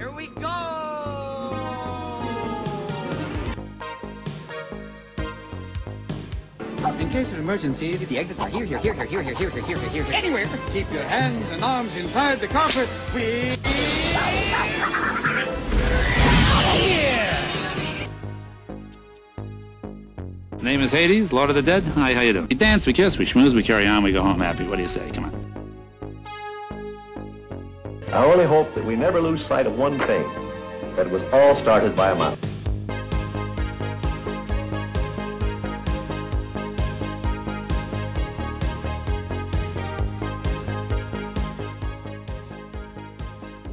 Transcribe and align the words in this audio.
Here 0.00 0.10
we 0.12 0.28
go! 0.28 0.48
In 6.98 7.10
case 7.10 7.30
of 7.32 7.38
emergency, 7.38 7.96
the 7.96 8.16
exits 8.16 8.40
are 8.40 8.48
here, 8.48 8.64
here, 8.64 8.78
here, 8.78 8.94
here, 8.94 9.04
here, 9.04 9.22
here, 9.22 9.34
here, 9.34 9.50
here, 9.50 9.60
here, 9.60 9.76
here, 9.76 10.04
here. 10.04 10.14
Anywhere. 10.14 10.46
Keep 10.72 10.90
your 10.90 11.02
hands 11.02 11.50
and 11.50 11.62
arms 11.62 11.96
inside 11.96 12.40
the 12.40 12.48
carpet. 12.48 12.88
We. 13.14 13.56
Here. 16.80 17.38
Name 20.62 20.80
is 20.80 20.92
Hades, 20.92 21.30
Lord 21.30 21.50
of 21.50 21.56
the 21.56 21.62
Dead. 21.62 21.82
Hi, 21.82 22.14
how 22.14 22.22
you 22.22 22.32
doing? 22.32 22.46
We 22.46 22.54
dance, 22.54 22.86
we 22.86 22.94
kiss, 22.94 23.18
we 23.18 23.26
schmooze, 23.26 23.54
we 23.54 23.62
carry 23.62 23.86
on, 23.86 24.02
we 24.02 24.12
go 24.12 24.22
home 24.22 24.40
happy. 24.40 24.64
What 24.66 24.76
do 24.76 24.82
you 24.82 24.88
say? 24.88 25.10
Come 25.10 25.26
on. 25.26 25.29
I 28.12 28.24
only 28.24 28.44
hope 28.44 28.74
that 28.74 28.84
we 28.84 28.96
never 28.96 29.20
lose 29.20 29.46
sight 29.46 29.68
of 29.68 29.78
one 29.78 29.96
thing, 29.96 30.28
that 30.96 31.06
it 31.06 31.12
was 31.12 31.22
all 31.32 31.54
started 31.54 31.94
by 31.94 32.10
a 32.10 32.14
mouse. 32.16 32.36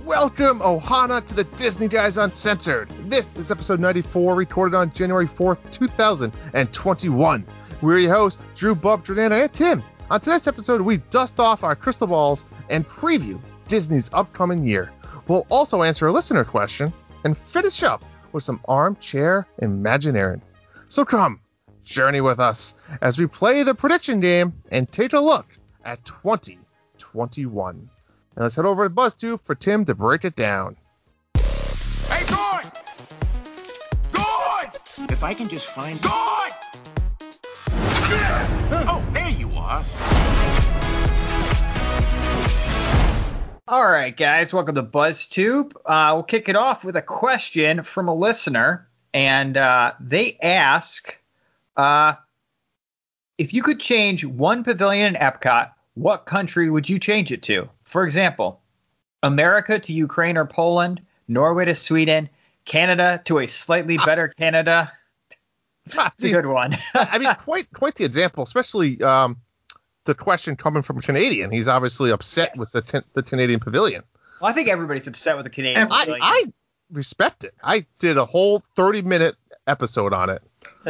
Welcome, 0.05 0.59
Ohana, 0.59 1.25
to 1.25 1.33
the 1.33 1.43
Disney 1.55 1.87
Guys 1.87 2.19
Uncensored. 2.19 2.91
This 3.09 3.35
is 3.37 3.49
episode 3.49 3.79
94, 3.79 4.35
recorded 4.35 4.77
on 4.77 4.93
January 4.93 5.27
4th, 5.27 5.57
2021. 5.71 7.47
We're 7.81 7.97
your 7.97 8.15
hosts, 8.15 8.39
Drew, 8.53 8.75
Bob, 8.75 9.03
Jordana, 9.03 9.41
and 9.41 9.51
Tim. 9.51 9.83
On 10.11 10.21
today's 10.21 10.47
episode, 10.47 10.81
we 10.81 10.97
dust 11.09 11.39
off 11.39 11.63
our 11.63 11.75
crystal 11.75 12.05
balls 12.05 12.45
and 12.69 12.87
preview 12.87 13.41
Disney's 13.67 14.09
upcoming 14.13 14.65
year. 14.65 14.91
We'll 15.27 15.45
also 15.49 15.83
answer 15.83 16.07
a 16.07 16.11
listener 16.11 16.45
question 16.45 16.93
and 17.23 17.37
finish 17.37 17.83
up 17.83 18.03
with 18.31 18.43
some 18.43 18.61
armchair 18.67 19.47
imagineering. 19.59 20.41
So 20.87 21.03
come, 21.03 21.41
journey 21.83 22.21
with 22.21 22.39
us 22.39 22.75
as 23.01 23.17
we 23.17 23.27
play 23.27 23.63
the 23.63 23.75
prediction 23.75 24.19
game 24.19 24.53
and 24.71 24.91
take 24.91 25.13
a 25.13 25.19
look 25.19 25.47
at 25.83 26.03
2021. 26.05 27.75
And 27.75 27.89
let's 28.35 28.55
head 28.55 28.65
over 28.65 28.87
to 28.87 28.93
BuzzTube 28.93 29.41
for 29.43 29.55
Tim 29.55 29.85
to 29.85 29.95
break 29.95 30.23
it 30.23 30.35
down. 30.35 30.77
Hey, 31.35 32.23
Gord! 32.33 32.71
Gord! 34.13 35.11
If 35.11 35.23
I 35.23 35.33
can 35.33 35.49
just 35.49 35.65
find. 35.65 36.01
Gord! 36.01 36.51
Oh, 38.69 39.03
there 39.13 39.29
you 39.29 39.51
are. 39.53 39.83
All 43.69 43.83
right, 43.83 44.15
guys, 44.15 44.53
welcome 44.53 44.75
to 44.75 44.83
BuzzTube. 44.83 45.73
Uh, 45.85 46.11
we'll 46.13 46.23
kick 46.23 46.47
it 46.47 46.55
off 46.55 46.85
with 46.85 46.95
a 46.95 47.01
question 47.01 47.83
from 47.83 48.07
a 48.07 48.15
listener, 48.15 48.87
and 49.13 49.57
uh, 49.57 49.91
they 49.99 50.37
ask 50.41 51.13
uh, 51.75 52.13
if 53.37 53.53
you 53.53 53.61
could 53.61 53.81
change 53.81 54.23
one 54.23 54.63
pavilion 54.63 55.13
in 55.13 55.21
Epcot, 55.21 55.71
what 55.95 56.25
country 56.25 56.69
would 56.69 56.87
you 56.87 56.97
change 56.97 57.29
it 57.33 57.43
to? 57.43 57.69
For 57.83 58.05
example, 58.05 58.61
America 59.21 59.77
to 59.79 59.91
Ukraine 59.91 60.37
or 60.37 60.45
Poland, 60.45 61.01
Norway 61.27 61.65
to 61.65 61.75
Sweden, 61.75 62.29
Canada 62.63 63.21
to 63.25 63.39
a 63.39 63.47
slightly 63.47 63.97
better 63.97 64.29
Canada. 64.29 64.93
It's 65.87 66.23
a 66.23 66.31
good 66.31 66.45
one. 66.45 66.77
I 66.93 67.17
mean, 67.17 67.35
quite 67.43 67.67
quite 67.73 67.95
the 67.95 68.05
example, 68.05 68.45
especially 68.45 69.01
um, 69.01 69.35
the 70.07 70.15
question 70.15 70.55
coming 70.55 70.81
from 70.81 70.97
a 70.97 71.01
Canadian. 71.01 71.51
He's 71.51 71.67
obviously 71.67 72.09
upset 72.11 72.49
Yes. 72.55 72.59
with 72.59 72.71
the 72.71 72.81
can- 72.81 73.03
the 73.13 73.21
Canadian 73.23 73.59
pavilion. 73.59 74.03
well, 74.41 74.49
I 74.49 74.53
think 74.53 74.67
everybody's 74.69 75.07
upset 75.07 75.35
with 75.37 75.45
the 75.45 75.49
Canadian. 75.51 75.87
I, 75.91 75.99
pavilion. 76.05 76.23
I 76.23 76.43
respect 76.91 77.43
it. 77.43 77.53
I 77.63 77.85
did 77.99 78.17
a 78.17 78.25
whole 78.25 78.63
30 78.75 79.03
minute 79.03 79.35
episode 79.67 80.13
on 80.13 80.29
it. 80.29 80.41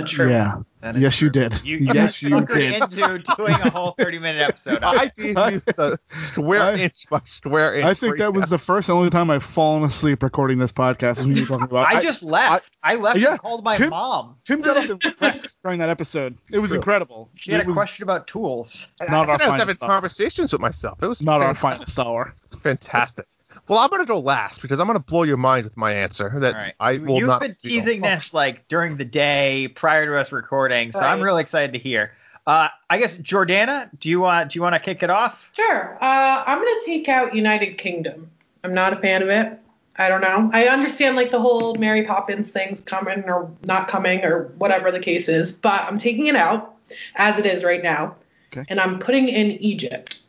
That's 0.02 0.12
true. 0.12 0.30
Yeah. 0.30 0.53
That 0.81 0.96
is 0.96 1.02
Yes, 1.02 1.22
you 1.22 1.30
did. 1.31 1.63
You, 1.66 1.78
Yes, 1.91 2.22
you 2.22 2.38
you 2.38 2.46
did. 2.46 2.84
into 2.84 3.24
doing 3.35 3.53
a 3.53 3.69
whole 3.72 3.96
30 3.97 4.19
minute 4.19 4.44
episode. 4.47 4.80
I 4.84 5.08
gave 5.08 5.30
you 5.30 5.34
the 5.66 6.00
square 6.19 6.62
I- 6.62 6.75
inch 6.75 7.06
by 7.09 7.22
square 7.25 7.74
inch. 7.75 7.85
I 7.85 7.96
think 7.96 8.18
that 8.19 8.31
was 8.34 8.47
the 8.50 8.59
first 8.59 8.90
and 8.90 8.97
only 8.97 9.09
time 9.09 9.31
I've 9.31 9.44
fallen 9.44 9.84
asleep 9.84 10.22
recording 10.22 10.59
this 10.59 10.72
podcast. 10.72 11.24
When 11.25 11.35
you 11.35 11.41
were 11.41 11.47
talking 11.47 11.63
about, 11.66 11.88
I 11.88 12.02
just 12.02 12.22
left. 12.22 12.69
I, 12.84 12.96
left 12.96 13.18
yeah, 13.19 13.31
and 13.31 13.40
called 13.40 13.63
my 13.63 13.75
Tim- 13.75 13.90
mom. 13.90 14.35
Tim 14.46 14.62
got 14.62 14.78
up 14.78 14.88
and 14.90 15.16
left 15.22 15.56
during 15.63 15.80
that 15.80 15.90
episode. 15.90 16.38
It 16.52 16.59
was 16.59 16.69
True. 16.69 16.78
incredible. 16.78 17.31
She 17.35 17.52
had 17.52 17.62
It 17.62 17.68
a 17.68 17.74
question 17.74 18.03
about 18.03 18.28
tools. 18.28 18.88
Not 19.00 19.09
I, 19.09 19.16
our 19.16 19.25
think 19.25 19.29
I 19.29 19.34
was 19.34 19.40
finest 19.41 19.59
having 19.59 19.78
hour. 19.81 19.90
conversations 19.96 20.52
with 20.52 20.62
myself. 20.62 21.02
It 21.02 21.08
was 21.08 21.22
Not 21.24 21.41
our 21.41 21.56
fantastic. 21.56 21.79
finest 21.96 22.00
hour. 22.00 22.35
fantastic. 22.62 23.25
Well, 23.67 23.79
I'm 23.79 23.89
gonna 23.89 24.05
go 24.05 24.19
last 24.19 24.61
because 24.61 24.79
I'm 24.79 24.88
gonna 24.88 25.00
blow 25.00 25.23
your 25.23 25.38
mind 25.38 25.66
with 25.66 25.75
my 25.78 25.91
answer. 25.94 26.31
That 26.39 26.55
All 26.55 26.61
right. 26.61 26.73
I 26.79 26.97
will 26.97 27.17
You've 27.17 27.28
not. 27.28 27.41
been 27.41 27.51
steal. 27.51 27.69
teasing 27.72 28.01
this 28.01 28.33
like 28.33 28.67
during 28.67 28.97
the 28.97 29.05
day 29.05 29.67
prior 29.75 30.05
to 30.05 30.17
us 30.17 30.31
recording, 30.31 30.91
so 30.91 31.00
I'm 31.00 31.19
Right. 31.19 31.25
really 31.25 31.41
excited 31.41 31.73
to 31.73 31.79
hear. 31.79 32.13
Uh, 32.45 32.69
I 32.89 32.97
guess 32.97 33.17
Jordana, 33.17 33.89
do 34.00 34.09
you 34.09 34.22
want 34.22 34.51
do 34.51 34.57
you 34.59 34.63
want 34.63 34.75
to 34.75 34.79
kick 34.79 35.03
it 35.03 35.09
off? 35.09 35.50
Sure. 35.53 35.97
Uh, 36.01 36.44
I'm 36.47 36.59
gonna 36.59 36.79
take 36.85 37.09
out 37.09 37.35
United 37.35 37.78
Kingdom. 37.78 38.31
I'm 38.63 38.73
not 38.73 38.94
a 38.94 38.95
fan 38.97 39.22
of 39.22 39.28
it. 39.29 39.59
I 39.97 40.07
don't 40.09 40.22
know. 40.22 40.49
I 40.53 40.67
understand 40.67 41.16
like 41.16 41.31
the 41.31 41.39
whole 41.41 41.75
Mary 41.75 42.05
Poppins 42.05 42.51
thing's 42.51 42.81
coming 42.84 43.23
or 43.28 43.51
not 43.66 43.88
coming 43.88 44.23
or 44.23 44.44
whatever 44.59 44.91
the 44.91 44.99
case 44.99 45.28
is, 45.28 45.51
but 45.51 45.81
I'm 45.84 45.97
taking 45.99 46.28
it 46.28 46.35
out 46.35 46.75
as 47.16 47.38
it 47.38 47.45
is 47.45 47.63
right 47.66 47.81
now, 47.84 48.16
Okay. 48.53 48.63
and 48.69 48.79
I'm 48.79 48.99
putting 48.99 49.28
in 49.28 49.51
Egypt. 49.53 50.19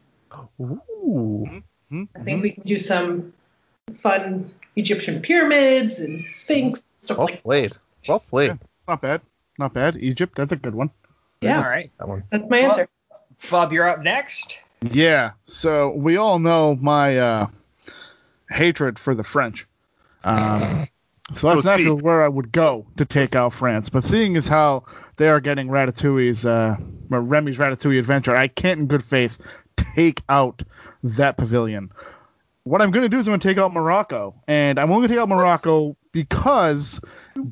Ooh. 0.60 1.62
Hmm? 1.91 2.04
I 2.15 2.21
think 2.21 2.43
we 2.43 2.50
can 2.50 2.65
do 2.65 2.78
some 2.78 3.32
fun 4.03 4.50
Egyptian 4.76 5.21
pyramids 5.22 5.99
and 5.99 6.25
Sphinx 6.32 6.82
stuff 7.00 7.19
Well 7.19 7.26
like 7.28 7.43
played. 7.43 7.72
Well 8.06 8.21
played. 8.21 8.59
Not 8.87 9.00
bad. 9.00 9.21
Not 9.59 9.75
bad. 9.75 9.97
Egypt. 9.97 10.34
That's 10.37 10.53
a 10.53 10.56
good 10.56 10.75
one. 10.75 10.91
Yeah, 11.41 11.59
All 11.59 11.65
right. 11.69 11.91
That 11.99 12.09
one. 12.09 12.25
that's 12.31 12.49
my 12.49 12.62
Well- 12.62 12.71
answer. 12.72 12.88
Bob, 13.50 13.72
you're 13.72 13.87
up 13.88 14.03
next. 14.03 14.59
Yeah. 14.82 15.32
So 15.47 15.91
we 15.93 16.16
all 16.16 16.38
know 16.41 16.75
my 16.75 17.19
uh, 17.19 17.47
hatred 18.50 18.99
for 18.99 19.15
the 19.15 19.25
French. 19.25 19.66
Um, 20.25 20.88
so 21.32 21.49
that's 21.49 21.55
Goes 21.56 21.65
naturally 21.65 21.97
deep. 21.97 22.05
where 22.05 22.25
I 22.25 22.28
would 22.28 22.50
go 22.53 22.87
to 22.97 23.05
take 23.05 23.37
out 23.37 23.53
France. 23.53 23.88
But 23.91 24.05
seeing 24.05 24.37
as 24.37 24.49
how 24.49 24.84
they 25.16 25.28
are 25.28 25.41
getting 25.41 25.69
Ratatouille's, 25.69 26.44
uh, 26.44 26.76
Remy's 27.09 27.59
Ratatouille 27.59 27.99
adventure, 27.99 28.34
I 28.34 28.49
can't 28.49 28.81
in 28.81 28.87
good 28.88 29.05
faith 29.05 29.38
take 29.94 30.22
out 30.28 30.62
that 31.03 31.37
pavilion. 31.37 31.93
What 32.65 32.83
I'm 32.83 32.91
going 32.91 33.05
to 33.05 33.09
do 33.09 33.19
is 33.19 33.27
I'm 33.27 33.31
going 33.31 33.41
to 33.41 33.49
take 33.49 33.59
out 33.59 33.73
Morocco. 33.73 34.35
And 34.47 34.79
I'm 34.79 34.91
only 34.91 35.07
going 35.07 35.09
to 35.09 35.15
take 35.15 35.23
out 35.23 35.29
Morocco 35.29 35.97
because 36.13 37.01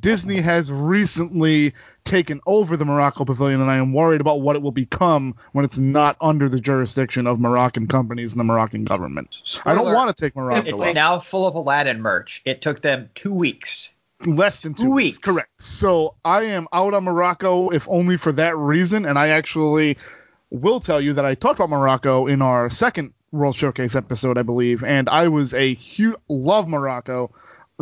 Disney 0.01 0.41
has 0.41 0.71
recently 0.71 1.73
taken 2.05 2.41
over 2.47 2.77
the 2.77 2.85
Morocco 2.85 3.25
pavilion, 3.25 3.61
and 3.61 3.71
I 3.71 3.77
am 3.77 3.93
worried 3.93 4.21
about 4.21 4.41
what 4.41 4.57
it 4.57 4.63
will 4.63 4.73
become 4.73 5.37
when 5.53 5.65
it's 5.65 5.79
not 5.79 6.17
under 6.21 6.49
the 6.49 6.61
jurisdiction 6.61 7.27
of 7.27 7.41
Moroccan 7.41 7.87
companies 7.87 8.33
and 8.33 8.41
the 8.41 8.45
Moroccan 8.45 8.85
government. 8.85 9.61
I 9.65 9.75
don't 9.75 9.93
want 9.93 10.15
to 10.15 10.21
take 10.25 10.37
Morocco 10.37 10.69
It's 10.69 10.95
now 10.95 11.19
full 11.19 11.47
of 11.47 11.55
Aladdin 11.55 12.01
merch. 12.01 12.43
It 12.45 12.61
took 12.63 12.83
them 12.83 13.11
two 13.15 13.33
weeks. 13.33 13.95
Less 14.25 14.61
than 14.61 14.75
two, 14.75 14.85
Two 14.85 14.91
weeks. 14.91 15.17
weeks. 15.17 15.19
Correct. 15.19 15.51
So 15.59 16.15
I 16.25 16.45
am 16.45 16.69
out 16.73 16.95
on 16.95 17.05
Morocco, 17.05 17.71
if 17.71 17.89
only 17.89 18.17
for 18.17 18.33
that 18.33 18.57
reason. 18.57 19.05
And 19.05 19.19
I 19.19 19.29
actually 19.29 19.99
will 20.51 20.81
tell 20.81 21.01
you 21.01 21.13
that 21.15 21.25
I 21.25 21.35
talked 21.35 21.59
about 21.59 21.71
Morocco 21.71 22.27
in 22.27 22.41
our 22.41 22.71
second 22.71 23.13
World 23.37 23.57
Showcase 23.57 23.95
episode, 23.95 24.39
I 24.39 24.43
believe. 24.43 24.83
And 24.83 25.09
I 25.09 25.29
was 25.29 25.55
a 25.55 25.75
huge 25.75 26.17
love 26.29 26.69
Morocco. 26.69 27.33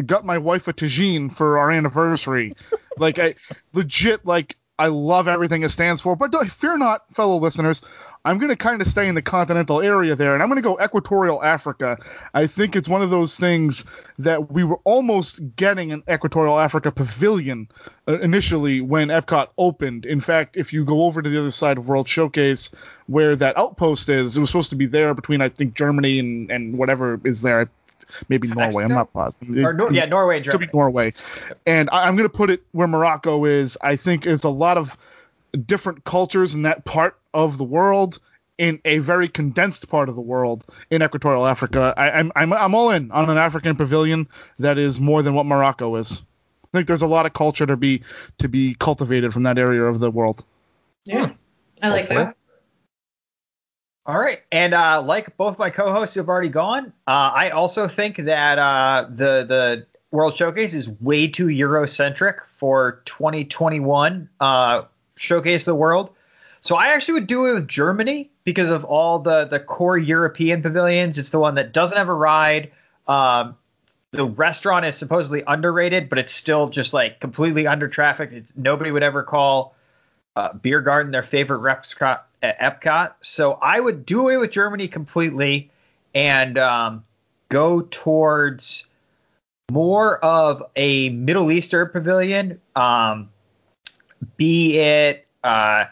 Got 0.05 0.25
my 0.25 0.39
wife 0.39 0.69
a 0.69 0.73
tagine 0.73 1.33
for 1.33 1.59
our 1.59 1.71
anniversary. 1.71 2.55
like 2.99 3.19
I 3.19 3.37
legit 3.73 4.27
like 4.27 4.57
I 4.79 4.89
love 4.89 5.29
everything 5.29 5.63
it 5.63 5.69
stands 5.71 6.01
for. 6.01 6.17
But 6.17 6.51
fear 6.51 6.77
not, 6.77 7.03
fellow 7.15 7.39
listeners. 7.39 7.81
I'm 8.25 8.39
going 8.39 8.51
to 8.51 8.57
kind 8.57 8.81
of 8.81 8.87
stay 8.87 9.07
in 9.07 9.15
the 9.15 9.23
continental 9.23 9.83
area 9.83 10.17
there, 10.17 10.33
and 10.33 10.43
I'm 10.43 10.49
going 10.49 10.63
to 10.63 10.67
go 10.67 10.83
Equatorial 10.83 11.43
Africa. 11.43 11.99
I 12.33 12.47
think 12.47 12.75
it's 12.75 12.89
one 12.89 13.03
of 13.03 13.11
those 13.11 13.37
things 13.37 13.85
that 14.19 14.51
we 14.51 14.65
were 14.65 14.81
almost 14.85 15.57
getting 15.57 15.93
an 15.93 16.03
Equatorial 16.11 16.59
Africa 16.59 16.91
pavilion 16.91 17.69
uh, 18.09 18.19
initially 18.21 18.81
when 18.81 19.09
Epcot 19.09 19.49
opened. 19.59 20.07
In 20.07 20.21
fact, 20.21 20.57
if 20.57 20.73
you 20.73 20.87
go 20.87 21.05
over 21.05 21.21
to 21.21 21.29
the 21.29 21.39
other 21.39 21.51
side 21.51 21.77
of 21.77 21.87
World 21.87 22.09
Showcase, 22.09 22.71
where 23.09 23.37
that 23.37 23.59
outpost 23.59 24.09
is, 24.09 24.37
it 24.37 24.41
was 24.41 24.49
supposed 24.49 24.71
to 24.71 24.77
be 24.77 24.87
there 24.87 25.13
between 25.13 25.43
I 25.43 25.51
think 25.51 25.75
Germany 25.75 26.19
and, 26.19 26.51
and 26.51 26.79
whatever 26.79 27.21
is 27.25 27.43
there. 27.43 27.69
Maybe 28.29 28.49
Norway. 28.49 28.85
I'm 28.85 28.91
not 28.91 29.13
positive. 29.13 29.65
Or 29.65 29.93
yeah, 29.93 30.05
Norway 30.05 30.37
and 30.37 30.47
Could 30.47 30.61
be 30.61 30.69
Norway. 30.73 31.15
And 31.67 31.91
I, 31.91 32.07
I'm 32.07 32.17
going 32.17 32.29
to 32.29 32.35
put 32.35 32.51
it 32.51 32.63
where 32.73 32.87
Morocco 32.87 33.45
is. 33.45 33.77
I 33.83 33.97
think 33.97 34.25
there's 34.25 34.45
a 34.45 34.51
lot 34.51 34.79
of 34.79 34.97
different 35.67 36.05
cultures 36.05 36.55
in 36.55 36.63
that 36.63 36.85
part 36.85 37.17
of 37.35 37.59
the 37.59 37.65
world 37.65 38.19
in 38.57 38.81
a 38.85 38.99
very 38.99 39.29
condensed 39.29 39.89
part 39.89 40.09
of 40.09 40.15
the 40.15 40.21
world 40.21 40.65
in 40.91 41.03
equatorial 41.03 41.47
Africa. 41.47 41.93
I, 41.97 42.11
I'm, 42.11 42.33
I'm 42.37 42.53
I'm 42.53 42.75
all 42.75 42.91
in 42.91 43.11
on 43.11 43.29
an 43.29 43.37
African 43.37 43.77
pavilion 43.77 44.29
that 44.59 44.79
is 44.79 45.01
more 45.01 45.23
than 45.23 45.35
what 45.35 45.47
Morocco 45.47 45.97
is. 45.97 46.23
I 46.63 46.79
think 46.79 46.87
there's 46.87 47.03
a 47.03 47.07
lot 47.07 47.27
of 47.27 47.33
culture 47.33 47.67
to 47.67 47.77
be 47.77 48.03
to 48.39 48.49
be 48.49 48.75
cultivated 48.75 49.33
from 49.33 49.43
that 49.45 49.59
area 49.59 49.83
of 49.83 50.01
the 50.01 50.11
world. 50.11 50.45
Yeah, 51.05 51.33
I 51.83 51.89
like 51.89 52.09
that. 52.09 52.37
All 54.07 54.19
right, 54.19 54.43
and 54.53 54.75
uh, 54.75 55.03
like 55.03 55.37
both 55.37 55.59
my 55.59 55.71
co-hosts 55.71 56.17
have 56.17 56.29
already 56.29 56.51
gone, 56.51 56.93
uh, 57.07 57.33
I 57.35 57.51
also 57.51 57.89
think 57.89 58.19
that 58.19 58.59
uh, 58.59 59.07
the 59.09 59.45
the 59.45 59.87
World 60.11 60.37
Showcase 60.37 60.75
is 60.75 60.89
way 61.01 61.27
too 61.27 61.47
Eurocentric 61.47 62.37
for 62.59 63.03
2021 63.07 64.29
uh, 64.41 64.83
Showcase 65.17 65.63
of 65.63 65.73
the 65.73 65.75
World. 65.75 66.14
So 66.65 66.77
I 66.77 66.89
actually 66.89 67.15
would 67.15 67.27
do 67.27 67.47
it 67.47 67.53
with 67.53 67.69
Germany 67.69 68.31
because 68.45 68.71
of 68.71 68.85
all 68.85 69.19
the 69.19 69.45
the 69.45 69.61
core 69.61 69.99
European 69.99 70.63
pavilions. 70.63 71.19
It's 71.19 71.29
the 71.29 71.39
one 71.39 71.57
that 71.57 71.73
doesn't 71.73 71.97
have 71.97 72.09
a 72.09 72.15
ride. 72.15 72.73
Um, 73.07 73.57
the 74.13 74.25
restaurant 74.25 74.87
is 74.87 74.97
supposedly 74.97 75.43
underrated, 75.47 76.09
but 76.09 76.19
it's 76.19 76.33
still 76.33 76.71
just 76.71 76.95
like 76.95 77.21
completely 77.21 77.67
under 77.67 77.87
traffic. 77.87 78.31
It's 78.33 78.57
nobody 78.57 78.91
would 78.91 79.03
ever 79.03 79.23
call 79.23 79.75
uh, 80.37 80.55
Beer 80.55 80.81
Garden 80.81 81.13
their 81.13 81.23
favorite 81.23 81.59
restaurant 81.59 82.21
at 82.43 82.59
Epcot. 82.59 83.13
So 83.21 83.59
I 83.61 83.79
would 83.79 84.07
do 84.07 84.23
away 84.23 84.39
with 84.39 84.51
Germany 84.51 84.89
completely 84.89 85.71
and 86.15 86.57
um, 86.57 87.05
go 87.51 87.83
towards 87.91 88.87
more 89.71 90.19
of 90.25 90.63
a 90.77 91.11
Middle 91.11 91.51
Eastern 91.53 91.91
pavilion, 91.91 92.61
um, 92.75 93.29
be 94.37 94.79
it 94.79 95.27
uh, 95.43 95.87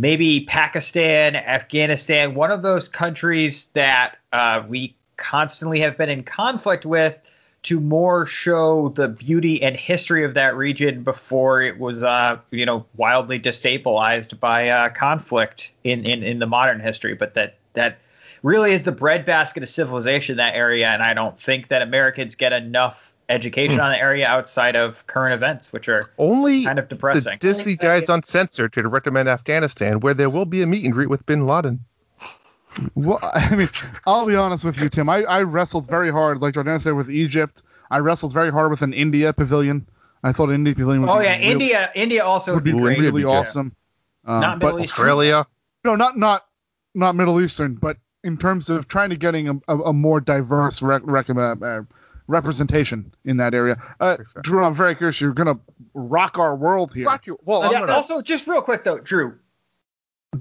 maybe 0.00 0.46
Pakistan, 0.46 1.36
Afghanistan, 1.36 2.34
one 2.34 2.50
of 2.50 2.62
those 2.62 2.88
countries 2.88 3.66
that 3.74 4.16
uh, 4.32 4.62
we 4.66 4.96
constantly 5.18 5.78
have 5.80 5.98
been 5.98 6.08
in 6.08 6.22
conflict 6.22 6.86
with 6.86 7.18
to 7.64 7.78
more 7.78 8.24
show 8.24 8.88
the 8.88 9.08
beauty 9.08 9.62
and 9.62 9.76
history 9.76 10.24
of 10.24 10.32
that 10.32 10.56
region 10.56 11.02
before 11.02 11.60
it 11.60 11.78
was, 11.78 12.02
uh, 12.02 12.38
you 12.50 12.64
know, 12.64 12.86
wildly 12.96 13.38
destabilized 13.38 14.40
by 14.40 14.70
uh, 14.70 14.88
conflict 14.88 15.70
in, 15.84 16.06
in, 16.06 16.22
in 16.22 16.38
the 16.38 16.46
modern 16.46 16.80
history. 16.80 17.12
But 17.12 17.34
that 17.34 17.56
that 17.74 17.98
really 18.42 18.72
is 18.72 18.84
the 18.84 18.92
breadbasket 18.92 19.62
of 19.62 19.68
civilization 19.68 20.38
that 20.38 20.54
area, 20.54 20.88
and 20.88 21.02
I 21.02 21.12
don't 21.12 21.38
think 21.38 21.68
that 21.68 21.82
Americans 21.82 22.34
get 22.34 22.54
enough 22.54 23.09
education 23.30 23.76
Hmm. 23.76 23.80
on 23.82 23.92
the 23.92 23.98
area 23.98 24.26
outside 24.26 24.76
of 24.76 25.06
current 25.06 25.34
events, 25.34 25.72
which 25.72 25.88
are 25.88 26.10
Only 26.18 26.64
kind 26.64 26.78
of 26.78 26.88
depressing. 26.88 27.32
the 27.32 27.36
Disney 27.38 27.76
guys 27.76 28.08
on 28.08 28.18
uncensored 28.18 28.72
to 28.74 28.86
recommend 28.88 29.28
Afghanistan, 29.28 30.00
where 30.00 30.14
there 30.14 30.28
will 30.30 30.44
be 30.46 30.62
a 30.62 30.66
meet 30.66 30.84
and 30.84 30.92
greet 30.92 31.08
with 31.08 31.24
Bin 31.26 31.46
Laden. 31.46 31.80
Well, 32.94 33.18
I 33.22 33.54
mean, 33.56 33.68
I'll 34.06 34.26
be 34.26 34.36
honest 34.36 34.64
with 34.64 34.78
you, 34.78 34.88
Tim. 34.88 35.08
I, 35.08 35.22
I 35.24 35.42
wrestled 35.42 35.86
very 35.88 36.10
hard, 36.10 36.40
like 36.40 36.54
Jordan 36.54 36.78
said, 36.80 36.92
with 36.94 37.10
Egypt. 37.10 37.62
I 37.90 37.98
wrestled 37.98 38.32
very 38.32 38.52
hard 38.52 38.70
with 38.70 38.82
an 38.82 38.92
India 38.92 39.32
pavilion. 39.32 39.88
I 40.22 40.32
thought 40.32 40.50
India 40.50 40.74
pavilion 40.74 41.00
would 41.02 41.10
oh 41.10 41.18
be 41.18 41.24
yeah, 41.24 41.38
real- 41.38 41.50
India 41.50 41.90
India 41.94 42.24
also 42.24 42.52
would 42.52 42.56
would 42.56 42.64
be 42.64 42.72
be 42.72 42.78
Ooh, 42.78 42.82
great. 42.82 42.96
India 42.98 43.10
would 43.10 43.18
really 43.22 43.32
be 43.32 43.38
awesome. 43.38 43.74
Um, 44.26 44.40
Not 44.40 44.58
but 44.60 44.66
Middle 44.66 44.82
Eastern. 44.84 45.02
Australia. 45.02 45.46
no, 45.84 45.96
not 45.96 46.16
not 46.18 46.46
not 46.94 47.14
Middle 47.16 47.40
Eastern, 47.40 47.74
but 47.74 47.96
in 48.22 48.36
terms 48.36 48.68
of 48.68 48.86
trying 48.86 49.10
to 49.10 49.16
getting 49.16 49.48
a, 49.48 49.54
a, 49.66 49.78
a 49.78 49.92
more 49.94 50.20
diverse 50.20 50.82
rec- 50.82 51.02
rec- 51.04 51.30
uh, 51.30 51.56
uh, 51.62 51.80
representation 52.30 53.12
in 53.24 53.36
that 53.38 53.52
area. 53.54 53.76
Uh, 53.98 54.16
Drew, 54.42 54.64
I'm 54.64 54.74
very 54.74 54.94
curious. 54.94 55.20
You're 55.20 55.32
gonna 55.32 55.58
rock 55.94 56.38
our 56.38 56.54
world 56.56 56.94
here. 56.94 57.06
Rock 57.06 57.26
you. 57.26 57.38
Well, 57.44 57.62
I'm 57.62 57.72
Yeah, 57.72 57.80
gonna. 57.80 57.92
also, 57.92 58.22
just 58.22 58.46
real 58.46 58.62
quick 58.62 58.84
though, 58.84 58.98
Drew. 58.98 59.38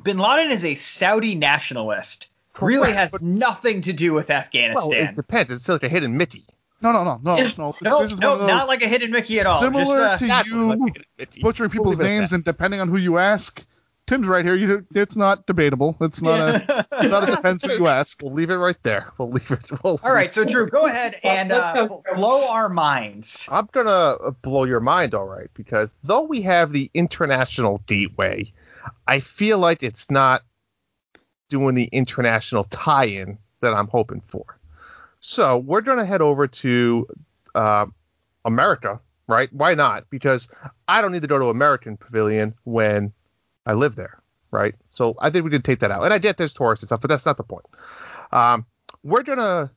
Bin 0.03 0.17
Laden 0.19 0.51
is 0.51 0.63
a 0.63 0.75
Saudi 0.75 1.35
nationalist. 1.35 2.29
Really 2.61 2.91
has 2.91 3.19
nothing 3.21 3.81
to 3.83 3.93
do 3.93 4.13
with 4.13 4.29
Afghanistan. 4.29 4.89
well, 4.89 4.99
it 5.09 5.15
depends. 5.15 5.51
It's 5.51 5.67
like 5.69 5.83
a 5.83 5.89
hidden 5.89 6.17
Mickey. 6.17 6.45
No, 6.81 6.91
no, 6.91 7.03
no, 7.03 7.19
no, 7.23 7.37
Yeah. 7.37 7.51
no. 7.57 7.71
This, 7.71 7.81
no, 7.81 8.01
this 8.01 8.11
is 8.13 8.19
no, 8.19 8.31
one 8.31 8.33
of 8.35 8.39
those 8.41 8.47
not 8.49 8.67
like 8.67 8.81
a 8.83 8.87
hidden 8.87 9.11
Mickey 9.11 9.39
at 9.39 9.45
all. 9.45 9.59
Similar 9.59 9.85
Just, 10.17 10.23
uh, 10.23 10.43
to 10.43 10.49
you 10.49 10.67
like 10.67 10.77
a 10.79 10.83
hidden 10.85 11.03
Mickey. 11.17 11.41
butchering 11.41 11.69
people's 11.69 11.97
We'll 11.97 12.05
leave 12.07 12.13
it 12.13 12.15
at 12.15 12.19
names, 12.19 12.33
and 12.33 12.43
depending 12.43 12.79
on 12.81 12.87
who 12.89 12.97
you 12.97 13.17
ask, 13.17 13.65
Tim's 14.09 14.25
right 14.25 14.43
here. 14.43 14.55
You, 14.55 14.87
it's 14.95 15.15
not 15.15 15.45
debatable. 15.45 15.95
It's 16.01 16.19
not 16.19 16.39
a. 16.39 16.87
It's 16.93 17.11
not 17.11 17.29
a 17.29 17.35
depends 17.35 17.63
who 17.63 17.73
you 17.73 17.87
ask. 17.87 18.19
We'll 18.23 18.33
leave 18.33 18.49
it 18.49 18.55
right 18.55 18.81
there. 18.81 19.05
We'll 19.19 19.29
leave 19.29 19.51
it. 19.51 19.69
We'll 19.83 19.99
all 20.01 20.11
right, 20.11 20.33
so 20.33 20.43
Drew, 20.43 20.67
go 20.67 20.87
ahead 20.87 21.19
and 21.21 21.51
uh, 21.51 21.87
blow 22.15 22.47
our 22.49 22.69
minds. 22.69 23.47
I'm 23.51 23.69
gonna 23.71 24.31
blow 24.41 24.63
your 24.63 24.79
mind, 24.79 25.13
all 25.13 25.27
right, 25.27 25.51
because 25.53 25.95
though 26.03 26.23
we 26.23 26.41
have 26.41 26.73
the 26.73 26.89
international 26.95 27.83
gateway, 27.85 28.51
I 29.05 29.19
feel 29.19 29.59
like 29.59 29.83
it's 29.83 30.09
not 30.09 30.41
doing 31.49 31.75
the 31.75 31.85
international 31.85 32.63
tie-in 32.63 33.37
that 33.61 33.75
I'm 33.75 33.89
hoping 33.89 34.23
for. 34.25 34.57
So 35.19 35.59
we're 35.59 35.81
gonna 35.81 36.05
head 36.05 36.21
over 36.21 36.47
to 36.47 37.07
uh, 37.53 37.85
America, 38.43 38.99
right? 39.27 39.53
Why 39.53 39.75
not? 39.75 40.09
Because 40.09 40.47
I 40.87 40.99
don't 41.03 41.11
need 41.11 41.21
to 41.21 41.27
go 41.27 41.37
to 41.37 41.49
American 41.49 41.95
Pavilion 41.95 42.55
when 42.63 43.13
I 43.65 43.73
live 43.73 43.95
there, 43.95 44.21
right? 44.51 44.75
So 44.91 45.15
I 45.19 45.29
think 45.29 45.45
we 45.45 45.51
could 45.51 45.63
take 45.63 45.79
that 45.79 45.91
out. 45.91 46.03
And 46.03 46.13
I 46.13 46.17
get 46.17 46.37
there's 46.37 46.53
tourists 46.53 46.83
and 46.83 46.87
stuff, 46.89 47.01
but 47.01 47.09
that's 47.09 47.25
not 47.25 47.37
the 47.37 47.43
point. 47.43 47.65
Um, 48.31 48.65
we're 49.03 49.23
gonna 49.23 49.71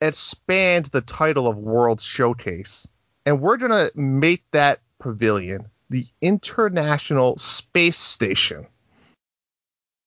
expand 0.00 0.86
the 0.86 1.00
title 1.00 1.46
of 1.46 1.56
World 1.56 2.00
Showcase, 2.00 2.88
and 3.26 3.40
we're 3.40 3.56
gonna 3.56 3.90
make 3.94 4.44
that 4.52 4.80
pavilion 4.98 5.66
the 5.90 6.06
International 6.20 7.36
Space 7.36 7.98
Station. 7.98 8.66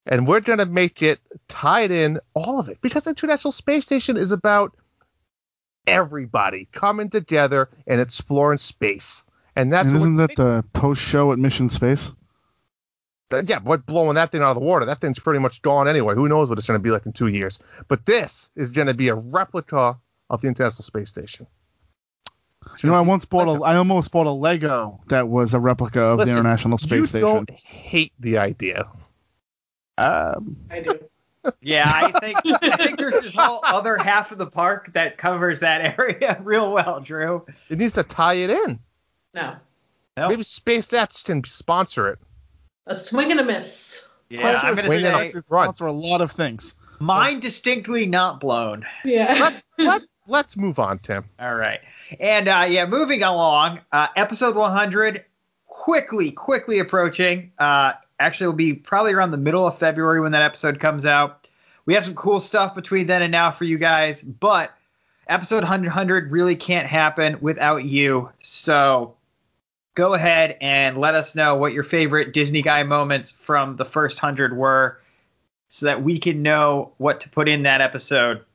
And 0.05 0.25
we're 0.25 0.41
gonna 0.41 0.65
make 0.65 1.01
it 1.01 1.19
tied 1.47 1.91
in 1.91 2.19
all 2.33 2.59
of 2.59 2.69
it 2.69 2.79
because 2.81 3.07
International 3.07 3.51
Space 3.51 3.83
Station 3.83 4.17
is 4.17 4.31
about 4.31 4.75
everybody 5.85 6.67
coming 6.71 7.09
together 7.09 7.69
and 7.87 7.99
exploring 7.99 8.57
space. 8.57 9.25
And 9.55 9.73
that's 9.73 9.87
and 9.87 9.97
isn't 9.97 10.15
that 10.17 10.35
the 10.35 10.63
post 10.73 11.01
show 11.01 11.31
at 11.31 11.39
Mission 11.39 11.69
Space? 11.69 12.13
Yeah, 13.45 13.59
but 13.59 13.85
blowing 13.85 14.15
that 14.15 14.31
thing 14.31 14.41
out 14.41 14.51
of 14.51 14.55
the 14.55 14.65
water, 14.65 14.85
that 14.85 15.01
thing's 15.01 15.19
pretty 15.19 15.39
much 15.39 15.61
gone 15.61 15.87
anyway. 15.87 16.15
Who 16.15 16.29
knows 16.29 16.49
what 16.49 16.57
it's 16.57 16.67
going 16.67 16.79
to 16.79 16.83
be 16.83 16.91
like 16.91 17.05
in 17.05 17.13
two 17.13 17.27
years? 17.27 17.59
But 17.87 18.05
this 18.05 18.49
is 18.55 18.71
going 18.71 18.87
to 18.87 18.93
be 18.93 19.09
a 19.09 19.15
replica 19.15 19.97
of 20.29 20.41
the 20.41 20.47
International 20.47 20.83
Space 20.83 21.09
Station. 21.09 21.47
You 22.79 22.89
know, 22.89 22.95
I 22.95 23.01
once 23.01 23.25
bought 23.25 23.47
a. 23.47 23.63
I 23.63 23.77
almost 23.77 24.11
bought 24.11 24.27
a 24.27 24.31
Lego 24.31 24.99
that 25.07 25.27
was 25.29 25.53
a 25.53 25.59
replica 25.59 26.01
of 26.01 26.19
Listen, 26.19 26.33
the 26.33 26.39
International 26.39 26.77
Space 26.77 26.99
you 26.99 27.05
Station. 27.05 27.27
don't 27.27 27.49
hate 27.51 28.13
the 28.19 28.37
idea. 28.37 28.89
Um, 29.97 30.57
I 30.69 30.81
do. 30.81 30.99
Yeah, 31.61 31.89
I 31.89 32.19
think 32.19 32.39
I 32.61 32.75
think 32.75 32.99
there's 32.99 33.21
this 33.21 33.33
whole 33.33 33.61
other 33.63 33.97
half 33.97 34.31
of 34.31 34.37
the 34.37 34.47
park 34.47 34.91
that 34.93 35.17
covers 35.17 35.61
that 35.61 35.97
area 35.97 36.39
real 36.43 36.73
well, 36.73 36.99
Drew. 36.99 37.45
It 37.69 37.77
needs 37.77 37.93
to 37.93 38.03
tie 38.03 38.35
it 38.35 38.49
in. 38.49 38.79
No. 39.33 39.55
Nope. 40.17 40.29
Maybe 40.31 40.43
SpaceX 40.43 41.23
can 41.23 41.43
sponsor 41.43 42.09
it. 42.09 42.19
A 42.87 42.95
swing 42.95 43.31
and 43.31 43.39
a 43.39 43.43
miss. 43.43 44.05
Yeah, 44.29 44.59
I'm 44.61 44.75
gonna 44.75 44.87
Swing 44.87 45.05
it 45.05 45.11
say 45.11 45.37
up. 45.37 45.45
Run. 45.49 45.65
sponsor 45.65 45.85
a 45.85 45.91
lot 45.91 46.21
of 46.21 46.31
things. 46.31 46.75
mine 46.99 47.39
distinctly 47.39 48.05
not 48.05 48.39
blown. 48.39 48.85
Yeah. 49.05 49.33
Let, 49.39 49.63
let, 49.77 50.01
let's 50.27 50.57
move 50.57 50.79
on, 50.79 50.99
Tim. 50.99 51.25
All 51.39 51.55
right. 51.55 51.79
And 52.19 52.47
uh, 52.47 52.65
yeah, 52.67 52.85
moving 52.85 53.23
along, 53.23 53.79
uh, 53.91 54.07
episode 54.15 54.55
100, 54.55 55.23
quickly, 55.67 56.31
quickly 56.31 56.79
approaching. 56.79 57.51
Uh, 57.57 57.93
actually, 58.19 58.47
will 58.47 58.53
be 58.53 58.73
probably 58.73 59.13
around 59.13 59.31
the 59.31 59.37
middle 59.37 59.67
of 59.67 59.77
February 59.79 60.19
when 60.21 60.31
that 60.31 60.43
episode 60.43 60.79
comes 60.79 61.05
out. 61.05 61.47
We 61.85 61.93
have 61.93 62.05
some 62.05 62.15
cool 62.15 62.39
stuff 62.39 62.75
between 62.75 63.07
then 63.07 63.21
and 63.21 63.31
now 63.31 63.51
for 63.51 63.63
you 63.63 63.77
guys, 63.77 64.21
but 64.21 64.73
episode 65.27 65.63
100 65.63 66.31
really 66.31 66.55
can't 66.55 66.87
happen 66.87 67.37
without 67.41 67.83
you. 67.85 68.29
So 68.41 69.16
go 69.97 70.13
ahead 70.13 70.55
and 70.61 70.99
let 70.99 71.15
us 71.15 71.33
know 71.35 71.55
what 71.55 71.73
your 71.73 71.81
favorite 71.81 72.31
Disney 72.31 72.61
Guy 72.61 72.83
moments 72.83 73.31
from 73.31 73.75
the 73.77 73.83
first 73.83 74.21
100 74.21 74.55
were 74.55 75.01
so 75.69 75.87
that 75.87 76.03
we 76.03 76.19
can 76.19 76.43
know 76.43 76.93
what 76.97 77.19
to 77.21 77.29
put 77.29 77.49
in 77.49 77.63
that 77.63 77.81
episode. 77.81 78.45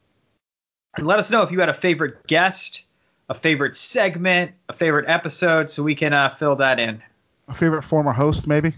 And 0.97 1.05
let 1.05 1.19
us 1.19 1.31
know 1.31 1.43
if 1.43 1.51
you 1.51 1.59
had 1.59 1.69
a 1.69 1.75
favorite 1.75 2.29
guest, 2.29 2.83
a 3.29 3.35
favorite 3.35 3.77
segment, 3.77 4.53
a 4.69 4.73
favorite 4.73 5.09
episode, 5.09 5.69
so 5.69 5.83
we 5.83 5.97
can 5.97 6.13
uh, 6.13 6.31
fill 6.37 6.55
that 6.57 6.79
in. 6.79 7.03
A 7.49 7.55
favorite 7.55 7.83
former 7.83 8.13
host, 8.13 8.47
maybe? 8.47 8.75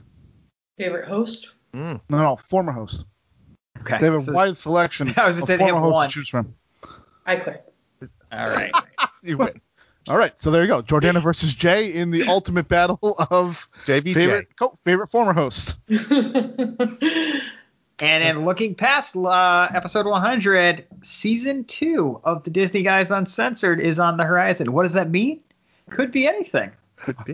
Favorite 0.78 1.06
host? 1.06 1.50
No, 1.74 2.00
no, 2.08 2.36
former 2.36 2.72
host. 2.72 3.04
Okay. 3.82 3.98
They 3.98 4.06
have 4.06 4.14
a 4.14 4.20
so- 4.22 4.32
wide 4.32 4.56
selection 4.56 5.12
I 5.18 5.26
was 5.26 5.36
gonna 5.36 5.42
of 5.42 5.48
they 5.48 5.58
former 5.58 5.74
have 5.74 5.82
hosts 5.82 5.94
one. 5.96 6.08
to 6.08 6.14
choose 6.14 6.28
from. 6.30 6.54
I 7.26 7.36
quit. 7.36 7.70
all 8.32 8.48
right. 8.48 8.72
You 9.22 9.38
win. 9.38 9.58
All 10.08 10.16
right, 10.18 10.40
so 10.40 10.50
there 10.50 10.62
you 10.62 10.68
go. 10.68 10.82
Jordana 10.82 11.22
versus 11.22 11.54
Jay 11.54 11.92
in 11.94 12.10
the 12.10 12.24
ultimate 12.28 12.68
battle 12.68 12.98
of 13.30 13.68
JVJ. 13.86 14.14
favorite 14.14 14.48
co- 14.58 14.74
favorite 14.82 15.08
former 15.08 15.32
host. 15.32 15.76
And 18.00 18.24
then 18.24 18.44
looking 18.44 18.74
past 18.74 19.16
uh, 19.16 19.68
episode 19.72 20.06
100, 20.06 20.84
season 21.02 21.64
two 21.64 22.20
of 22.24 22.42
the 22.42 22.50
Disney 22.50 22.82
Guys 22.82 23.12
Uncensored 23.12 23.78
is 23.78 24.00
on 24.00 24.16
the 24.16 24.24
horizon. 24.24 24.72
What 24.72 24.82
does 24.82 24.94
that 24.94 25.10
mean? 25.10 25.40
Could 25.90 26.10
be 26.10 26.26
anything. 26.26 26.72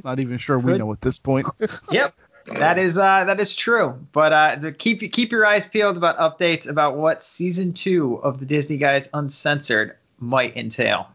Not 0.05 0.21
even 0.21 0.37
sure 0.37 0.59
we 0.59 0.77
know 0.77 0.93
at 0.93 1.01
this 1.01 1.19
point. 1.19 1.47
Yep. 1.91 2.15
That 2.59 2.79
is 2.79 2.97
uh, 2.99 3.25
that 3.25 3.39
is 3.39 3.55
true, 3.55 4.07
but 4.13 4.33
uh, 4.33 4.71
keep 4.77 5.13
keep 5.13 5.31
your 5.31 5.45
eyes 5.45 5.67
peeled 5.67 5.99
about 5.99 6.19
updates 6.19 6.67
about 6.67 6.97
what 6.97 7.23
season 7.23 7.75
two 7.75 8.15
of 8.23 8.41
the 8.41 8.47
Disney 8.47 8.79
Guys 8.79 9.09
Uncensored 9.13 9.97
might 10.19 10.57
entail. 10.57 11.09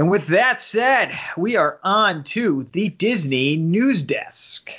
And 0.00 0.10
with 0.10 0.28
that 0.28 0.62
said, 0.62 1.12
we 1.36 1.56
are 1.56 1.78
on 1.84 2.24
to 2.24 2.64
the 2.72 2.88
Disney 2.88 3.58
News 3.58 4.00
Desk. 4.00 4.70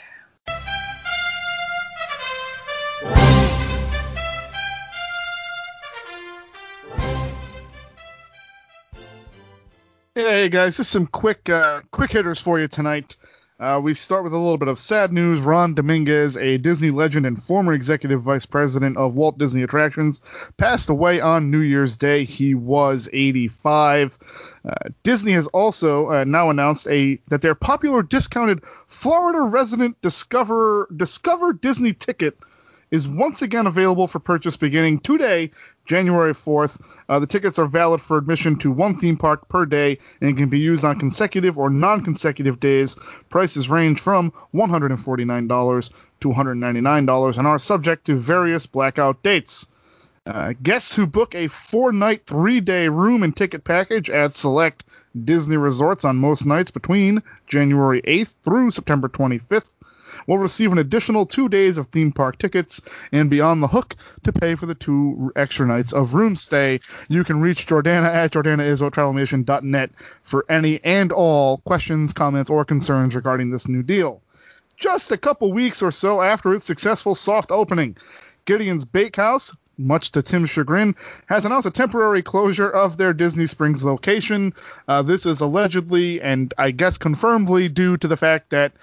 Hey 10.15 10.49
guys, 10.49 10.77
just 10.77 10.89
some 10.89 11.05
quick 11.05 11.47
uh, 11.47 11.81
quick 11.91 12.13
hitters 12.13 12.41
for 12.41 12.59
you 12.59 12.67
tonight. 12.67 13.15
Uh, 13.61 13.79
we 13.79 13.93
start 13.93 14.23
with 14.23 14.33
a 14.33 14.37
little 14.37 14.57
bit 14.57 14.67
of 14.67 14.79
sad 14.79 15.13
news. 15.13 15.39
Ron 15.39 15.75
Dominguez, 15.75 16.35
a 16.35 16.57
Disney 16.57 16.89
legend 16.89 17.27
and 17.27 17.41
former 17.41 17.73
executive 17.73 18.23
vice 18.23 18.47
president 18.47 18.97
of 18.97 19.13
Walt 19.13 19.37
Disney 19.37 19.61
Attractions, 19.61 20.19
passed 20.57 20.89
away 20.89 21.21
on 21.21 21.51
New 21.51 21.59
Year's 21.59 21.95
Day. 21.95 22.23
He 22.23 22.55
was 22.55 23.07
85. 23.13 24.17
Uh, 24.65 24.73
Disney 25.03 25.33
has 25.33 25.45
also 25.45 26.09
uh, 26.09 26.23
now 26.23 26.49
announced 26.49 26.87
a 26.87 27.21
that 27.27 27.43
their 27.43 27.53
popular 27.53 28.01
discounted 28.01 28.65
Florida 28.87 29.41
resident 29.41 30.01
Discover 30.01 30.87
Discover 30.95 31.53
Disney 31.53 31.93
ticket 31.93 32.39
is 32.89 33.07
once 33.07 33.43
again 33.43 33.67
available 33.67 34.07
for 34.07 34.19
purchase 34.19 34.57
beginning 34.57 34.99
today, 34.99 35.51
January 35.91 36.31
4th. 36.31 36.79
Uh, 37.09 37.19
the 37.19 37.27
tickets 37.27 37.59
are 37.59 37.65
valid 37.65 37.99
for 37.99 38.17
admission 38.17 38.57
to 38.57 38.71
one 38.71 38.97
theme 38.97 39.17
park 39.17 39.49
per 39.49 39.65
day 39.65 39.97
and 40.21 40.37
can 40.37 40.47
be 40.47 40.57
used 40.57 40.85
on 40.85 40.97
consecutive 40.97 41.57
or 41.57 41.69
non 41.69 42.01
consecutive 42.01 42.61
days. 42.61 42.95
Prices 43.27 43.69
range 43.69 43.99
from 43.99 44.31
$149 44.53 45.91
to 46.21 46.29
$199 46.29 47.37
and 47.37 47.47
are 47.47 47.59
subject 47.59 48.05
to 48.05 48.15
various 48.15 48.67
blackout 48.67 49.21
dates. 49.21 49.67
Uh, 50.25 50.53
guests 50.63 50.95
who 50.95 51.05
book 51.05 51.35
a 51.35 51.47
four 51.47 51.91
night, 51.91 52.25
three 52.25 52.61
day 52.61 52.87
room 52.87 53.21
and 53.21 53.35
ticket 53.35 53.65
package 53.65 54.09
at 54.09 54.33
select 54.33 54.85
Disney 55.25 55.57
resorts 55.57 56.05
on 56.05 56.15
most 56.15 56.45
nights 56.45 56.71
between 56.71 57.21
January 57.47 58.01
8th 58.03 58.35
through 58.43 58.71
September 58.71 59.09
25th 59.09 59.75
will 60.27 60.37
receive 60.37 60.71
an 60.71 60.77
additional 60.77 61.25
two 61.25 61.49
days 61.49 61.77
of 61.77 61.87
theme 61.87 62.11
park 62.11 62.37
tickets 62.37 62.81
and 63.11 63.29
be 63.29 63.41
on 63.41 63.59
the 63.59 63.67
hook 63.67 63.95
to 64.23 64.31
pay 64.31 64.55
for 64.55 64.65
the 64.65 64.75
two 64.75 65.31
extra 65.35 65.65
nights 65.67 65.93
of 65.93 66.13
room 66.13 66.35
stay. 66.35 66.79
You 67.09 67.23
can 67.23 67.41
reach 67.41 67.67
Jordana 67.67 68.13
at 68.13 68.31
jordanaisraeltravelnation.net 68.31 69.91
for 70.23 70.45
any 70.49 70.83
and 70.83 71.11
all 71.11 71.57
questions, 71.59 72.13
comments, 72.13 72.49
or 72.49 72.65
concerns 72.65 73.15
regarding 73.15 73.49
this 73.49 73.67
new 73.67 73.83
deal. 73.83 74.21
Just 74.77 75.11
a 75.11 75.17
couple 75.17 75.53
weeks 75.53 75.83
or 75.83 75.91
so 75.91 76.21
after 76.21 76.53
its 76.53 76.65
successful 76.65 77.13
soft 77.13 77.51
opening, 77.51 77.97
Gideon's 78.45 78.85
Bakehouse, 78.85 79.55
much 79.77 80.11
to 80.11 80.21
Tim's 80.21 80.49
chagrin, 80.49 80.95
has 81.27 81.45
announced 81.45 81.67
a 81.67 81.71
temporary 81.71 82.21
closure 82.21 82.69
of 82.69 82.97
their 82.97 83.13
Disney 83.13 83.47
Springs 83.47 83.83
location. 83.83 84.53
Uh, 84.87 85.01
this 85.01 85.25
is 85.25 85.41
allegedly 85.41 86.21
and 86.21 86.53
I 86.57 86.71
guess 86.71 86.97
confirmedly 86.97 87.69
due 87.69 87.97
to 87.97 88.07
the 88.07 88.17
fact 88.17 88.49
that 88.51 88.73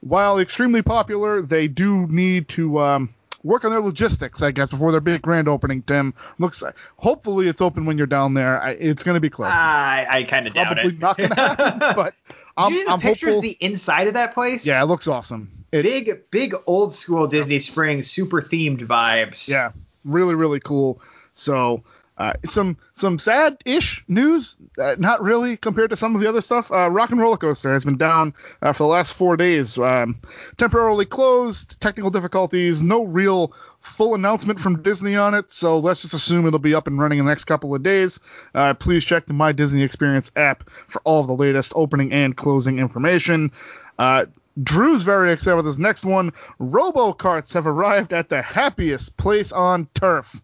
while 0.00 0.38
extremely 0.38 0.82
popular, 0.82 1.42
they 1.42 1.68
do 1.68 2.06
need 2.06 2.48
to 2.50 2.78
um, 2.80 3.14
work 3.42 3.64
on 3.64 3.70
their 3.70 3.80
logistics, 3.80 4.42
I 4.42 4.50
guess, 4.50 4.68
before 4.70 4.92
their 4.92 5.00
big 5.00 5.22
grand 5.22 5.48
opening. 5.48 5.82
Tim 5.82 6.14
looks. 6.38 6.62
Hopefully, 6.96 7.48
it's 7.48 7.60
open 7.60 7.86
when 7.86 7.98
you're 7.98 8.06
down 8.06 8.34
there. 8.34 8.62
I, 8.62 8.70
it's 8.70 9.02
going 9.02 9.14
to 9.16 9.20
be 9.20 9.30
close. 9.30 9.50
I, 9.52 10.06
I 10.08 10.22
kind 10.24 10.46
of 10.46 10.54
doubt 10.54 10.78
it. 10.78 10.98
Probably 10.98 10.98
not 10.98 11.16
going 11.16 11.30
to 11.34 11.34
happen, 11.36 11.78
but 11.78 12.14
I'm, 12.56 12.72
you 12.72 12.86
I'm 12.88 13.00
pictures 13.00 13.36
hopeful. 13.36 13.42
the 13.42 13.56
inside 13.60 14.06
of 14.08 14.14
that 14.14 14.34
place? 14.34 14.66
yeah, 14.66 14.82
it 14.82 14.86
looks 14.86 15.08
awesome. 15.08 15.50
It, 15.70 15.82
Big, 15.82 16.30
big 16.30 16.54
old 16.66 16.94
school 16.94 17.26
Disney 17.26 17.58
Springs, 17.58 18.10
super 18.10 18.40
themed 18.40 18.78
vibes. 18.86 19.48
yeah, 19.48 19.72
really, 20.04 20.34
really 20.34 20.60
cool. 20.60 21.00
So. 21.34 21.82
Uh, 22.18 22.32
some 22.44 22.76
some 22.94 23.16
sad-ish 23.16 24.04
news, 24.08 24.56
uh, 24.76 24.96
not 24.98 25.22
really 25.22 25.56
compared 25.56 25.90
to 25.90 25.96
some 25.96 26.16
of 26.16 26.20
the 26.20 26.28
other 26.28 26.40
stuff. 26.40 26.72
Uh, 26.72 26.90
Rock 26.90 27.12
'n' 27.12 27.18
Roller 27.18 27.36
Coaster 27.36 27.72
has 27.72 27.84
been 27.84 27.96
down 27.96 28.34
uh, 28.60 28.72
for 28.72 28.82
the 28.82 28.88
last 28.88 29.14
four 29.14 29.36
days, 29.36 29.78
um, 29.78 30.16
temporarily 30.56 31.06
closed, 31.06 31.80
technical 31.80 32.10
difficulties, 32.10 32.82
no 32.82 33.04
real 33.04 33.52
full 33.80 34.16
announcement 34.16 34.58
from 34.58 34.82
Disney 34.82 35.14
on 35.14 35.34
it. 35.34 35.52
So 35.52 35.78
let's 35.78 36.02
just 36.02 36.14
assume 36.14 36.46
it'll 36.46 36.58
be 36.58 36.74
up 36.74 36.88
and 36.88 36.98
running 36.98 37.20
in 37.20 37.24
the 37.24 37.30
next 37.30 37.44
couple 37.44 37.72
of 37.72 37.84
days. 37.84 38.18
Uh, 38.52 38.74
please 38.74 39.04
check 39.04 39.26
the 39.26 39.32
My 39.32 39.52
Disney 39.52 39.82
Experience 39.82 40.32
app 40.34 40.68
for 40.70 41.00
all 41.04 41.20
of 41.20 41.28
the 41.28 41.36
latest 41.36 41.72
opening 41.76 42.12
and 42.12 42.36
closing 42.36 42.80
information. 42.80 43.52
Uh, 43.96 44.24
Drew's 44.60 45.04
very 45.04 45.32
excited 45.32 45.54
with 45.54 45.66
this 45.66 45.78
next 45.78 46.04
one. 46.04 46.32
Robo 46.58 47.12
carts 47.12 47.52
have 47.52 47.68
arrived 47.68 48.12
at 48.12 48.28
the 48.28 48.42
happiest 48.42 49.16
place 49.16 49.52
on 49.52 49.86
turf. 49.94 50.40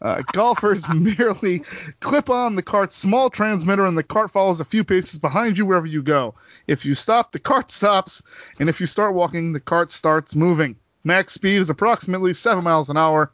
Uh, 0.00 0.22
golfers 0.32 0.88
merely 0.94 1.60
clip 2.00 2.28
on 2.30 2.56
the 2.56 2.62
cart's 2.62 2.96
small 2.96 3.30
transmitter, 3.30 3.86
and 3.86 3.96
the 3.96 4.02
cart 4.02 4.30
follows 4.30 4.60
a 4.60 4.64
few 4.64 4.84
paces 4.84 5.18
behind 5.18 5.56
you 5.56 5.66
wherever 5.66 5.86
you 5.86 6.02
go. 6.02 6.34
If 6.66 6.84
you 6.84 6.94
stop, 6.94 7.32
the 7.32 7.38
cart 7.38 7.70
stops, 7.70 8.22
and 8.60 8.68
if 8.68 8.80
you 8.80 8.86
start 8.86 9.14
walking, 9.14 9.52
the 9.52 9.60
cart 9.60 9.92
starts 9.92 10.34
moving. 10.34 10.76
Max 11.04 11.32
speed 11.32 11.58
is 11.58 11.70
approximately 11.70 12.32
7 12.32 12.62
miles 12.62 12.90
an 12.90 12.96
hour. 12.96 13.30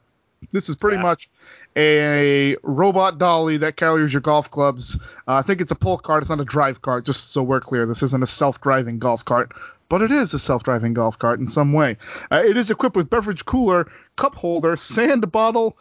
This 0.51 0.69
is 0.69 0.75
pretty 0.75 0.97
much 0.97 1.29
a 1.75 2.57
robot 2.63 3.17
dolly 3.17 3.57
that 3.57 3.77
carries 3.77 4.13
your 4.13 4.21
golf 4.21 4.51
clubs. 4.51 4.99
Uh, 5.27 5.35
I 5.35 5.41
think 5.41 5.61
it's 5.61 5.71
a 5.71 5.75
pull 5.75 5.97
cart. 5.97 6.23
It's 6.23 6.29
not 6.29 6.39
a 6.39 6.45
drive 6.45 6.81
cart, 6.81 7.05
just 7.05 7.31
so 7.31 7.43
we're 7.43 7.61
clear. 7.61 7.85
This 7.85 8.03
isn't 8.03 8.23
a 8.23 8.27
self-driving 8.27 8.99
golf 8.99 9.25
cart, 9.25 9.53
but 9.89 10.01
it 10.01 10.11
is 10.11 10.33
a 10.33 10.39
self-driving 10.39 10.93
golf 10.93 11.17
cart 11.17 11.39
in 11.39 11.47
some 11.47 11.73
way. 11.73 11.97
Uh, 12.31 12.43
it 12.45 12.57
is 12.57 12.71
equipped 12.71 12.95
with 12.95 13.09
beverage 13.09 13.45
cooler, 13.45 13.89
cup 14.15 14.35
holder, 14.35 14.75
sand 14.75 15.31
bottle, 15.31 15.77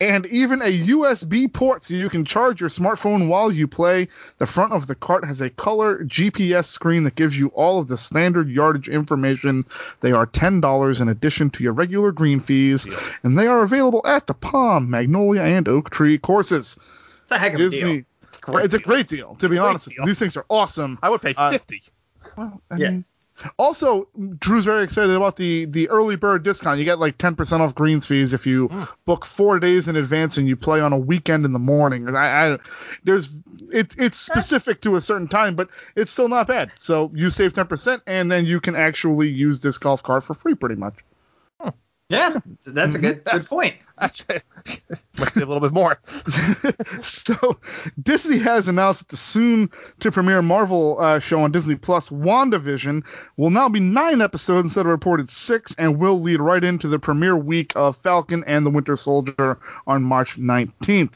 and 0.00 0.24
even 0.26 0.62
a 0.62 0.78
USB 0.86 1.52
port 1.52 1.84
so 1.84 1.94
you 1.94 2.08
can 2.08 2.24
charge 2.24 2.60
your 2.60 2.70
smartphone 2.70 3.28
while 3.28 3.52
you 3.52 3.66
play. 3.68 4.08
The 4.38 4.46
front 4.46 4.72
of 4.72 4.86
the 4.86 4.94
cart 4.94 5.24
has 5.26 5.40
a 5.40 5.50
color 5.50 6.02
GPS 6.04 6.64
screen 6.66 7.04
that 7.04 7.14
gives 7.14 7.38
you 7.38 7.48
all 7.48 7.80
of 7.80 7.88
the 7.88 7.96
standard 7.96 8.48
yardage 8.48 8.88
information. 8.88 9.66
They 10.00 10.12
are 10.12 10.26
$10 10.26 11.00
in 11.00 11.08
addition 11.08 11.50
to 11.50 11.62
your 11.62 11.72
regular 11.74 12.12
green 12.12 12.40
fees, 12.40 12.88
and 13.22 13.38
they 13.38 13.46
are 13.46 13.62
available 13.62 14.02
at 14.06 14.26
the 14.26 14.34
Palm, 14.34 14.88
Magnolia, 14.90 15.42
and 15.42 15.68
Oak 15.68 15.90
Tree 15.90 16.18
courses. 16.18 16.78
It's 17.24 17.32
a 17.32 17.38
heck 17.38 17.54
of 17.54 17.60
a 17.60 17.64
Disney. 17.64 17.80
deal. 17.80 18.04
It's 18.64 18.74
a 18.74 18.78
great 18.78 19.08
deal, 19.08 19.34
to 19.36 19.48
be 19.48 19.58
honest 19.58 19.86
with 19.86 19.92
you. 19.92 19.98
deal. 19.98 20.06
These 20.06 20.18
things 20.18 20.36
are 20.36 20.46
awesome. 20.48 20.98
I 21.02 21.10
would 21.10 21.20
pay 21.20 21.34
Uh, 21.36 21.50
50. 21.50 21.82
Well, 22.36 22.62
I 22.70 22.76
Yeah. 22.76 22.90
mean, 22.90 23.04
also, 23.58 24.08
Drew's 24.38 24.64
very 24.64 24.84
excited 24.84 25.14
about 25.14 25.36
the 25.36 25.64
the 25.64 25.88
early 25.88 26.16
bird 26.16 26.42
discount. 26.42 26.78
You 26.78 26.84
get 26.84 26.98
like 26.98 27.18
10% 27.18 27.60
off 27.60 27.74
greens 27.74 28.06
fees 28.06 28.32
if 28.32 28.46
you 28.46 28.68
hmm. 28.68 28.84
book 29.04 29.24
four 29.24 29.58
days 29.60 29.88
in 29.88 29.96
advance 29.96 30.36
and 30.36 30.48
you 30.48 30.56
play 30.56 30.80
on 30.80 30.92
a 30.92 30.98
weekend 30.98 31.44
in 31.44 31.52
the 31.52 31.58
morning. 31.58 32.08
I, 32.14 32.54
I 32.54 32.58
there's 33.04 33.40
it, 33.72 33.94
it's 33.98 34.18
specific 34.18 34.82
to 34.82 34.96
a 34.96 35.00
certain 35.00 35.28
time, 35.28 35.54
but 35.54 35.68
it's 35.94 36.12
still 36.12 36.28
not 36.28 36.46
bad. 36.46 36.72
So 36.78 37.10
you 37.14 37.30
save 37.30 37.54
10% 37.54 38.02
and 38.06 38.30
then 38.30 38.46
you 38.46 38.60
can 38.60 38.76
actually 38.76 39.28
use 39.28 39.60
this 39.60 39.78
golf 39.78 40.02
cart 40.02 40.24
for 40.24 40.34
free, 40.34 40.54
pretty 40.54 40.76
much. 40.76 40.94
Yeah, 42.10 42.40
that's 42.66 42.96
a 42.96 42.98
good 42.98 43.22
good 43.24 43.46
point. 43.46 43.76
Actually, 43.98 44.40
might 45.18 45.32
save 45.32 45.44
a 45.44 45.46
little 45.46 45.60
bit 45.60 45.72
more. 45.72 46.00
so 47.02 47.60
Disney 48.02 48.38
has 48.38 48.66
announced 48.66 49.02
that 49.02 49.08
the 49.10 49.16
soon 49.16 49.70
to 50.00 50.10
premiere 50.10 50.42
Marvel 50.42 51.00
uh, 51.00 51.20
show 51.20 51.42
on 51.42 51.52
Disney 51.52 51.76
Plus, 51.76 52.08
WandaVision, 52.08 53.04
will 53.36 53.50
now 53.50 53.68
be 53.68 53.78
nine 53.78 54.20
episodes 54.20 54.66
instead 54.66 54.86
of 54.86 54.92
reported 54.92 55.30
six, 55.30 55.76
and 55.78 56.00
will 56.00 56.20
lead 56.20 56.40
right 56.40 56.64
into 56.64 56.88
the 56.88 56.98
premiere 56.98 57.36
week 57.36 57.74
of 57.76 57.96
Falcon 57.98 58.42
and 58.44 58.66
the 58.66 58.70
Winter 58.70 58.96
Soldier 58.96 59.60
on 59.86 60.02
March 60.02 60.36
19th. 60.36 61.14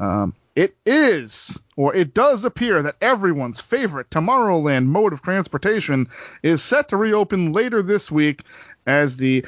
Um, 0.00 0.34
it 0.56 0.76
is, 0.84 1.62
or 1.76 1.94
it 1.94 2.12
does 2.12 2.44
appear 2.44 2.82
that 2.82 2.96
everyone's 3.00 3.60
favorite 3.60 4.10
Tomorrowland 4.10 4.86
mode 4.86 5.12
of 5.12 5.22
transportation 5.22 6.08
is 6.42 6.60
set 6.60 6.88
to 6.88 6.96
reopen 6.96 7.52
later 7.52 7.82
this 7.82 8.10
week 8.10 8.42
as 8.86 9.16
the 9.16 9.44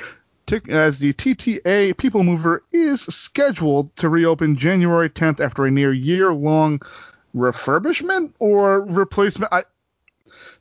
as 0.69 0.99
the 0.99 1.13
TTA 1.13 1.97
People 1.97 2.23
Mover 2.25 2.63
is 2.73 3.01
scheduled 3.03 3.95
to 3.97 4.09
reopen 4.09 4.57
January 4.57 5.11
10th 5.11 5.41
after 5.41 5.65
a 5.65 5.71
near 5.71 5.93
year 5.93 6.33
long 6.33 6.81
refurbishment 7.35 8.33
or 8.39 8.81
replacement. 8.83 9.53
I, 9.53 9.65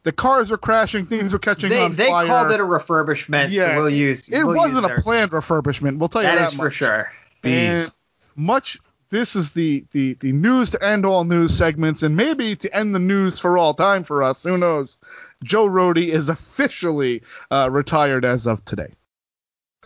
the 0.03 0.11
cars 0.11 0.51
are 0.51 0.57
crashing, 0.57 1.05
things 1.07 1.33
are 1.33 1.39
catching 1.39 1.69
They 1.69 1.83
on 1.83 1.95
they 1.95 2.07
fire. 2.07 2.27
called 2.27 2.51
it 2.51 2.59
a 2.59 2.63
refurbishment, 2.63 3.49
Yeah, 3.49 3.65
so 3.65 3.75
we'll 3.77 3.89
use. 3.89 4.29
it 4.29 4.43
we'll 4.43 4.55
wasn't 4.55 4.87
use 4.87 4.99
a 4.99 5.01
planned 5.01 5.31
refurbishment. 5.31 5.97
We'll 5.99 6.09
tell 6.09 6.21
you 6.21 6.27
That 6.29 6.35
that 6.35 6.47
is 6.49 6.53
for 6.55 6.65
much. 6.65 6.73
sure. 6.73 7.11
And 7.43 7.93
much. 8.35 8.79
This 9.11 9.35
is 9.35 9.51
the, 9.51 9.85
the 9.91 10.15
the 10.15 10.31
news 10.31 10.71
to 10.71 10.83
end 10.83 11.05
all 11.05 11.23
news 11.23 11.55
segments, 11.55 12.01
and 12.03 12.17
maybe 12.17 12.55
to 12.57 12.75
end 12.75 12.93
the 12.93 12.99
news 12.99 13.39
for 13.39 13.55
all 13.57 13.73
time 13.75 14.03
for 14.03 14.23
us. 14.23 14.41
Who 14.43 14.57
knows? 14.57 14.97
Joe 15.43 15.67
Rohde 15.69 16.07
is 16.07 16.27
officially 16.27 17.21
uh, 17.51 17.69
retired 17.71 18.25
as 18.25 18.47
of 18.47 18.65
today. 18.65 18.93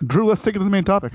Drew, 0.06 0.28
let's 0.28 0.42
take 0.42 0.56
it 0.56 0.60
to 0.60 0.64
the 0.64 0.70
main 0.70 0.84
topic. 0.86 1.14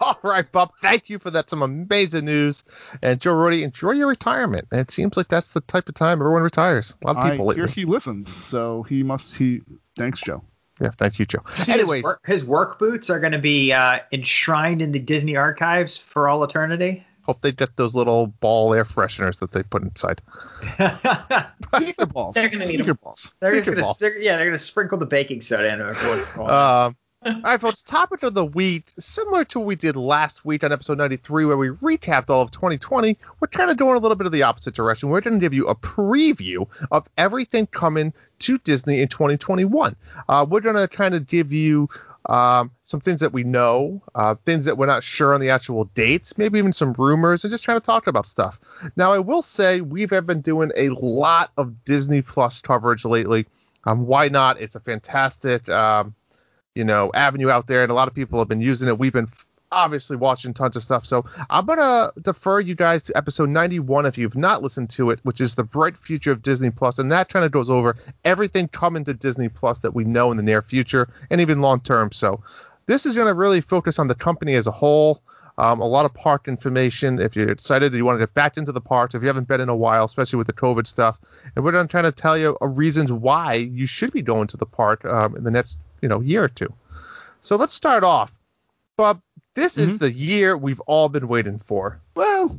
All 0.00 0.18
right, 0.22 0.50
Bob. 0.50 0.72
Thank 0.82 1.08
you 1.08 1.18
for 1.18 1.30
that. 1.30 1.48
Some 1.48 1.62
amazing 1.62 2.26
news. 2.26 2.62
And 3.00 3.20
Joe 3.20 3.34
Rohde, 3.34 3.62
enjoy 3.62 3.92
your 3.92 4.08
retirement. 4.08 4.68
It 4.70 4.90
seems 4.90 5.16
like 5.16 5.28
that's 5.28 5.54
the 5.54 5.62
type 5.62 5.88
of 5.88 5.94
time 5.94 6.20
everyone 6.20 6.42
retires. 6.42 6.96
A 7.02 7.06
lot 7.06 7.16
of 7.16 7.30
people 7.30 7.50
I 7.50 7.54
hear 7.54 7.64
lately. 7.64 7.82
he 7.82 7.90
listens, 7.90 8.34
so 8.34 8.82
he 8.82 9.02
must. 9.02 9.34
He 9.34 9.62
thanks, 9.96 10.20
Joe. 10.20 10.44
Yeah, 10.80 10.90
thank 10.90 11.18
you, 11.18 11.24
Joe. 11.24 11.38
See, 11.56 11.72
Anyways, 11.72 11.98
his 11.98 12.04
work, 12.04 12.26
his 12.26 12.44
work 12.44 12.78
boots 12.78 13.08
are 13.08 13.20
going 13.20 13.32
to 13.32 13.38
be 13.38 13.72
uh, 13.72 14.00
enshrined 14.12 14.82
in 14.82 14.92
the 14.92 14.98
Disney 14.98 15.36
archives 15.36 15.96
for 15.96 16.28
all 16.28 16.42
eternity. 16.44 17.06
Hope 17.24 17.40
they 17.40 17.52
get 17.52 17.76
those 17.76 17.94
little 17.94 18.26
ball 18.28 18.74
air 18.74 18.84
fresheners 18.84 19.38
that 19.40 19.52
they 19.52 19.62
put 19.62 19.82
inside. 19.82 20.20
Sneaker 21.76 22.06
balls. 22.06 22.34
They're 22.34 22.48
gonna 22.48 22.64
need 22.66 22.76
Sneaker 22.76 22.90
'em. 22.90 22.98
balls. 23.02 23.34
They're 23.40 23.52
just 23.52 23.64
Sneaker 23.64 23.76
gonna, 23.76 23.82
balls. 23.84 23.98
they're- 23.98 24.18
yeah, 24.18 24.36
they're 24.36 24.46
gonna 24.46 24.58
sprinkle 24.58 24.98
the 24.98 25.06
baking 25.06 25.40
soda 25.40 25.72
in. 25.72 25.80
it. 25.80 26.26
Um, 26.38 26.96
All 27.26 27.40
right, 27.42 27.58
folks. 27.58 27.82
Topic 27.82 28.22
of 28.22 28.34
the 28.34 28.44
week, 28.44 28.92
similar 28.98 29.46
to 29.46 29.58
what 29.58 29.66
we 29.66 29.76
did 29.76 29.96
last 29.96 30.44
week 30.44 30.62
on 30.62 30.72
episode 30.72 30.98
93, 30.98 31.46
where 31.46 31.56
we 31.56 31.70
recapped 31.70 32.28
all 32.28 32.42
of 32.42 32.50
2020. 32.50 33.16
We're 33.40 33.48
kind 33.48 33.70
of 33.70 33.78
doing 33.78 33.96
a 33.96 33.98
little 33.98 34.14
bit 34.14 34.26
of 34.26 34.32
the 34.32 34.42
opposite 34.42 34.74
direction. 34.74 35.08
We're 35.08 35.22
going 35.22 35.38
to 35.38 35.40
give 35.40 35.54
you 35.54 35.66
a 35.66 35.74
preview 35.74 36.68
of 36.90 37.08
everything 37.16 37.66
coming 37.68 38.12
to 38.40 38.58
Disney 38.58 39.00
in 39.00 39.08
2021. 39.08 39.96
Uh, 40.28 40.44
we're 40.46 40.60
going 40.60 40.76
to 40.76 40.86
kind 40.86 41.14
of 41.14 41.26
give 41.26 41.50
you 41.50 41.88
um, 42.26 42.70
some 42.84 43.00
things 43.00 43.20
that 43.20 43.32
we 43.32 43.44
know, 43.44 44.02
uh, 44.14 44.34
things 44.46 44.64
that 44.64 44.78
we're 44.78 44.86
not 44.86 45.04
sure 45.04 45.34
on 45.34 45.40
the 45.40 45.50
actual 45.50 45.84
dates, 45.94 46.38
maybe 46.38 46.58
even 46.58 46.72
some 46.72 46.94
rumors, 46.94 47.44
and 47.44 47.50
just 47.50 47.64
trying 47.64 47.80
to 47.80 47.84
talk 47.84 48.06
about 48.06 48.26
stuff. 48.26 48.58
Now, 48.96 49.12
I 49.12 49.18
will 49.18 49.42
say 49.42 49.80
we've 49.80 50.08
been 50.08 50.40
doing 50.40 50.72
a 50.76 50.88
lot 50.90 51.52
of 51.56 51.84
Disney 51.84 52.22
Plus 52.22 52.60
coverage 52.60 53.04
lately. 53.04 53.46
Um, 53.86 54.06
why 54.06 54.28
not? 54.28 54.60
It's 54.60 54.74
a 54.74 54.80
fantastic. 54.80 55.68
Um, 55.68 56.14
you 56.74 56.84
know, 56.84 57.10
avenue 57.14 57.50
out 57.50 57.66
there, 57.66 57.82
and 57.82 57.90
a 57.90 57.94
lot 57.94 58.08
of 58.08 58.14
people 58.14 58.38
have 58.40 58.48
been 58.48 58.60
using 58.60 58.88
it. 58.88 58.98
We've 58.98 59.12
been 59.12 59.28
obviously 59.74 60.16
watching 60.16 60.54
tons 60.54 60.76
of 60.76 60.82
stuff. 60.82 61.04
So 61.04 61.24
I'm 61.50 61.66
gonna 61.66 62.12
defer 62.22 62.60
you 62.60 62.74
guys 62.74 63.02
to 63.04 63.16
episode 63.16 63.48
91 63.48 64.06
if 64.06 64.16
you've 64.16 64.36
not 64.36 64.62
listened 64.62 64.90
to 64.90 65.10
it, 65.10 65.20
which 65.22 65.40
is 65.40 65.54
the 65.54 65.64
bright 65.64 65.96
future 65.96 66.32
of 66.32 66.42
Disney 66.42 66.70
Plus, 66.70 66.98
and 66.98 67.10
that 67.12 67.28
kind 67.28 67.44
of 67.44 67.52
goes 67.52 67.70
over 67.70 67.96
everything 68.24 68.68
coming 68.68 69.04
to 69.04 69.14
Disney 69.14 69.48
Plus 69.48 69.80
that 69.80 69.94
we 69.94 70.04
know 70.04 70.30
in 70.30 70.36
the 70.36 70.42
near 70.42 70.62
future 70.62 71.08
and 71.30 71.40
even 71.40 71.60
long 71.60 71.80
term. 71.80 72.12
So 72.12 72.42
this 72.86 73.06
is 73.06 73.16
gonna 73.16 73.34
really 73.34 73.60
focus 73.60 73.98
on 73.98 74.08
the 74.08 74.14
company 74.14 74.54
as 74.54 74.66
a 74.66 74.72
whole. 74.72 75.22
Um, 75.56 75.80
a 75.80 75.86
lot 75.86 76.04
of 76.04 76.12
park 76.14 76.48
information. 76.48 77.20
If 77.20 77.36
you're 77.36 77.48
excited, 77.48 77.94
you 77.94 78.04
want 78.04 78.16
to 78.16 78.22
get 78.22 78.34
back 78.34 78.56
into 78.56 78.72
the 78.72 78.80
parks. 78.80 79.14
If 79.14 79.22
you 79.22 79.28
haven't 79.28 79.46
been 79.46 79.60
in 79.60 79.68
a 79.68 79.76
while, 79.76 80.04
especially 80.04 80.36
with 80.36 80.48
the 80.48 80.52
COVID 80.52 80.84
stuff, 80.84 81.16
and 81.54 81.64
we're 81.64 81.70
going 81.70 81.86
to 81.86 81.90
try 81.90 82.02
to 82.02 82.10
tell 82.10 82.36
you 82.36 82.56
uh, 82.60 82.66
reasons 82.66 83.12
why 83.12 83.54
you 83.54 83.86
should 83.86 84.12
be 84.12 84.20
going 84.20 84.48
to 84.48 84.56
the 84.56 84.66
park 84.66 85.04
um, 85.04 85.36
in 85.36 85.44
the 85.44 85.52
next 85.52 85.78
you 86.00 86.08
know 86.08 86.20
year 86.20 86.42
or 86.42 86.48
two. 86.48 86.72
So 87.40 87.56
let's 87.56 87.74
start 87.74 88.04
off, 88.04 88.32
Bob. 88.96 89.20
This 89.54 89.78
is 89.78 89.94
Mhm. 89.94 89.98
the 90.00 90.12
year 90.12 90.56
we've 90.56 90.80
all 90.80 91.08
been 91.08 91.28
waiting 91.28 91.60
for. 91.66 92.00
Well, 92.14 92.58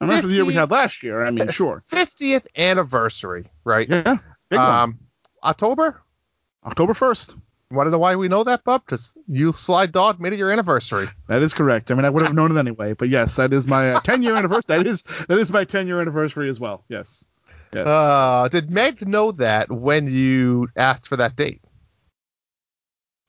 I'm 0.00 0.08
remember 0.08 0.28
the 0.28 0.34
year 0.34 0.44
we 0.44 0.54
had 0.54 0.70
last 0.70 1.02
year. 1.02 1.24
I 1.24 1.30
mean, 1.30 1.50
sure. 1.50 1.82
50th 1.86 2.46
anniversary, 2.56 3.50
right? 3.64 3.88
Yeah. 3.88 4.18
Big 4.48 4.58
one. 4.58 4.68
Um, 4.68 4.98
October. 5.42 6.00
October 6.64 6.94
1st. 6.94 7.34
Want 7.70 7.88
to 7.88 7.90
know 7.90 7.98
why 7.98 8.14
we 8.14 8.28
know 8.28 8.44
that, 8.44 8.62
Bob? 8.62 8.82
Because 8.86 9.12
you, 9.26 9.52
Sly 9.52 9.86
Dog, 9.86 10.20
made 10.20 10.32
it 10.32 10.38
your 10.38 10.52
anniversary. 10.52 11.08
That 11.28 11.42
is 11.42 11.52
correct. 11.52 11.90
I 11.90 11.94
mean, 11.94 12.04
I 12.04 12.10
would 12.10 12.22
have 12.22 12.32
known 12.34 12.56
it 12.56 12.60
anyway, 12.60 12.92
but 12.92 13.08
yes, 13.08 13.36
that 13.36 13.52
is 13.52 13.66
my 13.66 13.94
uh, 13.94 14.00
10 14.04 14.22
year 14.22 14.36
anniversary. 14.36 14.64
That 14.68 14.86
is 14.86 15.02
that 15.28 15.36
is 15.38 15.50
my 15.50 15.64
10 15.64 15.88
year 15.88 16.00
anniversary 16.00 16.48
as 16.48 16.60
well. 16.60 16.84
Yes. 16.88 17.24
Yes. 17.72 17.86
Uh, 17.88 18.46
did 18.52 18.70
Meg 18.70 19.06
know 19.08 19.32
that 19.32 19.70
when 19.72 20.06
you 20.06 20.68
asked 20.76 21.08
for 21.08 21.16
that 21.16 21.34
date? 21.34 21.60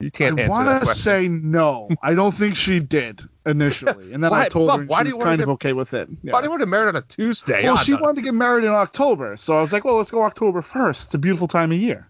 You 0.00 0.12
can't 0.12 0.38
I 0.38 0.46
want 0.46 0.84
to 0.84 0.86
say 0.94 1.26
no. 1.26 1.88
I 2.00 2.14
don't 2.14 2.32
think 2.32 2.54
she 2.54 2.78
did 2.78 3.20
initially, 3.44 4.12
and 4.12 4.22
then 4.22 4.30
Why- 4.30 4.44
I 4.44 4.48
told 4.48 4.68
Bob, 4.68 4.80
her 4.80 4.86
why 4.86 5.02
she 5.02 5.10
do 5.10 5.16
was 5.16 5.24
kind 5.24 5.40
of 5.40 5.46
get- 5.48 5.52
okay 5.54 5.72
with 5.72 5.92
it. 5.92 6.08
Yeah. 6.22 6.32
Why 6.34 6.40
do 6.40 6.44
you 6.44 6.50
want 6.50 6.60
to 6.60 6.66
marry 6.66 6.86
on 6.88 6.94
a 6.94 7.00
Tuesday? 7.00 7.64
well, 7.64 7.76
she 7.76 7.94
wanted 7.94 8.16
to 8.16 8.22
get 8.22 8.34
married 8.34 8.62
in 8.64 8.70
October, 8.70 9.36
so 9.36 9.56
I 9.58 9.60
was 9.60 9.72
like, 9.72 9.84
well, 9.84 9.96
let's 9.96 10.12
go 10.12 10.22
October 10.22 10.62
1st. 10.62 11.06
It's 11.06 11.14
a 11.14 11.18
beautiful 11.18 11.48
time 11.48 11.72
of 11.72 11.78
year. 11.78 12.08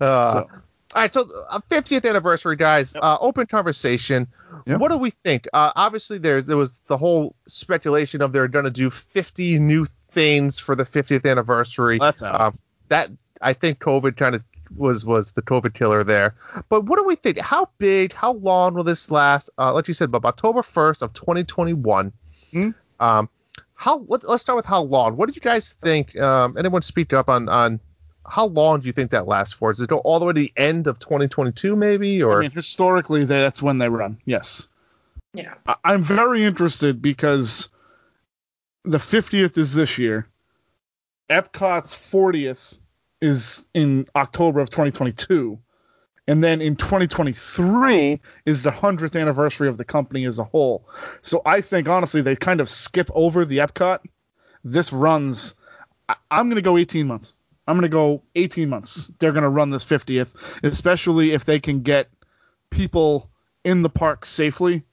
Uh, 0.00 0.32
So- 0.32 0.38
All 0.94 1.00
right, 1.00 1.12
so 1.12 1.28
uh, 1.50 1.58
50th 1.70 2.08
anniversary, 2.08 2.54
guys. 2.54 2.94
Uh, 2.94 3.16
open 3.20 3.46
conversation. 3.46 4.28
Yep. 4.66 4.78
What 4.78 4.90
do 4.92 4.98
we 4.98 5.10
think? 5.10 5.48
Uh, 5.52 5.72
obviously, 5.74 6.18
there's 6.18 6.44
there 6.44 6.58
was 6.58 6.70
the 6.86 6.98
whole 6.98 7.34
speculation 7.48 8.20
of 8.22 8.32
they're 8.32 8.46
going 8.46 8.66
to 8.66 8.70
do 8.70 8.90
50 8.90 9.58
new 9.58 9.86
things 10.12 10.58
for 10.58 10.76
the 10.76 10.84
50th 10.84 11.28
anniversary. 11.28 11.98
That's 11.98 12.22
out. 12.22 12.40
Um, 12.40 12.58
that 12.88 13.10
I 13.40 13.54
think 13.54 13.78
COVID 13.80 14.16
kind 14.18 14.34
of 14.34 14.42
was 14.76 15.04
was 15.04 15.32
the 15.32 15.42
COVID 15.42 15.74
killer 15.74 16.04
there. 16.04 16.34
But 16.68 16.84
what 16.84 16.98
do 16.98 17.04
we 17.04 17.16
think? 17.16 17.38
How 17.38 17.68
big? 17.78 18.12
How 18.12 18.32
long 18.32 18.74
will 18.74 18.84
this 18.84 19.10
last? 19.10 19.50
Uh, 19.58 19.72
like 19.72 19.88
you 19.88 19.94
said, 19.94 20.10
Bob, 20.10 20.26
October 20.26 20.62
1st 20.62 21.02
of 21.02 21.12
2021. 21.12 22.12
Hmm. 22.50 22.70
Um, 23.00 23.28
how? 23.74 24.04
Let, 24.06 24.28
let's 24.28 24.42
start 24.42 24.56
with 24.56 24.66
how 24.66 24.82
long. 24.82 25.16
What 25.16 25.28
do 25.28 25.34
you 25.34 25.40
guys 25.40 25.72
think? 25.82 26.16
Um, 26.16 26.56
anyone 26.56 26.82
speak 26.82 27.12
up 27.12 27.28
on 27.28 27.48
on 27.48 27.80
how 28.26 28.46
long 28.46 28.80
do 28.80 28.86
you 28.86 28.92
think 28.92 29.10
that 29.10 29.26
lasts 29.26 29.54
for? 29.54 29.72
Does 29.72 29.80
it 29.80 29.88
go 29.88 29.98
all 29.98 30.18
the 30.18 30.26
way 30.26 30.32
to 30.32 30.40
the 30.40 30.52
end 30.56 30.86
of 30.86 30.98
2022, 30.98 31.74
maybe, 31.76 32.22
or 32.22 32.38
I 32.38 32.42
mean, 32.42 32.50
historically, 32.50 33.24
that's 33.24 33.60
when 33.60 33.78
they 33.78 33.88
run. 33.88 34.18
Yes. 34.24 34.68
Yeah. 35.34 35.54
I- 35.66 35.76
I'm 35.84 36.02
very 36.02 36.44
interested 36.44 37.02
because 37.02 37.68
the 38.84 38.98
50th 38.98 39.58
is 39.58 39.74
this 39.74 39.98
year. 39.98 40.26
Epcot's 41.30 41.94
40th 41.94 42.76
is 43.22 43.64
in 43.72 44.06
October 44.14 44.60
of 44.60 44.68
2022. 44.68 45.58
And 46.26 46.42
then 46.42 46.60
in 46.60 46.76
2023 46.76 48.20
is 48.44 48.62
the 48.62 48.70
100th 48.70 49.18
anniversary 49.18 49.68
of 49.68 49.76
the 49.76 49.84
company 49.84 50.26
as 50.26 50.38
a 50.38 50.44
whole. 50.44 50.86
So 51.22 51.40
I 51.46 51.62
think, 51.62 51.88
honestly, 51.88 52.20
they 52.20 52.36
kind 52.36 52.60
of 52.60 52.68
skip 52.68 53.10
over 53.14 53.44
the 53.44 53.58
Epcot. 53.58 54.00
This 54.64 54.92
runs, 54.92 55.54
I'm 56.30 56.46
going 56.46 56.56
to 56.56 56.62
go 56.62 56.76
18 56.76 57.06
months. 57.06 57.36
I'm 57.66 57.76
going 57.76 57.82
to 57.82 57.88
go 57.88 58.22
18 58.34 58.68
months. 58.68 59.10
They're 59.18 59.32
going 59.32 59.44
to 59.44 59.48
run 59.48 59.70
this 59.70 59.84
50th, 59.84 60.34
especially 60.64 61.30
if 61.30 61.44
they 61.44 61.60
can 61.60 61.82
get 61.82 62.08
people 62.70 63.30
in 63.64 63.82
the 63.82 63.90
park 63.90 64.26
safely. 64.26 64.84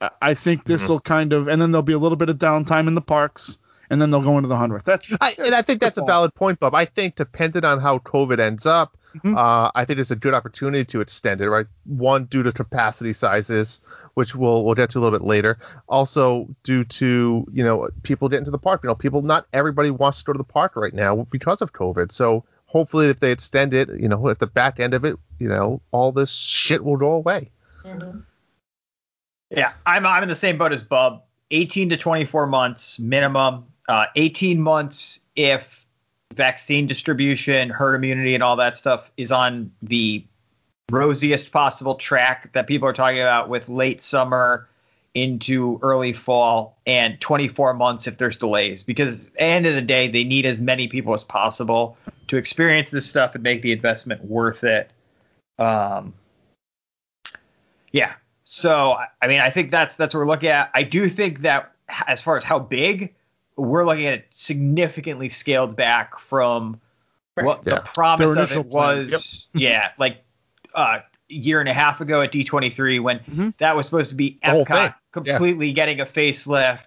I- 0.00 0.10
I 0.22 0.34
think 0.34 0.64
this 0.64 0.82
mm-hmm. 0.82 0.92
will 0.92 1.00
kind 1.00 1.32
of, 1.32 1.48
and 1.48 1.60
then 1.60 1.72
there'll 1.72 1.82
be 1.82 1.92
a 1.92 1.98
little 1.98 2.16
bit 2.16 2.28
of 2.28 2.38
downtime 2.38 2.86
in 2.86 2.94
the 2.94 3.00
parks, 3.00 3.58
and 3.90 4.00
then 4.00 4.10
they'll 4.10 4.22
go 4.22 4.36
into 4.36 4.48
the 4.48 4.54
100th. 4.56 4.84
That's 4.84 5.06
I, 5.20 5.34
and 5.44 5.54
I 5.54 5.62
think 5.62 5.80
that's 5.80 5.96
a 5.98 6.04
valid 6.04 6.34
point, 6.34 6.58
Bob. 6.60 6.74
I 6.74 6.84
think 6.84 7.16
depending 7.16 7.64
on 7.64 7.80
how 7.80 7.98
COVID 7.98 8.38
ends 8.38 8.66
up, 8.66 8.96
Mhm. 9.16 9.36
uh, 9.36 9.70
I 9.74 9.84
think 9.86 9.98
it's 10.00 10.10
a 10.10 10.16
good 10.16 10.34
opportunity 10.34 10.84
to 10.84 11.00
extend 11.00 11.40
it, 11.40 11.48
right? 11.48 11.66
One, 11.84 12.26
due 12.26 12.42
to 12.42 12.52
capacity 12.52 13.12
sizes, 13.14 13.80
which 14.14 14.34
we'll 14.34 14.64
we'll 14.64 14.74
get 14.74 14.90
to 14.90 14.98
a 14.98 15.00
little 15.00 15.18
bit 15.18 15.26
later. 15.26 15.58
Also, 15.88 16.46
due 16.62 16.84
to 16.84 17.46
you 17.50 17.64
know 17.64 17.88
people 18.02 18.28
getting 18.28 18.44
to 18.44 18.50
the 18.50 18.58
park. 18.58 18.82
You 18.84 18.88
know, 18.88 18.94
people 18.94 19.22
not 19.22 19.46
everybody 19.52 19.90
wants 19.90 20.18
to 20.18 20.24
go 20.24 20.32
to 20.34 20.38
the 20.38 20.44
park 20.44 20.76
right 20.76 20.92
now 20.92 21.26
because 21.30 21.62
of 21.62 21.72
COVID. 21.72 22.12
So 22.12 22.44
hopefully, 22.66 23.08
if 23.08 23.18
they 23.20 23.32
extend 23.32 23.72
it, 23.72 23.88
you 23.98 24.08
know, 24.08 24.28
at 24.28 24.40
the 24.40 24.46
back 24.46 24.78
end 24.78 24.92
of 24.92 25.04
it, 25.06 25.16
you 25.38 25.48
know, 25.48 25.80
all 25.90 26.12
this 26.12 26.30
shit 26.30 26.84
will 26.84 26.98
go 26.98 27.12
away. 27.12 27.50
Mhm. 27.84 28.24
Yeah, 29.50 29.72
I'm 29.86 30.04
I'm 30.04 30.22
in 30.22 30.28
the 30.28 30.34
same 30.34 30.58
boat 30.58 30.72
as 30.72 30.82
Bob. 30.82 31.22
18 31.50 31.88
to 31.88 31.96
24 31.96 32.46
months 32.46 32.98
minimum. 33.00 33.64
Uh, 33.88 34.04
18 34.16 34.60
months 34.60 35.20
if 35.34 35.86
vaccine 36.34 36.86
distribution, 36.86 37.70
herd 37.70 37.94
immunity, 37.94 38.34
and 38.34 38.42
all 38.42 38.56
that 38.56 38.76
stuff 38.76 39.10
is 39.16 39.32
on 39.32 39.72
the 39.82 40.24
rosiest 40.90 41.52
possible 41.52 41.94
track 41.94 42.52
that 42.52 42.66
people 42.66 42.88
are 42.88 42.92
talking 42.92 43.20
about 43.20 43.48
with 43.48 43.68
late 43.68 44.02
summer 44.02 44.68
into 45.14 45.78
early 45.82 46.12
fall 46.12 46.78
and 46.86 47.20
24 47.20 47.74
months 47.74 48.06
if 48.06 48.18
there's 48.18 48.38
delays. 48.38 48.82
Because 48.82 49.26
at 49.26 49.32
the 49.34 49.42
end 49.42 49.66
of 49.66 49.74
the 49.74 49.82
day 49.82 50.08
they 50.08 50.24
need 50.24 50.46
as 50.46 50.60
many 50.60 50.86
people 50.86 51.14
as 51.14 51.24
possible 51.24 51.96
to 52.28 52.36
experience 52.36 52.90
this 52.90 53.06
stuff 53.08 53.34
and 53.34 53.42
make 53.42 53.62
the 53.62 53.72
investment 53.72 54.22
worth 54.24 54.64
it. 54.64 54.90
Um 55.58 56.14
yeah. 57.92 58.14
So 58.44 58.96
I- 59.22 59.26
mean 59.26 59.40
i 59.40 59.50
think 59.50 59.70
that's 59.70 59.96
that's 59.96 60.14
what 60.14 60.20
we're 60.20 60.26
looking 60.26 60.50
at. 60.50 60.70
I 60.74 60.82
do 60.82 61.08
think 61.08 61.40
that 61.40 61.72
as 62.06 62.22
far 62.22 62.36
as 62.36 62.44
how 62.44 62.58
big 62.58 63.14
we're 63.58 63.84
looking 63.84 64.06
at 64.06 64.14
it 64.14 64.26
significantly 64.30 65.28
scaled 65.28 65.76
back 65.76 66.18
from 66.18 66.80
what 67.34 67.62
Yeah. 67.66 67.74
the 67.76 67.80
promise 67.80 68.34
Their 68.34 68.44
of 68.44 68.52
it 68.52 68.70
plan, 68.70 69.08
was 69.10 69.46
yeah 69.54 69.90
like 69.98 70.22
uh 70.74 71.00
year 71.28 71.60
and 71.60 71.68
a 71.68 71.74
half 71.74 72.00
ago 72.00 72.22
at 72.22 72.32
D23 72.32 73.00
when 73.00 73.18
Mhm. 73.20 73.54
that 73.58 73.76
was 73.76 73.84
supposed 73.86 74.08
to 74.08 74.14
be 74.14 74.38
The 74.42 74.50
whole 74.50 74.64
thing, 74.64 74.76
Epcot 74.76 74.94
completely 75.12 75.72
getting 75.72 76.00
a 76.00 76.06
facelift, 76.06 76.84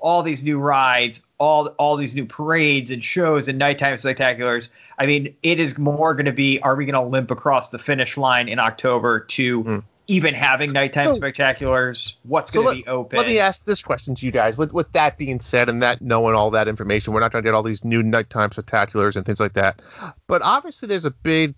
all 0.00 0.22
these 0.22 0.42
new 0.42 0.58
rides, 0.58 1.22
all 1.38 1.66
all 1.78 1.96
these 1.96 2.14
new 2.14 2.24
parades 2.24 2.90
and 2.90 3.04
shows 3.04 3.48
and 3.48 3.58
nighttime 3.58 3.96
spectaculars. 3.96 4.68
I 4.98 5.06
mean, 5.06 5.34
it 5.42 5.60
is 5.60 5.76
more 5.76 6.14
going 6.14 6.26
to 6.26 6.32
be 6.32 6.58
are 6.60 6.74
we 6.76 6.86
going 6.86 6.94
to 6.94 7.08
limp 7.08 7.30
across 7.30 7.68
the 7.70 7.78
finish 7.78 8.16
line 8.16 8.48
in 8.48 8.58
October 8.58 9.20
to 9.20 9.64
Mm. 9.64 9.82
Even 10.12 10.34
having 10.34 10.72
nighttime 10.72 11.14
So- 11.14 11.20
spectaculars? 11.20 12.14
What's 12.22 12.52
So 12.52 12.62
going 12.62 12.76
to 12.78 12.82
be 12.84 12.88
open? 12.88 13.16
Let 13.16 13.26
me 13.26 13.38
ask 13.38 13.64
this 13.64 13.82
question 13.82 14.14
to 14.16 14.26
you 14.26 14.32
guys. 14.32 14.56
With 14.56 14.72
with 14.72 14.92
that 14.92 15.18
being 15.18 15.40
said, 15.40 15.68
and 15.68 15.82
that 15.82 16.02
knowing 16.02 16.34
all 16.34 16.50
that 16.52 16.68
information, 16.68 17.12
we're 17.12 17.20
not 17.20 17.32
going 17.32 17.42
to 17.42 17.46
get 17.46 17.54
all 17.54 17.62
these 17.62 17.84
new 17.84 18.02
nighttime 18.02 18.50
spectaculars 18.50 19.16
and 19.16 19.24
things 19.24 19.40
like 19.40 19.54
that. 19.54 19.80
But 20.26 20.42
obviously, 20.42 20.88
there's 20.88 21.04
a 21.04 21.10
big, 21.10 21.54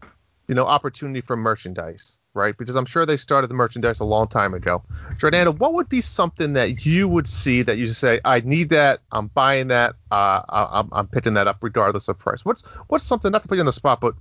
you 0.49 0.55
know, 0.55 0.67
opportunity 0.67 1.21
for 1.21 1.37
merchandise, 1.37 2.19
right? 2.35 2.57
Because 2.57 2.77
I'm 2.77 2.87
sure 2.87 3.05
they 3.07 3.17
started 3.17 3.49
the 3.49 3.55
merchandise 3.55 4.01
a 4.01 4.05
long 4.05 4.29
time 4.29 4.55
ago. 4.55 4.83
Jordana, 5.19 5.57
what 5.59 5.75
would 5.75 5.89
be 5.89 6.01
something 6.01 6.53
that 6.55 6.85
you 6.87 7.09
would 7.09 7.27
see 7.27 7.63
that 7.63 7.79
you 7.79 7.89
say, 7.89 8.21
I 8.25 8.41
need 8.41 8.69
that, 8.71 9.01
I'm 9.11 9.29
buying 9.29 9.69
that, 9.69 9.95
uh, 10.11 10.43
I- 10.49 10.81
I'm, 10.81 10.89
I'm 10.93 11.09
picking 11.09 11.35
that 11.35 11.47
up 11.49 11.59
regardless 11.63 12.09
of 12.09 12.19
price? 12.19 12.45
What's 12.45 12.63
what's 12.89 13.05
something 13.05 13.31
not 13.33 13.43
to 13.43 13.49
put 13.49 13.57
you 13.57 13.61
on 13.63 13.67
the 13.67 13.73
spot, 13.73 14.01
but 14.01 14.15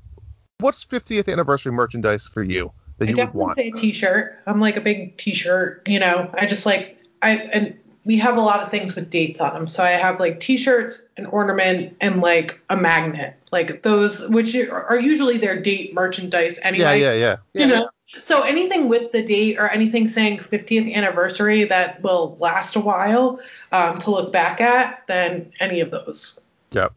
what's 0.60 0.84
50th 0.86 1.32
anniversary 1.32 1.72
merchandise 1.72 2.26
for 2.26 2.42
you 2.44 2.72
that 3.06 3.10
I 3.10 3.10
you 3.12 3.16
would 3.16 3.26
definitely 3.26 3.42
want? 3.42 3.58
say 3.58 3.68
a 3.70 3.72
t-shirt. 3.80 4.40
I'm 4.48 4.60
like 4.60 4.78
a 4.78 4.82
big 4.82 5.18
t-shirt, 5.18 5.88
you 5.88 6.00
know. 6.00 6.30
I 6.34 6.46
just 6.46 6.66
like 6.66 6.98
I 7.22 7.32
and 7.32 7.78
we 8.06 8.18
have 8.18 8.36
a 8.36 8.42
lot 8.42 8.62
of 8.62 8.70
things 8.70 8.96
with 8.96 9.10
dates 9.10 9.40
on 9.40 9.54
them. 9.54 9.68
So 9.68 9.84
I 9.84 9.92
have 9.92 10.20
like 10.20 10.40
t-shirts, 10.40 11.02
an 11.16 11.26
ornament, 11.28 11.96
and 12.02 12.22
like 12.22 12.60
a 12.70 12.76
magnet. 12.76 13.36
Like 13.52 13.84
those, 13.84 14.28
which 14.30 14.56
are 14.56 14.84
are 14.84 15.00
usually 15.00 15.38
their 15.38 15.62
date 15.62 15.94
merchandise 15.94 16.60
anyway. 16.64 17.00
Yeah, 17.00 17.14
yeah, 17.14 17.38
yeah. 17.54 17.62
You 17.62 17.68
know, 17.68 17.90
So 18.22 18.44
anything 18.44 18.90
with 18.90 19.12
the 19.12 19.24
date 19.24 19.58
or 19.58 19.70
anything 19.70 20.08
saying 20.08 20.40
50th 20.40 20.94
anniversary 20.94 21.64
that 21.66 22.02
will 22.04 22.38
last 22.40 22.76
a 22.76 22.80
while 22.80 23.40
um, 23.72 24.00
to 24.00 24.12
look 24.12 24.32
back 24.32 24.62
at, 24.62 25.04
then 25.08 25.52
any 25.60 25.80
of 25.80 25.92
those. 25.92 26.40
Yep. 26.72 26.94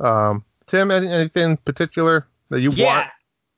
Um, 0.00 0.44
Tim, 0.66 0.90
any, 0.90 1.08
anything 1.08 1.56
particular 1.58 2.26
that 2.50 2.60
you 2.60 2.70
yeah, 2.72 2.86
want? 2.86 3.08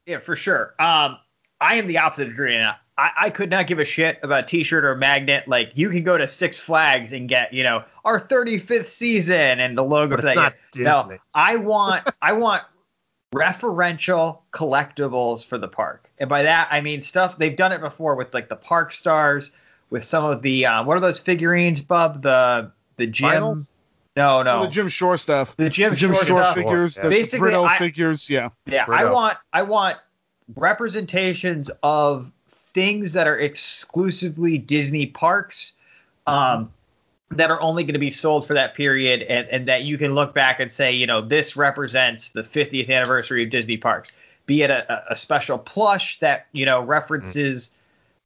yeah, 0.06 0.18
for 0.18 0.36
sure. 0.36 0.74
Um, 0.78 1.18
I 1.64 1.76
am 1.76 1.86
the 1.86 1.98
opposite 1.98 2.28
of 2.28 2.34
Adriana. 2.34 2.78
I, 2.96 3.10
I 3.22 3.30
could 3.30 3.50
not 3.50 3.66
give 3.66 3.78
a 3.80 3.84
shit 3.84 4.18
about 4.22 4.44
a 4.44 4.46
T-shirt 4.46 4.84
or 4.84 4.92
a 4.92 4.96
magnet. 4.96 5.48
Like 5.48 5.72
you 5.74 5.90
can 5.90 6.04
go 6.04 6.16
to 6.18 6.28
Six 6.28 6.58
Flags 6.60 7.12
and 7.12 7.28
get, 7.28 7.52
you 7.52 7.62
know, 7.64 7.82
our 8.04 8.20
35th 8.20 8.88
season 8.88 9.58
and 9.60 9.76
the 9.76 9.82
logo. 9.82 10.16
But 10.16 10.22
for 10.22 10.28
it's 10.28 10.36
not 10.36 10.54
year. 10.76 10.84
No, 10.84 11.18
I 11.34 11.56
want, 11.56 12.08
I 12.22 12.32
want 12.34 12.62
referential 13.34 14.40
collectibles 14.52 15.44
for 15.46 15.58
the 15.58 15.68
park, 15.68 16.10
and 16.18 16.28
by 16.28 16.42
that 16.44 16.68
I 16.70 16.80
mean 16.80 17.02
stuff 17.02 17.36
they've 17.38 17.56
done 17.56 17.72
it 17.72 17.80
before 17.80 18.14
with 18.14 18.32
like 18.32 18.48
the 18.48 18.56
park 18.56 18.92
stars, 18.94 19.52
with 19.90 20.04
some 20.04 20.24
of 20.24 20.42
the 20.42 20.66
uh, 20.66 20.84
what 20.84 20.96
are 20.96 21.00
those 21.00 21.18
figurines, 21.18 21.80
Bub? 21.80 22.22
The 22.22 22.70
the 22.96 23.06
gym. 23.06 23.28
Finals? 23.30 23.72
No, 24.16 24.44
no. 24.44 24.60
Oh, 24.60 24.62
the 24.66 24.70
Jim 24.70 24.86
Shore 24.86 25.16
stuff. 25.18 25.56
The 25.56 25.68
Jim 25.68 25.90
The 25.90 25.96
Jim 25.96 26.12
Shore 26.12 26.24
Shore 26.24 26.40
stuff. 26.42 26.54
figures, 26.54 26.96
Yeah. 26.96 27.02
the 27.02 27.08
Basically, 27.10 27.50
Britto 27.50 27.68
I- 27.68 27.78
figures, 27.78 28.30
yeah. 28.30 28.50
Yeah, 28.66 28.86
Britto. 28.86 28.94
I 28.94 29.10
want 29.10 29.38
I 29.52 29.62
want 29.62 29.96
representations 30.54 31.70
of 31.82 32.30
things 32.74 33.12
that 33.12 33.26
are 33.26 33.38
exclusively 33.38 34.58
Disney 34.58 35.06
parks, 35.06 35.74
um, 36.26 36.72
that 37.30 37.50
are 37.50 37.60
only 37.60 37.84
going 37.84 37.94
to 37.94 38.00
be 38.00 38.10
sold 38.10 38.46
for 38.46 38.54
that 38.54 38.74
period, 38.74 39.22
and, 39.22 39.48
and 39.48 39.68
that 39.68 39.82
you 39.82 39.98
can 39.98 40.14
look 40.14 40.34
back 40.34 40.60
and 40.60 40.70
say, 40.70 40.92
you 40.92 41.06
know, 41.06 41.20
this 41.20 41.56
represents 41.56 42.30
the 42.30 42.42
50th 42.42 42.88
anniversary 42.90 43.44
of 43.44 43.50
Disney 43.50 43.76
parks. 43.76 44.12
Be 44.46 44.62
it 44.62 44.70
a, 44.70 45.12
a 45.12 45.16
special 45.16 45.56
plush 45.56 46.20
that 46.20 46.46
you 46.52 46.66
know 46.66 46.82
references 46.82 47.70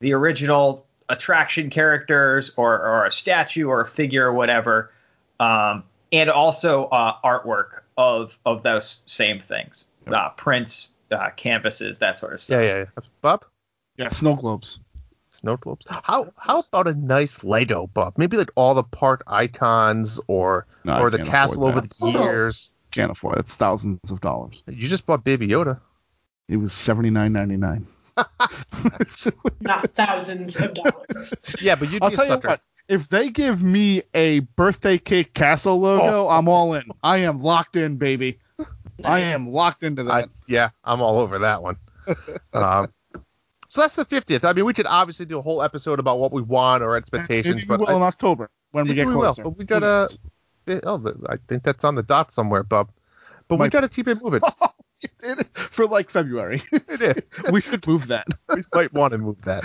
the 0.01 0.13
original 0.15 0.85
attraction 1.09 1.71
characters, 1.71 2.51
or 2.57 2.75
or 2.85 3.07
a 3.07 3.13
statue 3.13 3.69
or 3.69 3.83
a 3.83 3.87
figure 3.87 4.27
or 4.27 4.33
whatever, 4.33 4.93
um, 5.39 5.85
and 6.13 6.29
also 6.29 6.87
uh, 6.87 7.15
artwork 7.25 7.83
of 7.97 8.37
of 8.45 8.65
those 8.65 9.03
same 9.07 9.39
things, 9.39 9.85
uh, 10.09 10.31
prints, 10.31 10.89
uh, 11.11 11.31
canvases, 11.37 11.99
that 11.99 12.19
sort 12.19 12.33
of 12.35 12.41
stuff. 12.41 12.61
Yeah, 12.63 12.67
yeah, 12.69 12.79
yeah. 12.79 13.03
Bob? 13.23 13.45
Yeah, 13.97 14.09
snow 14.11 14.35
globes. 14.37 14.79
Snow 15.31 15.57
globes. 15.57 15.87
How 15.89 16.33
how 16.37 16.61
about 16.73 16.89
a 16.89 16.95
nice 16.95 17.45
Lego, 17.45 17.87
Bob? 17.87 18.15
Maybe 18.17 18.37
like 18.37 18.51
all 18.55 18.75
the 18.75 18.83
park 18.83 19.23
icons 19.27 20.19
or 20.27 20.67
No, 20.85 20.99
or 20.99 21.11
the 21.11 21.19
castle 21.25 21.67
afford 21.69 21.87
over 22.01 22.13
the 22.13 22.19
years. 22.19 22.73
Can't 22.91 23.11
afford 23.11 23.37
it. 23.37 23.41
It's 23.41 23.55
thousands 23.55 24.11
of 24.11 24.21
dollars. 24.21 24.63
You 24.67 24.89
just 24.89 25.05
bought 25.07 25.23
Baby 25.25 25.47
Yoda. 25.49 25.81
It 26.49 26.57
was 26.57 26.73
seventy 26.73 27.11
nine 27.11 27.33
ninety 27.35 27.57
nine. 27.59 27.87
Not 29.61 29.91
thousands 29.95 30.57
of 30.57 30.75
dollars. 30.75 31.35
Yeah, 31.61 31.75
but 31.75 31.91
you'd 31.91 32.03
I'll 32.03 32.11
be 32.11 32.15
a 32.15 32.17
tell 32.17 32.25
you 32.27 32.33
sucker. 32.33 32.49
what. 32.49 32.61
If 32.89 33.09
they 33.09 33.29
give 33.29 33.63
me 33.63 34.03
a 34.15 34.39
birthday 34.41 34.97
cake 34.97 35.35
castle 35.35 35.79
logo, 35.79 36.25
Oh. 36.27 36.29
I'm 36.29 36.49
all 36.49 36.73
in. 36.75 36.85
I 37.03 37.19
am 37.19 37.43
locked 37.43 37.77
in, 37.77 37.97
baby. 37.97 38.39
I 39.05 39.21
am 39.21 39.53
locked 39.53 39.83
into 39.83 40.03
I, 40.03 40.23
that. 40.23 40.31
yeah, 40.47 40.71
I'm 40.85 41.01
all 41.01 41.19
over 41.19 41.41
that 41.41 41.63
one. 41.63 41.77
um, 42.53 42.93
so 43.69 43.83
that's 43.83 43.97
the 43.97 44.05
50th. 44.05 44.45
I 44.45 44.53
mean, 44.53 44.65
we 44.65 44.75
could 44.75 44.87
obviously 44.87 45.27
do 45.27 45.39
a 45.39 45.43
whole 45.43 45.63
episode 45.63 45.99
about 45.99 46.19
what 46.19 46.33
we 46.33 46.43
want 46.43 46.83
or 46.83 46.97
expectations, 46.97 47.57
Maybe 47.57 47.67
we 47.67 47.77
but 47.77 47.81
will 47.81 47.89
I, 47.89 47.97
in 47.97 48.03
October 48.03 48.51
when 48.73 48.87
we 48.87 48.95
get 48.95 49.07
we 49.07 49.15
will, 49.15 49.35
but 49.37 49.51
we 49.51 49.65
gotta- 49.65 50.09
oh, 50.85 51.15
I 51.29 51.37
think 51.49 51.63
that's 51.63 51.85
on 51.85 51.95
the 51.95 52.03
dot 52.03 52.33
somewhere, 52.33 52.63
Bub. 52.63 52.91
But 53.47 53.59
we 53.59 53.69
got 53.69 53.81
to 53.81 53.89
keep 53.89 54.09
it 54.09 54.23
moving. 54.23 54.41
for 55.55 55.87
like 55.87 56.11
February. 56.11 56.63
it 56.73 57.01
is. 57.01 57.51
we 57.51 57.61
should 57.61 57.87
move 57.87 58.09
that. 58.09 58.27
we 58.55 58.63
might 58.75 58.93
want 58.93 59.13
to 59.13 59.19
move 59.19 59.41
that. 59.43 59.65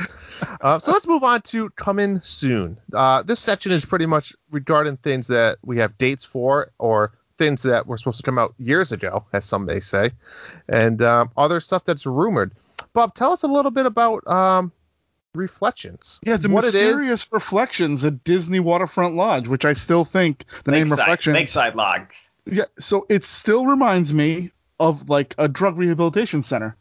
Uh, 0.62 0.80
so 0.80 0.92
let's 0.92 1.08
move 1.08 1.24
on 1.24 1.42
to 1.42 1.70
coming 1.72 2.22
soon. 2.22 2.78
Uh, 2.94 3.24
this 3.24 3.40
section 3.40 3.72
is 3.72 3.84
pretty 3.84 4.06
much 4.06 4.34
regarding 4.52 4.98
things 4.98 5.28
that 5.28 5.58
we 5.64 5.80
have 5.80 5.98
dates 5.98 6.24
for 6.24 6.72
or 6.78 7.14
things 7.44 7.64
that 7.64 7.88
were 7.88 7.98
supposed 7.98 8.18
to 8.18 8.24
come 8.24 8.40
out 8.40 8.54
years 8.58 8.92
ago, 8.92 9.26
as 9.34 9.46
some 9.46 9.66
may 9.66 9.80
say, 9.80 10.12
and 10.68 11.02
um, 11.02 11.30
other 11.36 11.60
stuff 11.60 11.84
that's 11.84 12.06
rumored. 12.06 12.52
Bob, 12.94 13.16
tell 13.16 13.32
us 13.32 13.44
a 13.44 13.48
little 13.48 13.72
bit 13.72 13.86
about 13.86 14.26
um, 14.28 14.72
Reflections. 15.36 16.20
Yeah, 16.22 16.38
the 16.38 16.48
what 16.48 16.64
it 16.64 16.68
mysterious 16.68 17.24
is. 17.24 17.32
reflections 17.32 18.06
at 18.06 18.24
Disney 18.24 18.60
Waterfront 18.60 19.16
Lodge, 19.16 19.48
which 19.48 19.66
I 19.66 19.74
still 19.74 20.06
think 20.06 20.46
the 20.64 20.72
name 20.72 20.84
Lakeside, 20.84 21.00
reflections. 21.00 21.34
Lakeside 21.34 21.76
Lodge. 21.76 22.08
Yeah, 22.46 22.66
so 22.78 23.08
it 23.10 23.26
still 23.26 23.66
reminds 23.66 24.14
me 24.14 24.52
of 24.80 25.10
like 25.10 25.34
a 25.40 25.48
drug 25.48 25.78
rehabilitation 25.78 26.44
center. 26.44 26.78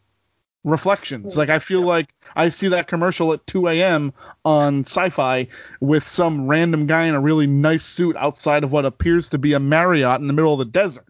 Reflections. 0.65 1.37
Like 1.37 1.49
I 1.49 1.59
feel 1.59 1.81
like 1.83 2.15
I 2.37 2.51
see 2.51 2.69
that 2.69 2.87
commercial 2.87 3.33
at 3.33 3.45
2 3.49 3.67
a.m. 3.69 4.13
on 4.45 4.85
Sci-Fi 4.85 5.49
with 5.81 6.07
some 6.07 6.47
random 6.47 6.87
guy 6.87 7.07
in 7.07 7.15
a 7.17 7.21
really 7.21 7.49
nice 7.49 7.83
suit 7.85 8.17
outside 8.17 8.63
of 8.63 8.71
what 8.71 8.85
appears 8.85 9.31
to 9.31 9.39
be 9.39 9.55
a 9.55 9.59
Marriott 9.61 10.21
in 10.21 10.29
the 10.29 10.33
middle 10.33 10.53
of 10.53 10.59
the 10.61 10.65
desert. 10.65 11.07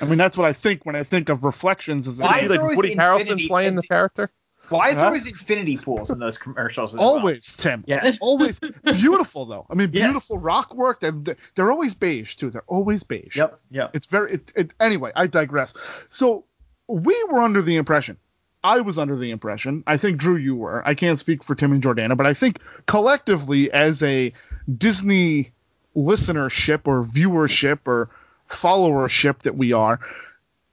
I 0.00 0.06
mean, 0.06 0.18
that's 0.18 0.36
what 0.36 0.46
I 0.46 0.52
think 0.54 0.86
when 0.86 0.96
I 0.96 1.02
think 1.02 1.28
of 1.28 1.44
reflections. 1.44 2.08
As 2.08 2.18
Why 2.20 2.38
Is 2.38 2.44
is 2.44 2.46
it 2.46 2.48
there 2.48 2.58
like 2.58 2.62
always 2.62 2.76
Woody 2.76 2.94
Harrelson 2.96 3.20
infinity- 3.20 3.48
playing 3.48 3.74
the 3.74 3.82
character? 3.82 4.30
Why 4.70 4.90
is 4.90 4.96
there 4.98 5.06
always 5.06 5.26
infinity 5.26 5.76
pools 5.78 6.10
in 6.10 6.20
those 6.20 6.38
commercials? 6.38 6.94
As 6.94 7.00
well? 7.00 7.08
always, 7.08 7.54
Tim. 7.56 7.82
Yeah. 7.88 8.12
Always 8.20 8.60
beautiful 8.84 9.44
though. 9.46 9.66
I 9.68 9.74
mean, 9.74 9.90
Yes. 9.92 10.04
beautiful 10.04 10.38
rock 10.38 10.72
work. 10.72 11.00
They're, 11.00 11.36
they're 11.56 11.72
always 11.72 11.92
beige 11.94 12.36
too. 12.36 12.50
They're 12.50 12.62
always 12.68 13.02
beige. 13.02 13.36
Yep. 13.36 13.60
Yep. 13.72 13.90
It's 13.94 14.06
very. 14.06 14.34
It, 14.34 14.52
it, 14.54 14.74
anyway, 14.78 15.10
I 15.16 15.26
digress. 15.26 15.74
So 16.08 16.44
we 16.88 17.20
were 17.28 17.40
under 17.40 17.62
the 17.62 17.74
impression. 17.76 18.16
I 18.62 18.80
was 18.80 18.98
under 18.98 19.16
the 19.16 19.30
impression. 19.30 19.84
I 19.86 19.96
think 19.96 20.18
Drew, 20.18 20.36
you 20.36 20.54
were. 20.54 20.86
I 20.86 20.94
can't 20.94 21.18
speak 21.18 21.42
for 21.42 21.54
Tim 21.54 21.72
and 21.72 21.82
Jordana, 21.82 22.16
but 22.16 22.26
I 22.26 22.34
think 22.34 22.58
collectively, 22.86 23.70
as 23.72 24.02
a 24.02 24.32
Disney 24.72 25.52
listenership 25.96 26.86
or 26.86 27.02
viewership 27.02 27.80
or 27.86 28.10
followership 28.48 29.40
that 29.40 29.56
we 29.56 29.72
are, 29.72 30.00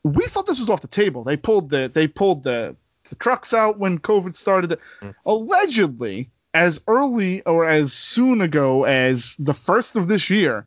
we 0.04 0.26
thought 0.26 0.48
this 0.48 0.60
was 0.60 0.70
off 0.70 0.82
the 0.82 0.88
table. 0.88 1.24
They 1.24 1.38
pulled 1.38 1.70
the 1.70 1.90
they 1.94 2.08
pulled 2.08 2.44
the 2.44 2.76
the 3.10 3.16
trucks 3.16 3.54
out 3.54 3.80
when 3.80 4.00
COVID 4.00 4.36
started. 4.36 4.80
Mm. 5.02 5.16
Allegedly, 5.26 6.30
as 6.54 6.82
early 6.88 7.42
or 7.44 7.68
as 7.68 7.94
soon 7.94 8.42
ago 8.42 8.84
as 8.84 9.36
the 9.40 9.54
first 9.54 9.96
of 9.96 10.08
this 10.08 10.30
year, 10.30 10.66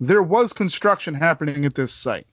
there 0.00 0.22
was 0.22 0.52
construction 0.52 1.14
happening 1.14 1.64
at 1.64 1.74
this 1.74 1.92
site. 1.92 2.26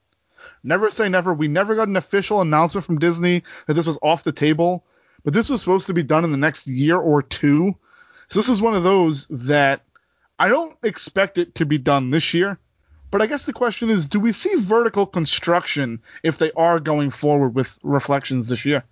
Never 0.64 0.90
say 0.92 1.10
never. 1.10 1.34
We 1.34 1.48
never 1.48 1.76
got 1.76 1.88
an 1.88 1.98
official 1.98 2.42
announcement 2.42 2.86
from 2.86 3.00
Disney 3.00 3.44
that 3.68 3.74
this 3.74 3.88
was 3.88 4.00
off 4.02 4.24
the 4.24 4.32
table, 4.32 4.86
but 5.24 5.34
this 5.34 5.50
was 5.50 5.62
supposed 5.62 5.88
to 5.88 5.94
be 5.94 6.04
done 6.04 6.24
in 6.24 6.32
the 6.32 6.38
next 6.38 6.68
year 6.68 6.98
or 6.98 7.22
two. 7.22 7.76
So 8.28 8.40
this 8.40 8.50
is 8.50 8.62
one 8.62 8.76
of 8.76 8.84
those 8.84 9.28
that 9.28 9.82
I 10.38 10.50
don't 10.50 10.78
expect 10.84 11.38
it 11.38 11.56
to 11.56 11.66
be 11.66 11.78
done 11.78 12.10
this 12.10 12.34
year. 12.34 12.60
But 13.12 13.22
I 13.22 13.28
guess 13.28 13.46
the 13.46 13.54
question 13.54 13.90
is, 13.90 14.08
do 14.08 14.20
we 14.20 14.32
see 14.32 14.56
vertical 14.56 15.06
construction 15.06 16.02
if 16.24 16.38
they 16.38 16.52
are 16.52 16.80
going 16.80 17.10
forward 17.10 17.56
with 17.56 17.80
reflections 17.82 18.48
this 18.48 18.66
year? 18.66 18.84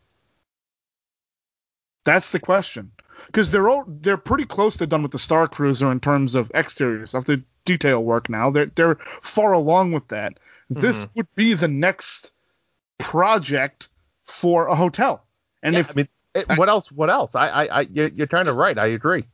That's 2.04 2.32
the 2.32 2.40
question. 2.40 2.92
Because 3.28 3.52
they're 3.52 3.70
all, 3.70 3.84
they're 3.88 4.18
pretty 4.18 4.46
close 4.46 4.78
to 4.78 4.88
done 4.88 5.04
with 5.04 5.12
the 5.12 5.20
Star 5.20 5.48
Cruiser 5.48 5.92
in 5.92 6.00
terms 6.00 6.36
of 6.36 6.52
exterior 6.54 7.06
stuff, 7.06 7.26
the 7.26 7.44
detail 7.66 8.04
work 8.04 8.30
now. 8.30 8.50
They're 8.52 8.68
they're 8.68 8.96
far 9.22 9.54
along 9.54 9.92
with 9.92 10.08
that. 10.10 10.40
This 10.70 11.04
Mm-hmm. 11.04 11.12
would 11.16 11.28
be 11.36 11.54
the 11.54 11.68
next 11.68 12.32
project 12.98 13.88
for 14.26 14.68
a 14.68 14.76
hotel. 14.76 15.24
And 15.64 15.74
Yeah, 15.76 15.82
if 15.82 15.92
I 15.92 15.94
mean, 15.94 16.08
it, 16.34 16.50
what 16.58 16.70
else? 16.70 16.92
What 16.92 17.10
else? 17.10 17.36
I, 17.36 17.48
I, 17.48 17.66
I 17.66 17.82
you're, 17.82 18.10
you're 18.10 18.28
trying 18.28 18.46
to 18.46 18.54
write. 18.54 18.78
I 18.78 18.88
agree. 18.88 19.26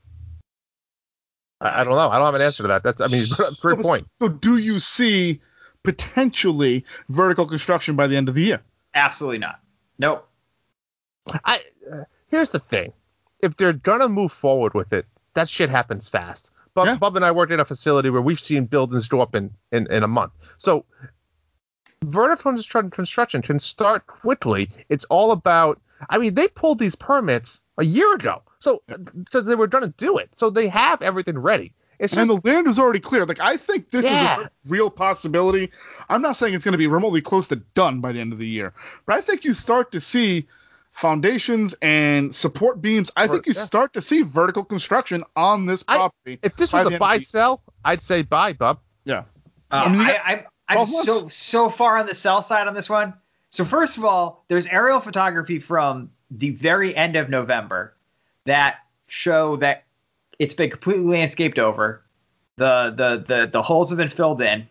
I, 1.60 1.82
I 1.82 1.84
don't 1.84 1.94
know. 1.94 2.10
I 2.10 2.18
don't 2.18 2.26
have 2.26 2.36
an 2.36 2.42
answer 2.42 2.64
to 2.64 2.68
that. 2.70 2.84
That's, 2.84 3.02
I 3.02 3.08
mean, 3.08 3.26
great 3.62 3.80
point. 3.82 4.08
So 4.20 4.28
do 4.28 4.58
you 4.58 4.80
see 4.80 5.42
potentially 5.84 6.86
vertical 7.10 7.46
construction 7.48 7.96
by 7.96 8.08
the 8.08 8.16
end 8.16 8.30
of 8.30 8.36
the 8.36 8.44
year? 8.44 8.62
Absolutely 8.94 9.40
not. 9.40 9.60
Nope. 9.98 10.28
I 11.44 11.62
uh, 11.92 12.04
here's 12.28 12.50
the 12.50 12.60
thing: 12.60 12.94
if 13.40 13.56
they're 13.58 13.74
gonna 13.74 14.10
move 14.10 14.32
forward 14.34 14.74
with 14.74 14.94
it, 14.94 15.06
that 15.34 15.50
shit 15.50 15.70
happens 15.70 16.08
fast. 16.10 16.52
Bub, 16.74 16.88
Yeah. 16.88 16.96
Bub 16.98 17.16
and 17.16 17.24
I 17.24 17.32
worked 17.32 17.52
in 17.52 17.60
a 17.60 17.66
facility 17.66 18.10
where 18.10 18.22
we've 18.22 18.40
seen 18.40 18.66
buildings 18.66 19.08
go 19.08 19.22
up 19.22 19.36
in 19.36 19.52
in, 19.72 19.90
in 19.92 20.04
a 20.04 20.08
month. 20.08 20.34
So 20.58 20.86
vertical 22.04 22.54
construction 22.90 23.42
can 23.42 23.60
start 23.60 24.06
quickly. 24.08 24.70
It's 24.90 25.06
all 25.06 25.32
about. 25.32 25.80
I 26.10 26.18
mean, 26.18 26.34
they 26.36 26.48
pulled 26.50 26.80
these 26.80 26.96
permits 26.96 27.62
a 27.78 27.86
year 27.86 28.14
ago, 28.14 28.42
so 28.60 28.82
so 29.30 29.42
they 29.42 29.56
were 29.56 29.68
gonna 29.68 29.94
do 29.98 30.18
it. 30.18 30.30
So 30.36 30.50
they 30.50 30.68
have 30.68 31.02
everything 31.02 31.38
ready. 31.38 31.74
It's 32.00 32.12
And 32.18 32.28
just 32.30 32.44
the 32.44 32.50
land 32.52 32.68
is 32.68 32.80
already 32.80 33.00
cleared. 33.00 33.30
Like 33.30 33.40
I 33.40 33.56
think 33.58 33.90
this 33.90 34.04
Yeah. 34.06 34.40
is 34.42 34.46
a 34.46 34.52
real 34.68 34.90
possibility. 34.90 35.72
I'm 36.10 36.22
not 36.22 36.36
saying 36.36 36.54
it's 36.54 36.66
going 36.66 36.74
to 36.74 36.78
be 36.78 36.88
remotely 36.88 37.22
close 37.22 37.48
to 37.48 37.56
done 37.56 38.02
by 38.02 38.12
the 38.12 38.20
end 38.20 38.34
of 38.34 38.40
the 38.40 38.48
year, 38.48 38.74
but 39.06 39.16
I 39.16 39.22
think 39.22 39.46
you 39.46 39.54
start 39.54 39.92
to 39.94 40.00
see 40.02 40.48
foundations 40.92 41.74
and 41.82 42.34
support 42.36 42.82
beams. 42.82 43.10
I 43.16 43.28
think 43.28 43.46
you 43.48 43.54
yeah. 43.56 43.62
start 43.64 43.94
to 43.94 44.02
see 44.02 44.22
vertical 44.22 44.64
construction 44.66 45.24
on 45.36 45.66
this 45.66 45.84
I- 45.88 45.96
property. 45.98 46.40
if 46.44 46.56
this 46.56 46.72
was 46.74 46.88
a 46.88 46.98
buy 46.98 47.20
sell, 47.20 47.62
I'd 47.86 48.02
say 48.02 48.22
buy, 48.22 48.54
Bub. 48.54 48.80
yeah, 49.06 49.24
Uh, 49.72 49.84
I 49.86 49.90
mean, 49.90 50.02
I, 50.02 50.06
got 50.14 50.22
I, 50.26 50.46
I'm 50.68 50.86
12 50.86 50.90
so 50.90 51.28
so 51.28 51.70
far 51.70 51.98
on 51.98 52.06
the 52.06 52.16
sell 52.16 52.42
side 52.42 52.68
on 52.68 52.74
this 52.74 52.90
one. 52.90 53.14
So 53.50 53.66
first 53.66 53.98
of 53.98 54.06
all, 54.06 54.44
there's 54.48 54.66
aerial 54.68 55.00
photography 55.00 55.60
from 55.60 56.10
the 56.32 56.52
very 56.52 56.96
end 56.96 57.16
of 57.16 57.30
November 57.30 57.96
that 58.46 58.78
show 59.08 59.56
that 59.58 59.84
it's 60.40 60.54
been 60.54 60.70
completely 60.70 61.06
landscaped 61.06 61.60
over. 61.60 62.04
The 62.58 62.94
the 62.96 63.26
the 63.28 63.48
the 63.48 63.62
holes 63.62 63.90
have 63.90 63.98
been 63.98 64.10
filled 64.10 64.42
in, 64.42 64.68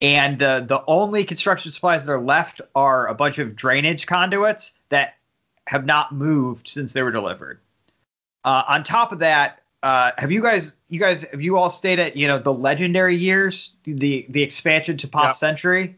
and 0.00 0.38
the 0.38 0.64
the 0.66 0.82
only 0.86 1.24
construction 1.24 1.72
supplies 1.72 2.04
that 2.04 2.12
are 2.12 2.20
left 2.20 2.60
are 2.74 3.06
a 3.06 3.14
bunch 3.14 3.38
of 3.38 3.56
drainage 3.56 4.06
conduits 4.06 4.72
that 4.88 5.14
have 5.66 5.84
not 5.84 6.12
moved 6.12 6.68
since 6.68 6.92
they 6.92 7.02
were 7.02 7.12
delivered. 7.12 7.60
Uh, 8.44 8.62
on 8.68 8.84
top 8.84 9.12
of 9.12 9.18
that, 9.18 9.62
uh, 9.82 10.10
have 10.18 10.32
you 10.32 10.42
guys 10.42 10.74
you 10.88 10.98
guys 10.98 11.22
have 11.22 11.40
you 11.40 11.56
all 11.56 11.70
stayed 11.70 11.98
at 11.98 12.16
you 12.16 12.26
know 12.26 12.38
the 12.38 12.52
legendary 12.52 13.14
years, 13.14 13.74
the 13.84 14.26
the 14.28 14.42
expansion 14.42 14.96
to 14.98 15.08
Pop 15.08 15.24
Yeah. 15.24 15.32
Century? 15.32 15.96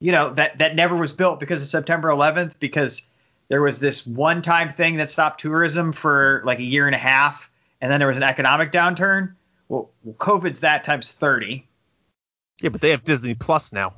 You 0.00 0.12
know 0.12 0.32
that 0.34 0.58
that 0.58 0.76
never 0.76 0.96
was 0.96 1.12
built 1.12 1.40
because 1.40 1.62
of 1.62 1.68
September 1.68 2.08
11th 2.08 2.52
because 2.60 3.02
there 3.48 3.60
was 3.62 3.80
this 3.80 4.06
one 4.06 4.42
time 4.42 4.72
thing 4.72 4.96
that 4.98 5.10
stopped 5.10 5.40
tourism 5.40 5.92
for 5.92 6.42
like 6.44 6.60
a 6.60 6.64
year 6.64 6.86
and 6.86 6.94
a 6.94 6.98
half, 6.98 7.50
and 7.80 7.90
then 7.90 7.98
there 7.98 8.08
was 8.08 8.16
an 8.16 8.22
economic 8.22 8.70
downturn. 8.70 9.34
Well, 9.68 9.90
COVID's 10.18 10.60
that 10.60 10.84
times 10.84 11.12
30. 11.12 11.66
Yeah, 12.62 12.70
but 12.70 12.80
they 12.80 12.90
have 12.90 13.04
Disney 13.04 13.34
Plus 13.34 13.72
now. 13.72 13.94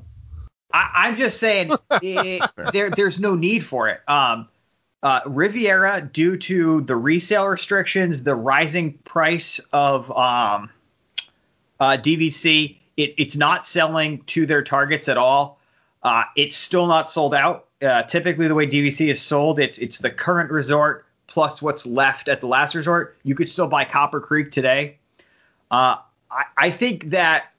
I, 0.72 0.90
I'm 0.94 1.16
just 1.16 1.38
saying 1.38 1.72
it, 2.02 2.42
there 2.72 2.90
there's 2.90 3.20
no 3.20 3.34
need 3.34 3.64
for 3.66 3.88
it. 3.88 4.00
Um, 4.08 4.48
uh, 5.02 5.20
Riviera, 5.26 6.02
due 6.02 6.36
to 6.36 6.82
the 6.82 6.94
resale 6.94 7.46
restrictions, 7.46 8.22
the 8.22 8.34
rising 8.34 8.94
price 8.98 9.58
of 9.72 10.10
um, 10.10 10.70
uh, 11.78 11.96
DVC, 11.96 12.76
it, 12.96 13.14
it's 13.16 13.36
not 13.36 13.64
selling 13.66 14.22
to 14.24 14.44
their 14.44 14.62
targets 14.62 15.08
at 15.08 15.16
all. 15.16 15.58
Uh, 16.02 16.24
it's 16.36 16.56
still 16.56 16.86
not 16.86 17.08
sold 17.08 17.34
out. 17.34 17.66
Uh, 17.80 18.02
typically, 18.02 18.46
the 18.46 18.54
way 18.54 18.66
DVC 18.66 19.10
is 19.10 19.20
sold, 19.20 19.58
it's 19.58 19.78
it's 19.78 19.98
the 19.98 20.10
current 20.10 20.50
resort 20.50 21.06
plus 21.26 21.62
what's 21.62 21.86
left 21.86 22.28
at 22.28 22.40
the 22.40 22.46
last 22.46 22.74
resort. 22.74 23.16
You 23.22 23.34
could 23.34 23.48
still 23.48 23.68
buy 23.68 23.84
Copper 23.84 24.20
Creek 24.20 24.50
today. 24.50 24.98
Uh, 25.70 25.96
I, 26.30 26.44
I 26.56 26.70
think 26.70 27.10
that 27.10 27.52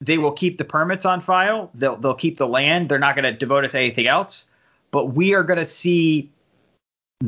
they 0.00 0.18
will 0.18 0.32
keep 0.32 0.58
the 0.58 0.64
permits 0.64 1.06
on 1.06 1.20
file. 1.20 1.70
They'll 1.74 1.96
they'll 1.96 2.14
keep 2.14 2.38
the 2.38 2.48
land. 2.48 2.88
They're 2.88 2.98
not 2.98 3.14
going 3.14 3.24
to 3.24 3.32
devote 3.32 3.64
it 3.64 3.70
to 3.70 3.78
anything 3.78 4.08
else. 4.08 4.46
But 4.90 5.06
we 5.06 5.34
are 5.34 5.44
going 5.44 5.58
to 5.58 5.66
see 5.66 6.30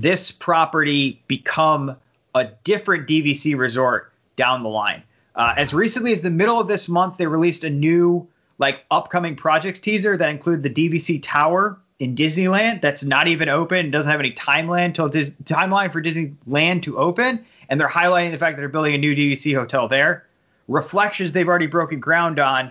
this 0.02 0.30
property 0.30 1.22
become 1.26 1.96
a 2.34 2.44
different 2.64 3.08
DVC 3.08 3.56
resort 3.56 4.12
down 4.36 4.62
the 4.62 4.68
line. 4.68 5.02
Uh, 5.34 5.54
as 5.56 5.72
recently 5.72 6.12
as 6.12 6.20
the 6.20 6.30
middle 6.30 6.60
of 6.60 6.68
this 6.68 6.88
month, 6.88 7.16
they 7.16 7.26
released 7.26 7.64
a 7.64 7.70
new 7.70 8.26
like 8.58 8.84
upcoming 8.90 9.36
projects 9.36 9.80
teaser 9.80 10.16
that 10.16 10.28
include 10.30 10.62
the 10.62 10.70
DVC 10.70 11.20
Tower 11.22 11.78
in 11.98 12.14
Disneyland. 12.14 12.82
That's 12.82 13.04
not 13.04 13.28
even 13.28 13.48
open. 13.48 13.90
Doesn't 13.90 14.10
have 14.10 14.20
any 14.20 14.32
timeline 14.32 14.94
till 14.94 15.08
Dis- 15.08 15.32
timeline 15.44 15.92
for 15.92 16.02
Disneyland 16.02 16.82
to 16.82 16.98
open, 16.98 17.44
and 17.68 17.80
they're 17.80 17.88
highlighting 17.88 18.32
the 18.32 18.38
fact 18.38 18.56
that 18.56 18.60
they're 18.60 18.68
building 18.68 18.94
a 18.94 18.98
new 18.98 19.14
DVC 19.14 19.54
hotel 19.54 19.88
there. 19.88 20.26
Reflections 20.68 21.32
they've 21.32 21.48
already 21.48 21.68
broken 21.68 22.00
ground 22.00 22.38
on. 22.38 22.70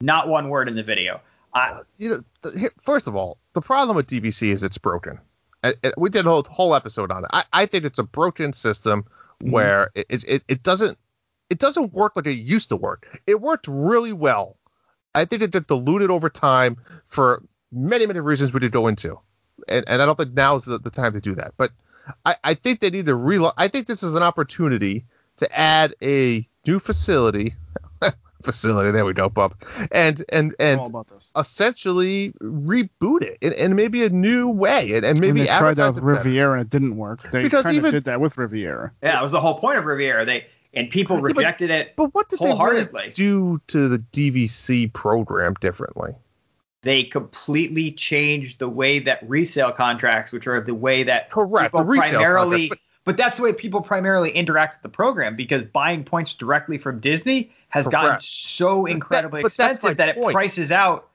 Not 0.00 0.28
one 0.28 0.48
word 0.48 0.68
in 0.68 0.76
the 0.76 0.82
video. 0.82 1.20
Uh, 1.54 1.80
you 1.96 2.24
know, 2.44 2.68
first 2.82 3.08
of 3.08 3.16
all, 3.16 3.38
the 3.54 3.62
problem 3.62 3.96
with 3.96 4.06
DVC 4.06 4.52
is 4.52 4.62
it's 4.62 4.78
broken. 4.78 5.18
We 5.96 6.10
did 6.10 6.26
a 6.26 6.28
whole, 6.28 6.42
whole 6.44 6.74
episode 6.74 7.10
on 7.10 7.24
it. 7.24 7.30
I, 7.32 7.44
I 7.52 7.66
think 7.66 7.84
it's 7.84 7.98
a 7.98 8.04
broken 8.04 8.52
system 8.52 9.02
mm-hmm. 9.02 9.52
where 9.52 9.90
it, 9.94 10.06
it, 10.08 10.24
it, 10.24 10.42
it 10.48 10.62
doesn't 10.62 10.98
it 11.48 11.58
doesn't 11.58 11.92
work 11.92 12.16
like 12.16 12.26
it 12.26 12.32
used 12.32 12.70
to 12.70 12.76
work. 12.76 13.20
It 13.26 13.40
worked 13.40 13.66
really 13.68 14.12
well. 14.12 14.56
I 15.14 15.24
think 15.24 15.42
it 15.42 15.50
got 15.50 15.66
diluted 15.66 16.10
over 16.10 16.28
time 16.28 16.76
for 17.08 17.42
many 17.72 18.06
many 18.06 18.20
reasons 18.20 18.52
we 18.52 18.60
did 18.60 18.72
go 18.72 18.86
into, 18.86 19.18
and, 19.68 19.84
and 19.88 20.02
I 20.02 20.06
don't 20.06 20.16
think 20.16 20.34
now 20.34 20.56
is 20.56 20.64
the, 20.64 20.78
the 20.78 20.90
time 20.90 21.12
to 21.14 21.20
do 21.20 21.34
that. 21.34 21.54
But 21.56 21.72
I, 22.24 22.36
I 22.44 22.54
think 22.54 22.80
they 22.80 22.90
need 22.90 23.06
to 23.06 23.14
reload. 23.14 23.52
I 23.56 23.68
think 23.68 23.86
this 23.86 24.02
is 24.02 24.14
an 24.14 24.22
opportunity 24.22 25.06
to 25.38 25.58
add 25.58 25.94
a 26.02 26.46
new 26.66 26.78
facility. 26.78 27.54
Facility, 28.46 28.90
there 28.92 29.04
we 29.04 29.12
go, 29.12 29.28
Bub. 29.28 29.54
And 29.92 30.24
and 30.30 30.54
and 30.58 30.80
all 30.80 30.86
about 30.86 31.08
this. 31.08 31.30
essentially 31.36 32.32
reboot 32.40 33.22
it 33.22 33.36
in, 33.42 33.52
in 33.52 33.76
maybe 33.76 34.04
a 34.04 34.08
new 34.08 34.48
way 34.48 34.92
and, 34.94 35.04
and 35.04 35.20
maybe 35.20 35.40
and 35.40 35.48
they 35.48 35.58
tried 35.58 35.76
that 35.76 35.88
advertise 35.88 35.94
with 35.94 35.98
it 35.98 36.06
better. 36.16 36.24
Riviera 36.28 36.52
and 36.52 36.60
it 36.62 36.70
didn't 36.70 36.96
work. 36.96 37.30
They 37.30 37.42
Because 37.42 37.64
kind 37.64 37.76
of 37.76 37.82
even- 37.84 37.92
did 37.94 38.04
that 38.04 38.20
with 38.20 38.38
Riviera. 38.38 38.92
yeah, 39.02 39.18
it 39.18 39.22
was 39.22 39.32
the 39.32 39.40
whole 39.40 39.58
point 39.58 39.78
of 39.78 39.84
Riviera. 39.84 40.24
They 40.24 40.46
and 40.72 40.88
people 40.90 41.16
Yeah, 41.16 41.22
but- 41.22 41.36
rejected 41.36 41.70
it. 41.70 41.94
But 41.96 42.14
what 42.14 42.28
did 42.30 42.38
they 42.38 42.52
really 42.52 43.12
do 43.14 43.60
to 43.68 43.88
the 43.88 43.98
DVC 43.98 44.92
program 44.92 45.54
differently? 45.60 46.14
they 46.82 47.02
completely 47.02 47.90
changed 47.90 48.60
the 48.60 48.68
way 48.68 49.00
that 49.00 49.18
resale 49.28 49.72
contracts, 49.72 50.30
which 50.30 50.46
are 50.46 50.60
the 50.60 50.74
way 50.74 51.02
that 51.02 51.28
Correct, 51.30 51.72
people 51.74 51.84
the 51.84 51.96
primarily, 51.98 52.68
contracts, 52.68 52.84
but, 53.04 53.16
that's 53.16 53.38
the 53.38 53.42
way 53.42 53.52
people 53.52 53.80
primarily 53.80 54.30
interact 54.30 54.76
with 54.76 54.82
the 54.82 54.88
program 54.96 55.34
because 55.34 55.64
buying 55.64 56.04
points 56.04 56.34
directly 56.34 56.78
from 56.78 57.00
Disney 57.00 57.50
has 57.68 57.88
gotten 57.88 58.20
so 58.20 58.86
incredibly 58.86 59.42
but 59.42 59.52
that's 59.52 59.58
my 59.58 59.70
expensive 59.70 59.96
that 59.98 60.08
it 60.10 60.16
point. 60.16 60.34
prices 60.34 60.72
out 60.72 61.08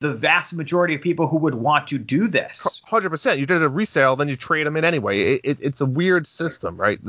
the 0.00 0.12
vast 0.12 0.52
majority 0.52 0.94
of 0.94 1.00
people 1.00 1.26
who 1.26 1.38
would 1.38 1.54
want 1.54 1.88
to 1.88 1.98
do 1.98 2.28
this. 2.28 2.82
Hundred 2.84 3.10
percent. 3.10 3.40
You 3.40 3.46
did 3.46 3.62
a 3.62 3.68
resale, 3.68 4.16
then 4.16 4.28
you 4.28 4.36
trade 4.36 4.66
them 4.66 4.76
in 4.76 4.84
anyway. 4.84 5.20
It, 5.20 5.40
it, 5.44 5.58
it's 5.62 5.80
a 5.80 5.86
weird 5.86 6.26
system, 6.26 6.76
right? 6.76 7.00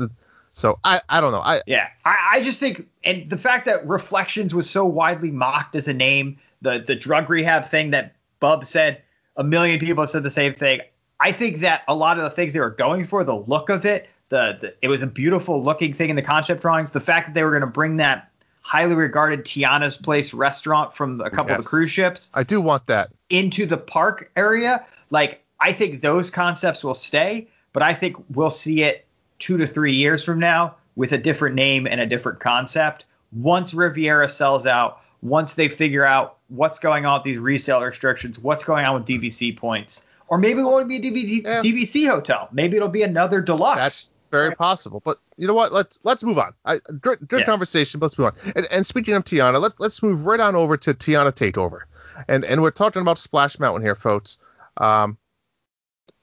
So 0.54 0.78
I 0.82 1.02
I 1.08 1.20
don't 1.20 1.32
know. 1.32 1.42
I 1.42 1.60
Yeah, 1.66 1.88
I, 2.06 2.16
I 2.32 2.40
just 2.40 2.58
think, 2.58 2.88
and 3.04 3.28
the 3.28 3.36
fact 3.36 3.66
that 3.66 3.86
Reflections 3.86 4.54
was 4.54 4.70
so 4.70 4.86
widely 4.86 5.30
mocked 5.30 5.76
as 5.76 5.88
a 5.88 5.92
name, 5.92 6.38
the 6.62 6.82
the 6.86 6.94
drug 6.94 7.28
rehab 7.28 7.70
thing 7.70 7.90
that 7.90 8.14
Bub 8.40 8.64
said, 8.64 9.02
a 9.36 9.44
million 9.44 9.78
people 9.78 10.02
have 10.02 10.10
said 10.10 10.22
the 10.22 10.30
same 10.30 10.54
thing. 10.54 10.80
I 11.20 11.32
think 11.32 11.60
that 11.60 11.82
a 11.88 11.94
lot 11.94 12.16
of 12.16 12.24
the 12.24 12.30
things 12.30 12.54
they 12.54 12.60
were 12.60 12.70
going 12.70 13.06
for, 13.06 13.24
the 13.24 13.36
look 13.36 13.68
of 13.68 13.84
it, 13.84 14.08
the, 14.30 14.58
the 14.60 14.74
it 14.80 14.88
was 14.88 15.02
a 15.02 15.06
beautiful 15.06 15.62
looking 15.62 15.92
thing 15.92 16.08
in 16.08 16.16
the 16.16 16.22
concept 16.22 16.62
drawings. 16.62 16.90
The 16.90 17.00
fact 17.00 17.28
that 17.28 17.34
they 17.34 17.42
were 17.42 17.50
going 17.50 17.60
to 17.60 17.66
bring 17.66 17.96
that 17.98 18.30
highly 18.66 18.96
regarded 18.96 19.44
Tiana's 19.44 19.96
Place 19.96 20.34
restaurant 20.34 20.92
from 20.96 21.20
a 21.20 21.30
couple 21.30 21.54
of 21.54 21.62
the 21.62 21.68
cruise 21.68 21.92
ships 21.92 22.30
I 22.34 22.42
do 22.42 22.60
want 22.60 22.86
that. 22.88 23.10
into 23.30 23.64
the 23.64 23.76
park 23.76 24.28
area, 24.34 24.84
like 25.10 25.44
I 25.60 25.72
think 25.72 26.02
those 26.02 26.30
concepts 26.30 26.82
will 26.82 26.92
stay, 26.94 27.46
but 27.72 27.84
I 27.84 27.94
think 27.94 28.16
we'll 28.34 28.50
see 28.50 28.82
it 28.82 29.06
two 29.38 29.56
to 29.58 29.68
three 29.68 29.92
years 29.92 30.24
from 30.24 30.40
now 30.40 30.74
with 30.96 31.12
a 31.12 31.18
different 31.18 31.54
name 31.54 31.86
and 31.86 32.00
a 32.00 32.06
different 32.06 32.40
concept. 32.40 33.04
Once 33.32 33.72
Riviera 33.72 34.28
sells 34.28 34.66
out, 34.66 35.00
once 35.22 35.54
they 35.54 35.68
figure 35.68 36.04
out 36.04 36.38
what's 36.48 36.80
going 36.80 37.06
on 37.06 37.20
with 37.20 37.24
these 37.24 37.38
resale 37.38 37.80
restrictions, 37.82 38.36
what's 38.40 38.64
going 38.64 38.84
on 38.84 38.94
with 38.94 39.04
DVC 39.06 39.56
points, 39.56 40.04
or 40.26 40.38
maybe 40.38 40.58
it 40.58 40.64
won't 40.64 40.88
be 40.88 40.96
a 40.96 41.00
DVD, 41.00 41.42
Yeah. 41.44 41.60
DVC 41.62 42.08
hotel. 42.08 42.48
Maybe 42.50 42.76
it'll 42.76 42.88
be 42.88 43.02
another 43.04 43.40
deluxe. 43.40 43.76
That's 43.76 44.12
very 44.30 44.54
possible. 44.54 45.00
But 45.04 45.18
you 45.36 45.46
know 45.46 45.54
what? 45.54 45.72
Let's 45.72 46.00
let's 46.02 46.22
move 46.22 46.38
on. 46.38 46.52
I, 46.64 46.78
good 47.00 47.26
good 47.28 47.40
Yeah. 47.40 47.44
conversation. 47.46 48.00
Let's 48.00 48.18
move 48.18 48.28
on. 48.28 48.52
And, 48.54 48.66
and 48.70 48.86
speaking 48.86 49.14
of 49.14 49.24
Tiana, 49.24 49.60
let's 49.60 49.78
let's 49.80 50.02
move 50.02 50.26
right 50.26 50.40
on 50.40 50.54
over 50.56 50.76
to 50.76 50.94
Tiana 50.94 51.32
Takeover. 51.32 51.80
And 52.28 52.44
and 52.44 52.62
we're 52.62 52.70
talking 52.70 53.02
about 53.02 53.18
Splash 53.18 53.58
Mountain 53.58 53.82
here, 53.82 53.94
folks. 53.94 54.38
Um, 54.76 55.18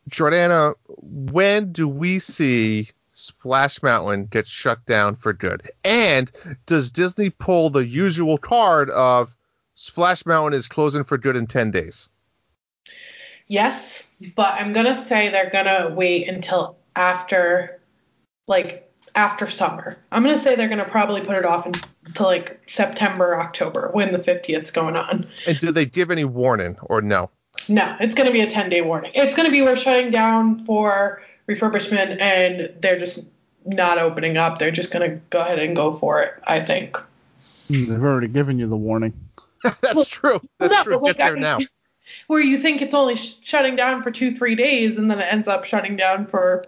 Jordana, 0.09 0.75
when 0.87 1.71
do 1.71 1.87
we 1.87 2.19
see 2.19 2.89
Splash 3.13 3.81
Mountain 3.81 4.25
get 4.25 4.47
shut 4.47 4.85
down 4.85 5.15
for 5.15 5.33
good? 5.33 5.69
And 5.83 6.31
does 6.65 6.91
Disney 6.91 7.29
pull 7.29 7.69
the 7.69 7.85
usual 7.85 8.37
card 8.37 8.89
of 8.89 9.35
Splash 9.75 10.25
Mountain 10.25 10.57
is 10.59 10.67
closing 10.67 11.03
for 11.03 11.17
good 11.17 11.37
in 11.37 11.47
10 11.47 11.71
days? 11.71 12.09
Yes, 13.47 14.07
but 14.35 14.53
I'm 14.55 14.73
gonna 14.73 14.95
say 14.95 15.29
they're 15.29 15.49
gonna 15.49 15.93
wait 15.93 16.27
until 16.29 16.77
after, 16.95 17.79
like 18.47 18.89
after 19.15 19.49
summer. 19.49 19.97
I'm 20.11 20.23
gonna 20.23 20.37
say 20.39 20.55
they're 20.55 20.67
gonna 20.69 20.85
probably 20.89 21.21
put 21.21 21.35
it 21.35 21.45
off 21.45 21.65
until 21.65 22.25
like 22.25 22.59
September, 22.67 23.39
October, 23.39 23.89
when 23.93 24.11
the 24.11 24.19
50th's 24.19 24.71
going 24.71 24.95
on. 24.95 25.27
And 25.47 25.59
do 25.59 25.71
they 25.71 25.85
give 25.85 26.11
any 26.11 26.25
warning 26.25 26.77
or 26.83 27.01
no? 27.01 27.29
No, 27.69 27.95
it's 27.99 28.15
gonna 28.15 28.31
be 28.31 28.41
a 28.41 28.49
10 28.49 28.69
day 28.69 28.81
warning. 28.81 29.11
It's 29.15 29.35
gonna 29.35 29.51
be 29.51 29.61
we're 29.61 29.75
shutting 29.77 30.11
down 30.11 30.65
for 30.65 31.21
refurbishment, 31.47 32.19
and 32.21 32.73
they're 32.81 32.97
just 32.99 33.27
not 33.65 33.97
opening 33.97 34.37
up. 34.37 34.59
They're 34.59 34.71
just 34.71 34.91
gonna 34.91 35.15
go 35.29 35.41
ahead 35.41 35.59
and 35.59 35.75
go 35.75 35.93
for 35.93 36.21
it. 36.21 36.33
I 36.45 36.59
think. 36.59 36.97
Mm, 37.69 37.87
They've 37.87 38.03
already 38.03 38.27
given 38.27 38.59
you 38.59 38.67
the 38.67 38.75
warning. 38.77 39.13
That's 39.81 40.07
true. 40.07 40.41
That's 40.59 40.73
No, 40.73 40.83
true. 40.83 40.93
but, 40.95 41.03
like, 41.03 41.17
Get 41.17 41.23
there 41.25 41.35
now. 41.37 41.59
Where 42.27 42.41
you 42.41 42.59
think 42.59 42.81
it's 42.81 42.93
only 42.93 43.15
sh- 43.15 43.37
shutting 43.41 43.75
down 43.77 44.03
for 44.03 44.11
two, 44.11 44.35
three 44.35 44.55
days, 44.55 44.97
and 44.97 45.09
then 45.09 45.19
it 45.19 45.27
ends 45.31 45.47
up 45.47 45.63
shutting 45.63 45.95
down 45.95 46.27
for 46.27 46.65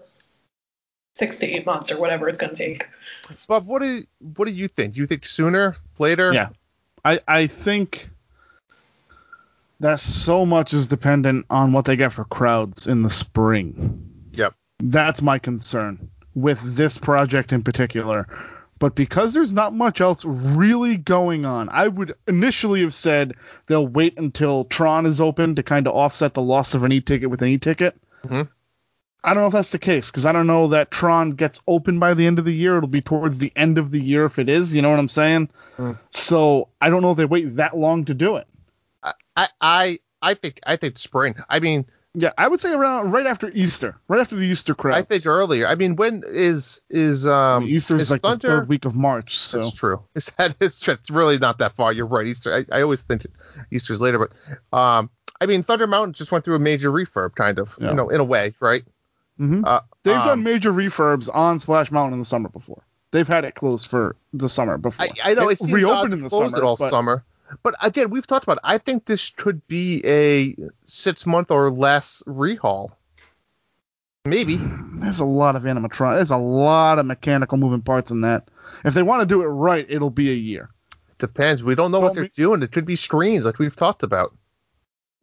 six 1.15 1.37
to 1.37 1.47
eight 1.47 1.65
months 1.65 1.91
or 1.91 1.99
whatever 1.99 2.29
it's 2.29 2.37
going 2.37 2.51
to 2.51 2.55
take. 2.55 2.87
Bob, 3.47 3.65
what 3.65 3.81
do 3.81 3.87
you, 3.87 4.03
what 4.35 4.47
do 4.47 4.53
you 4.53 4.67
think? 4.67 4.93
Do 4.93 4.99
you 4.99 5.07
think 5.07 5.25
sooner, 5.25 5.75
later? 5.97 6.31
Yeah. 6.33 6.49
I, 7.03 7.21
I 7.27 7.47
think 7.47 8.09
that 9.79 9.99
so 9.99 10.45
much 10.45 10.73
is 10.73 10.87
dependent 10.87 11.47
on 11.49 11.73
what 11.73 11.85
they 11.85 11.95
get 11.95 12.13
for 12.13 12.25
crowds 12.25 12.87
in 12.87 13.01
the 13.01 13.09
spring. 13.09 14.29
Yep. 14.33 14.53
That's 14.79 15.21
my 15.21 15.39
concern 15.39 16.09
with 16.33 16.59
this 16.75 16.97
project 16.97 17.53
in 17.53 17.63
particular. 17.63 18.27
But 18.77 18.93
because 18.93 19.33
there's 19.33 19.53
not 19.53 19.73
much 19.73 20.01
else 20.01 20.25
really 20.25 20.97
going 20.97 21.45
on, 21.45 21.69
I 21.69 21.87
would 21.87 22.15
initially 22.27 22.81
have 22.81 22.93
said 22.93 23.35
they'll 23.67 23.87
wait 23.87 24.17
until 24.17 24.65
Tron 24.65 25.05
is 25.05 25.21
open 25.21 25.55
to 25.55 25.63
kind 25.63 25.87
of 25.87 25.95
offset 25.95 26.33
the 26.33 26.41
loss 26.41 26.73
of 26.73 26.83
an 26.83 26.91
e-ticket 26.91 27.29
with 27.29 27.41
an 27.41 27.47
e-ticket. 27.47 27.95
Mhm. 28.25 28.49
I 29.25 29.33
don't 29.33 29.41
know 29.41 29.47
if 29.47 29.53
that's 29.53 29.71
the 29.71 29.79
case 29.79 30.11
because 30.11 30.27
I 30.27 30.31
don't 30.31 30.45
know 30.45 30.67
that 30.67 30.91
Tron 30.91 31.31
gets 31.31 31.59
open 31.67 31.97
by 31.97 32.13
the 32.13 32.27
end 32.27 32.37
of 32.37 32.45
the 32.45 32.53
year. 32.53 32.77
It'll 32.77 32.87
be 32.87 33.01
towards 33.01 33.39
the 33.39 33.51
end 33.55 33.79
of 33.79 33.89
the 33.89 33.99
year 33.99 34.25
if 34.25 34.37
it 34.37 34.49
is. 34.49 34.73
You 34.73 34.83
know 34.83 34.91
what 34.91 34.99
I'm 34.99 35.09
saying? 35.09 35.49
Mm. 35.77 35.97
So 36.11 36.69
I 36.79 36.91
don't 36.91 37.01
know 37.01 37.09
if 37.11 37.17
they 37.17 37.25
wait 37.25 37.55
that 37.55 37.75
long 37.75 38.05
to 38.05 38.13
do 38.13 38.35
it. 38.35 38.47
I 39.35 39.47
I 39.59 39.99
I 40.21 40.35
think 40.35 40.59
I 40.65 40.75
think 40.75 40.99
spring. 40.99 41.35
I 41.49 41.59
mean, 41.59 41.85
Yeah, 42.13 42.33
I 42.37 42.47
would 42.47 42.61
say 42.61 42.71
around 42.71 43.11
right 43.11 43.25
after 43.25 43.49
Easter, 43.49 43.97
right 44.07 44.21
after 44.21 44.35
the 44.35 44.43
Easter 44.45 44.75
crowd. 44.75 44.95
I 44.95 45.01
think 45.01 45.25
earlier. 45.25 45.67
I 45.67 45.73
mean, 45.73 45.95
when 45.95 46.23
is 46.25 46.81
is 46.87 47.25
um 47.25 47.65
Easter 47.67 47.95
is 47.95 48.03
is 48.03 48.11
like 48.11 48.21
Thunder? 48.21 48.47
the 48.47 48.53
third 48.53 48.69
week 48.69 48.85
of 48.85 48.93
March. 48.93 49.39
So 49.39 49.57
That's 49.57 49.73
true. 49.73 50.03
Is 50.15 50.31
that 50.37 50.55
it's, 50.59 50.87
it's 50.87 51.09
really 51.09 51.39
not 51.39 51.57
that 51.59 51.75
far. 51.75 51.91
You're 51.91 52.05
right. 52.05 52.27
Easter. 52.27 52.53
I, 52.53 52.77
I 52.77 52.81
always 52.83 53.01
think 53.01 53.25
Easter's 53.71 54.01
later, 54.01 54.19
but 54.19 54.77
um, 54.77 55.09
I 55.41 55.47
mean, 55.47 55.63
Thunder 55.63 55.87
Mountain 55.87 56.13
just 56.13 56.31
went 56.31 56.45
through 56.45 56.55
a 56.55 56.59
major 56.59 56.91
refurb, 56.91 57.35
kind 57.35 57.59
of. 57.59 57.75
Yeah. 57.81 57.89
You 57.89 57.95
know, 57.95 58.09
in 58.09 58.19
a 58.19 58.23
way, 58.23 58.53
right? 58.59 58.83
Mhm. 59.39 59.65
Uh, 59.65 59.81
they've 60.03 60.15
um, 60.15 60.25
done 60.25 60.43
major 60.43 60.71
refurbs 60.71 61.29
on 61.33 61.59
Splash 61.59 61.91
Mountain 61.91 62.13
in 62.13 62.19
the 62.19 62.25
summer 62.25 62.49
before. 62.49 62.83
They've 63.11 63.27
had 63.27 63.43
it 63.45 63.55
closed 63.55 63.87
for 63.87 64.15
the 64.33 64.49
summer 64.49 64.77
before. 64.77 65.05
I, 65.23 65.31
I 65.31 65.33
know 65.33 65.49
It 65.49 65.59
it 65.61 65.71
reopened 65.71 66.13
in 66.13 66.21
the 66.21 66.29
summer. 66.29 66.57
it 66.57 66.63
all 66.63 66.77
but 66.77 66.89
summer. 66.89 67.23
But 67.63 67.75
again, 67.81 68.09
we've 68.09 68.25
talked 68.25 68.43
about. 68.43 68.57
It. 68.57 68.63
I 68.63 68.77
think 68.77 69.05
this 69.05 69.29
could 69.29 69.65
be 69.67 70.01
a 70.05 70.55
six 70.85 71.25
month 71.25 71.51
or 71.51 71.69
less 71.69 72.23
rehaul. 72.27 72.89
Maybe. 74.25 74.57
There's 74.95 75.19
a 75.19 75.25
lot 75.25 75.55
of 75.55 75.63
animatronic. 75.63 76.15
There's 76.17 76.31
a 76.31 76.37
lot 76.37 76.99
of 76.99 77.05
mechanical 77.05 77.57
moving 77.57 77.81
parts 77.81 78.11
in 78.11 78.21
that. 78.21 78.49
If 78.83 78.93
they 78.93 79.03
want 79.03 79.21
to 79.21 79.25
do 79.25 79.41
it 79.43 79.47
right, 79.47 79.85
it'll 79.89 80.09
be 80.09 80.31
a 80.31 80.35
year. 80.35 80.69
Depends. 81.19 81.63
We 81.63 81.75
don't 81.75 81.91
know 81.91 81.99
what 81.99 82.07
Don't 82.09 82.15
they're 82.15 82.23
be- 82.25 82.33
doing. 82.35 82.63
It 82.63 82.71
could 82.71 82.85
be 82.85 82.95
screens, 82.95 83.45
like 83.45 83.59
we've 83.59 83.75
talked 83.75 84.03
about. 84.03 84.35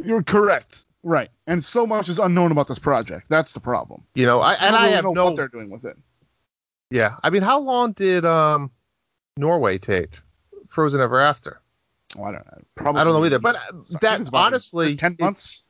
You're 0.03 0.23
correct. 0.23 0.85
Right. 1.03 1.31
And 1.47 1.65
so 1.65 1.87
much 1.87 2.09
is 2.09 2.19
unknown 2.19 2.53
about 2.53 2.69
this 2.69 2.79
project. 2.79 3.27
That's 3.29 3.53
the 3.53 3.61
problem. 3.61 4.05
You 4.15 4.27
know, 4.27 4.41
I, 4.41 4.53
and 4.55 4.73
don't 4.75 4.83
I 4.83 4.89
have 4.89 5.05
know 5.05 5.13
no. 5.13 5.25
what 5.27 5.37
they're 5.37 5.49
doing 5.49 5.71
with 5.71 5.85
it. 5.85 5.97
Yeah, 6.91 7.17
I 7.23 7.31
mean, 7.31 7.43
how 7.43 7.59
long 7.59 7.93
did 7.93 8.25
um 8.25 8.71
Norway 9.37 9.79
take? 9.79 10.11
Frozen 10.69 11.01
Ever 11.01 11.21
After. 11.21 11.61
Oh, 12.19 12.25
I 12.25 12.33
don't 12.33 12.47
know. 12.47 12.63
Probably. 12.75 13.01
I 13.01 13.05
don't 13.05 13.15
know 13.15 13.25
either, 13.25 13.39
but 13.39 13.57
uh, 13.57 13.59
I 13.59 13.71
think 13.83 14.01
that 14.03 14.21
it's 14.21 14.29
about 14.29 14.47
honestly, 14.47 14.97
ten 14.97 15.17
months. 15.19 15.67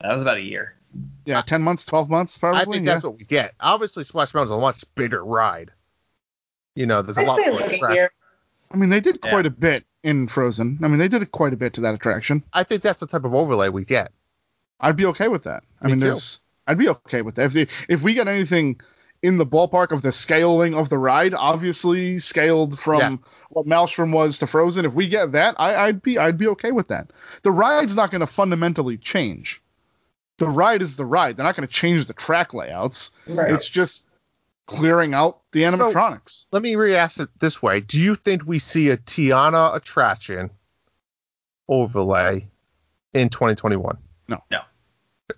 That 0.00 0.12
was 0.12 0.22
about 0.22 0.36
a 0.36 0.42
year. 0.42 0.76
Yeah, 1.24 1.42
ten 1.42 1.62
months, 1.62 1.84
twelve 1.84 2.08
months, 2.08 2.38
probably. 2.38 2.60
I 2.60 2.64
think 2.64 2.86
yeah. 2.86 2.94
that's 2.94 3.04
what 3.04 3.18
we 3.18 3.24
get. 3.24 3.54
Obviously, 3.60 4.04
Splash 4.04 4.32
Mountain's 4.34 4.52
a 4.52 4.58
much 4.58 4.84
bigger 4.94 5.24
ride. 5.24 5.72
You 6.74 6.86
know, 6.86 7.02
there's 7.02 7.18
a 7.18 7.22
I'd 7.22 7.26
lot 7.26 7.40
more. 7.40 7.60
like 7.60 7.72
a 7.72 7.74
attract- 7.74 7.94
year. 7.94 8.12
I 8.72 8.76
mean, 8.76 8.90
they 8.90 9.00
did 9.00 9.18
Yeah. 9.22 9.30
quite 9.30 9.46
a 9.46 9.50
bit 9.50 9.84
in 10.02 10.28
Frozen. 10.28 10.78
I 10.82 10.88
mean, 10.88 10.98
they 10.98 11.08
did 11.08 11.30
quite 11.32 11.52
a 11.52 11.56
bit 11.56 11.74
to 11.74 11.80
that 11.82 11.94
attraction. 11.94 12.42
I 12.52 12.64
think 12.64 12.82
that's 12.82 13.00
the 13.00 13.06
type 13.06 13.24
of 13.24 13.34
overlay 13.34 13.68
we 13.68 13.84
get. 13.84 14.12
I'd 14.80 14.96
be 14.96 15.06
okay 15.06 15.28
with 15.28 15.44
that. 15.44 15.64
I 15.80 15.86
Me 15.86 15.92
mean, 15.92 16.00
too. 16.00 16.04
there's. 16.06 16.40
I'd 16.66 16.78
be 16.78 16.88
okay 16.88 17.22
with 17.22 17.36
that. 17.36 17.46
If 17.46 17.52
they, 17.52 17.68
if 17.88 18.02
we 18.02 18.14
get 18.14 18.28
anything 18.28 18.80
in 19.22 19.38
the 19.38 19.46
ballpark 19.46 19.92
of 19.92 20.02
the 20.02 20.12
scaling 20.12 20.74
of 20.74 20.88
the 20.88 20.98
ride, 20.98 21.32
obviously 21.32 22.18
scaled 22.18 22.78
from 22.78 23.00
Yeah. 23.00 23.16
what 23.50 23.66
Maelstrom 23.66 24.12
was 24.12 24.38
to 24.40 24.46
Frozen, 24.46 24.84
if 24.84 24.92
we 24.92 25.08
get 25.08 25.32
that, 25.32 25.54
I, 25.58 25.74
I'd 25.86 26.02
be 26.02 26.18
I'd 26.18 26.36
be 26.38 26.48
okay 26.48 26.72
with 26.72 26.88
that. 26.88 27.10
The 27.42 27.50
ride's 27.52 27.96
not 27.96 28.10
going 28.10 28.20
to 28.20 28.26
fundamentally 28.26 28.98
change. 28.98 29.62
The 30.38 30.48
ride 30.48 30.82
is 30.82 30.96
the 30.96 31.06
ride. 31.06 31.36
They're 31.36 31.44
not 31.46 31.56
going 31.56 31.66
to 31.66 31.72
change 31.72 32.04
the 32.06 32.12
track 32.12 32.52
layouts. 32.52 33.10
Right. 33.32 33.52
It's 33.52 33.68
just 33.68 34.04
clearing 34.66 35.14
out 35.14 35.40
the 35.52 35.62
animatronics. 35.62 36.46
Let 36.52 36.60
me 36.62 36.74
re-ask 36.76 37.18
it 37.20 37.30
this 37.38 37.62
way: 37.62 37.80
Do 37.80 37.98
you 38.00 38.16
think 38.16 38.42
we 38.44 38.58
see 38.58 38.90
a 38.90 38.96
Tiana 38.98 39.74
attraction 39.74 40.50
overlay 41.68 42.48
in 43.14 43.28
2021? 43.30 43.96
No. 44.28 44.42
No. 44.50 44.60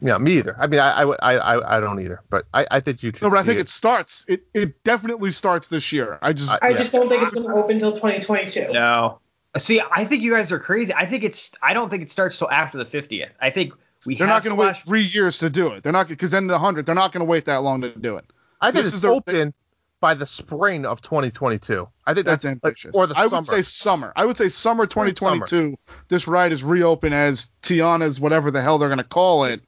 Yeah, 0.02 0.18
me 0.18 0.32
either. 0.34 0.54
I 0.58 0.66
mean, 0.66 0.80
I 0.80 1.02
I 1.02 1.04
I, 1.14 1.36
I, 1.36 1.76
I 1.76 1.80
don't 1.80 2.00
either. 2.00 2.20
But 2.28 2.44
I, 2.52 2.66
I 2.70 2.80
think 2.80 3.02
you 3.02 3.10
could. 3.10 3.22
no, 3.22 3.30
but 3.30 3.38
I 3.38 3.42
think 3.42 3.58
it. 3.58 3.62
it 3.62 3.68
starts. 3.70 4.24
It 4.28 4.42
it 4.52 4.84
definitely 4.84 5.30
starts 5.30 5.68
this 5.68 5.92
year. 5.92 6.18
I 6.20 6.34
just 6.34 6.50
I- 6.52 6.58
I 6.60 6.68
Yeah. 6.70 6.78
just 6.78 6.92
don't 6.92 7.08
think 7.08 7.22
it's 7.22 7.32
going 7.34 7.46
to 7.48 7.54
open 7.54 7.76
until 7.76 7.92
2022. 7.92 8.72
No. 8.72 9.20
See, 9.56 9.80
I 9.80 10.04
think 10.04 10.22
you 10.22 10.30
guys 10.32 10.52
are 10.52 10.58
crazy. 10.58 10.92
I 10.94 11.06
think 11.06 11.24
it's. 11.24 11.52
I 11.62 11.72
don't 11.72 11.88
think 11.88 12.02
it 12.02 12.10
starts 12.10 12.36
till 12.36 12.50
after 12.50 12.76
the 12.76 12.84
50th. 12.84 13.30
I 13.40 13.48
think 13.50 13.72
we 14.04 14.14
they're 14.16 14.26
have 14.26 14.36
not 14.36 14.44
going 14.44 14.54
to 14.56 14.60
wait 14.62 14.76
three 14.86 15.02
years 15.04 15.38
to 15.38 15.48
do 15.48 15.72
it. 15.72 15.82
They're 15.82 15.92
not 15.92 16.06
because 16.06 16.30
then 16.30 16.46
the 16.48 16.58
hundred. 16.58 16.84
They're 16.84 16.94
not 16.94 17.12
going 17.12 17.24
to 17.26 17.30
wait 17.30 17.46
that 17.46 17.62
long 17.62 17.80
to 17.80 17.88
do 17.90 18.16
it. 18.18 18.26
I 18.60 18.66
think 18.70 18.76
this 18.84 18.88
it's 18.88 18.96
is 18.96 19.00
their- 19.00 19.10
open 19.12 19.54
by 20.00 20.14
the 20.14 20.26
spring 20.26 20.86
of 20.86 21.00
2022. 21.02 21.88
I 22.06 22.14
think 22.14 22.26
That's 22.26 22.44
that's, 22.44 22.44
like, 22.44 22.62
ambitious. 22.64 22.94
or 22.94 23.06
the 23.06 23.18
I 23.18 23.24
summer. 23.28 23.36
would 23.38 23.46
say 23.46 23.62
summer. 23.62 24.12
I 24.14 24.24
would 24.24 24.36
say 24.36 24.48
summer 24.48 24.86
2022. 24.86 25.76
This 26.08 26.28
ride 26.28 26.52
is 26.52 26.62
reopened 26.62 27.14
as 27.14 27.48
Tiana's 27.62 28.20
whatever 28.20 28.50
the 28.50 28.62
hell 28.62 28.78
they're 28.78 28.88
going 28.88 28.98
to 28.98 29.04
call 29.04 29.44
it. 29.44 29.60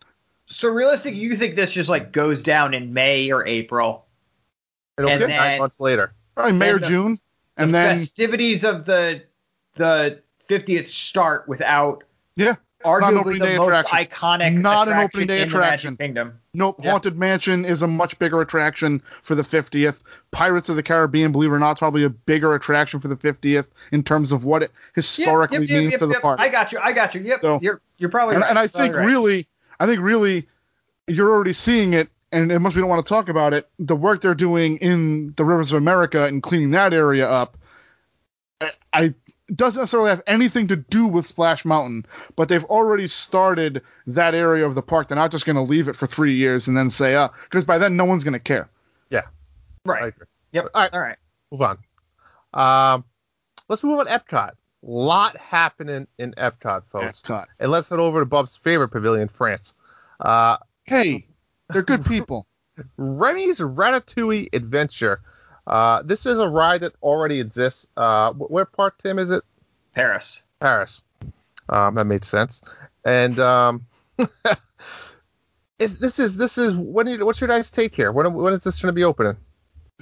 So 0.47 0.69
realistic, 0.69 1.15
you 1.15 1.37
think 1.37 1.57
this 1.57 1.73
just 1.73 1.91
like 1.91 2.13
goes 2.13 2.43
down 2.43 2.75
in 2.75 2.93
May 2.93 3.31
or 3.33 3.47
April? 3.47 4.07
It'll 4.99 5.11
and 5.11 5.21
be 5.21 5.27
nine 5.29 5.59
months 5.59 5.79
later. 5.81 6.13
Probably 6.35 6.53
May 6.53 6.71
or 6.71 6.79
the- 6.79 6.87
June, 6.87 7.21
and 7.57 7.71
the 7.71 7.73
then 7.73 7.97
festivities 7.97 8.65
of 8.65 8.85
the 8.85 9.23
the 9.77 10.21
50th 10.49 10.89
start 10.89 11.49
without 11.49 12.03
yeah, 12.37 12.51
an 12.51 12.57
arguably 12.85 13.39
the 13.39 13.57
most 13.57 13.69
attraction. 13.69 13.99
iconic 13.99 14.55
Not 14.57 14.89
an 14.89 14.99
opening 14.99 15.27
day 15.27 15.43
attraction. 15.43 15.97
Kingdom. 15.97 16.39
nope. 16.55 16.77
Yeah. 16.83 16.93
Haunted 16.93 17.17
Mansion 17.19 17.65
is 17.65 17.83
a 17.83 17.87
much 17.87 18.19
bigger 18.19 18.41
attraction 18.41 19.03
for 19.23 19.35
the 19.35 19.43
50th. 19.43 20.03
Pirates 20.31 20.69
of 20.69 20.77
the 20.77 20.83
Caribbean, 20.83 21.33
believe 21.33 21.51
it 21.51 21.55
or 21.55 21.59
not, 21.59 21.73
is 21.73 21.79
probably 21.79 22.05
a 22.05 22.11
bigger 22.11 22.55
attraction 22.55 23.01
for 23.01 23.09
the 23.09 23.17
50th 23.17 23.67
in 23.93 24.03
terms 24.03 24.33
of 24.33 24.45
what 24.45 24.63
it 24.63 24.71
historically 24.95 25.59
Yep, 25.59 25.69
yep, 25.69 25.71
yep, 25.71 25.81
means 25.81 25.93
yep, 25.93 26.01
to 26.01 26.07
the 26.07 26.13
yep. 26.15 26.23
park. 26.23 26.41
I 26.41 26.49
got 26.49 26.73
you. 26.73 26.79
I 26.81 26.93
got 26.93 27.15
you. 27.15 27.21
Yep. 27.21 27.41
So- 27.43 27.59
you're 27.63 27.81
you're 27.99 28.11
probably 28.11 28.37
and, 28.37 28.43
right. 28.43 28.51
and 28.51 28.59
I 28.59 28.67
think 28.67 28.95
right. 28.95 29.05
really, 29.05 29.47
I 29.79 29.87
think 29.87 30.01
really, 30.01 30.49
you're 31.07 31.31
already 31.31 31.53
seeing 31.53 31.93
it, 31.93 32.09
and 32.33 32.51
unless 32.51 32.75
we 32.75 32.81
don't 32.81 32.89
want 32.89 33.05
to 33.05 33.09
talk 33.09 33.29
about 33.29 33.53
it, 33.53 33.69
the 33.79 33.97
work 33.97 34.23
they're 34.23 34.35
doing 34.35 34.79
in 34.79 35.35
the 35.37 35.45
rivers 35.45 35.73
of 35.73 35.79
America 35.79 36.25
and 36.27 36.43
cleaning 36.43 36.71
that 36.71 36.95
area 36.95 37.29
up, 37.29 37.59
I, 38.61 38.73
I 38.93 39.15
doesn't 39.55 39.81
necessarily 39.81 40.11
have 40.11 40.23
anything 40.27 40.69
to 40.69 40.77
do 40.77 41.07
with 41.07 41.27
Splash 41.27 41.65
Mountain, 41.65 42.07
but 42.37 42.49
they've 42.49 42.65
already 42.65 43.07
started 43.07 43.83
that 44.09 44.35
area 44.35 44.67
of 44.67 44.75
the 44.75 44.83
park. 44.83 45.09
They're 45.09 45.17
not 45.17 45.31
just 45.31 45.47
going 45.47 45.57
to 45.57 45.63
leave 45.63 45.89
it 45.89 45.97
for 45.97 46.07
three 46.07 46.35
years 46.35 46.69
and 46.69 46.77
then 46.77 46.91
say, 46.91 47.15
uh, 47.15 47.29
because 47.45 47.65
by 47.65 47.79
then 47.79 47.97
no 47.97 48.05
one's 48.05 48.25
going 48.25 48.35
to 48.35 48.39
care. 48.39 48.69
Yeah. 49.11 49.23
right. 49.85 50.09
agree. 50.09 50.27
Yep. 50.53 50.69
All 50.75 50.83
right. 50.83 50.93
All 50.93 51.01
right. 51.01 51.17
Move 51.51 51.63
on. 51.63 51.79
Um, 52.53 53.05
let's 53.69 53.83
move 53.83 53.99
on 53.99 54.07
to 54.07 54.13
Epcot. 54.13 54.53
Lot 54.83 55.37
happening 55.37 56.07
in 56.19 56.33
Epcot, 56.33 56.85
folks. 56.91 57.23
Epcot. 57.23 57.47
And 57.59 57.71
let's 57.71 57.89
head 57.89 57.99
over 57.99 58.21
to 58.21 58.27
Bob's 58.27 58.57
favorite 58.57 58.89
pavilion, 58.89 59.29
France. 59.29 59.75
Uh, 60.19 60.59
Hey, 60.91 61.25
they're 61.69 61.83
good 61.83 62.05
people. 62.05 62.49
Remy's 62.97 63.61
Ratatouille 63.61 64.49
Adventure. 64.53 65.21
Uh, 65.71 66.03
this 66.03 66.27
is 66.27 66.39
a 66.41 66.49
ride 66.49 66.81
that 66.81 66.93
already 67.01 67.39
exists. 67.39 67.87
Uh, 67.97 68.33
where 68.33 68.65
part, 68.65 68.99
Tim, 68.99 69.21
is 69.21 69.31
it? 69.31 69.45
Paris. 69.95 70.43
Paris. 70.59 71.03
Um, 71.69 71.95
that 71.95 72.07
made 72.07 72.25
sense. 72.25 72.61
And 73.05 73.39
um, 73.39 73.87
is 75.79 75.99
this 75.99 76.19
is 76.19 76.37
this 76.37 76.59
is 76.59 76.75
when 76.75 77.07
you, 77.07 77.25
what's 77.25 77.41
your 77.41 77.49
guys' 77.49 77.71
take 77.71 77.95
here? 77.95 78.11
When 78.13 78.35
when 78.35 78.53
is 78.53 78.65
this 78.65 78.83
going 78.83 78.89
to 78.93 78.97
be 78.97 79.05
opening? 79.05 79.37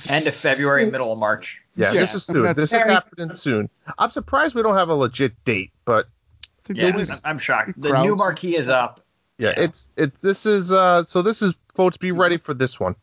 End 0.08 0.26
of 0.26 0.34
February, 0.34 0.90
middle 0.90 1.12
of 1.12 1.18
March. 1.18 1.60
Yeah, 1.76 1.92
Yeah, 1.92 2.00
this 2.00 2.14
is 2.14 2.24
soon. 2.24 2.54
This 2.54 2.72
is 2.72 2.82
happening 2.82 3.34
soon. 3.34 3.68
I'm 3.98 4.10
surprised 4.10 4.54
we 4.54 4.62
don't 4.62 4.76
have 4.76 4.88
a 4.88 4.94
legit 4.94 5.44
date, 5.44 5.72
but 5.84 6.06
I 6.06 6.46
think 6.64 6.78
Yeah, 6.78 6.90
maybe- 6.92 7.10
I'm, 7.10 7.18
I'm 7.24 7.38
shocked. 7.38 7.72
The 7.76 8.02
new 8.02 8.16
marquee 8.16 8.56
is 8.56 8.68
up. 8.68 9.00
yeah, 9.38 9.50
Yeah. 9.56 9.64
it's 9.64 9.90
it. 9.96 10.20
This 10.20 10.46
is 10.46 10.72
uh. 10.72 11.04
So 11.04 11.20
this 11.22 11.42
is 11.42 11.54
folks. 11.74 11.96
Be 11.98 12.12
ready 12.12 12.38
for 12.38 12.54
this 12.54 12.80
one. 12.80 12.96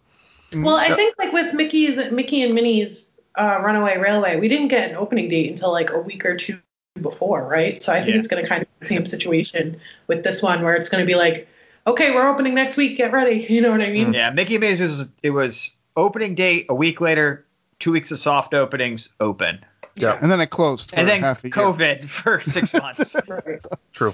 Well, 0.54 0.76
I 0.76 0.96
think 0.96 1.16
like 1.18 1.34
with 1.34 1.54
Mickey's 1.54 1.98
Mickey 2.12 2.44
and 2.44 2.54
Minnie's 2.54 3.02
uh, 3.38 3.60
Runaway 3.62 3.98
Railway, 3.98 4.40
we 4.40 4.48
didn't 4.48 4.70
get 4.70 4.90
an 4.90 4.96
opening 4.96 5.28
date 5.28 5.50
until 5.50 5.72
like 5.72 5.90
a 5.92 6.00
week 6.00 6.26
or 6.26 6.38
two 6.38 6.60
before, 7.02 7.46
right? 7.46 7.82
So 7.82 7.92
I 7.92 8.02
think 8.02 8.14
Yeah. 8.14 8.20
it's 8.20 8.28
going 8.28 8.42
to 8.44 8.48
kind 8.48 8.62
of 8.62 8.68
be 8.70 8.74
the 8.80 8.86
same 8.86 9.06
situation 9.06 9.80
with 10.08 10.24
this 10.24 10.42
one, 10.42 10.64
where 10.64 10.76
it's 10.76 10.88
going 10.88 11.02
to 11.02 11.06
be 11.06 11.16
like, 11.16 11.48
okay, 11.88 12.12
we're 12.16 12.28
opening 12.30 12.54
next 12.56 12.78
week, 12.78 12.96
get 12.98 13.12
ready. 13.12 13.46
You 13.50 13.62
know 13.62 13.72
what 13.72 13.82
I 13.82 13.90
mean? 13.90 14.14
Yeah, 14.14 14.30
Mickey 14.32 14.58
Maze 14.58 14.80
was 14.82 15.10
it 15.24 15.32
was 15.32 15.72
opening 15.98 16.36
date 16.36 16.68
a 16.70 16.76
week 16.76 17.02
later, 17.02 17.46
two 17.80 17.92
weeks 17.92 18.12
of 18.12 18.20
soft 18.20 18.54
openings, 18.54 19.10
open, 19.20 19.60
Yeah, 19.96 20.18
and 20.22 20.32
then 20.32 20.40
it 20.40 20.48
closed 20.52 20.92
for 20.92 20.96
and 21.00 21.10
then 21.10 21.22
half 21.22 21.44
a 21.44 21.48
year. 21.48 21.52
COVID 21.52 22.08
for 22.08 22.40
six 22.42 22.74
months. 22.86 23.16
Right. 23.28 23.62
true. 23.92 24.14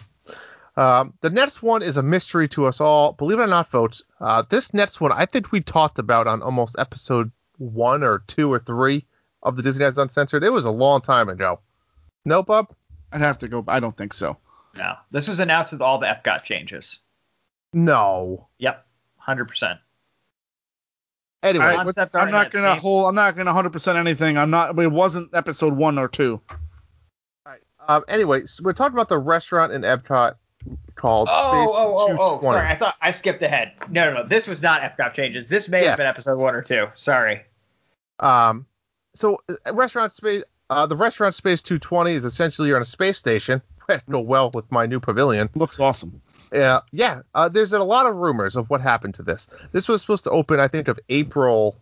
Um, 0.82 1.14
the 1.22 1.30
next 1.30 1.62
one 1.62 1.84
is 1.84 1.98
a 1.98 2.02
mystery 2.04 2.48
to 2.50 2.66
us 2.66 2.82
all. 2.82 3.14
Believe 3.14 3.38
it 3.38 3.44
or 3.44 3.48
not, 3.48 3.70
folks, 3.70 4.02
uh, 4.20 4.44
this 4.50 4.74
next 4.74 5.00
one 5.00 5.12
I 5.12 5.28
think 5.28 5.52
we 5.52 5.62
talked 5.62 6.00
about 6.00 6.26
on 6.26 6.42
almost 6.42 6.76
episode 6.80 7.32
one 7.60 8.02
or 8.04 8.24
two 8.26 8.52
or 8.52 8.58
three 8.58 9.06
of 9.44 9.56
the 9.56 9.62
Disney 9.62 9.86
Guys 9.86 9.98
Uncensored. 10.00 10.44
It 10.44 10.50
was 10.50 10.66
a 10.66 10.72
long 10.72 11.02
time 11.02 11.30
ago. 11.30 11.60
No, 12.26 12.42
Bub? 12.42 12.74
I'd 13.12 13.22
have 13.22 13.38
to 13.40 13.48
go. 13.48 13.64
I 13.68 13.80
don't 13.80 13.96
think 13.96 14.12
so. 14.14 14.38
no, 14.76 14.96
this 15.12 15.28
was 15.28 15.40
announced 15.40 15.72
with 15.74 15.82
all 15.84 16.00
the 16.00 16.08
Epcot 16.08 16.44
changes. 16.46 16.98
No. 17.74 18.48
Yep, 18.58 18.84
hundred 19.18 19.50
percent. 19.50 19.80
Anyway, 21.44 21.66
I- 21.66 21.76
Concept 21.76 22.16
art 22.16 22.26
I'm 22.26 22.32
not 22.32 22.50
gonna 22.50 22.74
same- 22.74 22.82
hold. 22.82 23.08
I'm 23.08 23.16
not 23.16 23.36
gonna 23.36 23.50
100 23.50 23.70
percent 23.72 24.00
anything. 24.00 24.38
I'm 24.38 24.50
not. 24.50 24.78
It 24.80 24.92
wasn't 24.92 25.34
episode 25.36 25.74
one 25.74 26.00
or 26.00 26.08
two. 26.08 26.42
Um, 27.88 28.04
anyway, 28.08 28.46
so 28.46 28.64
we're 28.64 28.74
talking 28.74 28.94
about 28.96 29.10
the 29.10 29.18
restaurant 29.18 29.74
in 29.74 29.82
Epcot 29.82 30.36
called 30.95 31.28
Oh, 31.32 31.49
Space 31.51 31.76
oh, 31.78 32.16
oh, 32.20 32.39
oh, 32.39 32.41
sorry. 32.41 32.68
I 32.68 32.76
thought 32.76 32.95
I 33.01 33.12
skipped 33.12 33.41
ahead. 33.43 33.74
No, 33.89 34.05
no, 34.12 34.22
no. 34.22 34.28
This 34.28 34.47
was 34.47 34.62
not 34.62 34.82
Epcot 34.82 35.14
changes. 35.14 35.47
This 35.47 35.68
may 35.70 35.84
Yeah. 35.84 35.89
have 35.89 35.97
been 35.97 36.07
episode 36.07 36.38
one 36.38 36.55
or 36.55 36.62
two. 36.62 36.88
Sorry. 36.93 37.43
Um, 38.20 38.66
so 39.16 39.39
uh, 39.49 39.74
restaurant 39.74 40.14
space, 40.14 40.43
uh, 40.70 40.86
the 40.86 40.95
restaurant 40.95 41.36
space 41.36 41.62
220 41.62 42.14
is 42.14 42.26
essentially 42.26 42.68
you're 42.68 42.78
on 42.78 42.82
a 42.84 42.86
space 42.86 43.18
station. 43.18 43.62
Go 44.09 44.20
well 44.20 44.51
with 44.51 44.72
my 44.72 44.86
new 44.86 44.99
pavilion. 44.99 45.49
Looks 45.55 45.80
awesome. 45.80 46.22
Uh, 46.53 46.82
yeah, 46.91 47.22
uh, 47.34 47.49
there's 47.49 47.74
a 47.74 47.80
lot 47.84 48.05
of 48.05 48.16
rumors 48.16 48.55
of 48.55 48.70
what 48.70 48.82
happened 48.82 49.14
to 49.16 49.24
this. 49.24 49.47
This 49.72 49.88
was 49.88 50.01
supposed 50.01 50.26
to 50.26 50.30
open, 50.32 50.59
I 50.59 50.68
think, 50.68 50.88
of 50.88 50.99
April. 51.09 51.78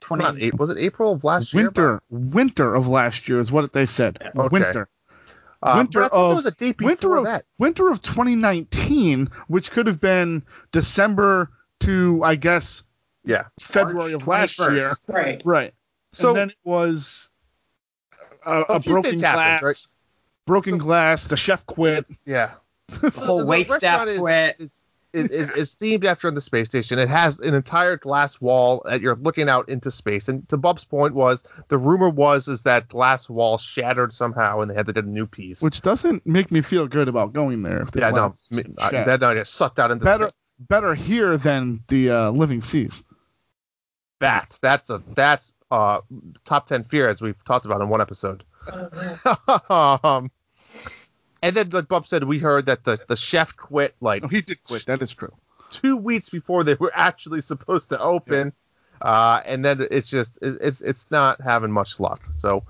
20. 0.00 0.22
Not 0.22 0.40
April, 0.40 0.58
was 0.58 0.70
it 0.70 0.78
April 0.78 1.12
of 1.12 1.24
last 1.24 1.52
year? 1.52 1.64
Winter, 1.64 2.02
winter 2.08 2.74
of 2.74 2.86
last 2.86 3.28
year 3.28 3.40
is 3.40 3.50
what 3.50 3.72
they 3.72 3.84
said. 3.86 4.18
Okay. 4.36 4.48
Winter. 4.48 4.88
Uh, 5.62 5.74
winter 5.78 6.00
but 6.00 6.04
I 6.06 6.08
thought 6.08 6.16
of 6.22 6.28
there 6.30 6.36
was 6.36 6.46
a 6.46 6.50
date 6.52 6.76
before 6.78 6.88
winter 6.88 7.16
of 7.16 7.24
that. 7.24 7.44
winter 7.58 7.90
of 7.90 8.00
2019, 8.02 9.30
which 9.48 9.70
could 9.72 9.86
have 9.88 10.00
been 10.00 10.44
December 10.72 11.50
to 11.80 12.20
I 12.24 12.36
guess 12.36 12.82
Yeah. 13.24 13.46
February 13.60 14.12
March 14.12 14.22
of 14.22 14.26
last 14.28 14.56
21st. 14.58 14.72
year. 14.74 14.92
Right. 15.08 15.42
Right. 15.44 15.74
So- 16.12 16.28
and 16.30 16.36
then 16.38 16.50
it 16.50 16.56
was 16.64 17.28
a, 18.46 18.60
A 18.60 18.62
a 18.76 18.80
broken 18.80 19.16
glass. 19.16 19.22
happened, 19.36 19.62
right? 19.66 19.86
Broken 20.46 20.78
glass. 20.78 21.26
The 21.26 21.36
chef 21.36 21.66
quit. 21.66 22.06
Yeah. 22.24 22.52
The 23.00 23.10
whole 23.10 23.46
wait 23.46 23.70
staff 23.70 24.06
restaurant 24.06 24.10
is, 24.10 24.18
quit. 24.18 24.56
Is, 24.60 24.84
is, 25.12 25.30
is, 25.30 25.50
is 25.50 25.74
themed 25.74 26.04
after 26.04 26.30
the 26.30 26.40
space 26.40 26.66
station. 26.66 26.98
It 26.98 27.08
has 27.08 27.38
an 27.38 27.54
entire 27.54 27.96
glass 27.96 28.40
wall 28.40 28.82
that 28.84 29.00
you're 29.00 29.16
looking 29.16 29.48
out 29.48 29.68
into 29.68 29.90
space. 29.90 30.28
And 30.28 30.46
to 30.50 30.56
Bob's 30.56 30.84
point 30.84 31.14
was 31.14 31.42
the 31.68 31.78
rumor 31.78 32.08
was 32.10 32.46
is 32.48 32.62
that 32.64 32.88
glass 32.88 33.28
wall 33.28 33.56
shattered 33.58 34.12
somehow 34.12 34.60
and 34.60 34.70
they 34.70 34.74
had 34.74 34.86
to 34.86 34.92
get 34.92 35.04
a 35.04 35.08
new 35.08 35.26
piece. 35.26 35.62
Which 35.62 35.80
doesn't 35.80 36.26
make 36.26 36.50
me 36.50 36.60
feel 36.60 36.86
good 36.86 37.08
about 37.08 37.32
going 37.32 37.62
there. 37.62 37.82
If 37.82 37.90
yeah, 37.96 38.10
no, 38.10 38.28
glass 38.28 38.38
me- 38.50 38.62
is 38.62 38.74
I- 38.78 38.90
shattered. 38.90 39.20
that 39.20 39.26
I 39.26 39.34
get 39.34 39.46
sucked 39.46 39.78
out 39.78 39.90
into 39.90 40.04
better 40.04 40.24
space. 40.26 40.34
better 40.60 40.94
here 40.94 41.36
than 41.38 41.82
the 41.88 42.10
uh, 42.10 42.30
living 42.30 42.60
seas. 42.60 43.02
That 44.20 44.58
that's 44.60 44.90
a 44.90 45.02
that's 45.14 45.52
uh 45.70 46.00
top 46.44 46.66
ten 46.66 46.84
fear 46.84 47.08
as 47.08 47.22
we've 47.22 47.42
talked 47.44 47.66
about 47.66 47.80
in 47.80 47.88
one 47.88 48.00
episode. 48.00 48.44
um, 49.70 50.30
and 51.42 51.54
then 51.56 51.70
like 51.70 51.88
Bub 51.88 52.06
said, 52.06 52.24
we 52.24 52.38
heard 52.38 52.66
that 52.66 52.84
the 52.84 52.98
the 53.08 53.16
chef 53.16 53.56
quit 53.56 53.94
like 54.00 54.22
No, 54.22 54.28
he 54.28 54.40
did 54.42 54.62
quit. 54.64 54.86
That 54.86 55.02
is 55.02 55.12
true. 55.12 55.32
two 55.70 55.96
weeks 55.96 56.28
before 56.30 56.64
they 56.64 56.74
were 56.74 56.92
actually 56.94 57.40
supposed 57.40 57.88
to 57.90 58.00
open. 58.00 58.52
Uh, 59.00 59.40
and 59.44 59.64
then 59.64 59.86
it's 59.90 60.08
just 60.08 60.38
it, 60.42 60.58
it's 60.60 60.80
it's 60.80 61.06
not 61.10 61.40
having 61.40 61.70
much 61.70 62.00
luck. 62.00 62.20
So 62.36 62.64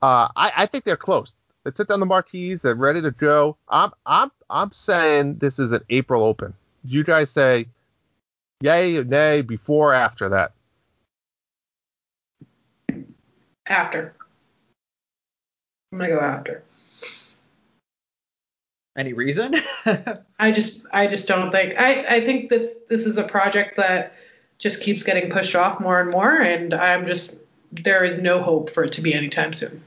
uh, 0.00 0.28
I, 0.34 0.52
I 0.56 0.66
think 0.66 0.84
they're 0.84 0.96
close. 0.96 1.32
They 1.64 1.70
took 1.70 1.88
down 1.88 2.00
the 2.00 2.06
marquees. 2.06 2.62
They're 2.62 2.74
ready 2.74 3.02
to 3.02 3.10
go. 3.10 3.56
I'm 3.68 3.92
I'm 4.06 4.30
I'm 4.48 4.72
saying 4.72 5.36
this 5.36 5.58
is 5.58 5.70
an 5.72 5.82
April 5.90 6.24
open. 6.24 6.54
You 6.84 7.04
guys 7.04 7.30
say 7.30 7.66
yay 8.62 8.96
or 8.96 9.04
nay 9.04 9.42
before 9.42 9.90
or 9.90 9.94
after 9.94 10.28
that? 10.30 10.52
After. 13.66 14.14
I'm 15.92 15.98
gonna 15.98 16.10
go 16.14 16.20
after. 16.20 16.64
Any 18.96 19.14
reason? 19.14 19.54
I 20.38 20.52
just 20.52 20.84
I 20.92 21.06
just 21.06 21.26
don't 21.26 21.50
think 21.50 21.80
I 21.80 22.04
I 22.16 22.24
think 22.24 22.50
this 22.50 22.70
this 22.88 23.06
is 23.06 23.16
a 23.16 23.24
project 23.24 23.76
that 23.76 24.14
just 24.58 24.82
keeps 24.82 25.02
getting 25.02 25.30
pushed 25.30 25.56
off 25.56 25.80
more 25.80 26.00
and 26.00 26.10
more 26.10 26.40
and 26.40 26.74
I'm 26.74 27.06
just 27.06 27.36
there 27.72 28.04
is 28.04 28.20
no 28.20 28.42
hope 28.42 28.70
for 28.70 28.84
it 28.84 28.92
to 28.92 29.00
be 29.00 29.14
anytime 29.14 29.54
soon. 29.54 29.82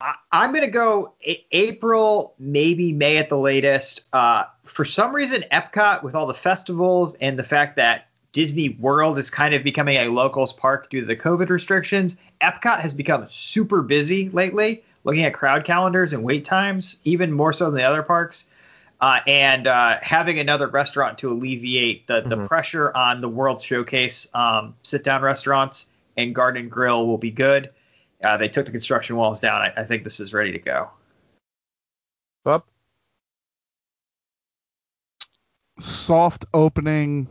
I- 0.00 0.14
I'm 0.32 0.54
gonna 0.54 0.68
go 0.70 1.12
a- 1.26 1.44
April, 1.52 2.34
maybe 2.38 2.92
May 2.92 3.18
at 3.18 3.28
the 3.28 3.36
latest. 3.36 4.04
Uh, 4.14 4.44
for 4.64 4.86
some 4.86 5.14
reason, 5.14 5.44
Epcot, 5.52 6.02
with 6.02 6.14
all 6.14 6.26
the 6.26 6.34
festivals 6.34 7.14
and 7.20 7.38
the 7.38 7.44
fact 7.44 7.76
that 7.76 8.06
Disney 8.32 8.70
World 8.70 9.18
is 9.18 9.28
kind 9.28 9.54
of 9.54 9.62
becoming 9.62 9.96
a 9.98 10.08
locals 10.08 10.52
park 10.54 10.88
due 10.88 11.00
to 11.00 11.06
the 11.06 11.16
COVID 11.16 11.50
restrictions, 11.50 12.16
Epcot 12.40 12.80
has 12.80 12.94
become 12.94 13.26
super 13.28 13.82
busy 13.82 14.30
lately. 14.30 14.82
Looking 15.04 15.24
at 15.24 15.32
crowd 15.34 15.64
calendars 15.64 16.12
and 16.12 16.22
wait 16.22 16.44
times, 16.44 16.98
even 17.04 17.32
more 17.32 17.52
so 17.52 17.66
than 17.66 17.74
the 17.76 17.84
other 17.84 18.02
parks. 18.02 18.46
Uh, 19.00 19.20
and 19.26 19.66
uh, 19.66 19.96
having 20.02 20.38
another 20.38 20.68
restaurant 20.68 21.16
to 21.18 21.32
alleviate 21.32 22.06
the, 22.06 22.20
the 22.20 22.36
Mhm. 22.36 22.48
pressure 22.48 22.94
on 22.94 23.22
the 23.22 23.28
World 23.30 23.62
Showcase 23.62 24.28
um, 24.34 24.74
sit 24.82 25.02
down 25.04 25.22
restaurants 25.22 25.86
and 26.18 26.34
Garden 26.34 26.68
Grill 26.68 27.06
will 27.06 27.16
be 27.16 27.30
good. 27.30 27.70
Uh, 28.22 28.36
they 28.36 28.48
took 28.48 28.66
the 28.66 28.72
construction 28.72 29.16
walls 29.16 29.40
down. 29.40 29.62
I, 29.62 29.72
I 29.78 29.84
think 29.84 30.04
this 30.04 30.20
is 30.20 30.34
ready 30.34 30.52
to 30.52 30.58
go. 30.58 30.90
Bub? 32.44 32.64
Soft 35.78 36.44
opening 36.52 37.26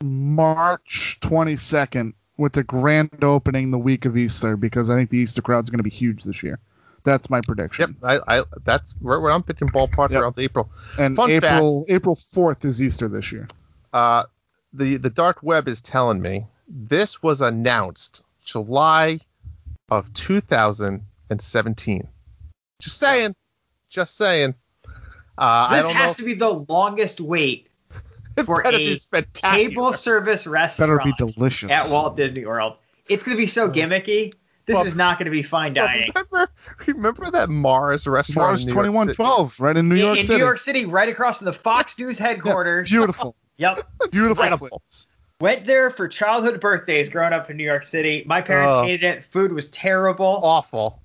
March 0.00 1.18
22nd 1.20 2.12
with 2.36 2.52
the 2.52 2.62
grand 2.64 3.22
opening 3.22 3.70
the 3.70 3.78
week 3.78 4.04
of 4.06 4.16
Easter 4.16 4.56
because 4.56 4.90
I 4.90 4.96
think 4.96 5.10
the 5.10 5.18
Easter 5.18 5.42
crowd's 5.42 5.70
going 5.70 5.78
to 5.78 5.84
be 5.84 5.90
huge 5.90 6.24
this 6.24 6.42
year. 6.42 6.58
That's 7.04 7.28
my 7.30 7.38
Yep. 7.38 7.46
prediction. 7.46 7.96
I, 8.02 8.18
I 8.26 8.42
that's 8.64 8.94
where, 9.00 9.20
where 9.20 9.30
I'm 9.30 9.42
pitching 9.42 9.68
ballpark 9.68 10.10
Yep. 10.10 10.22
around 10.22 10.38
April. 10.38 10.70
And 10.98 11.16
Fun 11.16 11.30
April 11.30 11.84
April 11.88 12.14
4th 12.16 12.64
is 12.64 12.82
Easter 12.82 13.08
this 13.08 13.30
year. 13.30 13.46
Uh, 13.92 14.24
the 14.72 14.96
the 14.96 15.10
dark 15.10 15.42
web 15.42 15.68
is 15.68 15.80
telling 15.82 16.20
me 16.20 16.46
this 16.66 17.22
was 17.22 17.40
announced 17.42 18.22
July 18.42 19.20
of 19.90 20.12
2017. 20.14 22.08
Just 22.80 22.98
saying, 22.98 23.34
just 23.88 24.16
saying. 24.16 24.54
Uh, 25.36 25.66
I 25.70 25.76
this 25.76 25.84
don't 25.84 25.94
has 25.94 26.10
know. 26.12 26.14
to 26.14 26.24
be 26.24 26.34
the 26.34 26.50
longest 26.68 27.20
wait 27.20 27.66
if 27.66 27.72
for 28.44 28.60
it 28.60 28.64
better 28.64 28.76
a 28.76 29.22
be 29.22 29.28
table 29.32 29.92
service 29.92 30.46
restaurant. 30.46 30.88
Better 30.90 30.96
restaurant 30.96 31.18
be 31.18 31.32
delicious. 31.34 31.70
at 31.70 31.90
Walt 31.90 32.16
Disney 32.16 32.44
World. 32.46 32.76
It's 33.08 33.22
going 33.22 33.36
to 33.36 33.40
be 33.40 33.46
so 33.46 33.68
gimmicky. 33.68 34.32
This 34.66 34.76
Well, 34.76 34.86
is 34.86 34.96
not 34.96 35.18
going 35.18 35.26
to 35.26 35.30
be 35.30 35.42
fine 35.42 35.74
Well, 35.74 35.86
dining. 35.86 36.10
Remember, 36.14 36.50
remember 36.86 37.30
that 37.32 37.50
Mars 37.50 38.06
restaurant 38.06 38.48
Mars 38.52 38.62
in 38.66 38.68
New 38.68 38.74
York 38.74 38.86
City? 38.86 39.14
2112 39.14 39.60
right 39.60 39.76
in 39.76 39.88
New 39.90 39.94
in 39.96 40.00
York 40.00 40.18
in 40.18 40.24
City. 40.24 40.34
In 40.34 40.38
New 40.40 40.44
York 40.46 40.58
City, 40.58 40.84
right 40.86 41.08
across 41.10 41.38
from 41.38 41.44
the 41.46 41.52
Fox 41.52 41.98
News 41.98 42.18
Yeah, 42.18 42.28
headquarters. 42.28 42.88
beautiful. 42.90 43.36
Yep. 43.56 43.86
Beautiful. 44.10 44.42
Incredible. 44.42 44.68
place. 44.70 45.06
Went 45.40 45.64
there 45.66 45.90
for 45.90 46.08
childhood 46.08 46.60
birthdays 46.60 47.08
growing 47.08 47.32
up 47.32 47.50
in 47.50 47.56
New 47.56 47.62
York 47.64 47.84
City. 47.84 48.24
My 48.26 48.40
parents 48.40 48.74
Oh. 48.74 48.82
hated 48.84 49.04
it. 49.04 49.24
Food 49.26 49.52
was 49.52 49.68
terrible. 49.68 50.40
Awful. 50.42 51.00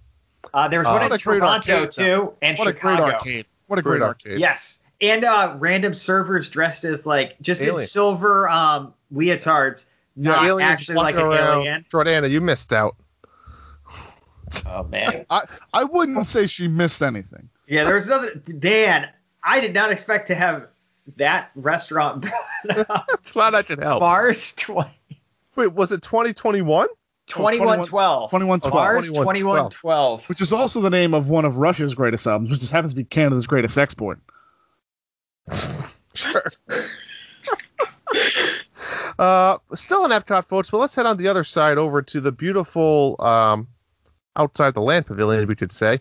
Uh, 0.51 0.67
there 0.67 0.79
was 0.79 0.87
Oh. 0.87 0.93
one 0.93 1.01
What 1.03 1.11
in 1.11 1.19
Toronto 1.19 1.45
arcade, 1.45 1.91
though. 1.95 2.25
too, 2.25 2.33
and 2.41 2.57
What 2.57 2.67
a 2.67 2.73
great 2.73 2.99
arcade. 2.99 3.45
What 3.67 3.77
a 3.77 3.81
great, 3.83 3.99
Great 3.99 4.07
arcade. 4.07 4.27
arcade. 4.31 4.39
Yes, 4.41 4.78
and 5.01 5.23
uh, 5.23 5.55
random 5.57 5.93
servers 5.93 6.49
dressed 6.49 6.83
as 6.83 7.05
like 7.05 7.35
just 7.41 7.61
in 7.61 7.79
silver 7.79 8.49
um, 8.49 8.93
leotards, 9.13 9.85
not 10.15 10.45
aliens 10.45 10.69
actually 10.71 10.95
like 10.95 11.15
walking 11.15 11.31
an 11.31 11.37
around. 11.37 11.59
alien. 11.59 11.85
Jordana, 11.91 12.29
you 12.29 12.41
missed 12.41 12.73
out. 12.73 12.95
Oh 14.65 14.83
man. 14.83 15.25
I, 15.29 15.45
I 15.73 15.83
wouldn't 15.83 16.25
say 16.25 16.47
she 16.47 16.67
missed 16.67 17.01
anything. 17.01 17.49
Yeah, 17.67 17.85
there 17.85 17.95
was 17.95 18.07
another 18.07 18.33
Dan. 18.35 19.07
I 19.43 19.59
did 19.59 19.73
not 19.73 19.91
expect 19.91 20.27
to 20.27 20.35
have 20.35 20.67
that 21.17 21.51
restaurant 21.55 22.21
brought 22.65 22.89
up. 22.89 23.09
Glad 23.31 23.55
I 23.55 23.63
could 23.63 23.79
help. 23.79 24.01
Mars 24.01 24.53
20, 24.53 24.89
Wait, 25.55 25.73
was 25.73 25.91
it 25.91 26.01
2021? 26.01 26.87
2112. 27.27 28.31
2112. 28.31 28.73
Mars 28.73 29.07
2112. 29.07 29.71
2112. 29.73 30.29
Which 30.29 30.41
is 30.41 30.51
also 30.51 30.81
the 30.81 30.89
name 30.89 31.13
of 31.13 31.27
one 31.27 31.45
of 31.45 31.57
Rush's 31.57 31.93
greatest 31.93 32.25
albums, 32.25 32.49
which 32.51 32.59
just 32.59 32.71
happens 32.71 32.93
to 32.93 32.97
be 32.97 33.03
Canada's 33.03 33.45
greatest 33.47 33.77
export. 33.77 34.19
Sure. 36.13 36.51
uh, 39.19 39.57
still 39.75 40.05
in 40.05 40.11
Epcot, 40.11 40.45
folks, 40.47 40.69
but 40.69 40.77
let's 40.77 40.95
head 40.95 41.05
on 41.05 41.17
the 41.17 41.27
other 41.27 41.43
side 41.43 41.77
over 41.77 42.01
to 42.01 42.21
the 42.21 42.31
beautiful, 42.31 43.15
um, 43.19 43.67
outside 44.35 44.73
the 44.73 44.81
land 44.81 45.05
pavilion, 45.05 45.47
we 45.47 45.55
could 45.55 45.71
say, 45.71 45.99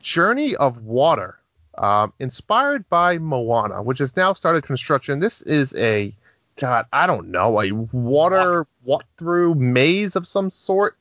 Journey 0.00 0.56
of 0.56 0.84
Water, 0.84 1.38
um, 1.76 2.12
inspired 2.18 2.88
by 2.88 3.18
Moana, 3.18 3.82
which 3.82 3.98
has 3.98 4.16
now 4.16 4.32
started 4.32 4.64
construction. 4.64 5.18
This 5.18 5.42
is 5.42 5.74
a, 5.74 6.14
God, 6.56 6.86
I 6.92 7.06
don't 7.06 7.30
know, 7.30 7.60
a 7.60 7.72
water 7.72 8.66
walk-through 8.84 9.56
maze 9.56 10.16
of 10.16 10.26
some 10.26 10.50
sort. 10.50 10.96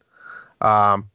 Um, 0.61 1.09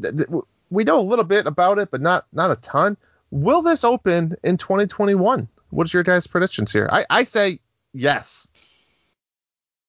th- 0.00 0.16
th- 0.16 0.28
we 0.70 0.84
know 0.84 0.98
a 0.98 1.02
little 1.02 1.24
bit 1.24 1.46
about 1.46 1.78
it, 1.78 1.90
but 1.90 2.00
not 2.00 2.26
not 2.32 2.50
a 2.50 2.56
ton. 2.56 2.96
Will 3.30 3.62
this 3.62 3.84
open 3.84 4.36
in 4.42 4.56
2021? 4.56 5.48
What's 5.70 5.92
your 5.92 6.02
guys' 6.02 6.26
predictions 6.26 6.72
here? 6.72 6.88
I, 6.90 7.06
I 7.10 7.24
say 7.24 7.60
yes. 7.92 8.48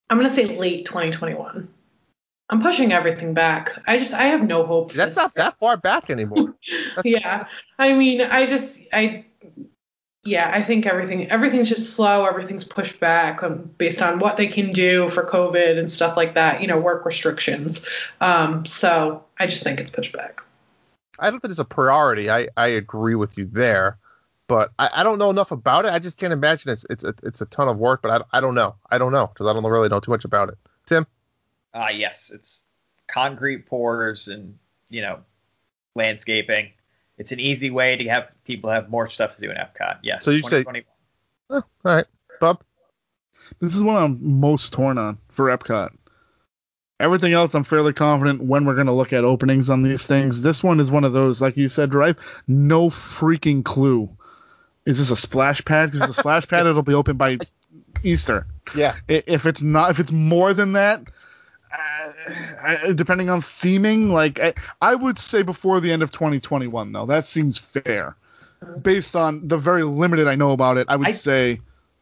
I'm 0.09 0.17
gonna 0.17 0.33
say 0.33 0.57
late 0.57 0.85
2021. 0.85 1.67
I'm 2.51 2.61
pushing 2.61 2.91
everything 2.91 3.33
back. 3.33 3.79
I 3.85 3.99
just 3.99 4.13
I 4.13 4.25
have 4.25 4.41
no 4.41 4.65
hope. 4.65 4.93
That's 4.93 5.15
not 5.15 5.35
that 5.35 5.59
far 5.59 5.77
back 5.77 6.09
anymore. 6.09 6.55
yeah. 7.03 7.45
I 7.77 7.93
mean, 7.93 8.21
I 8.21 8.47
just 8.47 8.79
I 8.91 9.25
yeah, 10.23 10.51
I 10.51 10.63
think 10.63 10.85
everything 10.85 11.29
everything's 11.29 11.69
just 11.69 11.93
slow. 11.93 12.25
Everything's 12.25 12.65
pushed 12.65 12.99
back 12.99 13.43
um, 13.43 13.69
based 13.77 14.01
on 14.01 14.19
what 14.19 14.37
they 14.37 14.47
can 14.47 14.73
do 14.73 15.09
for 15.09 15.23
COVID 15.23 15.77
and 15.77 15.89
stuff 15.89 16.17
like 16.17 16.33
that. 16.33 16.61
You 16.61 16.67
know, 16.67 16.79
work 16.79 17.05
restrictions. 17.05 17.85
Um, 18.19 18.65
so 18.65 19.23
I 19.39 19.45
just 19.45 19.63
think 19.63 19.79
it's 19.79 19.91
pushed 19.91 20.13
back. 20.13 20.41
I 21.19 21.29
don't 21.29 21.39
think 21.39 21.51
it's 21.51 21.59
a 21.59 21.65
priority. 21.65 22.29
I, 22.29 22.47
I 22.57 22.67
agree 22.67 23.15
with 23.15 23.37
you 23.37 23.45
there, 23.51 23.97
but 24.49 24.71
I, 24.77 24.89
I 24.95 25.03
don't 25.03 25.19
know 25.19 25.29
enough 25.29 25.51
about 25.51 25.85
it. 25.85 25.93
I 25.93 25.99
just 25.99 26.17
can't 26.17 26.33
imagine 26.33 26.71
it's 26.71 26.85
it's 26.89 27.05
a, 27.05 27.13
it's 27.23 27.39
a 27.39 27.45
ton 27.45 27.69
of 27.69 27.77
work. 27.77 28.01
But 28.01 28.23
I, 28.33 28.37
I 28.37 28.41
don't 28.41 28.55
know. 28.55 28.75
I 28.91 28.97
don't 28.97 29.13
know 29.13 29.27
because 29.27 29.47
I 29.47 29.53
don't 29.53 29.63
really 29.63 29.87
know 29.87 30.01
too 30.01 30.11
much 30.11 30.25
about 30.25 30.49
it. 30.49 30.57
Tim, 30.85 31.07
Uh, 31.73 31.87
yes, 31.93 32.31
it's 32.33 32.65
concrete 33.07 33.67
pours 33.67 34.27
and 34.27 34.57
you 34.89 35.01
know 35.01 35.19
landscaping. 35.95 36.71
It's 37.17 37.31
an 37.31 37.39
easy 37.39 37.69
way 37.69 37.97
to 37.97 38.09
have 38.09 38.29
people 38.43 38.69
have 38.69 38.89
more 38.89 39.07
stuff 39.09 39.35
to 39.35 39.41
do 39.41 39.49
in 39.51 39.57
Epcot. 39.57 39.99
Yes. 40.03 40.25
So 40.25 40.31
you 40.31 40.41
say- 40.41 40.63
oh, 41.49 41.55
all 41.55 41.63
right, 41.83 42.05
Bob. 42.41 42.61
This 43.59 43.75
is 43.75 43.83
one 43.83 44.01
I'm 44.01 44.39
most 44.39 44.73
torn 44.73 44.97
on 44.97 45.17
for 45.29 45.45
Epcot. 45.55 45.91
Everything 46.99 47.31
else, 47.33 47.55
I'm 47.55 47.63
fairly 47.63 47.93
confident 47.93 48.41
when 48.43 48.65
we're 48.65 48.75
going 48.75 48.87
to 48.87 48.93
look 48.93 49.13
at 49.13 49.23
openings 49.23 49.69
on 49.69 49.83
these 49.83 50.05
things. 50.05 50.41
This 50.41 50.61
one 50.61 50.79
is 50.81 50.91
one 50.91 51.05
of 51.05 51.13
those, 51.13 51.39
like 51.41 51.55
you 51.55 51.67
said, 51.69 51.89
Drive. 51.89 52.17
No 52.47 52.89
freaking 52.89 53.63
clue. 53.63 54.17
Is 54.85 54.97
this 54.99 55.11
a 55.11 55.15
splash 55.15 55.63
pad? 55.65 55.89
If 55.89 55.95
it's 56.01 56.09
a 56.09 56.13
splash 56.13 56.47
pad, 56.47 56.65
it'll 56.65 56.81
be 56.81 56.93
open 56.93 57.17
by 57.17 57.37
Easter. 58.03 58.47
Yeah. 58.75 58.95
If 59.07 59.45
it's 59.45 59.61
not, 59.61 59.91
if 59.91 59.99
it's 59.99 60.11
more 60.11 60.53
than 60.53 60.73
that, 60.73 61.01
uh, 61.71 62.93
depending 62.93 63.29
on 63.29 63.41
theming, 63.41 64.09
like 64.11 64.39
I, 64.39 64.53
I 64.81 64.95
would 64.95 65.19
say 65.19 65.43
before 65.43 65.79
the 65.79 65.91
end 65.91 66.01
of 66.03 66.11
2021, 66.11 66.91
though. 66.91 67.05
That 67.05 67.27
seems 67.27 67.57
fair. 67.57 68.15
Based 68.81 69.15
on 69.15 69.47
the 69.47 69.57
very 69.57 69.83
limited 69.83 70.27
I 70.27 70.35
know 70.35 70.51
about 70.51 70.77
it, 70.77 70.87
I 70.89 70.95
would 70.95 71.07
I- 71.07 71.11
say 71.13 71.61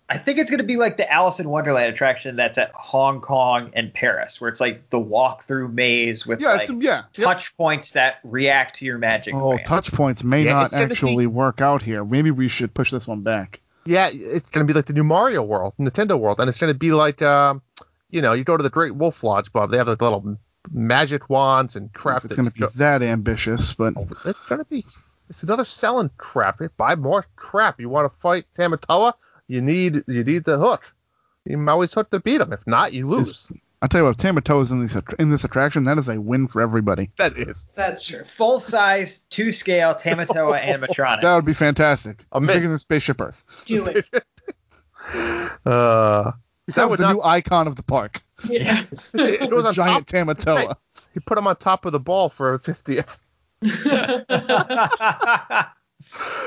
I 0.10 0.18
think 0.18 0.39
it's 0.39 0.49
going 0.49 0.60
to 0.60 0.64
be 0.64 0.78
like 0.78 0.95
the 0.95 1.12
Alice 1.12 1.39
in 1.39 1.49
Wonderland 1.49 1.93
attraction 1.93 2.38
that's 2.38 2.58
at 2.58 2.72
Hong 2.72 3.20
Kong 3.20 3.72
and 3.74 3.93
Paris, 3.93 4.39
where 4.39 4.49
it's 4.49 4.62
like 4.62 4.89
the 4.89 4.99
walk-through 4.99 5.68
maze 5.70 6.26
with 6.26 6.39
yeah, 6.39 6.53
like 6.53 6.70
it's, 6.70 6.84
yeah. 6.84 7.03
touch 7.14 7.55
points 7.58 7.91
that 7.91 8.20
react 8.24 8.78
to 8.78 8.86
your 8.86 8.97
magic. 8.97 9.36
Oh, 9.36 9.58
band. 9.58 9.68
touch 9.68 9.91
points 9.91 10.24
may 10.24 10.45
Yeah, 10.45 10.53
not 10.53 10.74
actually 10.74 11.24
be- 11.24 11.28
work 11.28 11.60
out 11.60 11.82
here. 11.82 12.05
Maybe 12.05 12.32
we 12.32 12.47
should 12.47 12.74
push 12.74 12.91
this 12.91 13.05
one 13.05 13.22
back. 13.22 13.60
Yeah, 13.86 14.10
it's 14.12 14.49
gonna 14.49 14.66
be 14.66 14.74
like 14.74 14.86
the 14.86 14.93
new 14.93 15.03
Mario 15.03 15.43
World, 15.43 15.74
Nintendo 15.80 16.20
World, 16.20 16.39
and 16.39 16.49
it's 16.49 16.58
gonna 16.58 16.74
be 16.74 16.91
like, 16.91 17.22
um, 17.22 17.62
you 18.10 18.22
know, 18.22 18.34
you 18.34 18.43
go 18.43 18.58
to 18.58 18.64
the 18.64 18.70
Great 18.70 18.95
Wolf 18.95 19.24
Lodge, 19.24 19.51
Bob. 19.51 19.72
They 19.72 19.78
have 19.78 19.88
like 19.88 20.01
little 20.01 20.38
magic 20.72 21.30
wands 21.30 21.76
and 21.76 21.91
crap. 21.93 22.26
it's 22.26 22.36
going 22.36 22.49
to 22.49 22.53
be 22.53 22.66
that 22.76 23.01
ambitious, 23.01 23.74
but 23.74 23.93
It's 24.26 24.39
gonna 24.49 24.66
be. 24.66 24.86
It's 25.30 25.43
another 25.43 25.66
selling 25.66 26.10
crap. 26.18 26.62
Buy 26.78 26.95
more 26.95 27.26
crap. 27.36 27.80
You 27.80 27.89
want 27.89 28.12
to 28.12 28.20
fight 28.20 28.45
Tamatoa? 28.58 29.14
You 29.48 29.62
need 29.62 30.04
you 30.08 30.24
need 30.24 30.43
the 30.43 30.58
hook. 30.58 30.84
You 31.45 31.70
always 31.70 31.93
hook 31.93 32.10
to 32.12 32.20
beat 32.20 32.41
him. 32.41 32.52
If 32.52 32.66
not, 32.68 32.91
you 32.93 33.08
lose. 33.08 33.50
I'll 33.82 33.88
tell 33.88 34.02
you 34.02 34.06
what, 34.08 34.18
Tamatoa 34.18 34.64
is 34.64 34.72
in 34.72 34.80
this 34.82 34.98
in 35.20 35.30
this 35.30 35.43
attraction. 35.43 35.84
That 35.86 35.98
is 35.98 36.10
a 36.10 36.20
win 36.20 36.48
for 36.48 36.62
everybody. 36.62 37.12
that 37.18 37.38
is. 37.38 37.68
That's 37.76 38.04
true. 38.04 38.24
Full 38.24 38.60
size, 38.60 39.20
two 39.30 39.52
scale 39.52 39.93
Tamatoa 39.93 40.62
animatronic. 40.66 41.22
That 41.22 41.36
would 41.36 41.45
be 41.45 41.54
fantastic. 41.54 42.26
A 42.32 42.41
mint. 42.41 42.54
Bigger 42.58 42.68
than 42.70 42.80
Spaceship 42.80 43.22
Earth. 43.22 43.43
Do 43.66 43.86
it. 43.86 44.06
Uh, 45.66 46.32
That 46.68 46.76
that 46.76 46.89
was 46.89 46.89
would 46.89 47.00
the 47.00 47.04
not. 47.04 47.14
new 47.14 47.22
icon 47.22 47.68
of 47.68 47.76
the 47.78 47.84
park. 47.84 48.22
Yeah. 48.50 48.84
it 49.14 49.50
was 49.52 49.64
The 49.64 49.68
on 49.70 49.74
giant 49.74 50.08
top. 50.08 50.28
Tamatoa. 50.28 50.76
He 51.14 51.20
put 51.22 51.38
him 51.38 51.48
on 51.48 51.56
top 51.56 51.86
of 51.86 51.91
the 51.93 52.00
ball 52.00 52.28
for 52.30 52.54
a 52.56 52.60
50th. 52.60 53.18
and 53.62 53.72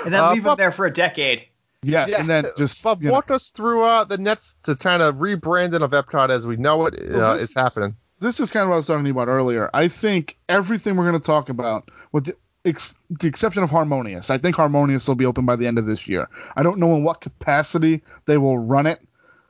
then 0.05 0.15
Uh, 0.21 0.33
leave 0.33 0.43
Bob- 0.45 0.59
them 0.59 0.63
there 0.65 0.73
for 0.73 0.87
a 0.87 0.93
decade. 0.93 1.47
Yes, 1.83 2.11
Yeah, 2.11 2.21
and 2.21 2.29
then 2.29 2.47
just 2.59 2.83
Bob, 2.83 3.03
you 3.03 3.09
know, 3.09 3.15
walk 3.15 3.31
us 3.31 3.51
through 3.51 3.83
uh, 3.85 4.05
the 4.05 4.19
next 4.19 4.63
to 4.65 4.77
kind 4.77 5.03
of 5.03 5.17
rebranding 5.17 5.81
of 5.83 5.93
Epcot 5.93 6.29
as 6.29 6.47
we 6.47 6.57
know 6.57 6.87
it 6.87 6.95
uh, 6.95 7.17
Well, 7.19 7.33
this 7.35 7.43
is 7.45 7.49
is- 7.51 7.55
happening. 7.57 7.97
this 8.21 8.39
is 8.41 8.51
kind 8.51 8.65
of 8.65 8.69
what 8.69 8.75
I 8.75 8.79
was 8.79 8.87
talking 8.87 9.07
about 9.09 9.29
earlier. 9.29 9.71
I 9.73 9.89
think 9.89 10.37
everything 10.49 10.97
we're 10.97 11.09
going 11.09 11.21
to 11.21 11.27
talk 11.27 11.49
about, 11.49 11.91
with 12.13 12.27
the, 12.27 12.37
ex- 12.67 12.95
the 13.09 13.29
exception 13.29 13.63
of 13.63 13.71
Harmonious, 13.71 14.29
I 14.29 14.37
think 14.37 14.57
Harmonious 14.57 15.09
will 15.09 15.15
be 15.15 15.25
open 15.25 15.47
by 15.47 15.57
the 15.57 15.67
end 15.67 15.79
of 15.79 15.87
this 15.87 16.07
year. 16.07 16.29
I 16.55 16.63
don't 16.63 16.79
know 16.81 16.95
in 16.97 17.03
what 17.03 17.23
capacity 17.23 18.03
they 18.27 18.37
will 18.37 18.59
run 18.59 18.87
it, 18.87 18.99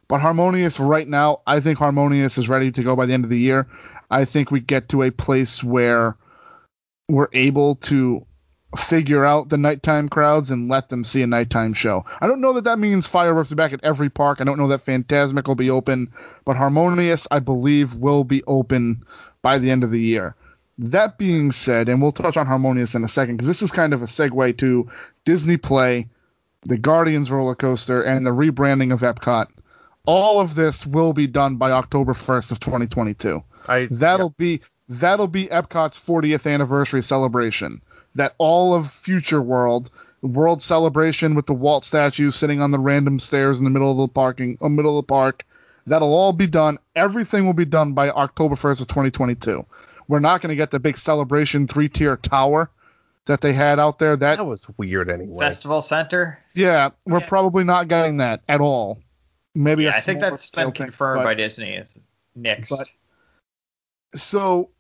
but 0.07 0.21
Harmonious 0.21 0.79
right 0.79 1.09
now, 1.09 1.41
I 1.49 1.59
think 1.59 1.79
Harmonious 1.79 2.39
is 2.39 2.49
ready 2.49 2.71
to 2.71 2.83
go 2.85 2.95
by 2.95 3.07
the 3.07 3.13
end 3.15 3.25
of 3.25 3.31
the 3.31 3.39
year. 3.41 3.67
I 4.09 4.25
think 4.25 4.53
we 4.53 4.61
get 4.61 4.89
to 4.91 5.03
a 5.03 5.11
place 5.11 5.65
where 5.65 6.17
we're 7.09 7.29
able 7.33 7.75
to 7.77 8.25
figure 8.77 9.25
out 9.25 9.49
the 9.49 9.57
nighttime 9.57 10.09
crowds 10.09 10.51
and 10.51 10.69
let 10.69 10.89
them 10.89 11.05
see 11.05 11.23
a 11.23 11.27
nighttime 11.27 11.75
show. 11.75 12.05
I 12.21 12.27
don't 12.27 12.41
know 12.41 12.53
that 12.55 12.65
that 12.65 12.79
means 12.79 13.07
fireworks 13.07 13.51
are 13.51 13.57
back 13.57 13.73
at 13.73 13.83
every 13.83 14.11
park. 14.11 14.41
I 14.41 14.45
don't 14.45 14.59
know 14.59 14.69
that 14.69 14.85
Fantasmic 14.85 15.49
will 15.49 15.57
be 15.57 15.71
open, 15.71 16.13
but 16.45 16.57
Harmonious, 16.57 17.27
I 17.31 17.41
believe, 17.41 17.95
will 17.95 18.25
be 18.25 18.45
open 18.45 19.03
by 19.43 19.59
the 19.59 19.71
end 19.71 19.83
of 19.83 19.91
the 19.91 20.01
year. 20.01 20.37
That 20.79 21.19
being 21.19 21.53
said, 21.53 21.89
and 21.89 22.01
we'll 22.01 22.13
touch 22.13 22.37
on 22.37 22.47
Harmonious 22.47 22.95
in 22.95 23.05
a 23.05 23.09
second 23.09 23.37
because 23.37 23.49
this 23.49 23.63
is 23.63 23.71
kind 23.71 23.93
of 23.93 24.03
a 24.03 24.07
segue 24.07 24.57
to 24.59 24.89
Disney 25.25 25.57
Play, 25.57 26.09
the 26.63 26.79
Guardians 26.79 27.31
roller 27.31 27.55
coaster, 27.55 28.03
and 28.03 28.25
the 28.25 28.31
rebranding 28.31 28.93
of 28.93 29.01
Epcot. 29.01 29.49
All 30.07 30.41
of 30.41 30.55
this 30.55 30.87
will 30.87 31.13
be 31.13 31.27
done 31.27 31.57
by 31.57 31.73
October 31.73 32.15
1st 32.15 32.53
of 32.53 32.61
2022. 32.61 33.43
I 33.69 33.89
That'll 33.91 34.31
be 34.31 34.63
that'll 34.89 35.29
be 35.29 35.47
Epcot's 35.47 35.99
40th 36.01 36.51
anniversary 36.53 37.03
celebration. 37.03 37.83
That 38.17 38.35
all 38.39 38.75
of 38.75 38.91
Future 38.91 39.41
World, 39.41 39.91
World 40.23 40.63
Celebration 40.63 41.35
with 41.35 41.47
the 41.47 41.55
Walt 41.55 41.85
statue 41.85 42.31
sitting 42.31 42.61
on 42.61 42.71
the 42.73 42.79
random 42.79 43.19
stairs 43.19 43.59
in 43.59 43.65
the 43.65 43.71
middle 43.71 43.91
of 43.91 43.97
the 43.99 44.13
parking, 44.13 44.59
uh, 44.61 44.69
middle 44.69 44.99
of 44.99 45.05
the 45.05 45.09
park, 45.09 45.45
that'll 45.87 46.13
all 46.13 46.33
be 46.33 46.47
done. 46.47 46.79
Everything 46.97 47.47
will 47.47 47.53
be 47.55 47.65
done 47.65 47.93
by 47.95 48.11
October 48.11 48.57
1st 48.57 48.81
of 48.83 48.89
2022. 48.89 49.65
We're 50.09 50.19
not 50.19 50.41
going 50.43 50.51
to 50.51 50.57
get 50.57 50.71
the 50.73 50.81
big 50.81 50.97
celebration 50.99 51.69
three-tier 51.69 52.17
tower 52.17 52.69
that 53.27 53.41
they 53.43 53.53
had 53.53 53.79
out 53.79 54.01
there. 54.01 54.17
That 54.17 54.39
that 54.39 54.45
was 54.45 54.67
weird 54.77 55.09
anyway. 55.09 55.39
Festival 55.47 55.81
Center. 55.83 56.39
yeah, 56.55 56.91
we're 57.07 57.21
Yeah. 57.21 57.27
probably 57.29 57.63
not 57.65 57.87
getting 57.87 58.17
that 58.17 58.41
at 58.49 58.61
all. 58.61 58.99
Maybe 59.55 59.85
Yeah, 59.85 59.91
a 59.95 59.97
I 59.97 60.01
think 60.01 60.21
that's 60.21 60.45
scale 60.45 60.67
been 60.67 60.73
thing, 60.75 60.87
confirmed 60.87 61.19
but- 61.21 61.25
by 61.25 61.35
Disney. 61.35 61.75
Is 61.75 61.97
next. 62.35 62.71
but- 62.71 62.91
so 64.19 64.71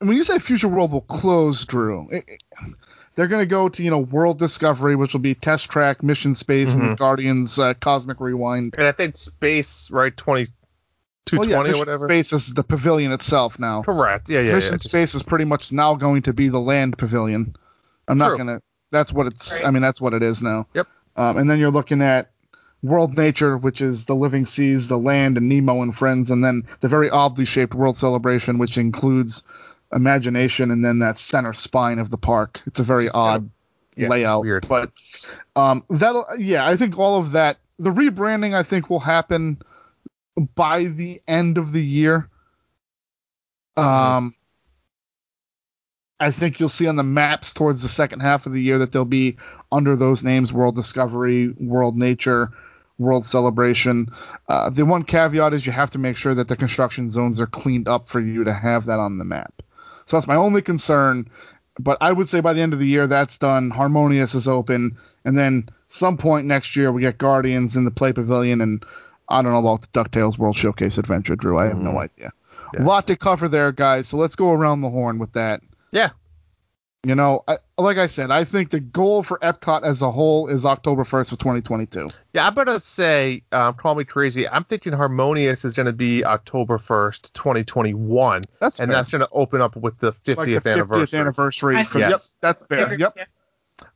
when 0.00 0.16
you 0.16 0.24
say 0.24 0.38
Future 0.38 0.68
World 0.68 0.92
will 0.92 1.00
close, 1.00 1.64
Drew, 1.64 2.08
it, 2.10 2.24
it- 2.28 2.42
they're 3.14 3.26
going 3.26 3.42
to 3.42 3.46
go 3.46 3.68
to 3.68 3.82
you 3.82 3.90
know 3.90 3.98
World 3.98 4.38
Discovery, 4.38 4.94
which 4.94 5.12
will 5.12 5.18
be 5.20 5.34
Test 5.34 5.68
Track, 5.68 6.04
Mission 6.04 6.36
Space, 6.36 6.72
and 6.74 6.82
Mhm. 6.82 6.98
Guardians 6.98 7.58
uh, 7.58 7.74
Cosmic 7.74 8.20
Rewind. 8.20 8.74
and 8.78 8.86
I 8.86 8.92
think 8.92 9.16
space 9.16 9.90
right 9.90 10.16
twenty 10.16 10.46
two 11.26 11.38
Well, 11.38 11.48
yeah, 11.48 11.58
or 11.74 11.78
whatever. 11.78 12.06
Space 12.06 12.32
is 12.32 12.54
the 12.54 12.62
pavilion 12.62 13.10
itself 13.10 13.58
now. 13.58 13.82
Correct. 13.82 14.28
Yeah, 14.30 14.40
yeah, 14.42 14.54
Mission 14.54 14.74
yeah. 14.74 14.78
Space 14.78 15.16
is 15.16 15.24
pretty 15.24 15.46
much 15.46 15.72
now 15.72 15.96
going 15.96 16.22
to 16.22 16.32
be 16.32 16.48
the 16.48 16.60
land 16.60 16.96
pavilion. 16.96 17.56
I'm 18.06 18.18
not 18.18 18.38
gonna. 18.38 18.62
That's 18.92 19.12
what 19.12 19.26
it's. 19.26 19.50
Right. 19.50 19.64
I 19.66 19.70
mean, 19.72 19.82
that's 19.82 20.00
what 20.00 20.14
it 20.14 20.22
is 20.22 20.40
now. 20.40 20.68
Yep. 20.74 20.86
Um, 21.16 21.38
and 21.38 21.50
then 21.50 21.58
you're 21.58 21.72
looking 21.72 22.02
at 22.02 22.30
World 22.84 23.16
Nature, 23.16 23.58
which 23.58 23.80
is 23.80 24.04
the 24.04 24.14
living 24.14 24.46
seas, 24.46 24.86
the 24.86 24.96
land, 24.96 25.36
and 25.38 25.48
Nemo 25.48 25.82
and 25.82 25.92
friends, 25.92 26.30
and 26.30 26.44
then 26.44 26.68
the 26.82 26.88
very 26.88 27.10
oddly 27.10 27.46
shaped 27.46 27.74
World 27.74 27.96
Celebration, 27.98 28.58
which 28.58 28.78
includes 28.78 29.42
Imagination, 29.92 30.70
and 30.70 30.84
then 30.84 30.98
that 30.98 31.18
center 31.18 31.52
spine 31.52 31.98
of 31.98 32.10
the 32.10 32.18
park. 32.18 32.60
It's 32.66 32.78
a 32.80 32.82
very 32.82 33.06
It's 33.06 33.14
odd 33.14 33.50
yeah, 33.96 34.08
layout. 34.08 34.42
weird. 34.42 34.68
But 34.68 34.92
um, 35.56 35.82
that'll. 35.88 36.26
Yeah, 36.38 36.66
I 36.66 36.76
think 36.76 36.98
all 36.98 37.18
of 37.18 37.32
that. 37.32 37.58
The 37.78 37.90
rebranding, 37.90 38.54
I 38.54 38.64
think, 38.64 38.90
will 38.90 39.00
happen 39.00 39.62
by 40.54 40.84
the 40.84 41.22
end 41.26 41.58
of 41.58 41.72
the 41.72 41.84
year. 41.84 42.28
Um, 43.76 44.34
I 46.20 46.32
think 46.32 46.58
you'll 46.58 46.68
see 46.68 46.88
on 46.88 46.96
the 46.96 47.04
maps 47.04 47.52
towards 47.52 47.80
the 47.80 47.88
second 47.88 48.20
half 48.20 48.46
of 48.46 48.52
the 48.52 48.60
year 48.62 48.78
that 48.80 48.90
they'll 48.92 49.04
be 49.04 49.36
under 49.70 49.96
those 49.96 50.24
names: 50.24 50.52
World 50.52 50.74
Discovery, 50.74 51.48
World 51.48 51.96
Nature, 51.96 52.50
World 52.98 53.24
Celebration. 53.24 54.08
Uh, 54.48 54.70
the 54.70 54.84
one 54.84 55.04
caveat 55.04 55.54
is 55.54 55.64
you 55.64 55.72
have 55.72 55.92
to 55.92 55.98
make 55.98 56.16
sure 56.16 56.34
that 56.34 56.48
the 56.48 56.56
construction 56.56 57.10
zones 57.10 57.40
are 57.40 57.46
cleaned 57.46 57.88
up 57.88 58.08
for 58.08 58.20
you 58.20 58.44
to 58.44 58.52
have 58.52 58.86
that 58.86 58.98
on 58.98 59.18
the 59.18 59.24
map. 59.24 59.62
So 60.08 60.16
that's 60.16 60.26
my 60.26 60.36
only 60.36 60.62
concern. 60.62 61.28
But 61.78 61.98
I 62.00 62.10
would 62.10 62.28
say 62.28 62.40
by 62.40 62.54
the 62.54 62.62
end 62.62 62.72
of 62.72 62.78
the 62.78 62.86
year 62.86 63.06
that's 63.06 63.36
done. 63.36 63.70
Harmonious 63.70 64.34
is 64.34 64.48
open, 64.48 64.96
and 65.24 65.38
then 65.38 65.68
some 65.88 66.16
point 66.16 66.46
next 66.46 66.76
year 66.76 66.90
we 66.90 67.02
get 67.02 67.18
Guardians 67.18 67.76
in 67.76 67.84
the 67.84 67.90
Play 67.90 68.12
Pavilion, 68.12 68.60
and 68.60 68.84
I 69.28 69.42
don't 69.42 69.52
know 69.52 69.58
about 69.58 69.82
the 69.82 69.88
Ducktales 69.88 70.38
World 70.38 70.56
Showcase 70.56 70.98
Adventure, 70.98 71.36
Drew. 71.36 71.58
I 71.58 71.66
have 71.66 71.78
no 71.78 71.90
mm-hmm. 71.90 71.98
idea. 71.98 72.32
Yeah. 72.74 72.82
A 72.82 72.84
lot 72.84 73.06
to 73.06 73.16
cover 73.16 73.48
there, 73.48 73.70
guys. 73.70 74.08
So 74.08 74.16
let's 74.16 74.34
go 74.34 74.50
around 74.50 74.80
the 74.80 74.90
horn 74.90 75.18
with 75.18 75.32
that. 75.34 75.60
Yeah. 75.92 76.10
You 77.04 77.14
know, 77.14 77.44
I, 77.46 77.58
like 77.76 77.96
I 77.96 78.08
said, 78.08 78.32
I 78.32 78.42
think 78.42 78.70
the 78.70 78.80
goal 78.80 79.22
for 79.22 79.38
Epcot 79.38 79.84
as 79.84 80.02
a 80.02 80.10
whole 80.10 80.48
is 80.48 80.66
October 80.66 81.04
1st 81.04 81.30
of 81.32 81.38
2022. 81.38 82.10
Yeah, 82.32 82.44
I'm 82.44 82.54
gonna 82.54 82.80
say, 82.80 83.44
um, 83.52 83.74
call 83.74 83.94
me 83.94 84.02
crazy. 84.02 84.48
I'm 84.48 84.64
thinking 84.64 84.92
Harmonious 84.92 85.64
is 85.64 85.74
gonna 85.74 85.92
be 85.92 86.24
October 86.24 86.76
1st, 86.76 87.32
2021, 87.34 88.44
That's 88.60 88.80
and 88.80 88.88
fair. 88.88 88.96
that's 88.96 89.10
gonna 89.10 89.28
open 89.30 89.60
up 89.60 89.76
with 89.76 89.96
the 90.00 90.12
50th, 90.12 90.36
like 90.38 90.46
the 90.48 90.54
50th 90.56 90.72
anniversary. 90.72 91.18
anniversary. 91.20 91.84
For- 91.84 92.00
think 92.00 92.10
Yep, 92.10 92.20
that's 92.40 92.66
fair. 92.66 92.92
Yep. 92.98 93.16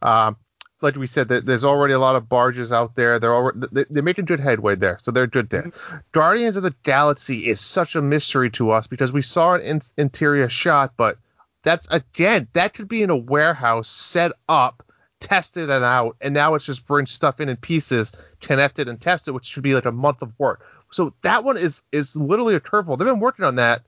Um, 0.01 0.37
like 0.81 0.95
we 0.95 1.09
said, 1.09 1.29
there's 1.29 1.65
already 1.65 1.95
a 1.95 1.99
lot 1.99 2.15
of 2.15 2.29
barges 2.29 2.73
out 2.73 2.95
there. 2.95 3.19
They're 3.19 3.35
already 3.35 3.67
they- 3.73 3.87
they're 3.91 4.03
making 4.05 4.27
good 4.27 4.41
headway 4.41 4.77
there, 4.77 4.99
so 5.03 5.11
they're 5.11 5.27
good 5.27 5.51
there. 5.51 5.73
Guardians 6.13 6.57
of 6.57 6.63
the 6.63 6.75
Galaxy 6.85 7.49
is 7.49 7.61
such 7.61 7.97
a 7.97 8.01
mystery 8.03 8.51
to 8.51 8.71
us 8.71 8.87
because 8.87 9.13
we 9.13 9.23
saw 9.23 9.55
an 9.55 9.61
in- 9.63 9.83
interior 9.97 10.49
shot, 10.49 10.93
but 10.97 11.19
that's 11.63 11.87
again 11.91 12.49
that 12.53 12.75
could 12.75 12.89
be 12.89 13.03
in 13.03 13.11
a 13.11 13.17
warehouse 13.17 13.89
set 13.89 14.33
up, 14.49 14.85
tested 15.21 15.71
and 15.71 15.85
out, 15.85 16.17
and 16.21 16.35
now 16.35 16.55
it's 16.55 16.65
just 16.67 16.87
bring 16.87 17.07
stuff 17.07 17.41
in 17.41 17.49
in 17.49 17.57
pieces, 17.57 18.13
connected 18.41 18.89
and 18.89 19.01
tested, 19.01 19.35
which 19.35 19.47
should 19.47 19.63
be 19.63 19.75
like 19.75 19.85
a 19.85 19.93
month 19.93 20.23
of 20.23 20.33
work. 20.39 20.65
So 20.91 21.15
that 21.23 21.45
one 21.45 21.57
is 21.57 21.83
is 21.93 22.17
literally 22.17 22.55
a 22.55 22.61
curveball. 22.61 22.99
They've 22.99 23.07
been 23.07 23.21
working 23.21 23.45
on 23.45 23.57
that, 23.57 23.83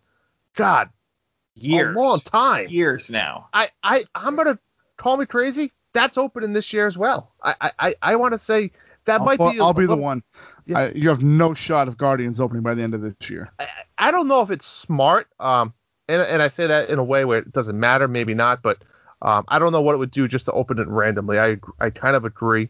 God, 0.56 0.88
Years. 1.54 1.94
a 1.94 1.98
long 1.98 2.20
time. 2.20 2.68
Years 2.68 3.10
now. 3.10 3.48
I 3.52 3.70
I 3.82 4.04
I'm 4.14 4.36
gonna 4.36 4.58
call 4.96 5.16
me 5.16 5.26
crazy. 5.26 5.72
That's 5.92 6.18
opening 6.18 6.52
this 6.52 6.72
year 6.72 6.86
as 6.86 6.96
well. 6.98 7.32
I 7.42 7.54
I 7.60 7.70
I, 7.78 7.94
I 8.02 8.16
want 8.16 8.32
to 8.32 8.38
say 8.38 8.70
that 9.04 9.20
I'll, 9.20 9.26
might 9.26 9.38
be. 9.38 9.60
I'll 9.60 9.68
a 9.70 9.74
be 9.74 9.82
the 9.86 9.90
little- 9.90 10.04
one. 10.04 10.22
Yeah. 10.66 10.78
I, 10.78 10.88
you 10.92 11.10
have 11.10 11.22
no 11.22 11.52
shot 11.52 11.88
of 11.88 11.98
Guardians 11.98 12.40
opening 12.40 12.62
by 12.62 12.72
the 12.72 12.82
end 12.82 12.94
of 12.94 13.02
this 13.02 13.28
year. 13.28 13.52
I, 13.58 13.68
I 13.98 14.10
don't 14.10 14.28
know 14.28 14.40
if 14.40 14.50
it's 14.50 14.66
smart. 14.66 15.28
Um, 15.38 15.74
and 16.08 16.22
and 16.22 16.42
I 16.42 16.48
say 16.48 16.66
that 16.66 16.90
in 16.90 16.98
a 16.98 17.04
way 17.04 17.24
where 17.24 17.38
it 17.38 17.52
doesn't 17.52 17.78
matter, 17.78 18.08
maybe 18.08 18.34
not, 18.34 18.62
but 18.62 18.78
um, 19.22 19.44
I 19.48 19.58
don't 19.58 19.72
know 19.72 19.80
what 19.80 19.94
it 19.94 19.98
would 19.98 20.10
do 20.10 20.28
just 20.28 20.46
to 20.46 20.52
open 20.52 20.78
it 20.78 20.88
randomly. 20.88 21.38
I 21.38 21.58
I 21.80 21.90
kind 21.90 22.16
of 22.16 22.24
agree. 22.24 22.68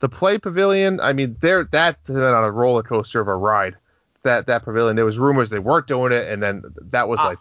The 0.00 0.08
play 0.08 0.38
pavilion, 0.38 1.00
I 1.00 1.12
mean, 1.12 1.36
there 1.40 1.64
that's 1.64 2.08
been 2.08 2.22
on 2.22 2.44
a 2.44 2.50
roller 2.50 2.82
coaster 2.82 3.20
of 3.20 3.28
a 3.28 3.36
ride. 3.36 3.76
That 4.22 4.46
that 4.46 4.64
pavilion, 4.64 4.96
there 4.96 5.04
was 5.04 5.18
rumors 5.18 5.50
they 5.50 5.58
weren't 5.58 5.86
doing 5.86 6.12
it, 6.12 6.28
and 6.28 6.42
then 6.42 6.62
that 6.90 7.08
was 7.08 7.18
Uh, 7.20 7.30
like, 7.30 7.38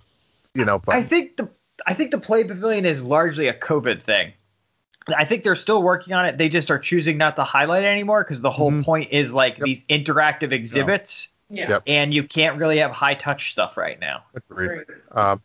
you 0.53 0.65
know, 0.65 0.79
but 0.79 0.95
I 0.95 1.03
think 1.03 1.37
the 1.37 1.49
I 1.85 1.93
think 1.93 2.11
the 2.11 2.17
play 2.19 2.43
pavilion 2.43 2.85
is 2.85 3.03
largely 3.03 3.47
a 3.47 3.53
COVID 3.53 4.01
thing. 4.01 4.33
I 5.15 5.23
think 5.25 5.43
they're 5.43 5.55
still 5.55 5.81
working 5.83 6.13
on 6.13 6.25
it. 6.25 6.37
They 6.37 6.49
just 6.49 6.69
are 6.69 6.79
choosing 6.79 7.17
not 7.17 7.35
to 7.37 7.43
highlight 7.43 7.83
it 7.83 7.87
anymore 7.87 8.23
because 8.23 8.41
the 8.41 8.51
whole 8.51 8.71
Mhm. 8.71 8.83
point 8.83 9.11
is 9.11 9.33
like 9.33 9.57
Yep. 9.57 9.65
these 9.65 9.85
interactive 9.85 10.51
exhibits, 10.51 11.29
Yeah. 11.29 11.36
Yep. 11.49 11.83
and 11.87 12.13
you 12.13 12.23
can't 12.23 12.59
really 12.59 12.77
have 12.79 12.91
high 12.91 13.13
touch 13.13 13.51
stuff 13.51 13.77
right 13.77 13.99
now. 13.99 14.23
agreed. 14.35 14.67
Great. 14.67 14.87
Um, 15.11 15.41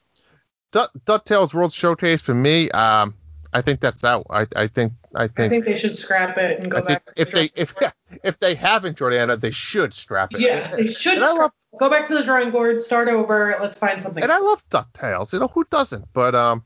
Du- 0.73 0.89
DuckTales 1.07 1.53
World 1.55 1.73
Showcase 1.73 2.21
for 2.23 2.35
me, 2.35 2.71
um, 2.71 3.15
I 3.53 3.61
think 3.61 3.81
that's 3.81 4.03
out. 4.03 4.27
I 4.31 4.47
I 4.57 4.67
think 4.67 4.67
I 4.67 4.67
think 4.67 4.93
I 5.15 5.27
think. 5.29 5.51
think 5.53 5.65
they 5.67 5.77
should 5.77 5.97
scrap 5.99 6.39
it 6.39 6.61
and 6.61 6.71
go 6.71 6.79
I 6.79 6.81
think 6.81 7.05
back. 7.05 7.15
if 7.17 7.29
to 7.29 7.35
they 7.35 7.51
if 7.55 7.75
drawing 7.77 7.93
if 8.25 8.39
they 8.39 8.55
haven't 8.55 8.97
Jordana, 8.99 9.39
they 9.39 9.51
should 9.51 9.93
scrap 9.93 10.33
it. 10.35 10.41
yeah, 10.41 10.75
they 10.75 10.87
should 10.87 11.19
scrap- 11.19 11.39
love 11.39 11.53
go 11.79 11.91
back 11.91 12.07
to 12.09 12.15
the 12.15 12.23
drawing 12.25 12.51
board, 12.51 12.83
start 12.83 13.09
over. 13.09 13.57
Let's 13.61 13.77
find 13.79 14.03
something. 14.03 14.23
and 14.23 14.33
I 14.33 14.39
love 14.39 14.67
DuckTales. 14.71 15.33
You 15.35 15.39
know 15.41 15.49
who 15.49 15.65
doesn't? 15.71 16.07
But 16.15 16.35
um, 16.35 16.65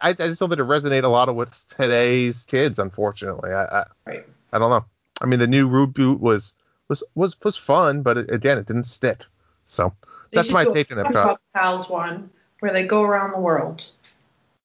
I, 0.00 0.10
I 0.10 0.12
just 0.12 0.38
don't 0.38 0.50
think 0.50 0.58
it 0.60 0.64
resonate 0.66 1.04
a 1.04 1.08
lot 1.08 1.28
of 1.30 1.34
with 1.36 1.64
today's 1.68 2.42
kids. 2.44 2.78
Unfortunately, 2.78 3.50
I 3.50 3.64
I, 3.64 3.84
Right. 4.06 4.26
I 4.52 4.58
don't 4.58 4.68
know. 4.70 4.84
I 5.22 5.26
mean, 5.26 5.38
the 5.40 5.46
new 5.46 5.68
reboot 5.68 6.20
was 6.20 6.52
was 6.92 7.02
was 7.14 7.36
was 7.42 7.56
fun, 7.56 8.02
but 8.02 8.18
it, 8.18 8.30
again, 8.30 8.58
it 8.58 8.66
didn't 8.66 8.84
stick. 8.84 9.24
So 9.64 9.94
They 10.30 10.36
that's 10.36 10.50
my 10.50 10.64
take 10.64 10.92
on 10.92 10.98
it. 10.98 11.06
SpongeBob 11.06 11.38
Pals 11.54 11.88
one 11.88 12.28
where 12.60 12.72
they 12.72 12.84
go 12.84 13.02
around 13.02 13.32
the 13.32 13.40
world. 13.40 13.86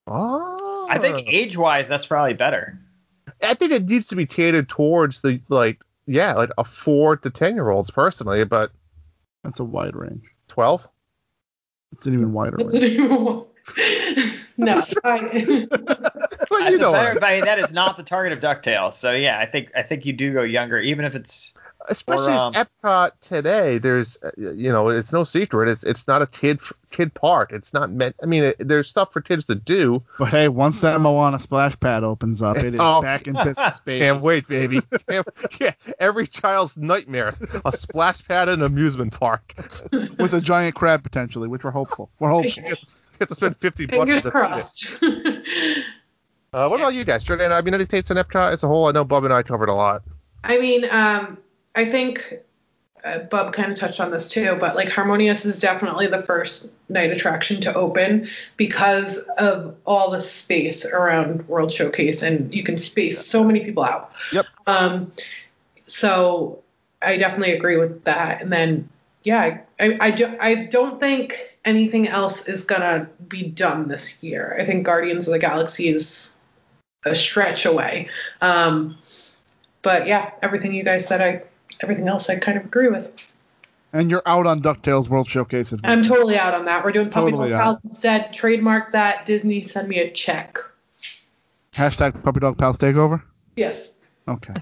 Oh, 0.07 0.87
I 0.89 0.97
think 0.99 1.27
age 1.27 1.55
wise, 1.57 1.87
that's 1.87 2.05
probably 2.05 2.33
better. 2.33 2.77
I 3.43 3.53
think 3.53 3.71
it 3.71 3.87
needs 3.87 4.07
to 4.07 4.15
be 4.15 4.25
catered 4.25 4.67
towards 4.69 5.21
the 5.21 5.39
like 5.49 5.79
yeah 6.05 6.33
like 6.33 6.49
a 6.57 6.63
four 6.63 7.15
to 7.17 7.29
ten 7.29 7.55
year 7.55 7.69
olds 7.69 7.91
personally, 7.91 8.43
but 8.43 8.71
That's 9.43 9.59
a 9.59 9.63
wide 9.65 9.95
range. 9.95 10.25
twelve. 10.49 10.87
It's 11.93 12.05
an 12.07 12.13
even 12.15 12.33
wider 12.33 12.57
That's 12.57 12.73
range. 12.73 12.85
an 12.85 13.03
even 13.03 13.43
no. 14.57 14.81
I, 15.03 15.67
Well, 16.49 16.71
you 16.71 16.77
know, 16.77 16.93
better, 16.93 17.23
I 17.23 17.35
mean, 17.35 17.45
that 17.45 17.59
is 17.59 17.73
not 17.73 17.97
the 17.97 18.03
target 18.03 18.31
of 18.31 18.39
Ducktales. 18.39 18.93
So 18.93 19.11
yeah, 19.11 19.37
I 19.39 19.45
think 19.45 19.69
I 19.75 19.81
think 19.81 20.05
you 20.05 20.13
do 20.13 20.31
go 20.33 20.43
younger, 20.43 20.79
even 20.79 21.03
if 21.03 21.15
it's 21.15 21.53
especially 21.87 22.33
Or, 22.33 22.37
um, 22.37 22.53
as 22.55 22.67
Epcot 22.83 23.11
today. 23.21 23.77
There's 23.77 24.17
uh, 24.23 24.31
you 24.37 24.71
know 24.71 24.89
it's 24.89 25.11
no 25.11 25.23
secret. 25.23 25.69
It's 25.69 25.83
it's 25.83 26.07
not 26.07 26.21
a 26.21 26.27
kid 26.27 26.59
kid 26.91 27.13
park. 27.13 27.51
It's 27.51 27.73
not 27.73 27.91
meant. 27.91 28.15
I 28.21 28.25
mean, 28.25 28.43
it, 28.43 28.55
there's 28.59 28.87
stuff 28.89 29.11
for 29.13 29.21
kids 29.21 29.45
to 29.45 29.55
do. 29.55 30.03
But 30.19 30.29
hey, 30.29 30.47
once 30.47 30.81
that 30.81 30.99
Moana 31.01 31.39
splash 31.39 31.79
pad 31.79 32.03
opens 32.03 32.41
up, 32.41 32.57
it 32.57 32.73
is 32.73 32.79
Oh. 32.79 33.01
back 33.01 33.27
in 33.27 33.33
business, 33.43 33.79
baby. 33.81 33.99
Can't 33.99 34.21
wait, 34.21 34.47
baby. 34.47 34.81
Can't- 35.07 35.27
yeah, 35.59 35.73
every 35.99 36.27
child's 36.27 36.75
nightmare. 36.77 37.35
A 37.65 37.75
splash 37.75 38.25
pad 38.27 38.49
in 38.49 38.61
an 38.61 38.65
amusement 38.65 39.13
park. 39.13 39.53
With 40.19 40.33
a 40.33 40.41
giant 40.41 40.75
crab 40.75 41.03
potentially, 41.03 41.47
which 41.47 41.63
we're 41.63 41.71
hopeful. 41.71 42.09
We're 42.19 42.29
hopeful. 42.29 42.63
You 42.63 42.75
have 43.19 43.29
to 43.29 43.35
spend 43.35 43.57
50 43.57 43.85
bucks. 43.87 43.97
fingers 43.97 44.23
to 44.23 44.31
crossed. 44.31 44.87
Uh, 46.53 46.67
what 46.69 46.79
about 46.79 46.93
you 46.93 47.03
guys, 47.03 47.23
Jordan? 47.25 47.51
I 47.51 47.61
mean, 47.61 47.73
any 47.73 47.85
takes 47.85 48.09
on 48.09 48.17
Epcot 48.17 48.53
as 48.53 48.63
a 48.63 48.67
whole? 48.67 48.87
I 48.87 48.91
know 48.91 49.03
Bob 49.03 49.25
and 49.25 49.33
I 49.33 49.43
covered 49.43 49.67
a 49.69 49.73
lot. 49.73 50.03
I 50.43 50.57
mean, 50.57 50.85
um, 50.89 51.37
I 51.77 51.85
think 51.85 52.39
uh, 53.03 53.19
Bub 53.19 53.53
kind 53.53 53.71
of 53.71 53.77
touched 53.77 53.99
on 53.99 54.09
this 54.09 54.27
too, 54.27 54.57
but 54.59 54.75
like 54.75 54.89
Harmonious 54.89 55.45
is 55.45 55.59
definitely 55.59 56.07
the 56.07 56.23
first 56.23 56.71
night 56.89 57.11
attraction 57.11 57.61
to 57.61 57.73
open 57.75 58.29
because 58.57 59.19
of 59.37 59.75
all 59.85 60.09
the 60.09 60.19
space 60.19 60.87
around 60.87 61.47
World 61.47 61.71
Showcase, 61.71 62.23
and 62.23 62.51
you 62.51 62.63
can 62.63 62.77
space 62.77 63.23
so 63.23 63.43
many 63.43 63.59
people 63.59 63.83
out. 63.83 64.11
Yep. 64.33 64.47
Um, 64.65 65.11
so 65.85 66.63
I 66.99 67.17
definitely 67.17 67.53
agree 67.53 67.77
with 67.77 68.05
that. 68.05 68.41
And 68.41 68.51
then, 68.51 68.89
yeah, 69.21 69.39
I, 69.39 69.61
I, 69.79 69.97
I, 70.01 70.11
do, 70.11 70.35
I 70.41 70.55
don't 70.55 70.99
think 70.99 71.57
anything 71.63 72.07
else 72.07 72.47
is 72.47 72.63
gonna 72.63 73.07
be 73.27 73.43
done 73.43 73.87
this 73.87 74.23
year. 74.23 74.57
I 74.59 74.63
think 74.63 74.83
Guardians 74.83 75.27
of 75.27 75.33
the 75.33 75.39
Galaxy 75.39 75.89
is 75.89 76.33
a 77.05 77.15
stretch 77.15 77.67
away. 77.67 78.09
Um, 78.41 78.97
but 79.83 80.07
yeah, 80.07 80.31
everything 80.41 80.73
you 80.73 80.83
guys 80.83 81.07
said, 81.07 81.21
I 81.21 81.43
everything 81.81 82.07
else 82.07 82.29
I 82.29 82.37
kind 82.37 82.57
of 82.57 82.65
agree 82.65 82.89
with. 82.89 83.11
And 83.93 84.11
you're 84.11 84.23
out 84.25 84.45
on 84.45 84.61
DuckTales 84.61 85.07
World 85.07 85.27
Showcase. 85.27 85.73
as. 85.73 85.79
I'm 85.83 86.03
totally 86.03 86.37
out 86.37 86.53
on 86.53 86.65
that. 86.65 86.83
We're 86.83 86.91
doing 86.91 87.09
Puppy 87.09 87.31
Totally 87.31 87.49
Dog 87.49 87.59
out. 87.59 87.81
Pals 87.81 87.91
instead. 87.91 88.33
Trademark 88.33 88.91
that. 88.91 89.25
Disney, 89.25 89.61
send 89.61 89.87
me 89.87 89.99
a 89.99 90.11
check. 90.11 90.59
Hashtag 91.71 92.21
Puppy 92.23 92.41
Dog 92.41 92.57
Pals 92.57 92.77
Takeover. 92.77 93.23
Yes. 93.55 93.95
Okay. 94.27 94.53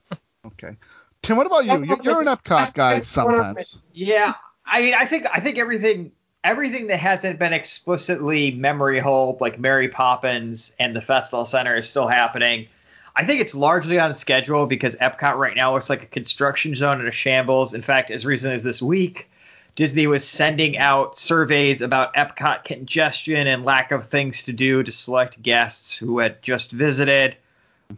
okay. 0.46 0.76
Tim, 1.22 1.36
what 1.36 1.46
about 1.46 1.64
you? 1.64 1.84
You're, 1.84 2.02
you're 2.02 2.20
an 2.20 2.26
Epcot 2.26 2.74
guy 2.74 3.00
sometimes. 3.00 3.78
Yeah, 3.92 4.34
I 4.66 4.80
mean, 4.80 4.94
I 4.94 5.06
think 5.06 5.26
I 5.32 5.38
think 5.38 5.58
everything 5.58 6.12
everything 6.42 6.88
that 6.88 6.98
hasn't 6.98 7.38
been 7.38 7.52
explicitly 7.52 8.50
memory 8.52 8.98
hold, 8.98 9.40
like 9.40 9.58
Mary 9.58 9.88
Poppins 9.88 10.74
and 10.78 10.94
the 10.96 11.00
Festival 11.00 11.46
Center, 11.46 11.76
is 11.76 11.88
still 11.88 12.08
happening. 12.08 12.66
I 13.14 13.24
think 13.24 13.40
it's 13.40 13.54
largely 13.54 13.98
on 13.98 14.14
schedule 14.14 14.66
because 14.66 14.96
Epcot 14.96 15.36
right 15.36 15.54
now 15.54 15.74
looks 15.74 15.90
like 15.90 16.02
a 16.02 16.06
construction 16.06 16.74
zone 16.74 17.00
and 17.00 17.08
a 17.08 17.12
shambles. 17.12 17.74
In 17.74 17.82
fact, 17.82 18.10
as 18.10 18.24
recent 18.24 18.54
as 18.54 18.62
this 18.62 18.80
week, 18.80 19.28
Disney 19.74 20.06
was 20.06 20.26
sending 20.26 20.78
out 20.78 21.18
surveys 21.18 21.80
about 21.80 22.14
Epcot 22.14 22.64
congestion 22.64 23.46
and 23.46 23.64
lack 23.64 23.90
of 23.90 24.08
things 24.08 24.44
to 24.44 24.52
do 24.52 24.82
to 24.82 24.92
select 24.92 25.42
guests 25.42 25.96
who 25.96 26.18
had 26.18 26.42
just 26.42 26.70
visited. 26.70 27.36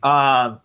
Um, 0.02 0.60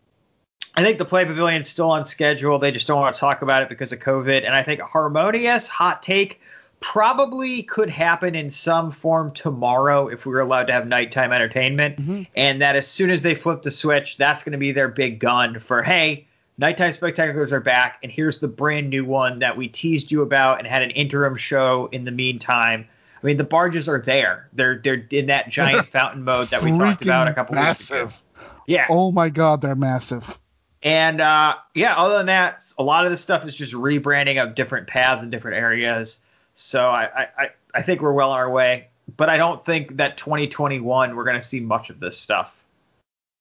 I 0.75 0.83
think 0.83 0.97
the 0.97 1.05
Play 1.05 1.25
Pavilion's 1.25 1.67
still 1.67 1.91
on 1.91 2.05
schedule. 2.05 2.59
They 2.59 2.71
just 2.71 2.87
don't 2.87 2.99
want 2.99 3.15
to 3.15 3.19
talk 3.19 3.41
about 3.41 3.63
it 3.63 3.69
because 3.69 3.91
of 3.91 3.99
COVID. 3.99 4.45
And 4.45 4.55
I 4.55 4.63
think 4.63 4.81
Harmonious, 4.81 5.67
hot 5.67 6.03
take, 6.03 6.41
probably 6.79 7.63
could 7.63 7.89
happen 7.89 8.35
in 8.35 8.51
some 8.51 8.91
form 8.91 9.31
tomorrow 9.33 10.07
if 10.07 10.25
we 10.25 10.31
were 10.31 10.39
allowed 10.39 10.67
to 10.67 10.73
have 10.73 10.87
nighttime 10.87 11.31
entertainment. 11.31 11.97
Mhm. 11.97 12.27
And 12.35 12.61
that 12.61 12.75
as 12.75 12.87
soon 12.87 13.09
as 13.09 13.21
they 13.21 13.35
flip 13.35 13.63
the 13.63 13.71
switch, 13.71 14.17
that's 14.17 14.43
going 14.43 14.53
to 14.53 14.57
be 14.57 14.71
their 14.71 14.87
big 14.87 15.19
gun 15.19 15.59
for, 15.59 15.83
hey, 15.83 16.25
nighttime 16.57 16.91
spectaculars 16.91 17.51
are 17.51 17.59
back. 17.59 17.97
And 18.03 18.11
here's 18.11 18.39
the 18.39 18.47
brand 18.47 18.89
new 18.89 19.05
one 19.05 19.39
that 19.39 19.57
we 19.57 19.67
teased 19.67 20.11
you 20.11 20.21
about 20.21 20.59
and 20.59 20.67
had 20.67 20.81
an 20.81 20.91
interim 20.91 21.35
show 21.35 21.89
in 21.91 22.05
the 22.05 22.11
meantime. 22.11 22.85
I 23.21 23.25
mean, 23.27 23.37
the 23.37 23.43
barges 23.43 23.89
are 23.89 23.99
there. 23.99 24.47
They're 24.53 24.79
they're 24.81 25.05
in 25.09 25.25
that 25.27 25.49
giant 25.49 25.87
fountain 25.91 26.23
mode 26.23 26.47
that 26.47 26.63
we 26.63 26.71
talked 26.71 27.01
about 27.01 27.27
a 27.27 27.33
couple 27.33 27.55
weeks 27.55 27.89
ago. 27.89 28.03
massive. 28.03 28.23
Yeah. 28.67 28.85
Oh 28.89 29.11
my 29.11 29.29
God, 29.29 29.61
they're 29.61 29.75
massive. 29.75 30.37
And 30.81 31.19
uh, 31.19 31.55
yeah, 31.75 31.95
other 31.97 32.17
than 32.17 32.27
that, 32.27 32.63
a 32.77 32.83
lot 32.83 33.05
of 33.05 33.11
this 33.11 33.19
stuff 33.19 33.45
is 33.45 33.53
just 33.53 33.73
rebranding 33.73 34.41
of 34.41 34.55
different 34.55 34.87
paths 34.87 35.21
and 35.21 35.31
different 35.31 35.57
areas. 35.57 36.19
So 36.59 36.89
I, 36.89 37.27
I, 37.37 37.49
I- 37.73 37.81
think 37.81 38.01
we're 38.01 38.11
well 38.13 38.31
on 38.31 38.37
our 38.37 38.49
way. 38.49 38.87
But 39.17 39.29
I 39.29 39.37
don't 39.37 39.65
think 39.65 39.97
that 39.97 40.17
2021 40.17 41.15
we're 41.15 41.23
going 41.23 41.35
to 41.35 41.41
see 41.41 41.59
much 41.59 41.89
of 41.89 41.99
this 41.99 42.17
stuff. 42.17 42.55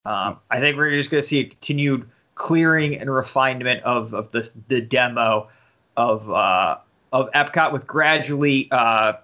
Um, 0.07 0.39
I 0.51 0.61
think 0.61 0.77
we're 0.79 0.97
just 0.97 1.11
going 1.11 1.23
to 1.23 1.29
see 1.29 1.41
a 1.41 1.45
continued 1.45 2.09
clearing 2.37 2.95
and 2.97 3.11
refinement 3.12 3.83
of, 3.83 4.14
of 4.14 4.31
this, 4.31 4.53
the 4.69 4.81
demo 4.81 5.49
of 5.97 6.31
uh, 6.31 6.79
of 7.12 7.31
Epcot 7.33 7.73
with 7.73 7.87
gradually 7.87 8.69
uh, 8.71 9.14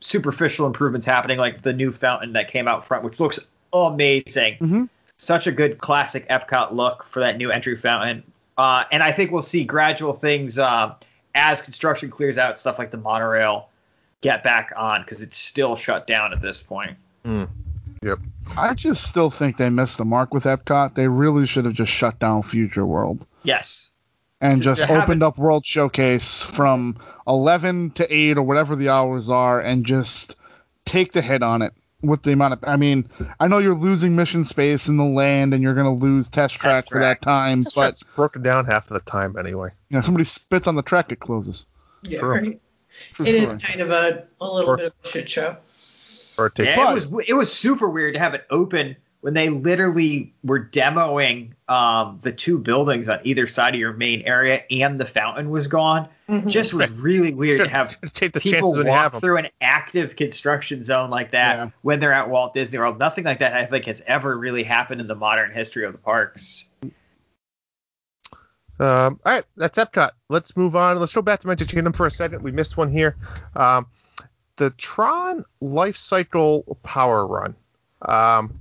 superficial 0.00 0.66
improvements 0.66 1.06
happening, 1.06 1.38
like 1.38 1.62
the 1.62 1.72
new 1.72 1.92
fountain 1.92 2.32
that 2.34 2.48
came 2.48 2.66
out 2.68 2.84
front, 2.84 3.04
which 3.04 3.18
looks 3.20 3.38
amazing 3.72 4.56
Mhm. 4.60 4.88
such 5.16 5.46
a 5.46 5.52
good 5.52 5.78
classic 5.78 6.28
Epcot 6.28 6.72
look 6.72 7.04
for 7.04 7.20
that 7.20 7.36
new 7.38 7.50
entry 7.50 7.76
fountain. 7.76 8.22
Uh, 8.58 8.84
and 8.92 9.02
I 9.02 9.12
think 9.12 9.30
we'll 9.30 9.42
see 9.42 9.64
gradual 9.64 10.12
things 10.12 10.58
um, 10.58 10.94
as 11.34 11.60
construction 11.62 12.10
clears 12.10 12.38
out, 12.38 12.58
stuff 12.58 12.78
like 12.78 12.90
the 12.90 12.96
monorail 12.98 13.68
get 14.20 14.42
back 14.42 14.72
on 14.76 15.02
because 15.02 15.22
it's 15.22 15.36
still 15.36 15.76
shut 15.76 16.06
down 16.06 16.32
at 16.32 16.40
this 16.40 16.62
point. 16.62 16.96
Hmm. 17.24 17.44
Yep. 18.02 18.18
I 18.56 18.74
just 18.74 19.02
still 19.06 19.30
think 19.30 19.56
they 19.56 19.70
missed 19.70 19.96
the 19.98 20.04
mark 20.04 20.32
with 20.34 20.44
Epcot. 20.44 20.94
They 20.94 21.08
really 21.08 21.46
should 21.46 21.64
have 21.64 21.74
just 21.74 21.90
shut 21.92 22.18
down 22.18 22.42
Future 22.42 22.84
World 22.84 23.26
Yes. 23.42 23.90
and 24.40 24.58
To- 24.58 24.64
just 24.64 24.80
to 24.82 24.86
have 24.86 25.04
opened 25.04 25.22
up 25.22 25.38
World 25.38 25.64
Showcase 25.64 26.42
from 26.42 26.98
11 27.26 27.92
to 27.92 28.14
8 28.14 28.36
or 28.36 28.42
whatever 28.42 28.76
the 28.76 28.90
hours 28.90 29.30
are 29.30 29.60
and 29.60 29.86
just 29.86 30.36
take 30.84 31.12
the 31.12 31.22
hit 31.22 31.42
on 31.42 31.62
it. 31.62 31.72
With 32.06 32.22
the 32.22 32.32
amount 32.32 32.54
of. 32.54 32.58
I 32.64 32.76
mean, 32.76 33.08
I 33.40 33.48
know 33.48 33.58
you're 33.58 33.74
losing 33.74 34.16
mission 34.16 34.44
space 34.44 34.88
in 34.88 34.96
the 34.96 35.04
land, 35.04 35.54
and 35.54 35.62
you're 35.62 35.74
going 35.74 35.86
to 35.86 36.04
lose 36.06 36.28
test 36.28 36.54
track 36.54 36.88
for 36.88 37.00
that 37.00 37.22
time, 37.22 37.64
Test 37.64 37.74
but 37.76 37.80
track's 37.82 38.02
broken 38.14 38.42
down 38.42 38.66
half 38.66 38.90
of 38.90 38.94
the 38.94 39.10
time 39.10 39.36
anyway. 39.38 39.70
you 39.88 39.96
know, 39.96 40.00
somebody 40.02 40.24
spits 40.24 40.66
on 40.66 40.74
the 40.76 40.82
track, 40.82 41.12
it 41.12 41.20
closes. 41.20 41.66
Yeah, 42.02 42.18
True. 42.20 42.30
right. 42.34 42.60
True 43.14 43.26
It 43.26 43.40
story. 43.42 43.56
is 43.56 43.62
kind 43.62 43.80
of 43.80 43.90
a, 43.90 44.24
a 44.40 44.44
little 44.44 44.64
Sure. 44.68 44.76
bit 44.76 44.86
of 44.86 44.92
a 45.04 45.08
shit 45.08 45.30
show. 45.30 45.56
Or 46.36 46.46
it 46.46 46.58
Yeah, 46.58 46.90
it 46.90 46.94
was 46.94 47.26
it 47.28 47.34
was 47.34 47.52
super 47.52 47.88
weird 47.88 48.14
to 48.14 48.20
have 48.20 48.34
it 48.34 48.44
open 48.50 48.96
when 49.24 49.32
they 49.32 49.48
literally 49.48 50.34
were 50.44 50.60
demoing 50.60 51.52
um, 51.66 52.18
the 52.20 52.30
two 52.30 52.58
buildings 52.58 53.08
on 53.08 53.20
either 53.24 53.46
side 53.46 53.72
of 53.72 53.80
your 53.80 53.94
main 53.94 54.20
area 54.26 54.62
and 54.70 55.00
the 55.00 55.06
fountain 55.06 55.48
was 55.48 55.66
gone. 55.66 56.10
Mhm. 56.28 56.46
Just 56.48 56.74
was 56.74 56.90
really 56.90 57.32
weird 57.32 57.60
to 57.62 57.68
have 57.70 57.98
take 58.12 58.34
the 58.34 58.40
people 58.40 58.74
chances 58.74 58.84
have 58.84 58.86
walk 58.86 59.12
them. 59.12 59.20
through 59.22 59.38
an 59.38 59.48
active 59.62 60.14
construction 60.16 60.84
zone 60.84 61.08
like 61.08 61.30
that 61.30 61.56
Yeah. 61.56 61.70
when 61.80 62.00
they're 62.00 62.12
at 62.12 62.28
Walt 62.28 62.52
Disney 62.52 62.78
World. 62.78 62.98
Nothing 62.98 63.24
like 63.24 63.38
that 63.38 63.54
I 63.54 63.64
think 63.64 63.86
has 63.86 64.02
ever 64.06 64.36
really 64.36 64.62
happened 64.62 65.00
in 65.00 65.06
the 65.06 65.14
modern 65.14 65.52
history 65.52 65.86
of 65.86 65.92
the 65.92 65.98
parks. 66.00 66.68
Um, 68.78 69.20
all 69.24 69.32
right, 69.32 69.44
that's 69.56 69.78
Epcot. 69.78 70.10
Let's 70.28 70.54
move 70.54 70.76
on. 70.76 70.98
Let's 70.98 71.14
go 71.14 71.22
back 71.22 71.40
to 71.40 71.46
Magic 71.46 71.68
Kingdom 71.70 71.94
for 71.94 72.04
a 72.04 72.10
second. 72.10 72.42
We 72.42 72.52
missed 72.52 72.76
one 72.76 72.90
here. 72.92 73.16
Um, 73.56 73.86
the 74.56 74.68
Tron 74.68 75.46
Lightcycle 75.62 76.76
Power 76.82 77.26
Run. 77.26 77.54
Um, 78.02 78.52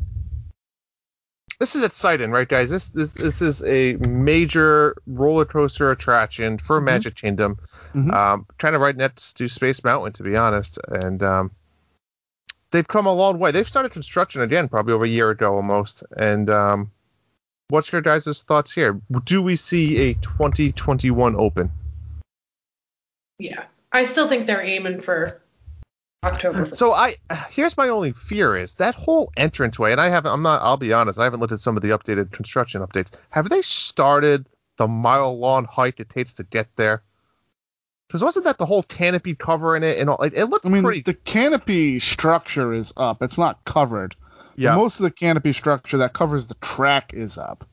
this 1.63 1.77
is 1.77 1.83
at 1.83 1.93
Sidon, 1.93 2.29
right, 2.29 2.49
guys? 2.49 2.69
This 2.69 2.89
this 2.89 3.13
this 3.13 3.41
is 3.41 3.63
a 3.63 3.93
major 3.95 4.97
roller 5.07 5.45
coaster 5.45 5.91
attraction 5.91 6.57
for 6.57 6.81
Mhm. 6.81 6.83
Magic 6.83 7.15
Kingdom. 7.15 7.57
Mhm. 7.95 8.13
Um, 8.13 8.45
kind 8.57 8.75
of 8.75 8.81
right 8.81 8.97
next 8.97 9.37
to 9.37 9.47
Space 9.47 9.81
Mountain, 9.81 10.11
to 10.13 10.23
be 10.23 10.35
honest, 10.35 10.77
and 10.89 11.23
um, 11.23 11.51
they've 12.71 12.87
come 12.87 13.05
a 13.05 13.13
long 13.13 13.39
way. 13.39 13.51
They've 13.51 13.65
started 13.65 13.93
construction 13.93 14.41
again, 14.41 14.67
probably 14.67 14.91
over 14.91 15.05
a 15.05 15.07
year 15.07 15.29
ago 15.29 15.55
almost, 15.55 16.03
and 16.17 16.49
um, 16.49 16.91
what's 17.69 17.93
your 17.93 18.01
guys' 18.01 18.43
thoughts 18.43 18.73
here? 18.73 18.99
Do 19.23 19.41
we 19.41 19.55
see 19.55 20.09
a 20.09 20.15
2021 20.15 21.33
open? 21.37 21.71
Yeah. 23.39 23.63
I 23.93 24.03
still 24.03 24.27
think 24.27 24.47
they're 24.47 24.61
aiming 24.65 24.99
for 25.01 25.39
October. 26.23 26.69
So 26.73 26.93
I 26.93 27.15
here's 27.49 27.75
my 27.77 27.89
only 27.89 28.11
fear 28.13 28.55
is 28.57 28.75
that 28.75 28.95
whole 28.95 29.31
entranceway, 29.37 29.91
and 29.91 30.01
I 30.01 30.09
haven't. 30.09 30.31
I'm 30.31 30.41
not. 30.43 30.61
I'll 30.61 30.77
be 30.77 30.93
honest. 30.93 31.19
I 31.19 31.23
haven't 31.25 31.39
looked 31.39 31.53
at 31.53 31.59
some 31.59 31.75
of 31.75 31.83
the 31.83 31.89
updated 31.89 32.31
construction 32.31 32.81
updates. 32.81 33.11
Have 33.29 33.49
they 33.49 33.61
started 33.61 34.47
the 34.77 34.87
mile 34.87 35.37
long 35.37 35.65
hike 35.65 35.99
it 35.99 36.09
takes 36.09 36.33
to 36.33 36.43
get 36.43 36.67
there? 36.75 37.03
Because 38.07 38.23
wasn't 38.23 38.45
that 38.45 38.57
the 38.57 38.65
whole 38.65 38.83
canopy 38.83 39.33
covering 39.35 39.81
it 39.83 39.97
and 39.97 40.09
all? 40.09 40.17
Like, 40.19 40.33
it 40.35 40.45
looked 40.45 40.65
I 40.65 40.69
mean, 40.69 40.83
pretty. 40.83 41.01
the 41.01 41.13
canopy 41.15 41.99
structure 41.99 42.73
is 42.73 42.93
up. 42.95 43.21
It's 43.23 43.37
not 43.37 43.63
covered. 43.65 44.15
yeah. 44.55 44.75
Most 44.75 44.97
of 44.99 45.03
the 45.03 45.11
canopy 45.11 45.51
structure 45.51 45.97
that 45.97 46.13
covers 46.13 46.45
the 46.47 46.53
track 46.55 47.13
is 47.13 47.37
up. 47.39 47.67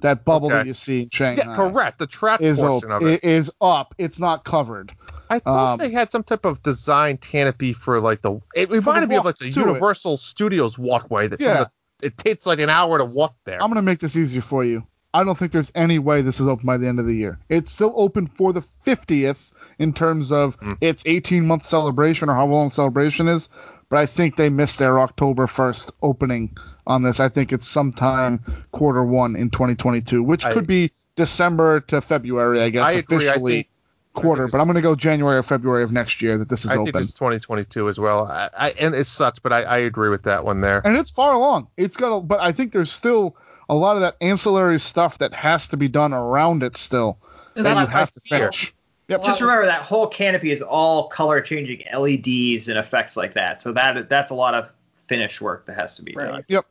That 0.00 0.24
bubble 0.24 0.48
Okay. 0.48 0.56
that 0.56 0.66
you 0.66 0.72
see 0.72 1.02
in 1.02 1.10
Shanghai 1.10 1.42
yeah, 1.46 1.54
correct. 1.56 1.98
The 1.98 2.06
track 2.06 2.40
is 2.40 2.58
portion 2.58 2.90
up. 2.90 3.02
of 3.02 3.08
it. 3.08 3.22
It 3.22 3.24
is 3.30 3.52
up. 3.60 3.94
It's 3.98 4.18
not 4.18 4.44
covered. 4.44 4.92
I 5.32 5.38
thought 5.40 5.72
um, 5.72 5.78
they 5.78 5.90
had 5.90 6.10
some 6.10 6.22
type 6.22 6.44
of 6.44 6.62
design 6.62 7.16
canopy 7.16 7.72
for 7.72 8.00
like 8.00 8.22
the. 8.22 8.40
It 8.54 8.70
reminded 8.70 9.08
me 9.08 9.16
of 9.16 9.24
like 9.24 9.38
the 9.38 9.50
to 9.50 9.60
it. 9.60 9.66
Universal 9.66 10.16
Studios 10.18 10.78
walkway. 10.78 11.28
That 11.28 11.40
Yeah. 11.40 11.64
the, 12.00 12.06
it 12.06 12.18
takes 12.18 12.46
like 12.46 12.58
an 12.58 12.70
hour 12.70 12.98
to 12.98 13.04
walk 13.04 13.34
there. 13.44 13.62
I'm 13.62 13.70
gonna 13.70 13.82
make 13.82 14.00
this 14.00 14.16
easier 14.16 14.42
for 14.42 14.64
you. 14.64 14.86
I 15.14 15.24
don't 15.24 15.36
think 15.36 15.52
there's 15.52 15.70
any 15.74 15.98
way 15.98 16.22
this 16.22 16.40
is 16.40 16.46
open 16.48 16.66
by 16.66 16.78
the 16.78 16.86
end 16.88 16.98
of 16.98 17.06
the 17.06 17.14
year. 17.14 17.38
It's 17.48 17.70
still 17.70 17.92
open 17.96 18.26
for 18.26 18.52
the 18.52 18.62
50th 18.86 19.52
in 19.78 19.92
terms 19.92 20.32
of 20.32 20.58
Mm. 20.60 20.78
its 20.80 21.02
18 21.06 21.46
month 21.46 21.66
celebration 21.66 22.28
or 22.30 22.34
how 22.34 22.46
long 22.46 22.68
the 22.68 22.74
celebration 22.74 23.28
is, 23.28 23.48
but 23.90 23.98
I 23.98 24.06
think 24.06 24.36
they 24.36 24.48
missed 24.48 24.78
their 24.78 24.98
October 25.00 25.46
1st 25.46 25.92
opening 26.02 26.56
on 26.86 27.02
this. 27.02 27.20
I 27.20 27.28
think 27.28 27.52
it's 27.52 27.68
sometime 27.68 28.40
quarter 28.72 29.04
one 29.04 29.36
in 29.36 29.50
2022, 29.50 30.22
which 30.22 30.44
I- 30.46 30.52
could 30.54 30.66
be 30.66 30.92
December 31.14 31.80
to 31.80 32.00
February, 32.00 32.62
I 32.62 32.70
guess, 32.70 32.88
I 32.88 32.92
agree. 32.92 33.28
I 33.28 33.30
officially 33.32 33.52
think- 33.54 33.68
quarter. 34.12 34.48
But 34.48 34.60
I'm 34.60 34.66
gonna 34.66 34.80
go 34.80 34.94
January 34.94 35.36
or 35.36 35.42
February 35.42 35.84
of 35.84 35.92
next 35.92 36.22
year 36.22 36.38
that 36.38 36.48
this 36.48 36.64
is 36.64 36.70
I 36.70 36.76
think 36.76 36.90
open. 36.90 37.02
it's 37.02 37.12
2022 37.14 37.88
as 37.88 37.98
well. 37.98 38.26
I, 38.26 38.50
I, 38.56 38.70
and 38.70 38.94
it 38.94 39.06
sucks, 39.06 39.38
but 39.38 39.52
I, 39.52 39.62
I 39.62 39.76
agree 39.78 40.08
with 40.10 40.24
that 40.24 40.44
one 40.44 40.60
there. 40.60 40.80
and 40.84 40.96
it's 40.96 41.10
far 41.10 41.34
along. 41.34 41.68
It's 41.76 41.96
got, 41.96 42.16
a, 42.16 42.20
but 42.20 42.40
I 42.40 42.52
think 42.52 42.72
there's 42.72 42.92
still 42.92 43.36
a 43.68 43.74
lot 43.74 43.96
of 43.96 44.02
that 44.02 44.16
ancillary 44.20 44.80
stuff 44.80 45.18
that 45.18 45.32
has 45.34 45.68
to 45.68 45.76
be 45.76 45.88
done 45.88 46.12
around 46.12 46.62
it 46.62 46.76
still 46.76 47.18
Is 47.54 47.64
that 47.64 47.74
that 47.74 47.80
you 47.80 47.86
have 47.86 48.10
to 48.12 48.20
feel? 48.20 48.38
finish. 48.38 48.74
Yep. 49.08 49.24
Just 49.24 49.40
remember 49.40 49.66
that 49.66 49.82
whole 49.82 50.06
canopy 50.06 50.50
is 50.52 50.62
all 50.62 51.08
color 51.08 51.40
changing 51.40 51.82
LEDs 51.92 52.68
and 52.68 52.78
effects 52.78 53.16
like 53.16 53.34
that. 53.34 53.60
So 53.60 53.72
that 53.72 54.08
that's 54.08 54.30
a 54.30 54.34
lot 54.34 54.54
of 54.54 54.68
finished 55.08 55.40
work 55.40 55.66
that 55.66 55.76
has 55.76 55.96
to 55.96 56.02
be 56.02 56.12
done. 56.12 56.44
Yep. 56.48 56.64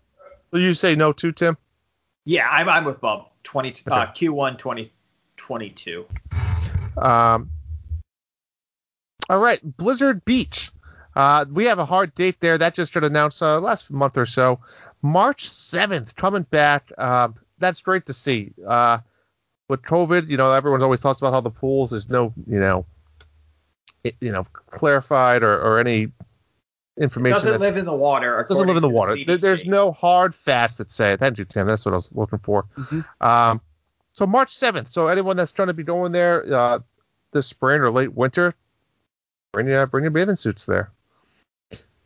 Will 0.52 0.62
you 0.62 0.74
say 0.74 0.96
no 0.96 1.12
to 1.14 1.32
Tim? 1.32 1.58
Yeah, 2.26 2.48
I'm, 2.50 2.70
I'm 2.70 2.86
with 2.86 3.00
Bob. 3.02 3.28
20 3.44 3.70
uh, 3.90 4.06
Okay. 4.10 4.28
Q1 4.28 4.58
2022. 4.60 6.06
Um, 6.98 7.50
all 9.30 9.40
right, 9.40 9.60
Blizzard 9.78 10.26
Beach. 10.26 10.72
Uh, 11.16 11.46
we 11.50 11.66
have 11.66 11.80
a 11.80 11.86
hard 11.86 12.16
date 12.16 12.40
there. 12.40 12.58
That 12.58 12.74
just 12.74 12.94
got 12.94 13.04
announced 13.04 13.42
uh, 13.42 13.60
last 13.60 13.92
month 13.92 14.18
or 14.18 14.26
so. 14.26 14.60
March 15.02 15.50
7th, 15.50 16.16
coming 16.16 16.44
back. 16.44 16.92
Uh, 16.98 17.30
that's 17.60 17.82
great 17.82 18.06
to 18.08 18.14
see. 18.14 18.52
Uh, 18.66 19.00
with 19.68 19.82
COVID, 19.84 20.30
you 20.30 20.38
know, 20.38 20.52
everyone 20.54 20.82
always 20.84 21.00
talks 21.00 21.20
about 21.20 21.34
how 21.34 21.42
the 21.42 21.50
pools 21.50 21.92
there's 21.92 22.10
no, 22.10 22.34
you 22.48 22.60
know, 22.60 22.86
it, 24.04 24.16
you 24.20 24.32
know, 24.32 24.44
clarified 24.44 25.44
or, 25.44 25.54
or 25.60 25.80
any 25.80 26.12
information. 27.00 27.36
Doesn't 27.36 27.62
live 27.62 27.78
in 27.78 27.86
the 27.86 27.96
water. 27.96 28.46
doesn't 28.48 28.68
live 28.68 28.76
in 28.76 28.82
the 28.82 28.90
water. 28.90 29.16
There's 29.26 29.66
no 29.66 29.92
hard 29.92 30.36
facts 30.36 30.78
that 30.78 30.92
say 30.92 31.14
it. 31.14 31.20
Thank 31.20 31.38
you, 31.38 31.46
Tim. 31.46 31.68
That's 31.68 31.86
what 31.86 31.94
I 31.94 31.96
was 31.96 32.10
looking 32.12 32.40
for. 32.40 32.66
Mhm. 32.78 33.06
Um, 33.22 33.62
so 34.14 34.28
March 34.28 34.58
7th. 34.58 34.90
So 34.90 35.08
anyone 35.08 35.38
that's 35.38 35.52
trying 35.52 35.68
to 35.70 35.74
be 35.74 35.84
going 35.84 36.12
there 36.12 36.54
uh, 36.54 36.80
this 37.32 37.48
spring 37.48 37.82
or 37.82 37.92
late 37.92 38.14
winter, 38.14 38.54
bring 39.52 39.68
your 39.68 39.86
bring 39.88 40.04
your 40.04 40.12
bathing 40.12 40.36
suits 40.36 40.66
there. 40.66 40.92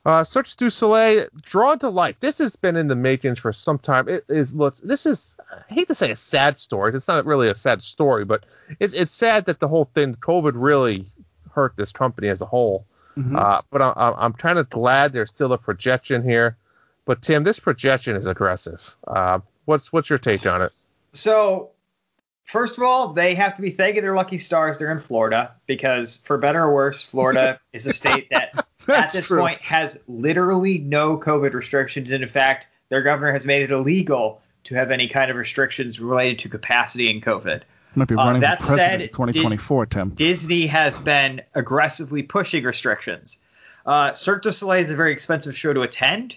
Uh, 0.06 0.24
Cirque 0.24 0.48
du 0.58 0.70
Soleil, 0.70 1.26
Drawn 1.42 1.80
to 1.80 1.90
Life. 1.90 2.18
This 2.20 2.38
has 2.38 2.56
been 2.56 2.76
in 2.76 2.88
the 2.88 2.96
makings 2.96 3.40
for 3.40 3.52
some 3.52 3.80
time. 3.80 4.08
It 4.08 4.24
is 4.30 4.54
looks. 4.54 4.80
This 4.82 5.08
is 5.08 5.36
I 5.52 5.74
hate 5.74 5.88
to 5.88 5.96
say 5.96 6.12
a 6.12 6.16
sad 6.16 6.60
story. 6.60 6.94
It's 6.94 7.08
not 7.08 7.26
really 7.26 7.50
a 7.50 7.56
sad 7.56 7.82
story, 7.82 8.24
but 8.24 8.44
it's 8.80 8.94
it's 8.94 9.14
sad 9.14 9.46
that 9.46 9.60
the 9.60 9.68
whole 9.68 9.86
thing, 9.96 10.14
COVID, 10.16 10.52
really 10.54 11.08
hurt 11.52 11.74
this 11.76 11.92
company 11.92 12.28
as 12.28 12.42
a 12.42 12.46
whole. 12.46 12.86
Mhm. 13.18 13.36
Uh, 13.36 13.62
but 13.72 13.82
I, 13.82 13.90
I- 13.96 14.26
I'm 14.26 14.34
kind 14.34 14.60
of 14.60 14.70
glad 14.70 15.12
there's 15.12 15.30
still 15.30 15.54
a 15.54 15.58
projection 15.58 16.22
here. 16.22 16.56
But 17.06 17.22
Tim, 17.24 17.44
this 17.44 17.60
projection 17.60 18.16
is 18.16 18.28
aggressive. 18.28 18.96
Uh, 19.08 19.40
what's 19.66 19.92
what's 19.92 20.10
your 20.12 20.20
take 20.20 20.46
on 20.46 20.62
it? 20.62 20.72
So, 21.14 21.72
first 22.46 22.78
of 22.78 22.84
all, 22.84 23.14
they 23.14 23.36
have 23.36 23.56
to 23.56 23.62
be 23.62 23.72
thanking 23.72 24.02
their 24.02 24.16
lucky 24.16 24.38
stars 24.38 24.78
they're 24.78 24.92
in 24.92 25.00
Florida 25.00 25.54
because, 25.68 26.24
for 26.26 26.38
better 26.38 26.64
or 26.64 26.74
worse, 26.74 27.02
Florida 27.02 27.60
is 27.74 27.88
a 27.88 27.94
state 27.94 28.30
that 28.32 28.66
at 28.88 29.12
this 29.12 29.28
true. 29.28 29.40
point 29.40 29.62
has 29.62 30.00
literally 30.08 30.78
no 30.80 31.18
COVID 31.18 31.54
restrictions. 31.54 32.10
And 32.12 32.24
in 32.24 32.30
fact, 32.30 32.68
their 32.90 33.02
governor 33.02 33.34
has 33.34 33.46
made 33.46 33.64
it 33.64 33.72
illegal 33.72 34.42
to 34.66 34.76
have 34.76 34.92
any 34.92 35.08
kind 35.08 35.30
of 35.30 35.38
restrictions 35.38 36.00
related 36.00 36.40
to 36.40 36.50
capacity 36.50 37.10
in 37.10 37.22
COVID. 37.22 37.62
Might 37.96 38.08
be 38.10 38.16
Uh, 38.16 38.40
that 38.40 38.60
for 38.62 38.76
president 38.76 38.92
said, 38.92 39.02
in 39.02 39.10
2024, 39.10 39.86
Tim. 39.86 40.10
Disney 40.10 40.68
has 40.68 41.00
been 41.00 41.42
aggressively 41.54 42.24
pushing 42.24 42.64
restrictions. 42.64 43.40
Uh, 43.86 44.14
Cirque 44.14 44.44
du 44.44 44.52
Soleil 44.52 44.82
is 44.82 44.92
a 44.92 44.96
very 44.96 45.12
expensive 45.12 45.56
show 45.56 45.72
to 45.72 45.82
attend, 45.82 46.36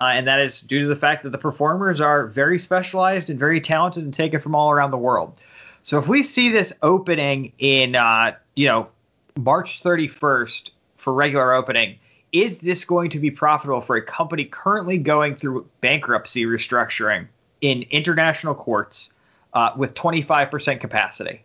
uh, 0.00 0.12
and 0.14 0.26
that 0.28 0.38
is 0.38 0.60
due 0.60 0.82
to 0.82 0.88
the 0.88 0.96
fact 0.96 1.24
that 1.24 1.30
the 1.30 1.38
performers 1.38 2.00
are 2.00 2.26
very 2.26 2.58
specialized 2.58 3.28
and 3.28 3.38
very 3.38 3.60
talented 3.60 4.04
and 4.04 4.14
taken 4.14 4.40
from 4.40 4.54
all 4.54 4.70
around 4.70 4.90
the 4.90 4.98
world. 4.98 5.40
So 5.82 5.98
if 5.98 6.06
we 6.06 6.22
see 6.22 6.50
this 6.50 6.72
opening 6.82 7.52
in, 7.58 7.96
uh, 7.96 8.34
you 8.54 8.66
know, 8.66 8.88
March 9.36 9.82
31st 9.82 10.70
for 10.96 11.12
regular 11.12 11.54
opening, 11.54 11.98
is 12.32 12.58
this 12.58 12.84
going 12.84 13.10
to 13.10 13.18
be 13.18 13.30
profitable 13.30 13.80
for 13.80 13.96
a 13.96 14.02
company 14.02 14.44
currently 14.44 14.98
going 14.98 15.36
through 15.36 15.66
bankruptcy 15.80 16.44
restructuring 16.44 17.26
in 17.60 17.82
international 17.90 18.54
courts 18.54 19.12
uh, 19.54 19.72
with 19.76 19.94
25% 19.94 20.80
capacity? 20.80 21.42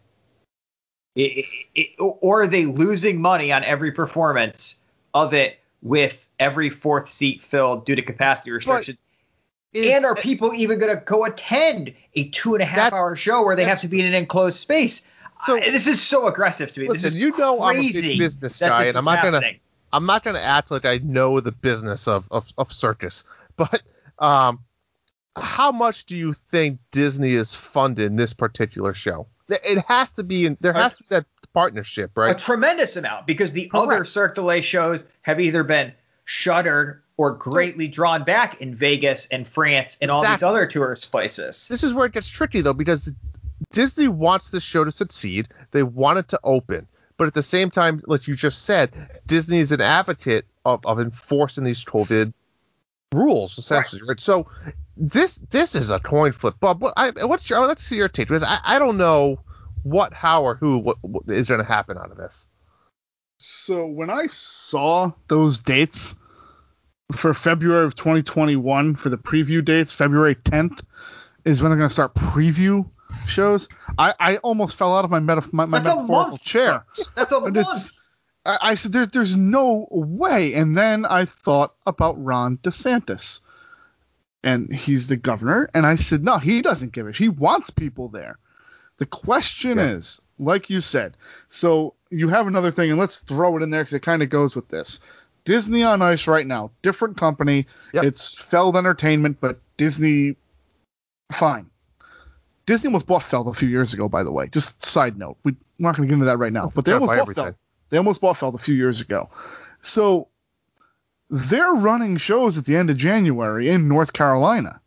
it, 1.15 1.45
it, 1.75 1.87
or 1.97 2.43
are 2.43 2.47
they 2.47 2.65
losing 2.65 3.21
money 3.21 3.51
on 3.51 3.63
every 3.63 3.91
performance 3.91 4.79
of 5.13 5.33
it 5.33 5.59
with 5.81 6.25
every 6.39 6.69
fourth 6.69 7.09
seat 7.09 7.41
filled 7.41 7.85
due 7.85 7.95
to 7.95 8.01
capacity 8.01 8.51
restrictions? 8.51 8.97
Is- 9.75 9.91
and 9.91 10.05
are 10.05 10.15
people 10.15 10.53
even 10.53 10.79
going 10.79 10.95
to 10.97 11.03
go 11.03 11.25
attend 11.25 11.93
a 12.13 12.29
two 12.29 12.55
and 12.55 12.61
a 12.61 12.65
half 12.65 12.93
hour 12.93 13.15
show 13.15 13.43
where 13.43 13.55
they 13.55 13.65
have 13.65 13.81
to 13.81 13.87
be 13.87 13.99
in 13.99 14.05
an 14.05 14.13
enclosed 14.13 14.57
space? 14.57 15.05
So- 15.45 15.57
I- 15.57 15.69
this 15.69 15.87
is 15.87 16.01
so 16.01 16.27
aggressive 16.27 16.71
to 16.73 16.79
me. 16.79 16.87
Listen, 16.87 17.03
this 17.03 17.13
is 17.13 17.15
you 17.15 17.37
know 17.37 17.61
I'm 17.61 17.79
a 17.79 17.91
big 17.91 18.17
business 18.17 18.59
guy, 18.59 18.85
and 18.85 18.97
I'm 18.97 19.05
not 19.05 19.21
gonna- 19.21 19.41
I'm 19.93 20.05
not 20.05 20.23
going 20.25 20.35
to 20.35 20.41
act 20.41 20.71
like 20.71 20.83
I 20.83 20.97
know 20.97 21.39
the 21.39 21.53
business 21.53 22.07
of, 22.07 22.27
of, 22.29 22.51
of 22.57 22.71
circus, 22.73 23.23
but 23.55 23.81
um, 24.19 24.59
how 25.37 25.71
much 25.71 26.05
do 26.05 26.17
you 26.17 26.33
think 26.51 26.79
Disney 26.91 27.33
is 27.33 27.53
funding 27.55 28.17
this 28.17 28.33
particular 28.33 28.93
show? 28.93 29.27
It 29.47 29.85
has 29.87 30.11
to 30.13 30.23
be 30.23 30.47
in, 30.47 30.57
there 30.59 30.73
has 30.73 30.97
to 30.97 31.03
be 31.03 31.07
that 31.09 31.25
partnership, 31.53 32.11
right? 32.17 32.35
a 32.35 32.39
tremendous 32.39 32.97
amount 32.97 33.25
because 33.27 33.53
the 33.53 33.67
Correct. 33.67 33.87
other 33.93 34.05
Cirque 34.05 34.35
du 34.35 34.41
Soleil 34.41 34.61
shows 34.61 35.05
have 35.21 35.39
either 35.39 35.63
been 35.63 35.93
shuttered 36.25 37.01
or 37.17 37.31
greatly 37.31 37.87
drawn 37.87 38.23
back 38.23 38.61
in 38.61 38.75
Vegas 38.75 39.27
and 39.27 39.47
France 39.47 39.97
and 40.01 40.11
all 40.11 40.23
these 40.23 40.43
other 40.43 40.65
tourist 40.65 41.11
places. 41.11 41.67
This 41.67 41.83
is 41.83 41.93
where 41.93 42.05
it 42.05 42.11
gets 42.11 42.27
tricky 42.27 42.61
though, 42.61 42.73
because 42.73 43.11
Disney 43.71 44.07
wants 44.07 44.49
this 44.49 44.63
show 44.63 44.83
to 44.83 44.91
succeed. 44.91 45.47
They 45.71 45.83
want 45.83 46.19
it 46.19 46.27
to 46.29 46.39
open, 46.43 46.87
but 47.17 47.27
at 47.27 47.33
the 47.33 47.43
same 47.43 47.71
time, 47.71 48.01
like 48.05 48.27
you 48.27 48.35
just 48.35 48.63
said, 48.63 49.21
Disney 49.25 49.59
is 49.59 49.71
an 49.71 49.81
advocate 49.81 50.45
of, 50.65 50.85
of 50.85 50.99
enforcing 50.99 51.63
these 51.63 51.85
COVID 51.85 52.33
rules 53.13 53.57
essentially. 53.57 54.01
Right. 54.07 54.19
So 54.19 54.47
this 54.97 55.35
this 55.49 55.75
is 55.75 55.91
a 55.91 55.99
coin 55.99 56.33
flip. 56.33 56.55
Bob, 56.59 56.81
what, 56.81 56.93
I, 56.97 57.11
what's 57.25 57.49
your 57.49 57.65
let's 57.65 57.83
see 57.83 57.95
your 57.95 58.09
take 58.09 58.27
because 58.27 58.43
I, 58.43 58.59
I 58.63 58.79
don't 58.79 58.97
know 58.97 59.39
what, 59.83 60.13
how, 60.13 60.43
or 60.43 60.55
who 60.55 60.79
what, 60.79 60.97
what 61.01 61.23
is 61.29 61.47
going 61.47 61.61
to 61.61 61.67
happen 61.67 61.97
out 61.97 62.11
of 62.11 62.17
this. 62.17 62.47
So 63.37 63.85
when 63.85 64.09
I 64.09 64.25
saw 64.27 65.11
those 65.27 65.59
dates 65.59 66.15
for 67.11 67.33
February 67.33 67.85
of 67.85 67.95
2021 67.95 68.95
for 68.95 69.09
the 69.09 69.17
preview 69.17 69.63
dates, 69.63 69.91
February 69.93 70.35
10th 70.35 70.81
is 71.43 71.61
when 71.61 71.69
they're 71.71 71.77
going 71.77 71.89
to 71.89 71.93
start 71.93 72.15
preview 72.15 72.89
shows. 73.27 73.69
I, 73.97 74.13
I 74.19 74.37
almost 74.37 74.75
fell 74.75 74.97
out 74.97 75.05
of 75.05 75.11
my 75.11 75.19
metaf- 75.19 75.53
my, 75.53 75.65
my 75.65 75.77
That's 75.79 75.89
a 75.89 75.95
metaphorical 75.95 76.31
month. 76.31 76.43
chair. 76.43 76.85
That's 77.15 77.31
a 77.31 77.37
And 77.37 77.55
month. 77.55 77.67
it's, 77.69 77.93
I, 78.45 78.57
I 78.61 78.75
said, 78.75 78.91
there's 78.91 79.07
there's 79.09 79.35
no 79.37 79.87
way. 79.91 80.53
And 80.55 80.75
then 80.77 81.05
I 81.05 81.25
thought 81.25 81.75
about 81.85 82.23
Ron 82.23 82.57
DeSantis, 82.57 83.41
and 84.43 84.73
he's 84.73 85.07
the 85.07 85.15
governor. 85.17 85.69
And 85.73 85.85
I 85.85 85.95
said, 85.95 86.23
no, 86.23 86.37
he 86.39 86.61
doesn't 86.61 86.91
give 86.91 87.07
it. 87.07 87.15
He 87.15 87.29
wants 87.29 87.69
people 87.69 88.09
there. 88.09 88.37
The 88.97 89.05
question 89.05 89.77
Yeah. 89.77 89.91
is, 89.91 90.21
like 90.39 90.69
you 90.69 90.81
said, 90.81 91.15
so 91.49 91.93
you 92.09 92.29
have 92.29 92.47
another 92.47 92.71
thing, 92.71 92.89
and 92.91 92.99
let's 92.99 93.17
throw 93.19 93.57
it 93.57 93.63
in 93.63 93.69
there 93.69 93.81
because 93.81 93.93
it 93.93 94.01
kind 94.01 94.23
of 94.23 94.29
goes 94.29 94.55
with 94.55 94.67
this. 94.69 94.99
Disney 95.45 95.83
on 95.83 96.01
Ice 96.01 96.27
right 96.27 96.45
now, 96.45 96.71
different 96.81 97.17
company. 97.17 97.67
Yep. 97.93 98.03
It's 98.03 98.37
Feld 98.37 98.75
Entertainment, 98.75 99.37
but 99.39 99.59
Disney, 99.77 100.35
fine. 101.31 101.69
Disney 102.65 102.87
almost 102.87 103.05
bought 103.05 103.23
Feld 103.23 103.47
a 103.47 103.53
few 103.53 103.69
years 103.69 103.93
ago, 103.93 104.09
by 104.09 104.23
the 104.23 104.31
way. 104.31 104.47
Just 104.47 104.83
side 104.85 105.17
note, 105.17 105.37
we, 105.43 105.51
we're 105.51 105.57
not 105.79 105.95
going 105.95 106.07
to 106.07 106.11
get 106.11 106.15
into 106.15 106.25
that 106.25 106.39
right 106.39 106.51
now, 106.51 106.65
oh, 106.65 106.71
but 106.73 106.83
they 106.83 106.93
almost 106.93 107.11
bought 107.11 107.19
everything. 107.19 107.43
Feld. 107.43 107.55
They 107.89 107.97
almost 107.97 108.21
bought 108.21 108.37
Feld 108.37 108.55
a 108.55 108.59
few 108.59 108.75
years 108.75 109.01
ago. 109.01 109.29
So 109.81 110.29
they're 111.29 111.73
running 111.73 112.17
shows 112.17 112.57
at 112.57 112.65
the 112.65 112.75
end 112.75 112.89
of 112.89 112.97
January 112.97 113.69
in 113.69 113.87
North 113.87 114.13
Carolina. 114.13 114.81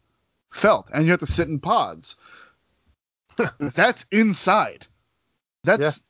Feld, 0.50 0.86
and 0.92 1.04
you 1.04 1.12
have 1.12 1.20
to 1.20 1.26
sit 1.26 1.46
in 1.46 1.60
pods. 1.60 2.16
That's 3.58 4.04
inside. 4.10 4.86
That's 5.62 6.00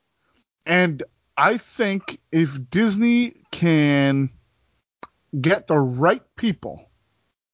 and 0.65 1.03
I 1.37 1.59
think 1.59 2.19
if 2.31 2.71
Disney 2.71 3.35
can 3.51 4.31
get 5.39 5.67
the 5.67 5.79
right 5.79 6.23
people 6.37 6.89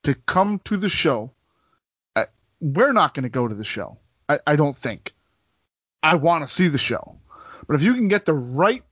to 0.05 0.15
come 0.15 0.61
to 0.65 0.77
the 0.77 0.89
show, 0.89 1.33
we're 2.61 2.93
not 2.93 3.15
going 3.15 3.25
to 3.25 3.29
go 3.29 3.47
to 3.47 3.55
the 3.55 3.65
show. 3.65 3.99
I, 4.29 4.39
I 4.47 4.57
don't 4.57 4.77
think. 4.77 5.13
I 6.03 6.17
want 6.17 6.47
to 6.47 6.53
see 6.53 6.69
the 6.69 6.79
show. 6.79 7.17
But 7.67 7.77
if 7.77 7.83
you 7.83 7.95
can 7.95 8.09
get 8.09 8.25
the 8.25 8.35
right 8.35 8.83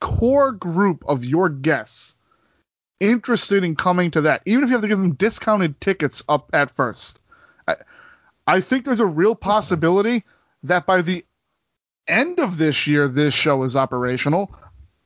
core 0.00 0.52
group 0.52 1.04
of 1.06 1.24
your 1.24 1.48
guests 1.48 2.16
interested 2.98 3.64
in 3.64 3.76
coming 3.76 4.10
to 4.12 4.22
that, 4.22 4.42
even 4.46 4.64
if 4.64 4.70
you 4.70 4.74
have 4.74 4.82
to 4.82 4.88
give 4.88 4.98
them 4.98 5.14
discounted 5.14 5.80
tickets 5.80 6.22
up 6.28 6.50
at 6.52 6.74
first, 6.74 7.20
I, 7.68 7.76
I 8.46 8.60
think 8.60 8.84
there's 8.84 9.00
a 9.00 9.06
real 9.06 9.34
possibility 9.34 10.24
that 10.64 10.86
by 10.86 11.02
the 11.02 11.24
end 12.08 12.40
of 12.40 12.58
this 12.58 12.86
year, 12.86 13.06
this 13.08 13.34
show 13.34 13.62
is 13.62 13.76
operational. 13.76 14.54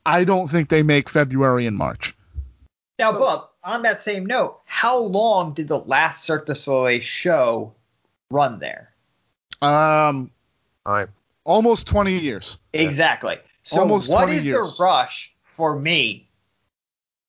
I 0.07 0.24
don't 0.24 0.49
think 0.49 0.68
they 0.68 0.82
make 0.82 1.09
February 1.09 1.66
and 1.66 1.76
March. 1.76 2.14
Now, 2.99 3.12
Bob, 3.12 3.49
on 3.64 3.82
that 3.82 4.01
same 4.01 4.24
note, 4.24 4.61
how 4.66 4.99
long 4.99 5.53
did 5.53 5.68
the 5.68 5.78
last 5.80 6.24
Cirque 6.24 6.47
du 6.47 6.55
Soleil 6.55 7.01
show 7.01 7.74
run 8.30 8.59
there? 8.61 8.92
Um, 9.62 10.30
All 10.86 10.92
right. 10.95 11.09
almost 11.45 11.86
20 11.88 12.16
years. 12.18 12.59
Exactly. 12.72 13.38
So 13.62 13.80
Almost 13.80 14.11
what 14.11 14.24
20 14.24 14.36
is 14.36 14.47
years. 14.47 14.76
the 14.76 14.82
rush 14.84 15.32
for 15.42 15.78
me 15.78 16.28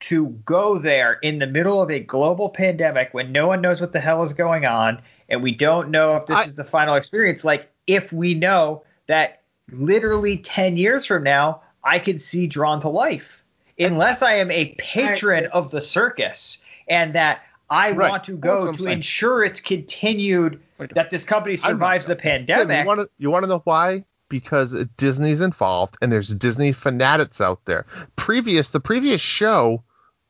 to 0.02 0.28
go 0.46 0.78
there 0.78 1.14
in 1.24 1.40
the 1.40 1.48
middle 1.48 1.82
of 1.82 1.90
a 1.90 2.00
global 2.00 2.50
pandemic 2.50 3.14
when 3.14 3.32
no 3.32 3.48
one 3.48 3.62
knows 3.62 3.80
what 3.82 3.94
the 3.94 4.00
hell 4.00 4.22
is 4.24 4.34
going 4.34 4.66
on 4.66 5.02
and 5.30 5.42
we 5.42 5.52
don't 5.54 5.90
know 5.90 6.18
if 6.18 6.28
this 6.28 6.38
I- 6.38 6.44
is 6.44 6.56
the 6.56 6.64
final 6.66 6.96
experience? 6.96 7.44
Like 7.44 7.72
if 7.88 8.12
we 8.12 8.34
know 8.36 8.84
that 9.08 9.42
literally 9.72 10.38
10 10.38 10.78
years 10.78 11.06
from 11.06 11.24
now 11.24 11.62
I 11.84 12.00
could 12.00 12.22
see 12.22 12.46
Drawn 12.48 12.82
to 12.82 12.90
Life. 12.90 13.35
Unless 13.80 14.22
I 14.22 14.34
am 14.36 14.52
a 14.52 14.74
patron 14.78 15.48
of 15.48 15.72
the 15.72 15.82
circus 15.82 16.60
and 16.88 17.14
that 17.16 17.42
I 17.70 17.92
Right. 17.92 18.10
want 18.10 18.24
to 18.26 18.38
go 18.38 18.72
to 18.72 18.82
saying. 18.82 18.98
ensure 18.98 19.44
it's 19.44 19.60
continued 19.60 20.62
Wait. 20.78 20.94
that 20.96 21.10
this 21.10 21.26
company 21.26 21.58
survives 21.58 22.06
the 22.06 22.16
Tim, 22.16 22.46
pandemic. 22.46 22.80
you 22.82 22.86
want 22.88 23.00
to 23.02 23.10
you 23.18 23.32
want 23.32 23.44
to 23.44 23.48
know 23.50 23.62
why? 23.64 24.06
Because 24.30 24.74
Disney's 24.98 25.42
involved 25.42 25.98
and 26.02 26.12
there's 26.12 26.30
Disney 26.30 26.72
fanatics 26.74 27.42
out 27.42 27.66
there. 27.66 27.86
Previous 28.16 28.70
the 28.70 28.80
previous 28.80 29.20
show 29.22 29.84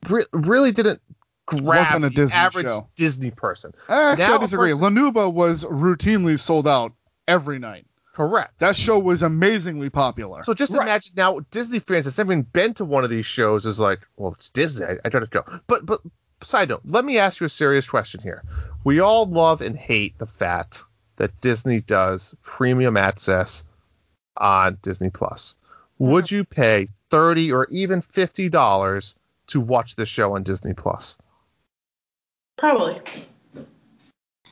re- 0.10 0.26
really 0.32 0.72
didn't 0.72 1.02
grab 1.46 1.64
Wasn't 1.64 2.06
a 2.06 2.10
the 2.10 2.16
Disney 2.16 2.34
average 2.36 2.66
show. 2.68 2.88
Disney 2.96 3.32
person. 3.32 3.74
Actually, 3.90 4.26
Now 4.26 4.34
I 4.34 4.36
a 4.38 4.40
disagree. 4.40 4.72
person- 4.72 4.96
La 4.96 5.02
Nouba 5.12 5.32
was 5.32 5.64
routinely 5.66 6.40
sold 6.40 6.68
out 6.68 6.94
every 7.28 7.60
night. 7.60 7.86
Correct. 8.16 8.60
That 8.60 8.78
show 8.78 8.98
was 8.98 9.24
amazingly 9.24 9.90
popular. 9.90 10.42
So 10.44 10.54
just 10.54 10.72
Right. 10.72 10.84
imagine 10.84 11.12
now 11.18 11.42
Disney 11.52 11.80
fans 11.80 12.06
that's 12.06 12.18
never 12.18 12.32
even 12.32 12.44
been 12.44 12.74
to 12.76 12.86
one 12.86 13.04
of 13.04 13.10
these 13.10 13.26
shows 13.26 13.66
is 13.66 13.78
like, 13.78 14.00
well, 14.16 14.32
it's 14.32 14.50
Disney. 14.50 14.86
I, 14.86 14.98
I 15.04 15.10
try 15.10 15.20
to 15.20 15.26
go. 15.26 15.44
But 15.68 15.86
but 15.86 16.00
side 16.42 16.70
note, 16.70 16.82
let 16.86 17.04
me 17.04 17.18
ask 17.18 17.42
you 17.42 17.46
a 17.46 17.50
serious 17.50 17.90
question 17.90 18.22
here. 18.22 18.42
We 18.86 19.02
all 19.02 19.26
love 19.26 19.60
and 19.60 19.78
hate 19.78 20.18
the 20.18 20.26
fact 20.26 20.84
that 21.18 21.42
Disney 21.42 21.82
does 21.82 22.34
premium 22.42 22.96
access 22.96 23.66
on 24.38 24.78
Disney 24.82 25.10
Plus. 25.10 25.56
Mm-hmm. 26.00 26.12
Would 26.14 26.32
you 26.32 26.46
pay 26.46 26.88
thirty 27.10 27.52
or 27.52 27.68
even 27.70 28.00
fifty 28.00 28.48
dollars 28.48 29.14
to 29.48 29.60
watch 29.60 29.98
this 29.98 30.08
show 30.08 30.36
on 30.36 30.44
Disney 30.44 30.74
Plus? 30.74 31.18
Probably. 32.58 33.02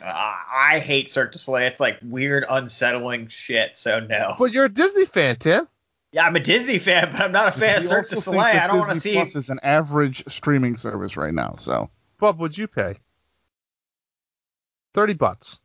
Uh, 0.04 0.34
I 0.54 0.80
hate 0.80 1.10
Cirque 1.10 1.32
du 1.32 1.38
Soleil. 1.38 1.68
It's 1.68 1.80
like 1.80 1.98
weird, 2.04 2.44
unsettling 2.50 3.30
shit. 3.30 3.78
So 3.78 4.00
no. 4.02 4.36
But 4.38 4.52
you're 4.52 4.66
a 4.66 4.70
Disney 4.70 5.06
fan, 5.06 5.38
Tim. 5.38 5.68
Yeah, 6.12 6.26
I'm 6.28 6.36
a 6.36 6.40
Disney 6.42 6.78
fan, 6.78 7.10
but 7.14 7.22
I'm 7.22 7.32
not 7.32 7.56
a 7.56 7.60
fan 7.60 7.78
of 7.78 7.84
He 7.84 7.90
Cirque 7.90 8.10
du 8.10 8.18
Soleil. 8.18 8.42
that 8.42 8.64
I 8.66 8.68
don't 8.68 8.80
want 8.80 8.94
to 8.94 9.00
see. 9.00 9.14
Plus 9.14 9.36
is 9.36 9.50
an 9.50 9.60
average 9.64 10.24
streaming 10.28 10.76
service 10.78 11.16
right 11.16 11.34
now. 11.34 11.56
So 11.58 11.90
Bob, 12.20 12.40
would 12.40 12.58
you 12.58 12.68
pay? 12.68 12.98
Thirty 14.94 15.14
bucks. 15.14 15.58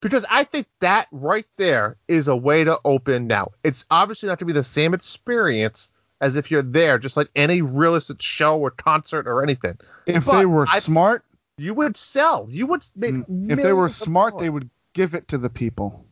Because 0.00 0.24
I 0.30 0.44
think 0.44 0.66
that 0.80 1.08
right 1.12 1.44
there 1.58 1.96
is 2.08 2.26
a 2.28 2.34
way 2.34 2.64
to 2.64 2.78
open 2.86 3.26
now. 3.26 3.50
It's 3.62 3.84
obviously 3.90 4.28
not 4.28 4.38
going 4.38 4.48
to 4.48 4.54
be 4.54 4.58
the 4.58 4.64
same 4.64 4.94
experience 4.94 5.90
as 6.22 6.36
if 6.36 6.50
you're 6.50 6.62
there, 6.62 6.98
just 6.98 7.18
like 7.18 7.28
any 7.36 7.60
realistic 7.60 8.22
show 8.22 8.58
or 8.58 8.70
concert 8.70 9.26
or 9.26 9.42
anything. 9.42 9.76
if 10.06 10.24
But 10.24 10.38
they 10.38 10.46
were 10.46 10.66
I- 10.70 10.78
smart, 10.78 11.22
You 11.60 11.74
would 11.74 11.96
sell. 11.96 12.46
You 12.50 12.66
would 12.68 12.84
make. 12.96 13.12
Mm, 13.12 13.52
if 13.52 13.62
they 13.62 13.72
were 13.72 13.90
smart, 13.90 14.32
dollars. 14.32 14.42
they 14.42 14.48
would 14.48 14.70
give 14.94 15.14
it 15.14 15.28
to 15.28 15.38
the 15.38 15.50
people. 15.50 16.06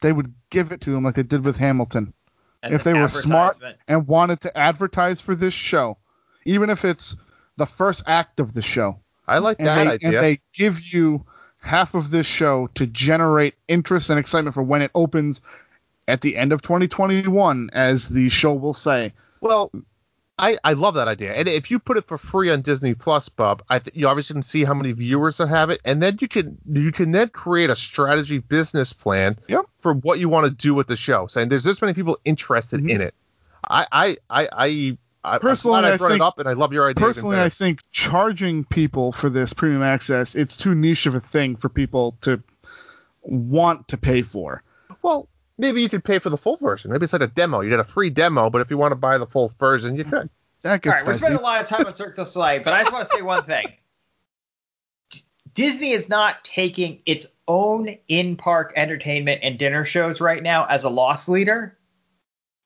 They 0.00 0.12
would 0.12 0.34
give 0.50 0.72
it 0.72 0.80
to 0.82 0.90
them 0.90 1.04
like 1.04 1.14
they 1.14 1.22
did 1.22 1.44
with 1.44 1.56
Hamilton. 1.56 2.12
And 2.62 2.74
if 2.74 2.82
they 2.82 2.92
were 2.92 3.08
smart 3.08 3.58
and 3.86 4.06
wanted 4.06 4.40
to 4.40 4.56
advertise 4.56 5.20
for 5.20 5.34
this 5.34 5.54
show, 5.54 5.96
even 6.44 6.70
if 6.70 6.84
it's 6.84 7.16
the 7.56 7.66
first 7.66 8.02
act 8.06 8.40
of 8.40 8.52
the 8.52 8.62
show, 8.62 8.98
I 9.26 9.38
like 9.38 9.58
and 9.58 9.66
that 9.66 9.84
they, 9.84 9.90
idea. 9.90 10.08
and 10.08 10.16
they 10.18 10.40
give 10.52 10.80
you 10.80 11.24
half 11.58 11.94
of 11.94 12.10
this 12.10 12.26
show 12.26 12.68
to 12.74 12.86
generate 12.86 13.54
interest 13.68 14.10
and 14.10 14.18
excitement 14.18 14.54
for 14.54 14.62
when 14.62 14.82
it 14.82 14.90
opens 14.94 15.40
at 16.08 16.20
the 16.20 16.36
end 16.36 16.52
of 16.52 16.62
2021, 16.62 17.70
as 17.72 18.08
the 18.08 18.28
show 18.28 18.54
will 18.54 18.74
say. 18.74 19.12
Well, 19.40 19.70
I, 20.38 20.58
I 20.64 20.72
love 20.72 20.94
that 20.94 21.08
idea. 21.08 21.34
And 21.34 21.46
if 21.46 21.70
you 21.70 21.78
put 21.78 21.96
it 21.98 22.08
for 22.08 22.18
free 22.18 22.50
on 22.50 22.62
Disney 22.62 22.94
Plus, 22.94 23.28
Bub, 23.28 23.62
I 23.68 23.78
th- 23.78 23.94
you 23.94 24.08
obviously 24.08 24.34
can 24.34 24.42
see 24.42 24.64
how 24.64 24.74
many 24.74 24.92
viewers 24.92 25.36
that 25.36 25.48
have 25.48 25.70
it, 25.70 25.80
and 25.84 26.02
then 26.02 26.18
you 26.20 26.26
can 26.28 26.56
you 26.70 26.90
can 26.90 27.10
then 27.12 27.28
create 27.28 27.70
a 27.70 27.76
strategy 27.76 28.38
business 28.38 28.92
plan 28.92 29.38
Yep. 29.48 29.66
for 29.78 29.92
what 29.94 30.18
you 30.18 30.28
want 30.28 30.46
to 30.46 30.52
do 30.52 30.74
with 30.74 30.86
the 30.86 30.96
show. 30.96 31.26
Saying 31.26 31.48
there's 31.48 31.64
this 31.64 31.80
many 31.82 31.92
people 31.94 32.18
interested 32.24 32.80
Mhm. 32.80 32.90
in 32.90 33.00
it. 33.02 33.14
I 33.68 33.86
I 33.92 34.16
I 34.30 34.48
I, 34.52 34.98
I 35.22 35.38
Personally, 35.38 35.76
I'm 35.76 35.82
glad 35.82 35.90
I 35.90 35.94
I 35.94 35.96
brought 35.98 36.08
think- 36.08 36.22
it 36.22 36.24
up, 36.24 36.38
and 36.38 36.48
I 36.48 36.52
love 36.54 36.72
your 36.72 36.88
idea. 36.88 37.06
Personally. 37.06 37.38
I 37.38 37.48
think 37.50 37.80
charging 37.92 38.64
people 38.64 39.12
for 39.12 39.28
this 39.28 39.52
premium 39.52 39.82
access, 39.82 40.34
it's 40.34 40.56
too 40.56 40.74
niche 40.74 41.06
of 41.06 41.14
a 41.14 41.20
thing 41.20 41.56
for 41.56 41.68
people 41.68 42.16
to 42.22 42.42
want 43.22 43.88
to 43.88 43.96
pay 43.98 44.22
for. 44.22 44.62
well 45.02 45.28
maybe 45.62 45.80
you 45.80 45.88
could 45.88 46.04
pay 46.04 46.18
for 46.18 46.28
the 46.28 46.36
full 46.36 46.56
version. 46.56 46.90
Maybe 46.90 47.04
it's 47.04 47.12
like 47.14 47.22
a 47.22 47.28
demo. 47.28 47.60
You 47.60 47.70
get 47.70 47.80
a 47.80 47.84
free 47.84 48.10
demo, 48.10 48.50
but 48.50 48.60
if 48.60 48.70
you 48.70 48.76
want 48.76 48.92
to 48.92 48.96
buy 48.96 49.16
the 49.16 49.26
full 49.26 49.52
version, 49.58 49.96
you 49.96 50.04
could. 50.04 50.28
That 50.62 50.72
All 50.72 50.78
gets 50.78 51.02
right, 51.02 51.06
we're 51.06 51.14
spending 51.14 51.38
a 51.38 51.42
lot 51.42 51.62
of 51.62 51.68
time 51.68 51.86
on 51.86 51.94
Cirque 51.94 52.16
du 52.16 52.26
Soleil, 52.26 52.62
but 52.62 52.74
I 52.74 52.82
just 52.82 52.92
want 52.92 53.08
to 53.08 53.16
say 53.16 53.22
one 53.22 53.44
thing. 53.44 53.72
Disney 55.54 55.92
is 55.92 56.08
not 56.08 56.44
taking 56.44 57.00
its 57.06 57.26
own 57.46 57.96
in-park 58.08 58.72
entertainment 58.76 59.40
and 59.42 59.58
dinner 59.58 59.84
shows 59.84 60.20
right 60.20 60.42
now 60.42 60.66
as 60.66 60.84
a 60.84 60.88
loss 60.88 61.28
leader. 61.28 61.76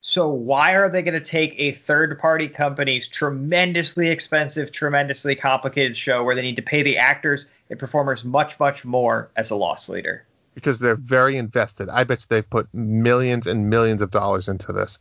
So 0.01 0.29
why 0.29 0.75
are 0.75 0.89
they 0.89 1.01
going 1.01 1.21
to 1.21 1.29
take 1.29 1.53
a 1.57 1.73
third 1.73 2.17
party 2.17 2.47
company's 2.47 3.07
tremendously 3.07 4.09
expensive, 4.09 4.71
tremendously 4.71 5.35
complicated 5.35 5.97
show 5.97 6.23
where 6.23 6.35
they 6.35 6.41
need 6.41 6.55
to 6.55 6.61
pay 6.61 6.81
the 6.81 6.97
actors 6.97 7.47
and 7.69 7.77
performers 7.77 8.23
much, 8.23 8.57
much 8.59 8.85
more 8.85 9.31
as 9.35 9.51
a 9.51 9.55
loss 9.55 9.89
leader? 9.89 10.26
Because 10.57 10.79
they're 10.79 10.95
very 10.95 11.37
invested. 11.37 11.87
I 11.87 12.03
bet 12.03 12.21
you 12.21 12.25
they 12.29 12.41
put 12.41 12.73
millions 12.73 13.45
and 13.45 13.69
millions 13.69 14.01
of 14.01 14.09
dollars 14.09 14.47
into 14.47 14.73
this. 14.73 14.97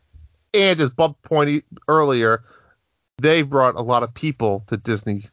And 0.53 0.79
as 0.81 0.91
Bob 0.91 1.17
pointed 1.23 1.65
earlier, 1.89 2.45
they 3.19 3.41
brought 3.41 3.75
a 3.75 3.83
lot 3.83 4.03
of 4.03 4.13
people 4.13 4.65
to 4.67 4.77
Disney 4.77 5.31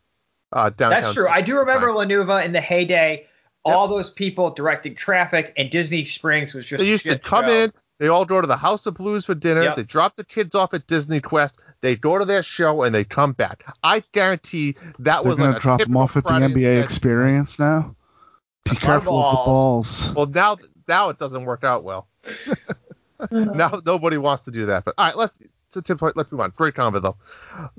uh, 0.54 0.70
downtown. 0.70 1.02
That's 1.02 1.14
true. 1.14 1.28
I 1.28 1.42
do 1.42 1.58
remember 1.58 1.88
Right. 1.88 1.96
La 1.96 2.06
Nouba 2.06 2.46
in 2.46 2.54
the 2.54 2.62
heyday. 2.62 3.28
All 3.66 3.88
those 3.88 4.10
people 4.10 4.50
directing 4.52 4.94
traffic, 4.96 5.54
and 5.56 5.70
Disney 5.70 6.04
Springs 6.04 6.54
was 6.54 6.66
just. 6.66 6.82
They 6.82 6.90
used 6.90 7.06
to 7.06 7.18
come 7.18 7.46
show. 7.46 7.64
in. 7.64 7.74
They 8.00 8.10
all 8.10 8.26
go 8.26 8.42
to 8.42 8.48
the 8.48 8.58
House 8.58 8.86
of 8.86 8.96
Blues 8.96 9.26
for 9.26 9.36
dinner. 9.36 9.64
Yep. 9.64 9.76
They 9.78 9.84
drop 9.84 10.18
the 10.18 10.26
kids 10.26 10.56
off 10.56 10.74
at 10.74 10.88
Disney 10.88 11.22
Quest. 11.22 11.60
They 11.80 11.96
go 11.96 12.18
to 12.18 12.26
their 12.26 12.44
show 12.44 12.84
and 12.84 12.94
they 12.94 13.06
come 13.06 13.32
back. 13.32 13.64
I 13.84 14.04
guarantee 14.12 14.76
that 15.00 15.24
They're 15.24 15.30
was 15.30 15.40
gonna 15.40 15.52
like 15.52 15.60
a 15.60 15.62
drop 15.62 15.80
them 15.80 15.96
off 15.96 16.18
at 16.18 16.26
the 16.26 16.30
NBA 16.32 16.58
event. 16.58 16.84
experience 16.84 17.60
now. 17.60 17.96
Be 18.64 18.72
Our 18.72 18.76
careful 18.78 19.20
of 19.20 19.32
the 19.32 19.36
balls. 19.36 20.14
Well, 20.14 20.26
now 20.28 20.58
now 20.88 21.10
it 21.10 21.20
doesn't 21.20 21.46
work 21.46 21.64
out 21.64 21.84
well. 21.84 22.08
now 23.32 23.82
nobody 23.86 24.18
wants 24.18 24.44
to 24.44 24.52
do 24.52 24.68
that. 24.68 24.86
But 24.86 24.96
all 24.98 25.06
right, 25.06 25.18
let's 25.18 25.38
so 25.74 25.82
Tim, 25.82 25.98
let's 26.16 26.32
move 26.32 26.42
on. 26.42 26.54
Great 26.56 26.76
combo 26.76 27.00
though. 27.00 27.18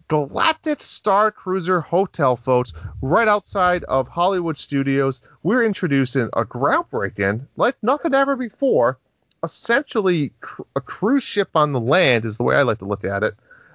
Galactic 0.09 0.83
Star 0.83 1.31
Cruiser 1.31 1.81
Hotel, 1.81 2.35
folks, 2.35 2.73
right 3.01 3.29
outside 3.29 3.85
of 3.85 4.09
Hollywood 4.09 4.57
Studios. 4.57 5.21
We're 5.45 5.65
introducing 5.65 6.29
a 6.33 6.45
groundbreaking, 6.45 7.47
like 7.57 7.77
nothing 7.83 8.13
ever 8.13 8.35
before. 8.35 8.99
Essentially, 9.45 10.33
cr- 10.41 10.63
a 10.75 10.81
cruise 10.81 11.23
ship 11.23 11.51
on 11.55 11.73
the 11.73 11.81
land 11.81 12.25
is 12.25 12.37
the 12.37 12.43
way 12.43 12.57
I 12.57 12.63
like 12.63 12.79
to 12.79 12.85
look 12.85 13.05
at 13.05 13.23
it. 13.23 13.35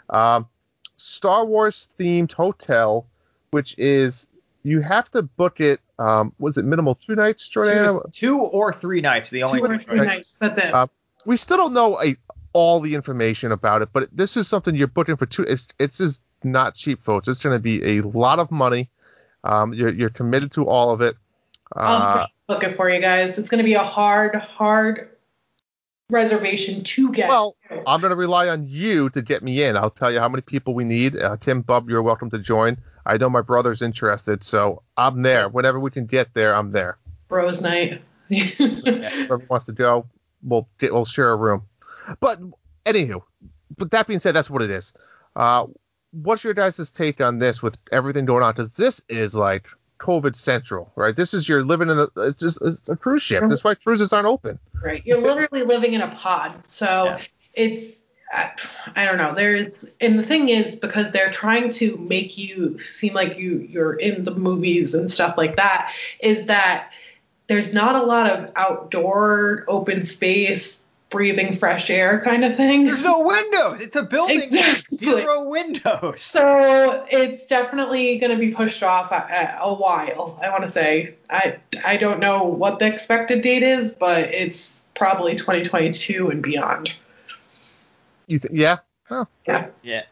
Um, 0.09 0.47
Star 0.97 1.45
Wars 1.45 1.87
themed 1.97 2.33
hotel, 2.33 3.05
which 3.51 3.77
is 3.77 4.27
you 4.63 4.81
have 4.81 5.09
to 5.11 5.21
book 5.21 5.59
it. 5.59 5.79
Um, 5.97 6.33
was 6.39 6.57
it 6.57 6.65
minimal 6.65 6.95
two 6.95 7.15
nights, 7.15 7.49
Jordana? 7.49 8.03
Two, 8.05 8.11
two 8.11 8.39
or 8.39 8.73
three 8.73 9.01
nights, 9.01 9.29
the 9.29 9.43
only 9.43 9.59
Two 9.59 9.65
or 9.65 9.77
three 9.77 9.85
choices. 9.85 10.07
nights. 10.07 10.37
That's 10.39 10.57
it. 10.57 10.73
Uh, 10.73 10.87
we 11.25 11.37
still 11.37 11.57
don't 11.57 11.73
know 11.73 12.01
a, 12.01 12.15
all 12.53 12.79
the 12.79 12.95
information 12.95 13.51
about 13.51 13.81
it, 13.81 13.89
but 13.91 14.09
this 14.11 14.37
is 14.37 14.47
something 14.47 14.75
you're 14.75 14.87
booking 14.87 15.17
for 15.17 15.25
two. 15.25 15.43
It's 15.43 15.67
it's 15.79 15.97
just 15.97 16.21
not 16.43 16.75
cheap, 16.75 17.03
folks. 17.03 17.27
It's 17.27 17.43
going 17.43 17.55
to 17.55 17.61
be 17.61 17.97
a 17.97 18.01
lot 18.01 18.39
of 18.39 18.51
money. 18.51 18.89
Um, 19.43 19.73
you're 19.73 19.93
you're 19.93 20.09
committed 20.09 20.51
to 20.53 20.67
all 20.67 20.91
of 20.91 21.01
it. 21.01 21.15
Uh, 21.75 21.79
I'll 21.79 22.27
book 22.47 22.63
it 22.63 22.75
for 22.75 22.89
you 22.89 22.99
guys. 23.01 23.37
It's 23.37 23.49
going 23.49 23.59
to 23.59 23.63
be 23.63 23.75
a 23.75 23.83
hard, 23.83 24.35
hard 24.35 25.09
reservation 26.09 26.83
to 26.83 27.11
get. 27.11 27.29
well, 27.29 27.55
I'm 27.85 28.01
going 28.01 28.09
to 28.09 28.15
rely 28.15 28.49
on 28.49 28.65
you 28.67 29.09
to 29.11 29.21
get 29.21 29.43
me 29.43 29.63
in. 29.63 29.77
I'll 29.77 29.91
tell 29.91 30.11
you 30.11 30.19
how 30.19 30.29
many 30.29 30.41
people 30.41 30.73
we 30.73 30.83
need. 30.85 31.15
Uh, 31.15 31.37
Tim, 31.37 31.61
Bub, 31.61 31.89
you're 31.89 32.01
welcome 32.01 32.29
to 32.31 32.39
join. 32.39 32.77
I 33.09 33.17
know 33.17 33.29
my 33.29 33.41
brother's 33.41 33.81
interested, 33.81 34.43
so 34.43 34.83
I'm 34.95 35.21
there. 35.23 35.49
Whenever 35.49 35.79
we 35.79 35.91
can 35.91 36.05
get 36.05 36.33
there, 36.33 36.55
I'm 36.55 36.71
there. 36.71 36.97
Bros 37.27 37.61
night. 37.61 38.01
Whoever 38.29 39.37
wants 39.49 39.65
to 39.65 39.71
go, 39.71 40.05
we'll 40.43 40.67
get 40.77 40.93
we'll 40.93 41.05
share 41.05 41.31
a 41.31 41.35
room. 41.35 41.63
But 42.19 42.39
anywho, 42.85 43.21
but 43.77 43.91
that 43.91 44.07
being 44.07 44.19
said, 44.19 44.33
that's 44.35 44.49
what 44.49 44.61
it 44.61 44.69
is. 44.69 44.93
Uh, 45.35 45.65
what's 46.11 46.43
your 46.43 46.53
guys' 46.53 46.91
take 46.91 47.21
on 47.21 47.39
this 47.39 47.61
with 47.61 47.77
everything 47.91 48.25
going 48.25 48.43
on? 48.43 48.53
Because 48.53 48.75
this 48.75 49.01
is 49.09 49.33
like 49.33 49.65
COVID 49.99 50.35
central, 50.35 50.91
right? 50.95 51.15
This 51.15 51.33
is 51.33 51.49
you're 51.49 51.63
living 51.63 51.89
in 51.89 51.97
the 51.97 52.09
it's 52.17 52.39
just 52.39 52.59
it's 52.61 52.87
a 52.89 52.95
cruise 52.95 53.21
ship. 53.23 53.43
That's 53.47 53.63
why 53.63 53.75
cruises 53.75 54.13
aren't 54.13 54.27
open. 54.27 54.59
right. 54.83 55.01
You're 55.05 55.21
literally 55.21 55.65
living 55.65 55.93
in 55.93 56.01
a 56.01 56.13
pod. 56.15 56.67
So 56.67 57.05
Yeah. 57.05 57.21
it's, 57.53 57.98
I, 58.31 59.05
don't 59.05 59.17
know. 59.17 59.33
There's, 59.33 59.93
and 59.99 60.19
the 60.19 60.23
thing 60.23 60.49
is, 60.49 60.75
because 60.75 61.11
they're 61.11 61.31
trying 61.31 61.71
to 61.73 61.97
make 61.97 62.37
you 62.37 62.79
seem 62.79 63.13
like 63.13 63.37
you 63.37 63.57
you're 63.57 63.95
in 63.95 64.23
the 64.23 64.35
movies 64.35 64.93
and 64.93 65.11
stuff 65.11 65.35
like 65.37 65.55
that, 65.55 65.91
is 66.19 66.45
that 66.45 66.91
there's 67.47 67.73
not 67.73 67.95
a 67.95 68.03
lot 68.03 68.29
of 68.29 68.51
outdoor 68.55 69.65
open 69.67 70.03
space, 70.03 70.83
breathing 71.09 71.55
fresh 71.55 71.89
air 71.89 72.21
kind 72.23 72.45
of 72.45 72.55
thing. 72.55 72.83
There's 72.83 73.01
no 73.01 73.21
windows. 73.21 73.81
It's 73.81 73.95
a 73.95 74.03
building 74.03 74.51
with 74.51 74.53
Exactly. 74.53 74.97
zero 74.97 75.49
windows. 75.49 76.21
So 76.21 77.07
it's 77.09 77.47
definitely 77.47 78.19
going 78.19 78.31
to 78.31 78.37
be 78.37 78.51
pushed 78.51 78.83
off 78.83 79.11
a, 79.11 79.57
a 79.59 79.73
while. 79.73 80.39
I 80.43 80.49
want 80.51 80.63
to 80.63 80.69
say 80.69 81.15
I 81.31 81.57
I 81.83 81.97
don't 81.97 82.19
know 82.19 82.43
what 82.43 82.77
the 82.77 82.85
expected 82.85 83.41
date 83.41 83.63
is, 83.63 83.95
but 83.95 84.25
it's 84.25 84.79
probably 84.93 85.35
2022 85.35 86.29
and 86.29 86.43
beyond. 86.43 86.93
You 88.29 88.39
th- 88.39 88.53
yeah? 88.53 88.77
Oh, 89.09 89.27
Yeah. 89.47 89.67
Yeah. 89.81 90.03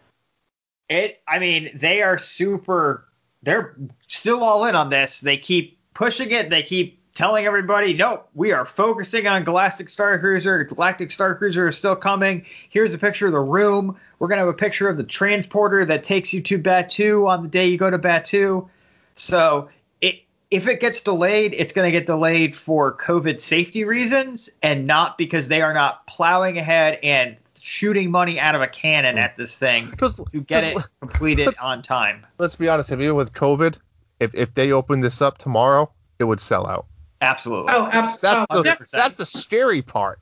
It. 0.90 1.22
I 1.28 1.40
mean, 1.40 1.72
they 1.76 2.02
are 2.02 2.18
super. 2.18 3.08
They're 3.44 3.78
still 4.08 4.44
all 4.44 4.66
in 4.66 4.74
on 4.76 4.90
this. 4.90 5.20
They 5.20 5.38
keep 5.38 5.78
pushing 5.94 6.32
it. 6.32 6.50
They 6.50 6.64
keep 6.64 7.00
telling 7.14 7.46
everybody, 7.46 7.94
no, 7.94 8.24
we 8.34 8.52
are 8.54 8.66
focusing 8.66 9.28
on 9.28 9.44
Galactic 9.44 9.90
Star 9.90 10.18
Cruiser. 10.20 10.64
Galactic 10.64 11.12
Star 11.12 11.36
Cruiser 11.36 11.68
is 11.68 11.78
still 11.78 11.96
coming. 11.96 12.46
Here's 12.70 12.94
a 12.94 12.98
picture 12.98 13.28
of 13.28 13.34
the 13.34 13.40
room. 13.40 13.98
We're 14.18 14.28
gonna 14.30 14.42
have 14.42 14.48
a 14.48 14.54
picture 14.54 14.90
of 14.90 14.98
the 14.98 15.04
transporter 15.04 15.86
that 15.86 16.04
takes 16.04 16.34
you 16.34 16.42
to 16.44 16.58
Batuu 16.60 17.28
on 17.28 17.44
the 17.44 17.50
day 17.50 17.68
you 17.68 17.78
go 17.78 17.90
to 17.90 18.00
Batuu. 18.00 18.68
So 19.16 19.70
it. 20.02 20.22
If 20.50 20.68
it 20.68 20.80
gets 20.80 21.02
delayed, 21.02 21.54
it's 21.58 21.74
going 21.74 21.86
to 21.88 21.92
get 21.92 22.06
delayed 22.06 22.56
for 22.56 22.96
COVID 22.96 23.42
safety 23.42 23.84
reasons 23.84 24.50
and 24.64 24.88
not 24.88 25.18
because 25.18 25.50
they 25.50 25.62
are 25.62 25.74
not 25.74 26.08
plowing 26.08 26.58
ahead 26.58 27.00
and 27.04 27.36
shooting 27.68 28.10
money 28.10 28.40
out 28.40 28.56
of 28.56 28.62
a 28.62 28.68
cannon 28.68 29.16
hmm. 29.16 29.20
at 29.22 29.38
this 29.38 29.58
thing 29.58 29.94
Just- 30.00 30.18
to 30.18 30.42
get 30.42 30.64
just- 30.74 30.86
it 30.86 30.92
completed 31.02 31.54
on 31.62 31.82
time. 31.82 32.26
let's 32.38 32.56
be 32.56 32.70
honest. 32.70 32.92
Even 32.92 33.16
with 33.16 33.34
COVID, 33.34 33.78
if 34.20 34.34
if 34.34 34.54
they 34.54 34.72
open 34.72 35.02
this 35.02 35.22
up 35.22 35.38
tomorrow, 35.38 35.92
it 36.20 36.24
would 36.24 36.40
sell 36.40 36.66
out. 36.66 36.86
Absolutely. 37.22 37.74
Oh, 37.74 37.90
absolutely. 37.92 38.20
That's 38.22 38.48
Oh, 38.50 38.62
the 38.62 38.70
100%. 38.70 38.90
that's 38.92 39.16
the 39.16 39.26
scary 39.26 39.82
part. 39.82 40.20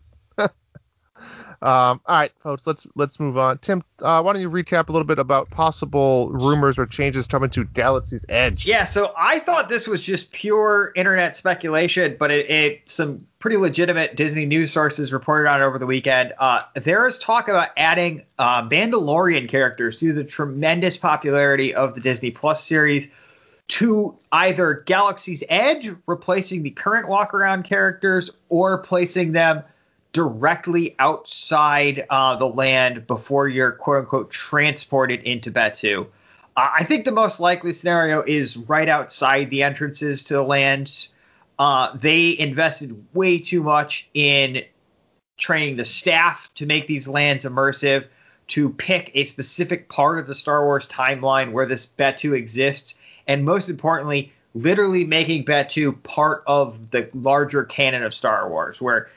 Um, 1.61 2.01
all 2.05 2.19
right, 2.19 2.31
folks, 2.39 2.67
let's 2.67 2.85
let's 2.95 3.19
move 3.19 3.37
on. 3.37 3.57
Tim, 3.59 3.83
uh, 3.99 4.21
why 4.21 4.33
don't 4.33 4.41
you 4.41 4.49
recap 4.49 4.89
a 4.89 4.91
little 4.91 5.05
bit 5.05 5.19
about 5.19 5.49
possible 5.49 6.29
rumors 6.31 6.77
or 6.77 6.85
changes 6.85 7.27
coming 7.27 7.49
to 7.51 7.65
Galaxy's 7.65 8.25
Edge? 8.29 8.65
Yeah, 8.65 8.83
so 8.83 9.13
I 9.17 9.39
thought 9.39 9.69
this 9.69 9.87
was 9.87 10.03
just 10.03 10.31
pure 10.31 10.91
internet 10.95 11.35
speculation, 11.35 12.17
but 12.19 12.31
it, 12.31 12.49
it 12.49 12.89
some 12.89 13.25
pretty 13.39 13.57
legitimate 13.57 14.15
Disney 14.15 14.45
news 14.45 14.71
sources 14.71 15.13
reported 15.13 15.49
on 15.49 15.61
it 15.61 15.65
over 15.65 15.77
the 15.77 15.85
weekend. 15.85 16.33
Uh, 16.39 16.61
there 16.75 17.07
is 17.07 17.19
talk 17.19 17.47
about 17.47 17.69
adding 17.77 18.23
uh, 18.39 18.67
Mandalorian 18.67 19.47
characters 19.47 19.97
due 19.97 20.09
to 20.09 20.13
the 20.13 20.23
tremendous 20.23 20.97
popularity 20.97 21.73
of 21.73 21.95
the 21.95 22.01
Disney 22.01 22.31
Plus 22.31 22.63
series 22.63 23.07
to 23.67 24.17
either 24.31 24.83
Galaxy's 24.85 25.43
Edge, 25.49 25.89
replacing 26.05 26.63
the 26.63 26.69
current 26.69 27.07
walk 27.07 27.33
around 27.33 27.63
characters, 27.63 28.29
or 28.49 28.79
placing 28.79 29.31
them 29.31 29.63
directly 30.15 30.95
outside 30.97 32.05
uh, 32.09 32.37
the 32.37 32.45
land 32.45 33.05
before 33.05 33.49
you're 33.49 33.73
quote 33.73 34.03
unquote 34.03 34.31
transported 34.31 35.21
into 35.23 35.51
Batuu. 35.51 36.07
Uh, 36.55 36.69
I 36.73 36.85
think 36.85 37.03
the 37.03 37.11
most 37.11 37.41
likely 37.41 37.73
scenario 37.73 38.21
is 38.21 38.55
right 38.55 38.87
outside 38.87 39.49
the 39.49 39.63
entrances 39.63 40.23
to 40.23 40.35
the 40.35 40.41
land. 40.41 41.09
Uh, 41.59 41.97
they 41.97 42.39
invested 42.39 43.05
way 43.13 43.39
too 43.39 43.61
much 43.61 44.07
in 44.13 44.63
training 45.35 45.75
the 45.75 45.83
staff 45.83 46.49
to 46.55 46.65
make 46.65 46.87
these 46.87 47.09
lands 47.09 47.43
immersive, 47.43 48.05
to 48.47 48.69
pick 48.69 49.11
a 49.15 49.25
specific 49.25 49.89
part 49.89 50.17
of 50.17 50.27
the 50.27 50.35
Star 50.35 50.63
Wars 50.63 50.87
timeline 50.87 51.51
where 51.51 51.65
this 51.65 51.85
Batuu 51.85 52.37
exists, 52.37 52.95
and 53.27 53.43
most 53.43 53.69
importantly, 53.69 54.31
literally 54.53 55.03
making 55.03 55.43
Batuu 55.43 56.01
part 56.03 56.41
of 56.47 56.91
the 56.91 57.09
larger 57.13 57.65
canon 57.65 58.03
of 58.03 58.13
Star 58.13 58.49
Wars, 58.49 58.79
where 58.79 59.09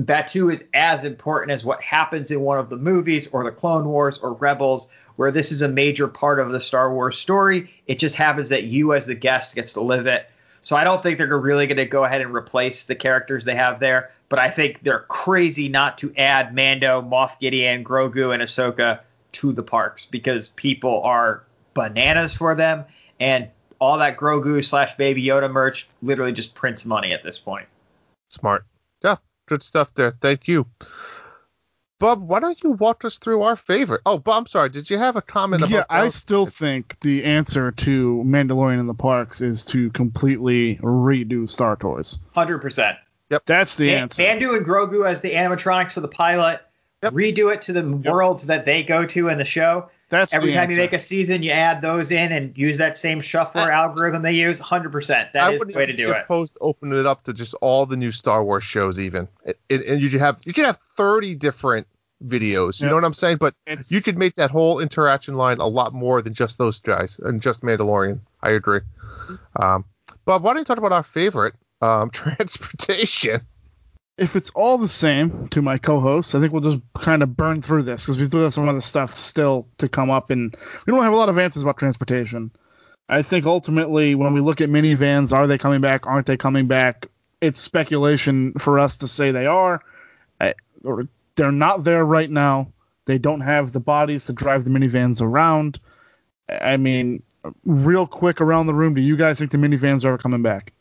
Batuu 0.00 0.52
is 0.52 0.64
as 0.74 1.04
important 1.04 1.52
as 1.52 1.64
what 1.64 1.82
happens 1.82 2.30
in 2.30 2.40
one 2.40 2.58
of 2.58 2.68
the 2.68 2.76
movies 2.76 3.28
or 3.28 3.44
the 3.44 3.50
Clone 3.50 3.86
Wars 3.86 4.18
or 4.18 4.34
Rebels, 4.34 4.88
where 5.16 5.30
this 5.30 5.50
is 5.50 5.62
a 5.62 5.68
major 5.68 6.06
part 6.06 6.38
of 6.38 6.50
the 6.50 6.60
Star 6.60 6.92
Wars 6.92 7.18
story. 7.18 7.70
It 7.86 7.98
just 7.98 8.16
happens 8.16 8.50
that 8.50 8.64
you, 8.64 8.92
as 8.92 9.06
the 9.06 9.14
guest, 9.14 9.54
gets 9.54 9.72
to 9.74 9.80
live 9.80 10.06
it. 10.06 10.28
So 10.60 10.76
I 10.76 10.84
don't 10.84 11.02
think 11.02 11.18
they're 11.18 11.38
really 11.38 11.66
going 11.66 11.76
to 11.78 11.86
go 11.86 12.04
ahead 12.04 12.20
and 12.20 12.34
replace 12.34 12.84
the 12.84 12.94
characters 12.94 13.44
they 13.44 13.54
have 13.54 13.80
there, 13.80 14.10
but 14.28 14.38
I 14.38 14.50
think 14.50 14.80
they're 14.80 15.06
crazy 15.08 15.68
not 15.68 15.96
to 15.98 16.12
add 16.16 16.54
Mando, 16.54 17.00
Moff 17.00 17.38
Gideon, 17.38 17.84
Grogu, 17.84 18.34
and 18.34 18.42
Ahsoka 18.42 19.00
to 19.32 19.52
the 19.52 19.62
parks 19.62 20.04
because 20.04 20.48
people 20.48 21.02
are 21.02 21.44
bananas 21.74 22.34
for 22.34 22.54
them, 22.54 22.84
and 23.20 23.48
all 23.78 23.98
that 23.98 24.16
Grogu 24.16 24.64
slash 24.64 24.96
Baby 24.96 25.24
Yoda 25.24 25.50
merch 25.50 25.88
literally 26.02 26.32
just 26.32 26.54
prints 26.54 26.84
money 26.84 27.12
at 27.12 27.22
this 27.22 27.38
point. 27.38 27.66
Smart. 28.28 28.64
Yeah, 29.46 29.54
good 29.54 29.62
stuff 29.62 29.94
there. 29.94 30.12
Thank 30.20 30.48
you. 30.48 30.66
Bob, 31.98 32.20
why 32.20 32.40
don't 32.40 32.62
you 32.62 32.72
walk 32.72 33.06
us 33.06 33.16
through 33.16 33.42
our 33.42 33.56
favorite? 33.56 34.02
Oh, 34.04 34.18
Bob, 34.18 34.42
I'm 34.42 34.46
sorry. 34.46 34.68
Did 34.68 34.90
you 34.90 34.98
have 34.98 35.16
a 35.16 35.22
comment 35.22 35.62
about 35.62 35.70
Yeah, 35.70 35.84
I 35.88 36.10
still 36.10 36.44
think 36.44 37.00
the 37.00 37.24
answer 37.24 37.72
to 37.72 38.22
Mandalorian 38.26 38.78
in 38.80 38.86
the 38.86 38.92
parks 38.94 39.40
is 39.40 39.64
to 39.64 39.88
completely 39.90 40.76
redo 40.76 41.48
Star 41.48 41.76
Tours. 41.76 42.18
Hundred 42.34 42.58
percent. 42.60 42.98
Yep. 43.30 43.42
That's 43.46 43.76
the 43.76 43.86
Man- 43.86 44.02
answer. 44.02 44.22
Mando 44.22 44.54
and 44.54 44.66
Grogu 44.66 45.08
as 45.08 45.22
the 45.22 45.32
animatronics 45.32 45.92
for 45.92 46.00
the 46.00 46.08
pilot. 46.08 46.60
Yep. 47.02 47.12
redo 47.12 47.52
it 47.52 47.60
to 47.62 47.72
the 47.74 47.86
worlds 47.86 48.46
that 48.46 48.64
they 48.64 48.82
go 48.82 49.04
to 49.06 49.28
in 49.28 49.36
the 49.38 49.44
show. 49.44 49.90
That's 50.08 50.32
Every 50.32 50.50
the 50.50 50.54
time 50.54 50.70
you 50.70 50.76
make 50.76 50.92
a 50.92 51.00
season, 51.00 51.42
you 51.42 51.50
add 51.50 51.82
those 51.82 52.12
in 52.12 52.30
and 52.30 52.56
use 52.56 52.78
that 52.78 52.96
same 52.96 53.20
shuffler 53.20 53.70
algorithm 53.72 54.22
they 54.22 54.32
use. 54.34 54.60
100%. 54.60 55.08
That 55.08 55.36
I 55.36 55.52
is 55.52 55.60
the 55.60 55.72
way 55.72 55.84
to 55.86 55.92
do 55.92 56.10
it. 56.12 56.22
opposed 56.22 56.54
to 56.54 56.60
opening 56.60 56.98
it 57.00 57.06
up 57.06 57.24
to 57.24 57.32
just 57.32 57.54
all 57.60 57.86
the 57.86 57.96
new 57.96 58.12
Star 58.12 58.44
Wars 58.44 58.62
shows, 58.62 59.00
even. 59.00 59.26
It, 59.44 59.58
it- 59.68 59.84
and 59.86 60.00
you 60.00 60.08
could 60.08 60.20
have 60.20 60.40
you 60.44 60.52
could 60.52 60.64
have 60.64 60.78
30 60.96 61.34
different 61.34 61.88
videos. 62.24 62.80
You 62.80 62.86
Yeah. 62.86 62.90
know 62.90 62.94
what 62.94 63.04
I'm 63.04 63.14
saying? 63.14 63.38
But 63.38 63.54
It's- 63.66 63.90
you 63.90 64.00
could 64.00 64.16
make 64.16 64.36
that 64.36 64.50
whole 64.52 64.78
interaction 64.78 65.34
line 65.34 65.58
a 65.58 65.66
lot 65.66 65.92
more 65.92 66.22
than 66.22 66.34
just 66.34 66.56
those 66.56 66.78
guys 66.80 67.18
and 67.24 67.42
just 67.42 67.62
Mandalorian. 67.62 68.20
I 68.42 68.50
agree. 68.50 68.80
Um, 69.56 69.84
but 70.24 70.40
why 70.40 70.52
don't 70.52 70.60
you 70.60 70.64
talk 70.64 70.78
about 70.78 70.92
our 70.92 71.02
favorite 71.02 71.54
um, 71.82 72.10
transportation? 72.12 73.40
If 74.18 74.34
it's 74.34 74.50
all 74.50 74.78
the 74.78 74.88
same 74.88 75.48
to 75.48 75.60
my 75.60 75.78
co-hosts, 75.78 76.34
I 76.34 76.40
think 76.40 76.52
we'll 76.52 76.62
just 76.62 76.82
kind 76.98 77.22
of 77.22 77.36
burn 77.36 77.60
through 77.60 77.82
this 77.82 78.02
because 78.02 78.18
we 78.18 78.24
still 78.24 78.42
have 78.44 78.54
some 78.54 78.68
other 78.68 78.80
stuff 78.80 79.18
still 79.18 79.68
to 79.78 79.88
come 79.88 80.10
up, 80.10 80.30
and 80.30 80.56
we 80.86 80.92
don't 80.92 81.02
have 81.02 81.12
a 81.12 81.16
lot 81.16 81.28
of 81.28 81.38
answers 81.38 81.62
about 81.62 81.76
transportation. 81.76 82.50
I 83.08 83.22
think 83.22 83.46
ultimately, 83.46 84.14
when 84.14 84.32
we 84.34 84.40
look 84.40 84.60
at 84.60 84.70
minivans, 84.70 85.32
are 85.32 85.46
they 85.46 85.58
coming 85.58 85.80
back? 85.80 86.06
Aren't 86.06 86.26
they 86.26 86.36
coming 86.36 86.66
back? 86.66 87.06
It's 87.40 87.60
speculation 87.60 88.54
for 88.54 88.78
us 88.78 88.98
to 88.98 89.08
say 89.08 89.30
they 89.30 89.46
are. 89.46 89.82
I, 90.40 90.54
or 90.82 91.06
they're 91.36 91.52
not 91.52 91.84
there 91.84 92.04
right 92.04 92.30
now. 92.30 92.72
They 93.04 93.18
don't 93.18 93.42
have 93.42 93.72
the 93.72 93.80
bodies 93.80 94.24
to 94.26 94.32
drive 94.32 94.64
the 94.64 94.70
minivans 94.70 95.20
around. 95.20 95.78
I 96.48 96.78
mean, 96.78 97.22
real 97.64 98.06
quick 98.06 98.40
around 98.40 98.66
the 98.66 98.74
room, 98.74 98.94
do 98.94 99.00
you 99.00 99.16
guys 99.16 99.38
think 99.38 99.50
the 99.50 99.58
minivans 99.58 100.04
are 100.04 100.18
coming 100.18 100.42
back? 100.42 100.72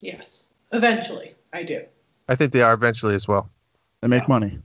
Yes. 0.00 0.48
Eventually, 0.72 1.34
I 1.52 1.62
do. 1.64 1.82
I 2.30 2.36
think 2.36 2.52
they 2.52 2.62
are 2.62 2.72
eventually 2.72 3.14
as 3.14 3.26
well. 3.28 3.50
They 4.00 4.08
make 4.08 4.28
money. 4.28 4.58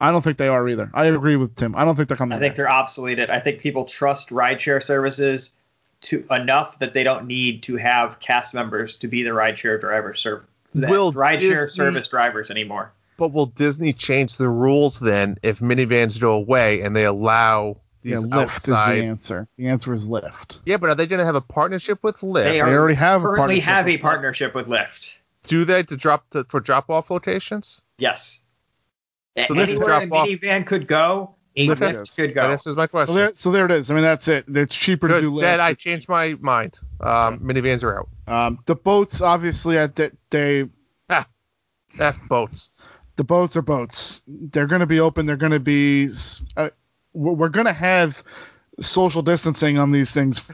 I 0.00 0.10
don't 0.10 0.20
think 0.22 0.36
they 0.36 0.48
are 0.48 0.68
either. 0.68 0.90
I 0.92 1.06
agree 1.06 1.36
with 1.36 1.54
Tim. 1.56 1.74
I 1.74 1.84
don't 1.86 1.96
think 1.96 2.08
they're 2.08 2.16
coming 2.18 2.36
I 2.36 2.40
think 2.40 2.52
back. 2.52 2.56
they're 2.58 2.66
obsoleted. 2.68 3.30
I 3.30 3.40
think 3.40 3.60
people 3.60 3.84
trust 3.86 4.28
rideshare 4.30 4.82
services 4.82 5.54
to 6.02 6.22
enough 6.30 6.78
that 6.80 6.92
they 6.92 7.02
don't 7.02 7.26
need 7.26 7.62
to 7.62 7.76
have 7.76 8.20
cast 8.20 8.52
members 8.52 8.98
to 8.98 9.08
be 9.08 9.22
the 9.22 9.30
rideshare 9.30 9.80
driver 9.80 10.12
serv- 10.12 10.44
the 10.74 10.86
Will 10.88 11.12
rideshare 11.14 11.38
Disney- 11.66 11.70
service 11.70 12.08
drivers 12.08 12.50
anymore. 12.50 12.92
But 13.16 13.32
will 13.32 13.46
Disney 13.46 13.94
change 13.94 14.36
the 14.36 14.48
rules 14.50 14.98
then 15.00 15.38
if 15.42 15.60
minivans 15.60 16.20
go 16.20 16.32
away 16.32 16.82
and 16.82 16.94
they 16.94 17.06
allow 17.06 17.78
Yeah, 18.02 18.16
these 18.16 18.26
Lyft 18.26 18.42
outside? 18.42 18.92
is 18.98 19.00
the 19.00 19.06
answer. 19.06 19.48
The 19.56 19.68
answer 19.68 19.94
is 19.94 20.04
Lyft. 20.04 20.58
Yeah, 20.66 20.76
but 20.76 20.90
are 20.90 20.94
they 20.94 21.06
going 21.06 21.20
to 21.20 21.24
have 21.24 21.34
a 21.36 21.40
partnership 21.40 22.00
with 22.02 22.18
Lyft? 22.18 22.44
They, 22.44 22.60
are 22.60 22.68
already 22.68 22.94
have 22.96 23.22
a 23.22 23.24
currently 23.24 23.60
partnership 23.62 23.64
have 23.64 23.86
a 23.86 23.92
with 23.92 23.98
Lyft. 23.98 24.02
partnership 24.02 24.54
with 24.54 24.66
Lyft. 24.66 25.14
Do 25.46 25.64
they 25.64 25.82
to 25.84 25.96
drop 25.96 26.28
to, 26.30 26.44
for 26.44 26.60
drop 26.60 26.90
off 26.90 27.10
locations? 27.10 27.80
Yes. 27.98 28.40
So 29.36 29.40
they 29.40 29.46
can 29.46 29.58
Anywhere 29.70 29.86
drop 29.86 30.02
a 30.02 30.10
off- 30.14 30.28
minivan 30.28 30.66
could 30.66 30.86
go, 30.88 31.34
a 31.56 31.68
Lyft 31.68 31.76
Lyft 31.76 32.02
is. 32.02 32.10
could 32.10 32.30
That 32.30 32.34
go. 32.34 32.52
answers 32.52 32.76
my 32.76 32.86
question. 32.86 33.08
So 33.08 33.14
there, 33.14 33.34
so 33.34 33.50
there 33.50 33.64
it 33.66 33.70
is. 33.72 33.90
I 33.90 33.94
mean, 33.94 34.02
that's 34.02 34.28
it. 34.28 34.44
It's 34.48 34.74
cheaper 34.74 35.08
to 35.08 35.20
do 35.20 35.30
Lyft. 35.30 35.40
Then 35.42 35.60
I 35.60 35.74
changed 35.74 36.08
my 36.08 36.34
mind. 36.40 36.78
Um, 37.00 37.40
minivans 37.40 37.82
are 37.82 37.98
out. 38.00 38.08
um, 38.26 38.58
the 38.66 38.74
boats, 38.76 39.20
obviously, 39.20 39.78
at 39.78 39.96
that 39.96 40.12
they 40.30 40.68
F 41.98 42.18
boats. 42.28 42.70
the 43.16 43.24
boats 43.24 43.56
are 43.56 43.62
boats. 43.62 44.22
They're 44.26 44.66
going 44.66 44.80
to 44.80 44.86
be 44.86 45.00
open. 45.00 45.26
They're 45.26 45.36
going 45.36 45.52
to 45.52 45.60
be. 45.60 46.08
Uh, 46.56 46.70
we're 47.14 47.32
we're 47.32 47.48
going 47.48 47.66
to 47.66 47.72
have 47.72 48.22
social 48.80 49.22
distancing 49.22 49.78
on 49.78 49.92
these 49.92 50.12
things 50.12 50.50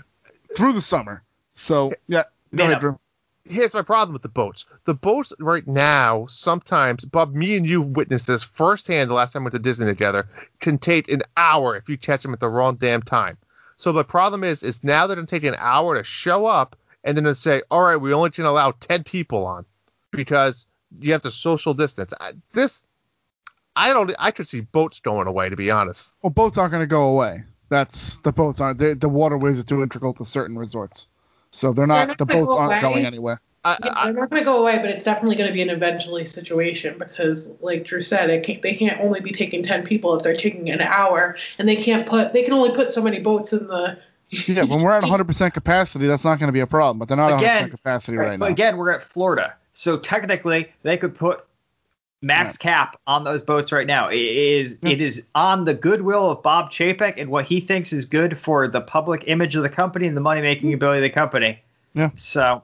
through 0.56 0.72
the 0.74 0.82
summer. 0.82 1.22
So 1.54 1.92
yeah, 2.06 2.24
go 2.54 2.64
ahead, 2.64 2.80
Drew. 2.80 2.98
Here's 3.44 3.74
my 3.74 3.82
problem 3.82 4.12
with 4.12 4.22
the 4.22 4.28
boats. 4.28 4.66
The 4.84 4.94
boats 4.94 5.32
right 5.38 5.66
now, 5.66 6.26
sometimes, 6.28 7.04
Bob, 7.04 7.34
me 7.34 7.56
and 7.56 7.66
you 7.66 7.82
witnessed 7.82 8.26
this 8.26 8.42
firsthand 8.42 9.10
the 9.10 9.14
last 9.14 9.32
time 9.32 9.42
we 9.42 9.46
went 9.46 9.54
to 9.54 9.58
Disney 9.58 9.86
together, 9.86 10.28
can 10.60 10.78
take 10.78 11.08
an 11.08 11.22
hour 11.36 11.76
if 11.76 11.88
you 11.88 11.98
catch 11.98 12.22
them 12.22 12.32
at 12.32 12.40
the 12.40 12.48
wrong 12.48 12.76
damn 12.76 13.02
time. 13.02 13.36
So 13.76 13.90
the 13.90 14.04
problem 14.04 14.44
is, 14.44 14.62
is 14.62 14.84
now 14.84 15.08
that 15.08 15.14
it'll 15.14 15.26
take 15.26 15.42
an 15.42 15.56
hour 15.58 15.96
to 15.96 16.04
show 16.04 16.46
up, 16.46 16.76
and 17.04 17.16
then 17.16 17.24
to 17.24 17.34
say, 17.34 17.62
all 17.70 17.82
right, 17.82 17.96
we 17.96 18.12
only 18.12 18.30
can 18.30 18.44
allow 18.44 18.72
10 18.72 19.02
people 19.04 19.44
on 19.44 19.64
because 20.12 20.66
you 21.00 21.12
have 21.12 21.22
to 21.22 21.30
social 21.30 21.74
distance. 21.74 22.12
I, 22.20 22.32
this, 22.52 22.82
I 23.74 23.92
don't, 23.92 24.12
I 24.18 24.30
could 24.30 24.46
see 24.46 24.60
boats 24.60 25.00
going 25.00 25.26
away, 25.26 25.48
to 25.48 25.56
be 25.56 25.70
honest. 25.70 26.14
Well, 26.22 26.30
boats 26.30 26.58
aren't 26.58 26.70
going 26.70 26.82
to 26.82 26.86
go 26.86 27.08
away. 27.08 27.42
That's 27.70 28.18
the 28.18 28.32
boats 28.32 28.60
aren't. 28.60 28.78
The 28.78 29.08
waterways 29.08 29.58
are 29.58 29.64
too 29.64 29.82
integral 29.82 30.12
to 30.14 30.26
certain 30.26 30.58
resorts, 30.58 31.08
so 31.52 31.72
they're 31.72 31.86
not. 31.86 32.08
not 32.08 32.18
the 32.18 32.26
boats 32.26 32.52
go 32.52 32.58
aren't 32.58 32.72
away. 32.72 32.80
going 32.80 33.06
anywhere. 33.06 33.40
I, 33.64 33.78
Yeah, 33.84 33.92
I, 33.94 34.04
they're 34.06 34.20
not 34.20 34.30
going 34.30 34.42
to 34.42 34.44
go 34.44 34.60
away, 34.60 34.78
but 34.78 34.86
it's 34.86 35.04
definitely 35.04 35.36
going 35.36 35.48
to 35.48 35.54
be 35.54 35.62
an 35.62 35.70
eventually 35.70 36.24
situation 36.24 36.98
because, 36.98 37.52
like 37.60 37.84
Drew 37.84 38.02
said, 38.02 38.28
it 38.28 38.42
can't, 38.42 38.60
they 38.60 38.74
can't 38.74 39.00
only 39.00 39.20
be 39.20 39.30
taking 39.30 39.62
10 39.62 39.84
people 39.84 40.16
if 40.16 40.24
they're 40.24 40.36
taking 40.36 40.68
an 40.70 40.80
hour, 40.80 41.36
and 41.58 41.68
they 41.68 41.76
can't 41.76 42.08
put, 42.08 42.32
they 42.32 42.42
can 42.42 42.54
only 42.54 42.74
put 42.74 42.92
so 42.92 43.00
many 43.00 43.20
boats 43.20 43.52
in 43.52 43.68
the. 43.68 43.98
Yeah, 44.30 44.62
when 44.62 44.80
we're 44.80 44.92
at 44.92 45.04
100% 45.04 45.52
capacity, 45.52 46.06
that's 46.06 46.24
not 46.24 46.38
going 46.38 46.48
to 46.48 46.52
be 46.52 46.60
a 46.60 46.66
problem. 46.66 46.98
But 46.98 47.08
they're 47.08 47.18
not 47.18 47.42
at 47.42 47.66
100% 47.66 47.70
capacity 47.70 48.16
right, 48.16 48.30
right, 48.30 48.38
but 48.38 48.46
now. 48.46 48.52
again, 48.52 48.78
we're 48.78 48.90
at 48.90 49.02
Florida, 49.02 49.54
so 49.74 49.98
technically 49.98 50.72
they 50.82 50.96
could 50.96 51.14
put 51.14 51.44
max 52.22 52.56
cap 52.56 52.98
on 53.06 53.24
those 53.24 53.42
boats 53.42 53.72
right 53.72 53.86
now. 53.86 54.08
It 54.08 54.16
is 54.18 54.78
Yeah. 54.82 54.90
it 54.90 55.00
is 55.00 55.26
on 55.34 55.64
the 55.64 55.74
goodwill 55.74 56.30
of 56.30 56.42
Bob 56.42 56.70
Chapek 56.72 57.14
and 57.20 57.28
what 57.30 57.44
he 57.44 57.60
thinks 57.60 57.92
is 57.92 58.04
good 58.06 58.38
for 58.38 58.68
the 58.68 58.80
public 58.80 59.24
image 59.26 59.56
of 59.56 59.62
the 59.62 59.68
company 59.68 60.06
and 60.06 60.16
the 60.16 60.20
money 60.20 60.40
making 60.40 60.72
ability 60.72 60.98
of 60.98 61.02
the 61.02 61.10
company. 61.10 61.60
Yeah. 61.94 62.10
So 62.16 62.62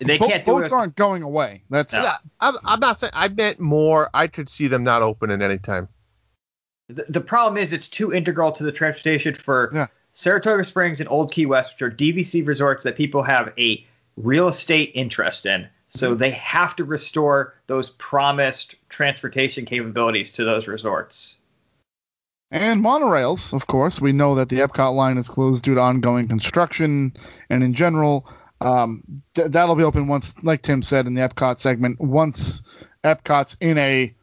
they 0.00 0.18
Bo- 0.18 0.28
can't 0.28 0.44
do 0.44 0.52
boats 0.52 0.70
it. 0.70 0.74
aren't 0.74 0.96
going 0.96 1.22
away. 1.22 1.62
That's 1.70 1.92
yeah, 1.94 2.14
I'm, 2.40 2.54
I'm 2.64 2.78
not 2.80 3.00
saying, 3.00 3.12
I 3.14 3.28
meant 3.28 3.58
more, 3.58 4.10
I 4.14 4.26
could 4.26 4.48
see 4.48 4.68
them 4.68 4.84
not 4.84 5.02
opening 5.02 5.42
anytime. 5.42 5.88
The, 6.88 7.06
the 7.08 7.20
problem 7.20 7.56
is 7.62 7.72
it's 7.72 7.88
too 7.88 8.12
integral 8.12 8.52
to 8.52 8.64
the 8.64 8.72
transportation 8.72 9.34
for 9.34 9.70
Yeah. 9.74 9.86
Saratoga 10.12 10.64
Springs 10.64 11.00
and 11.00 11.08
Old 11.08 11.32
Key 11.32 11.46
West, 11.46 11.74
which 11.74 11.82
are 11.82 11.90
DVC 11.94 12.46
resorts 12.46 12.82
that 12.82 12.96
people 12.96 13.22
have 13.22 13.52
a 13.58 13.84
real 14.16 14.48
estate 14.48 14.90
interest 14.94 15.46
in. 15.46 15.68
So 15.90 16.12
Mm-hmm. 16.12 16.20
they 16.20 16.30
have 16.30 16.76
to 16.76 16.84
restore 16.84 17.54
those 17.66 17.90
promised 17.90 18.76
transportation 18.88 19.66
capabilities 19.66 20.32
to 20.32 20.44
those 20.44 20.66
resorts. 20.66 21.36
And 22.52 22.82
monorails, 22.82 23.52
of 23.52 23.66
course. 23.66 24.00
We 24.00 24.12
know 24.12 24.36
that 24.36 24.48
the 24.48 24.60
Epcot 24.60 24.94
line 24.94 25.18
is 25.18 25.28
closed 25.28 25.62
due 25.64 25.74
to 25.74 25.80
ongoing 25.80 26.26
construction, 26.28 27.14
and 27.48 27.62
in 27.62 27.74
general, 27.74 28.28
um, 28.60 29.22
th- 29.34 29.50
that'll 29.52 29.76
be 29.76 29.84
open 29.84 30.08
once, 30.08 30.34
like 30.42 30.62
Tim 30.62 30.82
said 30.82 31.06
in 31.06 31.14
the 31.14 31.22
Epcot 31.22 31.60
segment, 31.60 32.00
once 32.00 32.62
Epcot's 33.04 33.56
in 33.60 33.78
a 33.78 34.14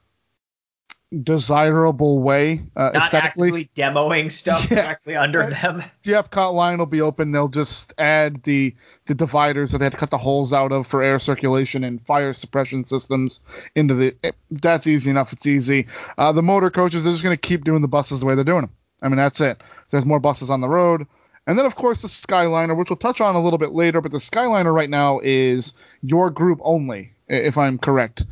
desirable 1.24 2.20
way 2.22 2.62
uh, 2.76 2.92
Not 2.94 2.96
aesthetically. 2.98 3.70
demoing 3.76 4.32
stuff 4.32 4.68
Yeah. 4.72 4.84
directly 4.84 5.16
under 5.16 5.50
them. 5.50 5.84
the 6.04 6.12
Epcot 6.14 6.54
line 6.54 6.78
will 6.80 6.86
be 6.86 7.02
open. 7.02 7.32
They'll 7.32 7.48
just 7.48 7.94
add 7.98 8.44
the 8.44 8.76
the 9.06 9.16
dividers 9.16 9.72
that 9.72 9.78
they 9.78 9.86
had 9.86 9.94
to 9.94 9.98
cut 9.98 10.10
the 10.10 10.18
holes 10.18 10.52
out 10.54 10.72
of 10.72 10.86
for 10.88 11.02
air 11.02 11.18
circulation 11.20 11.84
and 11.84 12.06
fire 12.06 12.34
suppression 12.34 12.86
systems 12.86 13.40
into 13.76 13.94
the. 13.96 14.16
eh, 14.24 14.32
That's 14.52 14.88
easy 14.88 15.10
enough. 15.10 15.32
It's 15.34 15.46
easy. 15.46 15.88
Uh, 16.18 16.32
the 16.34 16.44
motor 16.44 16.70
coaches 16.70 17.04
they're 17.04 17.14
just 17.14 17.24
going 17.24 17.38
to 17.38 17.48
keep 17.48 17.64
doing 17.64 17.82
the 17.82 17.88
buses 17.88 18.20
the 18.20 18.26
way 18.26 18.36
they're 18.36 18.44
doing 18.44 18.62
them. 18.62 18.72
I 19.02 19.08
mean 19.08 19.18
that's 19.18 19.40
it. 19.42 19.62
There's 19.92 20.06
more 20.06 20.20
buses 20.20 20.50
on 20.50 20.62
the 20.62 20.70
road. 20.70 21.08
And 21.46 21.58
then 21.58 21.66
of 21.66 21.76
course 21.76 22.02
the 22.02 22.10
Skyliner, 22.10 22.76
which 22.78 22.90
we'll 22.90 22.98
touch 22.98 23.22
on 23.22 23.36
a 23.36 23.42
little 23.42 23.60
bit 23.60 23.72
later, 23.72 24.02
but 24.02 24.12
the 24.12 24.18
Skyliner 24.18 24.74
right 24.74 24.90
now 24.90 25.20
is 25.24 25.74
your 26.02 26.30
group 26.30 26.60
only, 26.62 27.14
if 27.30 27.58
I'm 27.58 27.78
correct. 27.78 28.26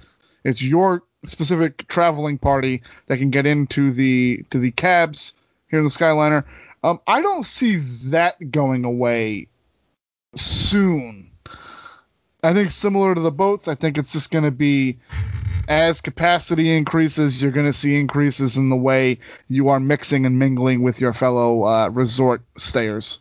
It's 0.44 0.62
your 0.62 1.04
specific 1.28 1.88
traveling 1.88 2.38
party 2.38 2.84
that 3.08 3.18
can 3.18 3.30
get 3.30 3.46
into 3.46 3.92
the 3.92 4.46
to 4.50 4.60
the 4.60 4.72
cabs 4.72 5.34
here 5.70 5.80
in 5.80 5.86
the 5.86 5.92
Skyliner. 5.92 6.46
Um, 6.84 7.00
I 7.08 7.22
don't 7.22 7.44
see 7.44 7.78
that 8.10 8.52
going 8.52 8.86
away 8.86 9.48
soon. 10.36 11.32
I 12.44 12.54
think 12.54 12.70
similar 12.70 13.16
to 13.16 13.22
the 13.22 13.32
boats, 13.32 13.68
I 13.68 13.76
think 13.76 13.98
it's 13.98 14.14
just 14.14 14.30
going 14.30 14.44
to 14.44 14.52
be 14.52 15.00
as 15.68 16.02
capacity 16.02 16.76
increases, 16.76 17.42
you're 17.42 17.52
going 17.52 17.66
to 17.66 17.74
see 17.74 17.96
increases 17.96 18.58
in 18.58 18.70
the 18.70 18.76
way 18.76 19.20
you 19.48 19.70
are 19.70 19.80
mixing 19.80 20.26
and 20.26 20.38
mingling 20.38 20.84
with 20.84 21.02
your 21.02 21.14
fellow 21.14 21.64
uh, 21.64 21.90
resort 21.90 22.44
stayers. 22.58 23.20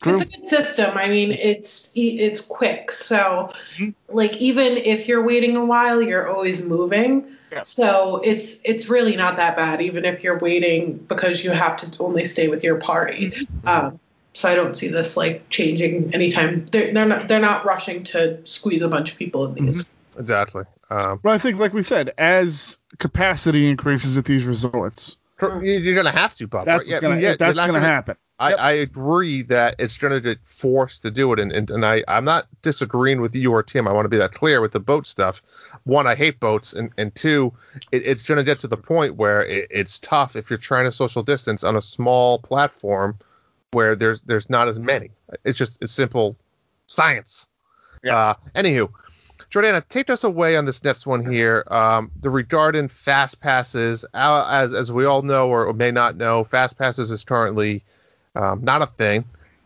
Drew? 0.00 0.20
It's 0.20 0.22
a 0.22 0.38
good 0.40 0.48
system. 0.48 0.96
I 0.96 1.08
mean, 1.08 1.32
it's 1.32 1.90
it's 1.94 2.40
quick. 2.40 2.92
So, 2.92 3.52
Mhm. 3.78 3.94
like, 4.08 4.36
even 4.36 4.76
if 4.76 5.08
you're 5.08 5.24
waiting 5.24 5.56
a 5.56 5.64
while, 5.64 6.00
you're 6.00 6.28
always 6.28 6.62
moving. 6.62 7.24
Yeah. 7.50 7.62
So 7.64 8.20
it's 8.24 8.56
it's 8.64 8.88
really 8.88 9.16
not 9.16 9.36
that 9.36 9.56
bad, 9.56 9.80
even 9.80 10.04
if 10.04 10.22
you're 10.22 10.38
waiting 10.38 11.04
because 11.08 11.42
you 11.42 11.50
have 11.50 11.78
to 11.78 11.90
only 11.98 12.26
stay 12.26 12.48
with 12.48 12.62
your 12.62 12.76
party. 12.76 13.30
Mm-hmm. 13.30 13.68
Um, 13.68 14.00
so 14.34 14.48
I 14.48 14.54
don't 14.54 14.76
see 14.76 14.88
this 14.88 15.16
like 15.16 15.48
changing 15.48 16.14
anytime. 16.14 16.68
They're 16.70 16.92
they're 16.92 17.06
not 17.06 17.26
they're 17.26 17.40
not 17.40 17.64
rushing 17.64 18.04
to 18.04 18.38
squeeze 18.46 18.82
a 18.82 18.88
bunch 18.88 19.12
of 19.12 19.18
people 19.18 19.46
in 19.46 19.66
these. 19.66 19.86
Exactly. 20.18 20.64
Um, 20.90 21.20
But 21.22 21.30
I 21.32 21.38
think, 21.38 21.58
like 21.58 21.72
we 21.72 21.82
said, 21.82 22.12
as 22.18 22.78
capacity 22.98 23.68
increases 23.68 24.16
at 24.16 24.24
these 24.24 24.44
resorts, 24.44 25.16
you- 25.40 25.60
you're 25.62 25.94
gonna 25.94 26.10
have 26.10 26.34
to, 26.34 26.46
Bob. 26.46 26.66
that's 26.66 26.86
right? 26.86 26.92
what's 26.92 27.00
gonna 27.00 27.20
yeah, 27.20 27.28
that's 27.30 27.38
they're 27.38 27.54
not 27.54 27.66
gonna, 27.66 27.80
happen. 27.80 28.16
I, 28.40 28.50
Yep. 28.50 28.58
I 28.60 28.72
agree 28.72 29.42
that 29.42 29.74
it's 29.78 29.98
going 29.98 30.12
to 30.12 30.20
get 30.20 30.38
forced 30.44 31.02
to 31.02 31.10
do 31.10 31.32
it, 31.32 31.40
and, 31.40 31.50
and, 31.50 31.70
and 31.70 31.84
I, 31.84 32.04
I'm 32.06 32.24
not 32.24 32.46
disagreeing 32.62 33.20
with 33.20 33.34
you 33.34 33.52
or 33.52 33.62
Tim. 33.64 33.88
I 33.88 33.92
want 33.92 34.04
to 34.04 34.08
be 34.10 34.18
that 34.18 34.32
clear 34.32 34.60
with 34.60 34.72
the 34.72 34.80
boat 34.80 35.06
stuff. 35.08 35.42
One, 35.84 36.06
I 36.06 36.14
hate 36.14 36.38
boats, 36.38 36.72
and, 36.72 36.92
and 36.98 37.12
two, 37.14 37.52
it, 37.90 38.02
it's 38.04 38.24
going 38.24 38.36
to 38.36 38.44
get 38.44 38.60
to 38.60 38.68
the 38.68 38.76
point 38.76 39.16
where 39.16 39.44
it, 39.44 39.66
it's 39.70 39.98
tough 39.98 40.36
if 40.36 40.50
you're 40.50 40.58
trying 40.58 40.84
to 40.84 40.92
social 40.92 41.22
distance 41.22 41.64
on 41.64 41.74
a 41.74 41.80
small 41.80 42.38
platform 42.38 43.18
where 43.72 43.96
there's 43.96 44.20
there's 44.22 44.48
not 44.48 44.68
as 44.68 44.78
many. 44.78 45.10
It's 45.44 45.58
just 45.58 45.78
it's 45.80 45.92
simple 45.92 46.36
science. 46.86 47.46
Yeah. 48.02 48.16
Uh, 48.16 48.34
anywho, 48.54 48.90
Jordana, 49.50 49.82
take 49.88 50.10
us 50.10 50.24
away 50.24 50.56
on 50.56 50.64
this 50.64 50.82
next 50.84 51.06
one 51.06 51.28
here. 51.28 51.64
Um, 51.68 52.10
the 52.20 52.30
regarding 52.30 52.88
fast 52.88 53.40
passes, 53.40 54.04
uh, 54.14 54.46
as 54.48 54.72
as 54.72 54.92
we 54.92 55.04
all 55.04 55.22
know 55.22 55.48
or 55.48 55.72
may 55.72 55.90
not 55.90 56.16
know, 56.16 56.44
fast 56.44 56.78
passes 56.78 57.10
is 57.10 57.24
currently 57.24 57.84
um, 58.38 58.64
not 58.64 58.80
a 58.80 58.86
thing, 58.86 59.24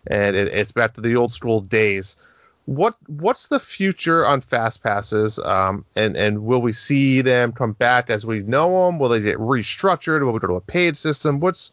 and 0.09 0.35
it, 0.35 0.49
it's 0.49 0.73
back 0.73 0.95
to 0.95 1.01
the 1.01 1.15
old 1.15 1.33
school 1.33 1.61
days. 1.61 2.17
What 2.65 2.97
what's 3.07 3.49
the 3.49 3.61
future 3.61 4.25
on 4.25 4.41
fast 4.41 4.83
passes? 4.83 5.39
Um, 5.39 5.85
and 5.97 6.17
and 6.17 6.45
will 6.45 6.63
we 6.63 6.73
see 6.73 7.21
them 7.21 7.53
come 7.53 7.73
back 7.73 8.09
as 8.09 8.25
we 8.25 8.41
know 8.41 8.87
them? 8.87 8.99
Will 8.99 9.09
they 9.09 9.21
get 9.21 9.39
restructured? 9.39 10.25
Will 10.25 10.33
we 10.33 10.39
go 10.39 10.47
to 10.47 10.55
a 10.55 10.61
paid 10.61 10.97
system? 10.97 11.41
What's 11.41 11.73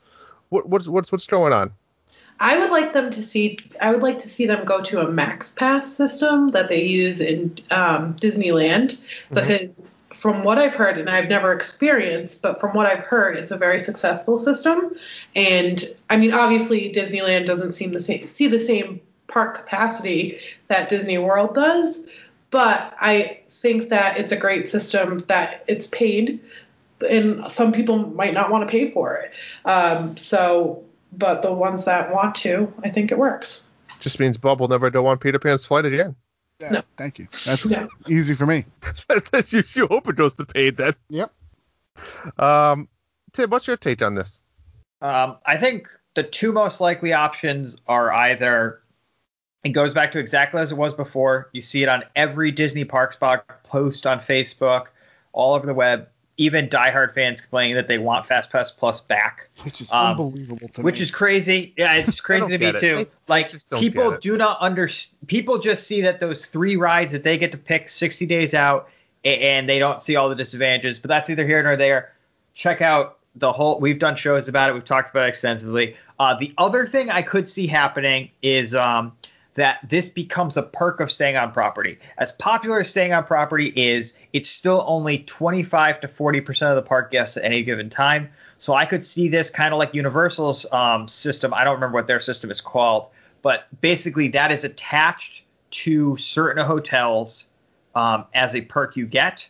what, 0.50 0.68
what's 0.68 0.88
what's 0.88 1.12
what's 1.12 1.28
going 1.28 1.54
on? 1.54 1.72
I 2.40 2.58
would 2.58 2.72
like 2.72 2.94
them 2.94 3.12
to 3.12 3.22
see. 3.22 3.60
I 3.82 3.92
would 3.92 4.02
like 4.02 4.18
to 4.20 4.30
see 4.30 4.48
them 4.48 4.66
go 4.66 4.82
to 4.82 5.02
a 5.02 5.12
Max 5.12 5.52
Pass 5.52 5.94
system 5.94 6.50
that 6.52 6.70
they 6.70 6.82
use 6.82 7.22
in 7.22 7.54
um, 7.70 8.16
Disneyland, 8.16 8.98
because 9.32 9.70
from 10.20 10.44
what 10.44 10.58
I've 10.58 10.74
heard, 10.74 10.98
and 10.98 11.10
I've 11.10 11.30
never 11.30 11.54
experienced, 11.54 12.41
but 12.41 12.60
from 12.60 12.76
what 12.76 12.86
I've 12.86 13.04
heard, 13.04 13.38
it's 13.38 13.52
a 13.52 13.58
very 13.58 13.80
successful 13.80 14.38
system. 14.38 14.96
And 15.36 15.84
I 16.10 16.18
mean, 16.18 16.34
obviously, 16.34 16.91
Disneyland 16.94 17.46
doesn't 17.46 17.74
seem 17.74 17.94
the 17.94 18.02
same, 18.02 18.28
see 18.28 18.48
the 18.48 18.60
same 18.60 19.02
park 19.28 19.56
capacity 19.56 20.40
that 20.68 20.90
Disney 20.90 21.18
World 21.18 21.56
does, 21.56 22.04
but 22.52 22.94
I 23.00 23.40
think 23.50 23.90
that 23.90 24.18
it's 24.18 24.32
a 24.32 24.38
great 24.38 24.68
system 24.68 25.24
that 25.28 25.64
it's 25.68 25.88
paid, 25.88 26.40
and 27.10 27.50
some 27.50 27.72
people 27.72 27.98
might 28.10 28.34
not 28.34 28.52
want 28.52 28.68
to 28.68 28.72
pay 28.72 28.91
for 28.91 29.16
it. 29.16 29.32
Um, 29.66 30.18
so, 30.18 30.84
but 31.14 31.41
the 31.41 31.54
ones 31.54 31.86
that 31.86 32.12
want 32.12 32.36
to, 32.36 32.72
I 32.84 32.90
think 32.90 33.12
it 33.12 33.18
works. 33.18 33.68
Just 34.00 34.20
means 34.20 34.38
Bob 34.38 34.60
will 34.60 34.68
never 34.68 34.90
go 34.90 35.08
on 35.08 35.18
Peter 35.18 35.40
Pan's 35.40 35.66
flight 35.66 35.86
again. 35.86 36.16
Yeah, 36.60 36.69
No. 36.69 36.81
Thank 36.98 37.19
you. 37.19 37.27
That's 37.45 37.65
No. 37.69 37.88
easy 38.07 38.36
for 38.36 38.45
me. 38.45 38.65
That's 39.31 39.53
you, 39.53 39.64
you 39.73 39.88
hope 39.88 40.07
it 40.07 40.15
goes 40.15 40.36
to 40.36 40.45
paid 40.45 40.77
then. 40.77 40.94
Yep. 41.10 41.31
Um, 42.38 42.88
Tim, 43.34 43.49
what's 43.49 43.68
your 43.68 43.77
take 43.77 44.02
on 44.02 44.15
this? 44.15 44.41
Um, 45.02 45.38
I 45.45 45.57
think 45.57 45.88
the 46.15 46.23
two 46.23 46.52
most 46.52 46.81
likely 46.81 47.14
options 47.14 47.77
are 47.88 48.11
either 48.11 48.81
it 49.64 49.69
goes 49.69 49.94
back 49.94 50.11
to 50.14 50.19
exactly 50.19 50.61
as 50.61 50.72
it 50.72 50.77
was 50.77 50.94
before. 50.94 51.49
You 51.53 51.61
see 51.61 51.84
it 51.84 51.90
on 51.90 52.03
every 52.15 52.52
Disney 52.52 52.86
Parks 52.86 53.15
blog 53.15 53.40
post 53.64 54.06
on 54.06 54.19
Facebook, 54.19 54.86
all 55.34 55.53
over 55.53 55.65
the 55.65 55.73
web. 55.73 56.07
Even 56.40 56.70
diehard 56.70 57.14
fans 57.14 57.41
complaining 57.41 57.76
that 57.76 57.88
they 57.90 57.98
want 57.98 58.26
FastPass 58.26 58.70
Plus 58.78 59.02
back, 59.02 59.49
Which 59.66 59.82
is 59.82 59.91
Um, 59.91 60.11
unbelievable 60.11 60.70
to 60.70 60.82
which 60.82 60.99
me. 60.99 61.03
is 61.03 61.11
crazy. 61.11 61.74
Yeah, 61.78 61.95
it's 61.95 62.22
crazy 62.30 62.48
to 62.48 62.57
me 62.57 62.68
it. 62.68 62.78
too. 62.78 62.95
I- 62.95 63.02
I 63.02 63.07
like 63.28 63.52
don't 63.70 63.80
people 63.82 64.18
do 64.18 64.38
not 64.38 64.57
under 64.61 64.90
people 65.28 65.60
just 65.60 65.86
see 65.86 66.02
that 66.02 66.20
those 66.22 66.45
three 66.45 66.78
rides 66.78 67.11
that 67.11 67.24
they 67.24 67.38
get 67.38 67.52
to 67.52 67.57
pick 67.57 67.90
60 67.90 68.26
days 68.26 68.53
out 68.53 68.90
and 69.26 69.68
they 69.70 69.78
don't 69.80 70.02
see 70.02 70.16
all 70.16 70.30
the 70.30 70.36
disadvantages. 70.36 70.98
But 70.98 71.10
that's 71.10 71.30
either 71.30 71.45
here 71.45 71.61
nor 71.61 71.76
there. 71.76 72.14
Check 72.53 72.82
out 72.82 73.18
the 73.36 73.52
whole. 73.52 73.80
We've 73.80 73.99
done 73.99 74.16
shows 74.16 74.48
about 74.48 74.70
it. 74.70 74.74
We've 74.74 74.84
talked 74.86 75.11
about 75.14 75.26
it 75.26 75.30
extensively. 75.30 75.95
Uh, 76.20 76.36
the 76.40 76.53
other 76.57 76.86
thing 76.88 77.10
I 77.10 77.22
could 77.22 77.48
see 77.49 77.68
happening 77.68 78.32
is 78.41 78.74
um, 78.74 79.11
that 79.60 79.80
this 79.90 80.07
becomes 80.07 80.56
a 80.56 80.64
perk 80.64 81.02
of 81.02 81.11
staying 81.11 81.36
on 81.36 81.52
property. 81.52 81.99
As 82.18 82.31
popular 82.31 82.80
as 82.80 82.90
staying 82.90 83.11
on 83.11 83.26
property 83.26 83.73
is, 83.76 84.18
it's 84.31 84.49
still 84.49 84.86
only 84.88 85.19
25 85.19 85.99
to 85.99 86.07
40 86.07 86.41
percent 86.41 86.69
of 86.69 86.77
the 86.77 86.88
park 86.88 87.11
guests 87.11 87.36
at 87.36 87.44
any 87.44 87.61
given 87.61 87.90
time. 87.90 88.30
So 88.57 88.73
I 88.73 88.86
could 88.86 89.03
see 89.03 89.27
this 89.27 89.49
kind 89.49 89.73
of 89.73 89.77
like 89.77 89.94
Universal's 89.94 90.65
um, 90.72 91.10
system. 91.10 91.53
I 91.53 91.65
don't 91.65 91.76
remember 91.76 91.95
what 91.95 92.07
their 92.07 92.22
system 92.22 92.52
is 92.52 92.61
called, 92.61 93.07
but 93.41 93.68
basically 93.81 94.30
that 94.30 94.49
is 94.49 94.64
attached 94.64 95.44
to 95.72 96.15
certain 96.15 96.64
hotels 96.65 97.49
um, 97.95 98.26
as 98.34 98.56
a 98.56 98.61
perk 98.61 98.95
you 98.95 99.06
get, 99.06 99.48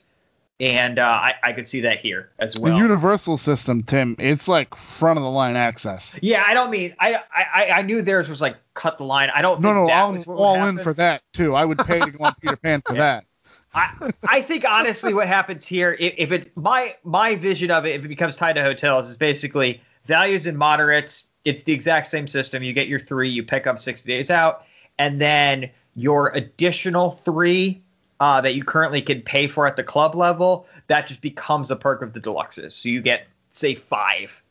and 0.60 1.00
uh, 1.00 1.04
I, 1.04 1.36
I 1.42 1.54
could 1.54 1.68
see 1.68 1.82
that 1.82 2.00
here 2.00 2.30
as 2.38 2.58
well. 2.58 2.74
the 2.74 2.80
universal 2.80 3.38
system, 3.38 3.84
Tim. 3.84 4.16
It's 4.20 4.48
like 4.48 4.76
front 4.76 5.18
of 5.18 5.24
the 5.24 5.30
line 5.30 5.56
access. 5.56 6.18
yeah, 6.22 6.44
I 6.46 6.54
don't 6.54 6.70
mean 6.70 6.96
I, 7.00 7.20
I 7.34 7.70
I 7.70 7.82
knew 7.84 8.02
theirs 8.02 8.30
was 8.30 8.42
like 8.42 8.58
cut 8.74 8.98
the 8.98 9.06
line. 9.06 9.30
I 9.34 9.42
don't 9.42 9.62
No, 9.62 9.74
no, 9.74 9.88
that 9.88 10.04
I'm 10.04 10.24
all 10.28 10.56
in 10.56 10.62
happen. 10.62 10.84
for 10.84 10.94
that 10.96 11.22
too. 11.34 11.56
I 11.56 11.64
would 11.66 11.78
pay 11.80 12.00
to 12.00 12.12
go 12.12 12.26
on 12.26 12.36
Peter 12.42 12.58
Pan 12.58 12.82
for 12.86 12.94
that. 12.96 13.26
I, 13.74 14.12
I 14.28 14.42
think 14.42 14.66
honestly 14.68 15.14
what 15.14 15.28
happens 15.28 15.66
here 15.66 15.96
if, 16.00 16.14
if 16.18 16.32
it 16.32 16.58
my 16.58 16.96
my 17.04 17.36
vision 17.36 17.70
of 17.70 17.86
it 17.86 18.00
if 18.00 18.04
it 18.04 18.08
becomes 18.08 18.36
tied 18.36 18.54
to 18.54 18.64
hotels 18.64 19.08
is 19.10 19.16
basically 19.16 19.80
values 20.06 20.48
and 20.48 20.58
moderates 20.58 21.28
it's 21.46 21.62
the 21.64 21.72
exact 21.72 22.08
same 22.08 22.28
system 22.28 22.64
you 22.64 22.74
get 22.74 22.88
your 22.88 23.00
three 23.00 23.30
you 23.30 23.44
pick 23.44 23.68
up 23.68 23.80
60 23.80 24.10
days 24.10 24.32
out 24.32 24.66
and 24.98 25.22
then 25.22 25.70
your 25.94 26.30
additional 26.30 27.12
three 27.12 27.84
uh, 28.20 28.42
that 28.42 28.56
you 28.56 28.64
currently 28.64 29.02
can 29.02 29.22
pay 29.22 29.48
for 29.48 29.66
at 29.68 29.76
the 29.76 29.84
club 29.84 30.16
level 30.16 30.68
that 30.88 31.08
just 31.08 31.22
becomes 31.22 31.72
a 31.72 31.76
perk 31.76 32.02
of 32.02 32.14
the 32.14 32.20
deluxes 32.20 32.72
so 32.74 32.90
you 32.90 33.02
get 33.02 33.28
say 33.52 33.76
five 33.76 34.42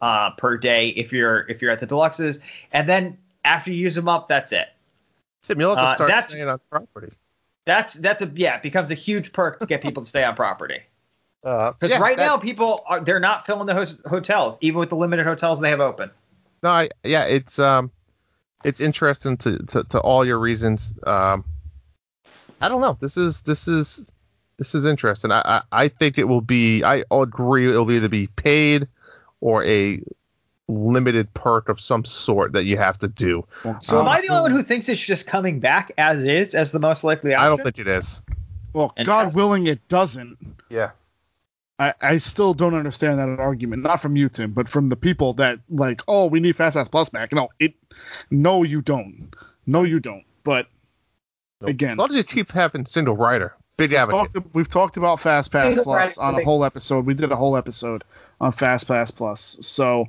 uh, 0.00 0.30
per 0.32 0.56
day 0.56 0.88
if 0.90 1.12
you're 1.12 1.40
if 1.48 1.60
you're 1.62 1.70
at 1.70 1.78
the 1.80 1.86
deluxes 1.86 2.40
and 2.72 2.88
then 2.88 3.16
after 3.44 3.70
you 3.70 3.76
use 3.78 3.94
them 3.94 4.08
up 4.08 4.28
that's 4.28 4.52
it 4.52 4.68
Tim, 5.42 5.60
you'll 5.60 5.74
have 5.76 5.78
to 5.78 5.90
Uh, 5.92 5.94
start 5.96 6.08
that's- 6.08 6.28
staying 6.30 6.48
on 6.48 6.60
property. 6.70 7.12
that's 7.64 7.94
that's 7.94 8.22
a 8.22 8.26
yeah 8.34 8.56
it 8.56 8.62
becomes 8.62 8.90
a 8.90 8.94
huge 8.94 9.32
perk 9.32 9.58
to 9.60 9.66
get 9.66 9.80
people 9.82 10.02
to 10.02 10.08
stay 10.08 10.22
on 10.24 10.34
property 10.36 10.80
Uh, 11.44 11.72
Because 11.72 11.90
yeah, 11.90 11.98
right 11.98 12.16
that- 12.16 12.26
now, 12.26 12.36
people 12.36 12.82
are 12.86 13.00
they're 13.00 13.20
not 13.20 13.46
filling 13.46 13.66
the 13.66 13.74
hotels, 14.08 14.58
even 14.60 14.80
with 14.80 14.88
the 14.88 14.96
limited 14.96 15.24
hotels 15.24 15.60
they 15.60 15.70
have 15.70 15.80
open. 15.80 16.10
No, 16.62 16.70
I, 16.70 16.88
yeah, 17.04 17.24
it's 17.24 17.58
um, 17.60 17.90
it's 18.64 18.80
interesting 18.80 19.36
to, 19.38 19.58
to, 19.66 19.84
to 19.84 20.00
all 20.00 20.24
your 20.24 20.38
reasons. 20.40 20.92
Um, 21.06 21.44
I 22.60 22.68
don't 22.68 22.80
know. 22.80 22.96
This 23.00 23.16
is 23.16 23.42
this 23.42 23.68
is 23.68 24.12
this 24.56 24.74
is 24.74 24.84
interesting. 24.84 25.30
I, 25.32 25.42
I 25.44 25.62
I 25.84 25.88
think 25.88 26.18
it 26.18 26.24
will 26.24 26.40
be. 26.40 26.82
I 26.82 27.04
agree. 27.10 27.68
It'll 27.68 27.90
either 27.90 28.08
be 28.08 28.28
paid 28.28 28.88
or 29.40 29.64
a 29.64 30.02
limited 30.68 31.32
perk 31.34 31.68
of 31.68 31.80
some 31.80 32.04
sort 32.04 32.52
that 32.52 32.64
you 32.64 32.76
have 32.76 32.98
to 32.98 33.08
do. 33.08 33.46
So 33.80 34.00
Um, 34.00 34.06
am 34.06 34.12
I 34.12 34.20
the 34.20 34.28
only 34.30 34.42
one 34.42 34.50
who 34.50 34.62
thinks 34.62 34.88
it's 34.88 35.00
just 35.00 35.26
coming 35.26 35.60
back 35.60 35.92
as 35.96 36.24
is, 36.24 36.54
as 36.54 36.72
the 36.72 36.80
most 36.80 37.04
likely 37.04 37.34
option? 37.34 37.46
I 37.46 37.48
don't 37.48 37.62
think 37.62 37.78
it 37.78 37.86
is. 37.86 38.22
Well, 38.72 38.92
God 39.04 39.34
willing, 39.34 39.68
it 39.68 39.86
doesn't. 39.88 40.36
Yeah. 40.68 40.90
I, 41.78 41.94
I 42.00 42.18
still 42.18 42.54
don't 42.54 42.74
understand 42.74 43.18
that 43.18 43.38
argument. 43.38 43.82
Not 43.82 44.00
from 44.00 44.16
you, 44.16 44.28
Tim, 44.28 44.52
but 44.52 44.68
from 44.68 44.88
the 44.88 44.96
people 44.96 45.34
that 45.34 45.60
like, 45.68 46.02
oh, 46.08 46.26
we 46.26 46.40
need 46.40 46.56
Fast 46.56 46.74
Pass 46.74 46.88
Plus 46.88 47.08
back. 47.10 47.32
No, 47.32 47.48
it, 47.60 47.74
no, 48.30 48.62
you 48.62 48.80
don't. 48.82 49.34
No, 49.66 49.82
you 49.82 50.00
don't. 50.00 50.24
But 50.42 50.68
again, 51.62 51.92
As 51.92 51.98
long 51.98 52.08
as 52.10 52.16
you 52.16 52.24
keep 52.24 52.52
having 52.52 52.86
single 52.86 53.16
rider, 53.16 53.54
big 53.76 53.92
advocate. 53.92 54.32
talked, 54.34 54.54
we've 54.54 54.68
talked 54.68 54.96
about 54.96 55.20
Fast 55.20 55.50
Pass 55.50 55.68
Single 55.68 55.84
Plus 55.84 56.16
rider 56.18 56.26
on 56.36 56.40
a 56.40 56.44
whole 56.44 56.64
episode. 56.64 57.06
We 57.06 57.14
did 57.14 57.30
a 57.32 57.36
whole 57.36 57.56
episode 57.56 58.04
on 58.40 58.52
Fast 58.52 58.86
Pass 58.88 59.10
Plus. 59.10 59.56
So 59.60 60.08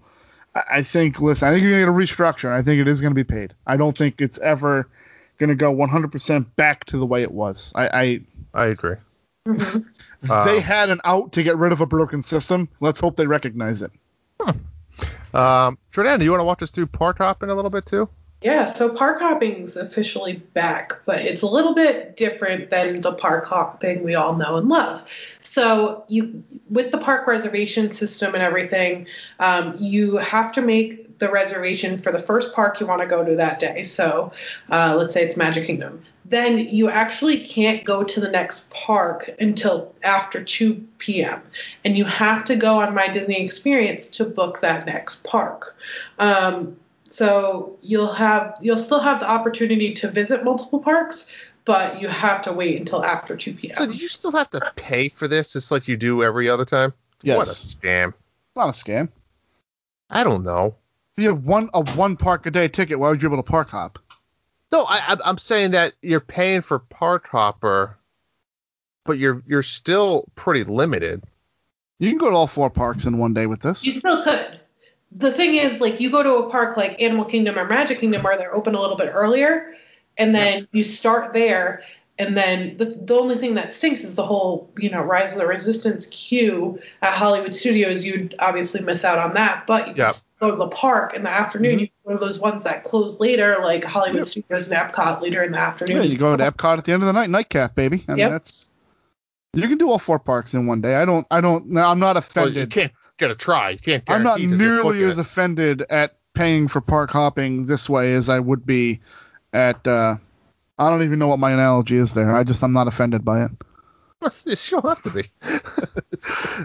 I 0.56 0.62
I 0.70 0.82
think, 0.82 1.20
listen, 1.20 1.48
I 1.48 1.52
think 1.52 1.64
you're 1.64 1.72
gonna 1.72 1.84
get 1.84 1.90
a 1.90 2.14
restructure. 2.16 2.50
I 2.52 2.62
think 2.62 2.80
it 2.82 2.88
is 2.88 3.02
gonna 3.02 3.16
be 3.16 3.24
paid. 3.24 3.54
I 3.66 3.78
don't 3.78 3.96
think 3.98 4.22
it's 4.22 4.40
ever 4.40 4.88
gonna 5.38 5.56
go 5.56 5.74
100% 5.74 6.48
back 6.56 6.86
to 6.86 6.98
the 6.98 7.06
way 7.06 7.22
it 7.22 7.32
was. 7.32 7.72
I, 7.76 7.88
I 7.88 8.22
I 8.54 8.66
agree. 8.68 8.96
Mhm. 9.48 9.86
they 10.24 10.58
Um, 10.58 10.62
had 10.62 10.90
an 10.90 11.00
out 11.06 11.34
to 11.34 11.44
get 11.44 11.58
rid 11.58 11.72
of 11.72 11.80
a 11.82 11.86
broken 11.86 12.24
system. 12.24 12.68
Let's 12.80 13.00
hope 13.00 13.16
they 13.16 13.28
recognize 13.28 13.82
it. 13.84 13.92
Um, 15.34 15.78
Jordan, 15.92 16.20
do 16.20 16.26
you 16.26 16.32
want 16.32 16.42
to 16.42 16.46
walk 16.46 16.62
us 16.64 16.72
through 16.72 16.88
park 16.88 17.20
hopping 17.20 17.50
a 17.50 17.56
little 17.56 17.70
bit 17.70 17.86
too? 17.86 18.10
Yeah, 18.42 18.66
so 18.66 18.90
park 18.90 19.20
hopping's 19.20 19.78
officially 19.78 20.34
back, 20.54 20.94
but 21.06 21.20
it's 21.22 21.42
a 21.42 21.48
little 21.48 21.74
bit 21.74 22.16
different 22.18 22.70
than 22.70 23.02
the 23.02 23.14
park 23.14 23.48
hopping 23.48 24.04
we 24.04 24.14
all 24.14 24.36
know 24.36 24.58
and 24.58 24.70
love. 24.70 25.04
So 25.42 26.06
you, 26.08 26.44
with 26.70 26.92
the 26.92 27.00
park 27.00 27.26
reservation 27.26 27.92
system 27.92 28.36
and 28.36 28.44
everything, 28.44 29.08
um, 29.40 29.76
you 29.80 30.18
have 30.18 30.52
to 30.52 30.62
make 30.62 31.18
the 31.18 31.32
reservation 31.32 32.00
for 32.00 32.12
the 32.12 32.20
first 32.20 32.54
park 32.54 32.80
you 32.80 32.86
want 32.86 33.02
to 33.02 33.08
go 33.08 33.24
to 33.26 33.36
that 33.38 33.60
day. 33.60 33.82
So 33.82 34.32
uh, 34.70 34.96
let's 34.96 35.16
say 35.16 35.24
it's 35.24 35.36
Magic 35.36 35.66
Kingdom. 35.66 36.04
Then 36.24 36.60
you 36.60 36.90
actually 36.90 37.44
can't 37.44 37.84
go 37.86 38.04
to 38.04 38.20
the 38.20 38.30
next 38.30 38.70
park 38.70 39.32
until 39.40 39.96
after 40.04 40.44
2 40.44 40.76
p.m. 41.00 41.42
And 41.84 41.98
you 41.98 42.06
have 42.06 42.46
to 42.46 42.56
go 42.56 42.80
on 42.80 42.94
My 42.94 43.08
Disney 43.08 43.44
Experience 43.44 44.10
to 44.10 44.26
book 44.26 44.60
that 44.62 44.86
next 44.86 45.24
park. 45.24 45.76
Um, 46.20 46.78
so 47.18 47.80
you'll 47.82 48.14
have 48.14 48.58
you'll 48.62 48.78
still 48.78 49.00
have 49.00 49.20
the 49.22 49.28
opportunity 49.28 49.92
to 49.96 50.12
visit 50.12 50.44
multiple 50.44 50.80
parks, 50.80 51.32
but 51.66 52.00
you 52.00 52.08
have 52.08 52.44
to 52.44 52.54
wait 52.54 52.80
until 52.80 53.04
after 53.04 53.36
2 53.36 53.54
p.m. 53.56 53.74
So 53.74 53.88
do 53.88 53.96
you 53.98 54.08
still 54.08 54.32
have 54.34 54.52
to 54.52 54.62
pay 54.76 55.10
for 55.10 55.28
this 55.28 55.54
just 55.54 55.72
like 55.72 55.88
you 55.88 55.98
do 55.98 56.22
every 56.22 56.48
other 56.48 56.64
time? 56.64 56.94
Yes. 57.24 57.38
What 57.38 57.48
a 57.48 57.52
scam. 57.54 58.14
Not 58.56 58.68
a 58.70 58.72
scam. 58.72 59.10
I 60.12 60.24
don't 60.24 60.44
know. 60.44 60.76
If 61.18 61.24
you 61.24 61.30
have 61.30 61.44
one 61.44 61.72
a 61.74 61.82
one 61.96 62.18
park 62.18 62.46
a 62.46 62.52
day 62.52 62.68
ticket, 62.68 63.00
why 63.00 63.10
would 63.10 63.20
you 63.24 63.30
be 63.30 63.34
able 63.34 63.42
to 63.44 63.50
park 63.50 63.72
hop? 63.72 63.98
No, 64.72 64.84
I, 64.84 65.00
I'm- 65.00 65.22
I'm 65.26 65.38
saying 65.40 65.72
that 65.72 65.94
you're 66.04 66.20
paying 66.20 66.62
for 66.62 66.78
park 66.78 67.28
hopper, 67.28 67.98
but 69.06 69.18
you're 69.18 69.42
you're 69.48 69.64
still 69.64 70.26
pretty 70.36 70.66
limited. 70.66 71.24
You 71.98 72.10
can 72.12 72.20
go 72.20 72.30
to 72.30 72.36
all 72.36 72.46
four 72.46 72.70
parks 72.70 73.06
in 73.06 73.18
one 73.18 73.34
day 73.34 73.48
with 73.48 73.62
this. 73.62 73.84
You 73.84 73.96
still 73.96 74.24
could. 74.24 74.57
The 75.16 75.32
thing 75.32 75.56
is, 75.56 75.80
like, 75.80 76.00
you 76.02 76.12
go 76.12 76.22
to 76.22 76.36
a 76.36 76.50
park 76.50 76.78
like 76.78 77.02
Animal 77.02 77.26
Kingdom 77.26 77.58
or 77.58 77.66
Magic 77.66 78.00
Kingdom 78.00 78.24
where 78.24 78.38
they're 78.38 78.54
open 78.54 78.76
a 78.76 78.82
little 78.82 78.98
bit 78.98 79.10
earlier, 79.14 79.74
and 80.18 80.36
then 80.36 80.68
you 80.74 80.84
start 80.84 81.34
there, 81.34 81.82
and 82.20 82.36
then 82.36 82.76
the, 82.78 82.86
the 83.06 83.14
only 83.16 83.38
thing 83.38 83.56
that 83.56 83.74
stinks 83.74 84.04
is 84.04 84.16
the 84.16 84.26
whole, 84.26 84.70
you 84.78 84.90
know, 84.90 85.02
Rise 85.02 85.32
of 85.32 85.38
the 85.38 85.48
Resistance 85.48 86.08
queue 86.08 86.80
at 87.02 87.14
Hollywood 87.14 87.56
Studios. 87.56 88.04
You'd 88.04 88.36
obviously 88.40 88.82
miss 88.82 89.06
out 89.06 89.18
on 89.18 89.34
that, 89.36 89.66
but 89.66 89.88
you 89.88 89.94
can 89.94 90.04
Yep. 90.08 90.16
go 90.40 90.52
to 90.52 90.58
the 90.58 90.68
park 90.68 91.14
in 91.14 91.24
the 91.24 91.30
afternoon. 91.30 91.74
Mm-hmm. 91.74 91.80
You 91.82 91.88
can 91.88 92.14
go 92.14 92.20
to 92.20 92.26
those 92.26 92.40
ones 92.40 92.64
that 92.64 92.84
close 92.84 93.20
later, 93.20 93.58
like 93.62 93.86
Hollywood 93.86 94.20
Yep. 94.20 94.28
Studios 94.28 94.68
and 94.70 94.78
Epcot 94.78 95.22
later 95.22 95.44
in 95.44 95.52
the 95.52 95.60
afternoon. 95.60 95.98
Yeah, 95.98 96.04
you 96.04 96.18
go 96.18 96.36
to 96.36 96.52
Epcot 96.52 96.80
at 96.80 96.86
the 96.86 96.92
end 96.92 97.04
of 97.04 97.08
the 97.08 97.14
night, 97.14 97.30
nightcap, 97.30 97.76
baby. 97.76 98.04
I 98.08 98.12
mean, 98.12 98.20
Yep. 98.20 98.32
that's 98.32 98.72
you 99.54 99.68
can 99.68 99.78
do 99.78 99.90
all 99.90 99.98
four 100.00 100.20
parks 100.20 100.54
in 100.54 100.68
one 100.68 100.82
day. 100.82 100.96
I 100.96 101.06
don't, 101.06 101.26
I 101.32 101.40
don't, 101.42 101.68
no, 101.70 101.82
I'm 101.84 101.98
not 102.00 102.16
Well, 102.16 102.18
offended. 102.18 102.56
you 102.56 102.68
can't 102.68 102.92
get 103.18 103.32
a 103.32 103.36
try. 103.36 103.72
You 103.72 103.80
can't. 103.80 104.04
I'm 104.08 104.24
not 104.24 104.38
guarantee 104.38 104.56
that 104.58 104.64
you're 104.64 104.84
nearly 104.84 105.04
as 105.04 105.18
it. 105.18 105.22
offended 105.22 105.84
at 105.90 106.18
paying 106.34 106.68
for 106.68 106.82
park 106.82 107.10
hopping 107.10 107.66
this 107.66 107.90
way 107.90 108.14
as 108.14 108.30
I 108.30 108.40
would 108.40 108.66
be 108.66 109.02
at. 109.54 109.88
uh 109.88 110.18
I 110.80 110.92
don't 110.92 111.04
even 111.04 111.18
know 111.18 111.28
what 111.28 111.40
my 111.40 111.52
analogy 111.52 111.96
is 111.96 112.14
there. 112.14 112.36
I 112.36 112.44
just 112.44 112.64
I'm 112.64 112.74
not 112.74 112.88
offended 112.88 113.26
by 113.26 113.46
it. 113.46 113.52
you 114.46 114.56
don't 114.70 114.86
have 114.86 115.02
to 115.04 115.10
be. 115.10 115.32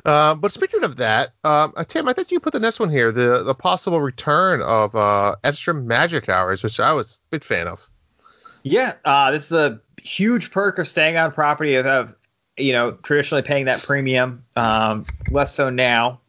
um, 0.05 0.41
but 0.41 0.53
speaking 0.53 0.85
of 0.85 0.97
that, 0.97 1.33
um, 1.45 1.73
uh, 1.77 1.85
Tim, 1.85 2.09
I 2.09 2.13
think 2.13 2.31
you 2.31 2.41
put 2.41 2.53
the 2.53 2.61
next 2.61 2.81
one 2.81 2.91
here, 2.91 3.13
the 3.13 3.43
the 3.43 3.55
possible 3.55 4.01
return 4.01 4.63
of 4.63 4.95
uh, 4.95 5.37
extra 5.45 5.75
magic 5.75 6.29
hours, 6.29 6.63
which 6.63 6.81
I 6.81 6.93
was 6.93 7.15
a 7.15 7.17
big 7.31 7.45
fan 7.45 7.69
of. 7.69 7.89
Yeah, 8.63 8.95
uh, 9.05 9.31
this 9.31 9.47
is 9.47 9.53
a 9.53 9.81
huge 10.03 10.51
perk 10.51 10.79
of 10.79 10.89
staying 10.89 11.17
on 11.17 11.33
property 11.33 11.75
of, 11.77 11.87
of 11.87 12.15
you 12.57 12.73
know 12.73 12.93
traditionally 12.93 13.43
paying 13.43 13.67
that 13.67 13.83
premium. 13.83 14.45
Um, 14.57 15.05
less 15.31 15.55
so 15.55 15.71
now. 15.71 16.21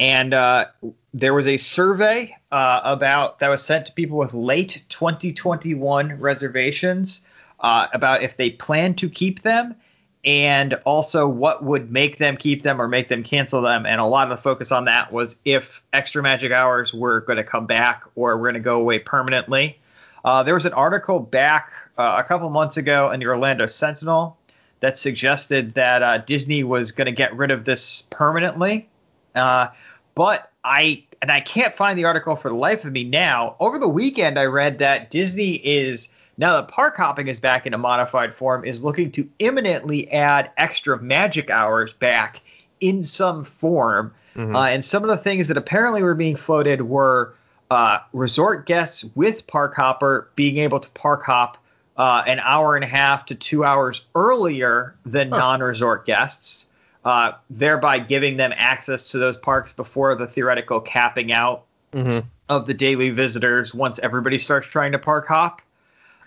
And 0.00 0.34
uh, 0.34 0.66
there 1.12 1.34
was 1.34 1.46
a 1.46 1.56
survey 1.56 2.36
uh, 2.50 2.80
about 2.84 3.38
that 3.38 3.48
was 3.48 3.62
sent 3.62 3.86
to 3.86 3.92
people 3.92 4.18
with 4.18 4.34
late 4.34 4.82
2021 4.88 6.18
reservations 6.18 7.20
uh, 7.60 7.86
about 7.92 8.22
if 8.22 8.36
they 8.36 8.50
plan 8.50 8.94
to 8.94 9.08
keep 9.08 9.42
them 9.42 9.76
and 10.24 10.74
also 10.84 11.28
what 11.28 11.62
would 11.62 11.92
make 11.92 12.18
them 12.18 12.36
keep 12.36 12.62
them 12.62 12.80
or 12.80 12.88
make 12.88 13.08
them 13.08 13.22
cancel 13.22 13.60
them. 13.60 13.84
And 13.86 14.00
a 14.00 14.04
lot 14.04 14.30
of 14.30 14.36
the 14.36 14.42
focus 14.42 14.72
on 14.72 14.86
that 14.86 15.12
was 15.12 15.36
if 15.44 15.82
extra 15.92 16.22
magic 16.22 16.50
hours 16.50 16.94
were 16.94 17.20
going 17.20 17.36
to 17.36 17.44
come 17.44 17.66
back 17.66 18.04
or 18.14 18.36
were 18.36 18.44
going 18.44 18.54
to 18.54 18.60
go 18.60 18.80
away 18.80 18.98
permanently. 18.98 19.78
Uh, 20.24 20.42
there 20.42 20.54
was 20.54 20.64
an 20.64 20.72
article 20.72 21.20
back 21.20 21.72
uh, 21.98 22.16
a 22.18 22.26
couple 22.26 22.48
months 22.48 22.78
ago 22.78 23.10
in 23.10 23.20
the 23.20 23.26
Orlando 23.26 23.66
Sentinel 23.66 24.38
that 24.80 24.96
suggested 24.96 25.74
that 25.74 26.02
uh, 26.02 26.18
Disney 26.18 26.64
was 26.64 26.92
going 26.92 27.06
to 27.06 27.12
get 27.12 27.36
rid 27.36 27.50
of 27.50 27.64
this 27.64 28.06
permanently. 28.10 28.88
Uh, 29.34 29.68
but 30.14 30.50
I 30.62 31.04
and 31.22 31.30
I 31.30 31.40
can't 31.40 31.76
find 31.76 31.98
the 31.98 32.04
article 32.04 32.36
for 32.36 32.48
the 32.48 32.56
life 32.56 32.84
of 32.84 32.92
me 32.92 33.04
now. 33.04 33.56
Over 33.60 33.78
the 33.78 33.88
weekend, 33.88 34.38
I 34.38 34.44
read 34.44 34.78
that 34.78 35.10
Disney 35.10 35.54
is 35.54 36.10
now 36.36 36.56
that 36.56 36.68
park 36.68 36.96
hopping 36.96 37.28
is 37.28 37.40
back 37.40 37.66
in 37.66 37.74
a 37.74 37.78
modified 37.78 38.34
form, 38.34 38.64
is 38.64 38.82
looking 38.82 39.10
to 39.12 39.28
imminently 39.38 40.10
add 40.10 40.50
extra 40.56 41.00
magic 41.00 41.50
hours 41.50 41.92
back 41.92 42.42
in 42.80 43.02
some 43.02 43.44
form. 43.44 44.12
Uh, 44.54 44.64
and 44.64 44.84
some 44.84 45.04
of 45.04 45.08
the 45.08 45.16
things 45.16 45.48
that 45.48 45.56
apparently 45.56 46.02
were 46.02 46.14
being 46.14 46.34
floated 46.34 46.82
were 46.82 47.34
uh, 47.70 47.98
resort 48.12 48.66
guests 48.66 49.04
with 49.14 49.46
park 49.46 49.74
hopper 49.74 50.28
being 50.34 50.58
able 50.58 50.80
to 50.80 50.88
park 50.90 51.22
hop 51.22 51.56
uh, 51.96 52.22
an 52.26 52.40
hour 52.40 52.74
and 52.74 52.84
a 52.84 52.88
half 52.88 53.26
to 53.26 53.34
two 53.34 53.64
hours 53.64 54.02
earlier 54.14 54.96
than 55.06 55.30
non-resort 55.30 56.04
guests, 56.04 56.66
uh, 57.04 57.32
thereby 57.50 57.98
giving 57.98 58.36
them 58.36 58.52
access 58.56 59.10
to 59.10 59.18
those 59.18 59.36
parks 59.36 59.72
before 59.72 60.14
the 60.14 60.26
theoretical 60.26 60.80
capping 60.80 61.32
out 61.32 61.64
Mm-hmm. 61.94 62.26
of 62.48 62.66
the 62.66 62.74
daily 62.74 63.10
visitors 63.10 63.72
once 63.72 64.00
everybody 64.00 64.40
starts 64.40 64.66
trying 64.66 64.90
to 64.92 64.98
park 64.98 65.28
hop, 65.28 65.62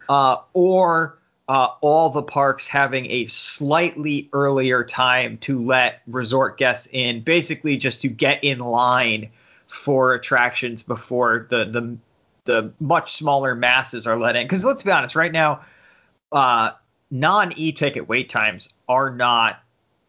uh, 0.08 0.38
or 0.54 1.20
uh, 1.50 1.68
all 1.82 2.10
the 2.10 2.24
parks 2.24 2.66
having 2.66 3.12
a 3.12 3.28
slightly 3.28 4.30
earlier 4.32 4.86
time 4.86 5.40
to 5.40 5.62
let 5.62 6.02
resort 6.08 6.58
guests 6.58 6.88
in, 6.90 7.22
basically 7.22 7.76
just 7.76 8.00
to 8.02 8.08
get 8.08 8.46
in 8.46 8.60
line 8.60 9.30
for 9.68 10.14
attractions 10.14 10.84
before 10.84 11.48
the 11.50 11.66
the 11.66 11.98
the 12.46 12.72
much 12.80 13.18
smaller 13.18 13.54
masses 13.54 14.08
are 14.08 14.18
let 14.18 14.38
in. 14.38 14.46
Because 14.46 14.64
let's 14.64 14.84
be 14.84 14.92
honest, 14.92 15.18
right 15.18 15.34
now, 15.34 15.66
uh, 16.32 16.72
non 17.12 17.52
e-ticket 17.58 18.08
wait 18.08 18.30
times 18.30 18.70
are 18.88 19.10
not 19.10 19.62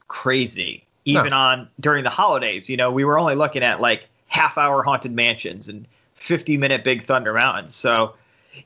crazy. 0.09 0.85
Even 1.05 1.31
No. 1.31 1.37
on 1.37 1.69
during 1.81 2.05
the 2.05 2.11
holidays, 2.11 2.69
you 2.69 2.77
know, 2.77 2.91
we 2.91 3.05
were 3.05 3.19
only 3.19 3.35
looking 3.35 3.63
at 3.63 3.81
like 3.81 4.09
half 4.27 4.59
hour 4.59 4.83
haunted 4.83 5.13
mansions 5.13 5.69
and 5.69 5.87
50 6.17 6.57
minute 6.57 6.85
Big 6.85 7.07
Thunder 7.07 7.33
Mountains. 7.33 7.75
So 7.75 8.15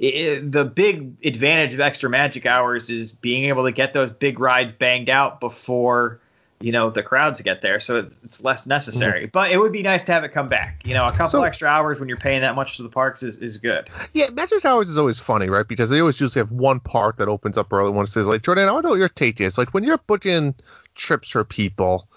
i 0.01 0.41
the 0.43 0.65
big 0.65 1.15
advantage 1.25 1.75
of 1.75 1.81
extra 1.81 2.09
magic 2.09 2.47
hours 2.47 2.89
is 2.89 3.13
being 3.13 3.45
able 3.45 3.65
to 3.65 3.73
get 3.73 3.93
those 3.93 4.13
big 4.13 4.39
rides 4.39 4.73
banged 4.73 5.11
out 5.11 5.41
before 5.41 6.19
you 6.61 6.73
know 6.73 6.89
the 6.89 7.03
crowds 7.03 7.41
get 7.41 7.61
there 7.61 7.81
so 7.81 8.09
it's, 8.25 8.43
less 8.43 8.67
necessary 8.67 9.23
mm-hmm. 9.23 9.31
but 9.33 9.51
it 9.51 9.59
would 9.59 9.73
be 9.73 9.83
nice 9.83 10.05
to 10.05 10.13
have 10.13 10.25
it 10.25 10.31
come 10.31 10.49
back 10.49 10.81
you 10.87 10.95
know 10.95 11.07
a 11.07 11.11
couple 11.11 11.29
So- 11.29 11.43
extra 11.43 11.69
hours 11.69 11.99
when 11.99 12.09
you're 12.09 12.17
paying 12.17 12.41
that 12.43 12.55
much 12.55 12.77
to 12.77 12.83
the 12.83 12.89
parks 12.89 13.23
is, 13.23 13.39
is 13.39 13.59
good 13.59 13.91
Yeah, 14.15 14.31
Magic 14.31 14.65
Hours 14.65 14.89
is 14.89 14.97
always 14.97 15.19
funny, 15.19 15.49
right? 15.49 15.67
Because 15.67 15.91
they 15.91 16.01
always 16.01 16.21
usually 16.21 16.41
have 16.41 16.53
one 16.53 16.81
park 16.81 17.17
that 17.17 17.29
opens 17.29 17.57
up 17.57 17.73
early. 17.73 17.91
One 17.91 18.07
says, 18.07 18.27
like, 18.27 18.43
Jordan, 18.43 18.69
I 18.69 18.73
want 18.73 18.85
to 18.85 18.89
know 18.89 18.91
what 18.91 18.99
your 18.99 19.09
take 19.09 19.41
is. 19.41 19.57
Like, 19.57 19.73
when 19.73 19.85
you're 19.85 19.99
booking 19.99 20.55
trips 20.95 21.29
for 21.31 21.45
people, 21.45 22.09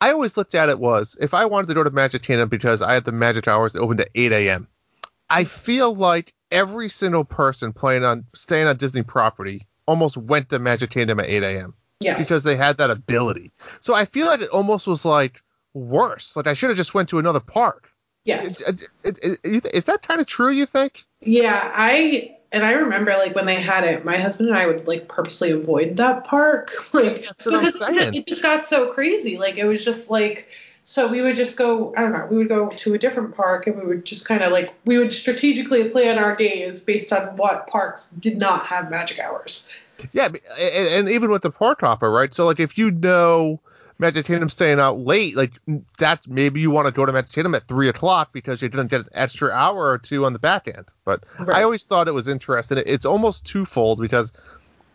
I 0.00 0.12
always 0.12 0.36
looked 0.36 0.54
at 0.54 0.68
it 0.68 0.78
was 0.78 1.16
if 1.20 1.34
I 1.34 1.44
wanted 1.44 1.68
to 1.68 1.74
go 1.74 1.84
to 1.84 1.90
Magic 1.90 2.22
Kingdom 2.22 2.48
because 2.48 2.82
I 2.82 2.94
had 2.94 3.04
the 3.04 3.12
Magic 3.12 3.46
Hours 3.48 3.72
that 3.74 3.80
opened 3.80 4.00
at 4.00 4.08
8 4.14 4.32
a.m. 4.32 4.68
I 5.28 5.44
feel 5.44 5.94
like 5.94 6.32
every 6.50 6.88
single 6.88 7.24
person 7.24 7.72
playing 7.72 8.04
on 8.04 8.24
staying 8.34 8.66
on 8.66 8.76
Disney 8.76 9.02
property 9.02 9.66
almost 9.86 10.16
went 10.16 10.50
to 10.50 10.58
Magic 10.58 10.90
Kingdom 10.90 11.20
at 11.20 11.26
8 11.26 11.42
a.m. 11.42 11.74
Yes. 12.00 12.18
because 12.18 12.42
they 12.44 12.56
had 12.56 12.78
that 12.78 12.90
ability. 12.90 13.50
So 13.80 13.94
I 13.94 14.06
feel 14.06 14.26
like 14.26 14.40
it 14.40 14.48
almost 14.50 14.86
was 14.86 15.04
like 15.04 15.42
worse. 15.74 16.34
Like 16.34 16.46
I 16.46 16.54
should 16.54 16.70
have 16.70 16.76
just 16.78 16.94
went 16.94 17.10
to 17.10 17.18
another 17.18 17.40
park. 17.40 17.90
yes. 18.24 18.60
Is, 19.04 19.38
Is 19.44 19.84
that 19.84 20.02
kind 20.02 20.20
of 20.20 20.26
true? 20.26 20.50
You 20.50 20.64
think? 20.66 21.04
Yeah, 21.20 21.70
I 21.74 22.36
and 22.52 22.64
I 22.64 22.72
remember 22.72 23.12
like 23.12 23.34
when 23.34 23.46
they 23.46 23.60
had 23.60 23.84
it, 23.84 24.04
my 24.04 24.18
husband 24.18 24.48
and 24.48 24.58
I 24.58 24.66
would 24.66 24.86
like 24.88 25.08
purposely 25.08 25.50
avoid 25.50 25.96
that 25.98 26.24
park, 26.24 26.72
like 26.94 27.24
That's 27.26 27.46
what 27.46 27.54
I'm 27.54 27.64
because 27.64 27.76
it, 27.76 27.94
saying. 27.94 28.14
it 28.14 28.26
just 28.26 28.42
got 28.42 28.68
so 28.68 28.92
crazy. 28.92 29.38
Like 29.38 29.56
it 29.56 29.64
was 29.64 29.84
just 29.84 30.10
like 30.10 30.48
so 30.82 31.06
we 31.06 31.20
would 31.20 31.36
just 31.36 31.56
go 31.56 31.94
I 31.96 32.00
don't 32.00 32.12
know, 32.12 32.26
we 32.30 32.38
would 32.38 32.48
go 32.48 32.68
to 32.68 32.94
a 32.94 32.98
different 32.98 33.36
park 33.36 33.66
and 33.66 33.76
we 33.78 33.86
would 33.86 34.04
just 34.04 34.24
kind 34.24 34.42
of 34.42 34.50
like 34.50 34.72
we 34.84 34.98
would 34.98 35.12
strategically 35.12 35.88
plan 35.88 36.18
our 36.18 36.34
days 36.34 36.80
based 36.80 37.12
on 37.12 37.36
what 37.36 37.66
parks 37.68 38.10
did 38.10 38.38
not 38.38 38.66
have 38.66 38.90
magic 38.90 39.20
hours. 39.20 39.68
Yeah, 40.12 40.26
and, 40.26 40.88
and 40.88 41.08
even 41.10 41.30
with 41.30 41.42
the 41.42 41.50
park 41.50 41.82
hopper, 41.82 42.10
right? 42.10 42.32
So 42.32 42.46
like 42.46 42.58
if 42.58 42.76
you 42.78 42.90
know 42.90 43.60
Magic 44.00 44.24
Kingdom 44.24 44.48
staying 44.48 44.80
out 44.80 44.98
late, 44.98 45.36
like 45.36 45.52
that's 45.98 46.26
maybe 46.26 46.60
you 46.60 46.70
want 46.70 46.86
to 46.86 46.92
go 46.92 47.04
to 47.04 47.12
Magic 47.12 47.32
Kingdom 47.32 47.54
at 47.54 47.68
three 47.68 47.88
o'clock 47.88 48.32
because 48.32 48.62
you 48.62 48.68
didn't 48.68 48.88
get 48.88 49.02
an 49.02 49.08
extra 49.12 49.50
hour 49.50 49.90
or 49.90 49.98
two 49.98 50.24
on 50.24 50.32
the 50.32 50.38
back 50.38 50.66
end. 50.66 50.86
But 51.04 51.24
I 51.38 51.62
always 51.62 51.84
thought 51.84 52.08
it 52.08 52.14
was 52.14 52.26
interesting. 52.26 52.82
It's 52.86 53.04
almost 53.04 53.44
twofold 53.44 54.00
because 54.00 54.32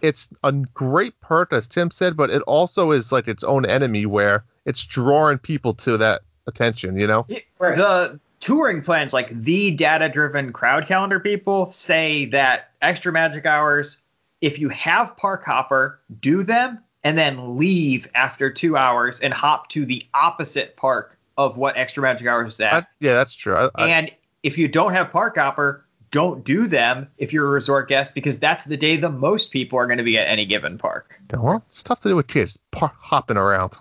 it's 0.02 0.28
a 0.44 0.52
great 0.52 1.20
perk, 1.22 1.54
as 1.54 1.68
Tim 1.68 1.92
said, 1.92 2.18
but 2.18 2.32
it 2.32 2.42
also 2.44 2.92
is 2.92 3.12
like 3.12 3.28
its 3.28 3.44
own 3.44 3.66
enemy 3.66 4.08
where 4.08 4.44
it's 4.66 4.84
drawing 4.84 5.38
people 5.38 5.76
to 5.76 5.98
that 5.98 6.24
attention. 6.48 6.98
You 6.98 7.06
know? 7.06 7.28
Right. 7.60 7.78
the 7.78 8.20
touring 8.40 8.82
plans 8.82 9.14
like 9.14 9.30
the 9.44 9.72
data 9.72 10.10
driven 10.10 10.52
crowd 10.52 10.88
calendar 10.88 11.20
people 11.20 11.72
say 11.72 12.26
that 12.26 12.70
extra 12.82 13.12
magic 13.12 13.46
hours 13.46 13.98
if 14.42 14.60
you 14.60 14.70
have 14.70 15.16
park 15.18 15.44
hopper 15.44 16.00
do 16.20 16.44
them 16.44 16.80
and 17.06 17.18
then 17.18 17.56
leave 17.58 18.08
after 18.16 18.50
two 18.52 18.76
hours 18.76 19.22
and 19.22 19.34
hop 19.34 19.70
to 19.70 19.86
the 19.86 20.04
opposite 20.14 20.76
park 20.76 21.18
of 21.38 21.56
what 21.56 21.78
extra 21.78 22.02
magic 22.04 22.28
hours 22.28 22.56
is 22.56 22.60
at 22.60 22.74
I- 22.74 22.88
yeah, 23.00 23.14
that's 23.14 23.34
true. 23.36 23.56
I, 23.56 23.70
I, 23.76 23.90
and 23.90 24.12
if 24.44 24.58
you 24.58 24.68
don't 24.68 24.92
have 24.94 25.12
park 25.12 25.38
hopper 25.38 25.86
don't 26.12 26.44
do 26.46 26.68
them 26.68 27.08
if 27.18 27.32
you're 27.34 27.46
a 27.46 27.50
resort 27.50 27.90
guest 27.90 28.16
because 28.16 28.40
that's 28.40 28.66
the 28.66 28.78
day 28.78 28.96
the 28.96 29.10
most 29.10 29.52
people 29.52 29.78
are 29.78 29.86
going 29.86 29.98
to 29.98 30.04
be 30.04 30.18
at 30.18 30.28
any 30.28 30.46
given 30.46 30.78
park 30.78 31.20
Well, 31.32 31.64
it's 31.68 31.84
tough 31.84 32.00
to 32.02 32.10
do 32.10 32.16
with 32.16 32.28
kids 32.28 32.58
par- 32.72 32.94
hopping 33.00 33.38
around. 33.38 33.78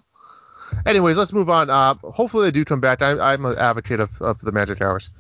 Anyways, 0.86 1.16
let's 1.16 1.32
move 1.32 1.48
on. 1.48 1.70
Uh, 1.70 1.94
hopefully 1.94 2.46
they 2.46 2.51
do 2.51 2.64
come 2.64 2.80
back. 2.80 3.01
I, 3.01 3.32
I'm 3.32 3.44
an 3.44 3.56
advocate 3.56 4.01
of, 4.01 4.20
of 4.20 4.40
the 4.40 4.51
Magic 4.51 4.82
Hours. 4.82 5.10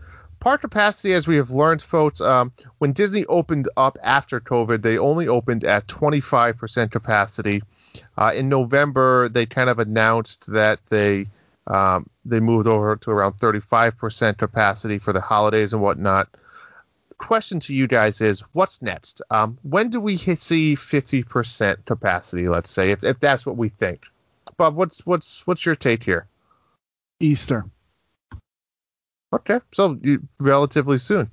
Park 0.40 0.62
capacity, 0.62 1.12
as 1.12 1.28
we 1.28 1.36
have 1.36 1.50
learned, 1.50 1.80
folks, 1.80 2.20
um, 2.20 2.50
when 2.78 2.92
Disney 2.92 3.24
opened 3.26 3.68
up 3.76 3.96
after 4.02 4.40
COVID, 4.40 4.82
they 4.82 4.98
only 4.98 5.28
opened 5.28 5.62
at 5.64 5.86
25% 5.86 6.90
capacity. 6.90 7.62
Uh, 8.16 8.32
in 8.34 8.48
November, 8.48 9.28
they 9.28 9.46
kind 9.46 9.70
of 9.70 9.78
announced 9.78 10.46
that 10.52 10.80
they 10.90 11.26
Um, 11.66 12.10
they 12.26 12.40
moved 12.40 12.66
over 12.66 12.96
to 12.96 13.10
around 13.10 13.38
35% 13.38 14.36
capacity 14.36 14.98
for 14.98 15.14
the 15.14 15.20
holidays 15.22 15.72
and 15.72 15.80
whatnot. 15.80 16.28
Question 17.16 17.60
to 17.60 17.74
you 17.74 17.86
guys 17.86 18.20
is, 18.20 18.40
what's 18.52 18.82
next? 18.82 19.22
Um, 19.30 19.56
when 19.62 19.88
do 19.88 19.98
we 19.98 20.16
hit, 20.16 20.40
see 20.40 20.76
50% 20.76 21.86
capacity? 21.86 22.48
Let's 22.48 22.70
say, 22.70 22.90
if, 22.90 23.02
if 23.02 23.18
that's 23.18 23.46
what 23.46 23.56
we 23.56 23.70
think. 23.70 24.02
Bob, 24.58 24.76
what's 24.76 25.06
what's 25.06 25.46
what's 25.46 25.64
your 25.64 25.74
take 25.74 26.04
here? 26.04 26.26
Easter. 27.18 27.64
Okay, 29.32 29.60
so 29.72 29.98
you, 30.02 30.22
relatively 30.38 30.98
soon. 30.98 31.30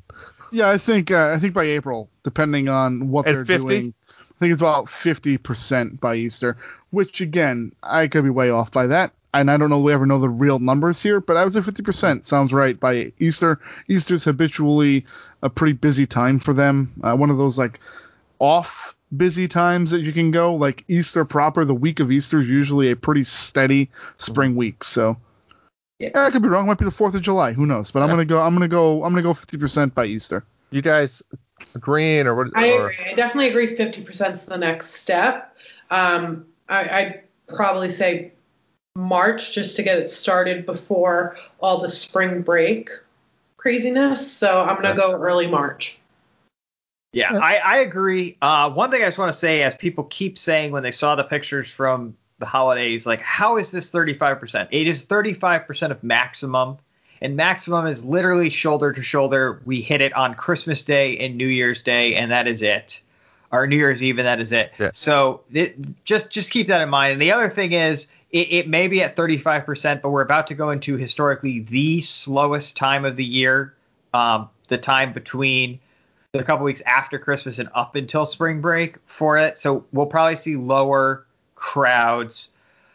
Yeah, 0.52 0.70
I 0.70 0.78
think 0.78 1.12
uh, 1.12 1.32
I 1.36 1.40
think 1.40 1.54
by 1.54 1.64
April, 1.66 2.10
depending 2.24 2.70
on 2.70 3.10
what 3.10 3.26
they're 3.26 3.46
50? 3.46 3.68
doing, 3.68 3.94
think 4.42 4.54
it's 4.54 4.62
about 4.62 4.88
50% 4.88 6.00
by 6.00 6.16
Easter. 6.16 6.58
Which 6.90 7.22
again, 7.22 7.74
I 7.82 8.08
could 8.08 8.24
be 8.24 8.30
way 8.30 8.50
off 8.50 8.72
by 8.72 8.88
that, 8.88 9.14
and 9.34 9.50
I 9.50 9.56
don't 9.56 9.70
know 9.70 9.80
we 9.80 9.94
ever 9.94 10.06
know 10.06 10.20
the 10.20 10.28
real 10.28 10.60
numbers 10.60 11.02
here, 11.02 11.22
but 11.22 11.38
I 11.38 11.44
would 11.44 11.54
say 11.54 11.60
50% 11.60 12.26
sounds 12.26 12.52
right 12.52 12.78
by 12.78 13.14
Easter. 13.20 13.60
Easter's 13.88 14.26
habitually 14.26 15.06
a 15.42 15.50
pretty 15.50 15.74
busy 15.74 16.08
time 16.08 16.40
for 16.40 16.54
them. 16.54 16.92
Uh, 17.02 17.16
one 17.16 17.30
of 17.30 17.38
those 17.38 17.58
like 17.58 17.80
off 18.40 18.96
busy 19.16 19.48
times 19.48 19.92
that 19.92 20.02
you 20.02 20.12
can 20.12 20.32
go. 20.32 20.56
Like 20.56 20.84
Easter 20.88 21.24
proper, 21.24 21.64
the 21.64 21.76
week 21.76 22.00
of 22.00 22.12
Easter 22.12 22.42
is 22.42 22.50
usually 22.50 22.92
a 22.92 22.96
pretty 22.96 23.24
steady 23.24 23.90
spring 24.18 24.56
week. 24.56 24.84
So. 24.84 25.18
Yeah, 26.00 26.26
I 26.26 26.32
could 26.32 26.42
be 26.42 26.50
wrong. 26.50 26.66
It 26.66 26.68
might 26.68 26.80
be 26.80 26.86
the 26.86 26.90
Fourth 26.90 27.14
of 27.14 27.22
July. 27.22 27.54
Who 27.54 27.68
knows? 27.68 27.92
But 27.92 28.02
I'm 28.02 28.10
gonna 28.10 28.26
go. 28.26 28.42
I'm 28.42 28.56
gonna 28.56 28.68
go. 28.68 29.04
I'm 29.04 29.14
gonna 29.14 29.22
go 29.22 29.36
50% 29.36 29.94
by 29.94 30.06
Easter. 30.06 30.44
You 30.72 30.82
guys 30.82 31.22
agreeing 31.76 32.28
or 32.28 32.36
what? 32.36 32.48
I 32.56 32.72
or- 32.72 32.90
agree. 32.90 33.12
I 33.12 33.14
definitely 33.14 33.50
agree. 33.50 33.76
Fifty 33.76 34.02
percent 34.02 34.36
is 34.36 34.44
the 34.44 34.58
next 34.58 34.92
step. 34.96 35.56
Um, 35.90 36.46
I, 36.70 36.80
I'd 36.90 37.24
probably 37.48 37.90
say 37.90 38.32
March 38.96 39.54
just 39.54 39.76
to 39.76 39.84
get 39.84 40.00
it 40.00 40.12
started 40.12 40.66
before 40.66 41.38
all 41.60 41.82
the 41.82 41.90
spring 41.90 42.42
break 42.42 42.90
craziness. 43.58 44.32
So 44.32 44.62
I'm 44.62 44.82
gonna 44.82 44.96
go 44.96 45.14
early 45.14 45.48
March. 45.48 46.00
Yeah, 47.14 47.38
I, 47.38 47.58
I 47.58 47.78
agree. 47.80 48.38
Uh, 48.42 48.72
one 48.72 48.90
thing 48.90 49.04
I 49.04 49.08
just 49.08 49.18
want 49.18 49.34
to 49.34 49.38
say, 49.38 49.64
as 49.64 49.76
people 49.76 50.06
keep 50.06 50.38
saying 50.38 50.72
when 50.72 50.82
they 50.82 50.92
saw 50.92 51.16
the 51.16 51.26
pictures 51.26 51.70
from 51.70 52.16
the 52.40 52.46
holidays, 52.46 53.06
like, 53.06 53.22
how 53.22 53.58
is 53.58 53.70
this 53.70 53.92
35%? 53.92 54.70
It 54.72 54.88
is 54.88 55.06
35% 55.06 55.92
of 55.92 56.04
maximum, 56.04 56.78
and 57.22 57.36
maximum 57.36 57.86
is 57.86 58.04
literally 58.04 58.50
shoulder 58.50 58.92
to 58.92 59.02
shoulder. 59.02 59.62
We 59.66 59.82
hit 59.82 60.02
it 60.02 60.14
on 60.14 60.34
Christmas 60.34 60.84
Day 60.84 61.18
and 61.18 61.38
New 61.38 61.48
Year's 61.48 61.84
Day, 61.84 62.16
and 62.16 62.32
that 62.32 62.48
is 62.48 62.62
it. 62.62 63.02
Or 63.52 63.68
New 63.68 63.76
Year's 63.76 64.02
Eve, 64.02 64.18
and 64.18 64.28
that 64.28 64.40
is 64.40 64.52
it. 64.52 64.72
Yeah. 64.80 64.92
So 64.94 65.42
it, 65.52 66.04
just 66.06 66.32
just 66.32 66.52
keep 66.52 66.68
that 66.68 66.82
in 66.82 66.90
mind. 66.90 67.14
And 67.14 67.22
the 67.22 67.32
other 67.32 67.50
thing 67.50 67.74
is, 67.74 68.08
it, 68.32 68.48
it 68.52 68.68
may 68.68 68.88
be 68.88 69.04
at 69.04 69.16
35%, 69.16 70.02
but 70.02 70.10
we're 70.10 70.22
about 70.22 70.48
to 70.48 70.54
go 70.54 70.72
into 70.72 70.96
historically 70.96 71.60
the 71.60 72.02
slowest 72.02 72.78
time 72.78 73.04
of 73.04 73.18
the 73.18 73.26
year, 73.26 73.76
um, 74.14 74.50
the 74.70 74.78
time 74.78 75.12
between 75.12 75.80
the 76.32 76.44
couple 76.44 76.64
weeks 76.64 76.82
after 76.86 77.20
Christmas 77.20 77.60
and 77.60 77.68
up 77.76 77.96
until 77.96 78.26
spring 78.26 78.62
break 78.62 78.96
for 79.06 79.38
it. 79.38 79.58
So 79.58 79.86
we'll 79.92 80.06
probably 80.06 80.38
see 80.38 80.56
lower 80.56 81.26
crowds. 81.56 82.52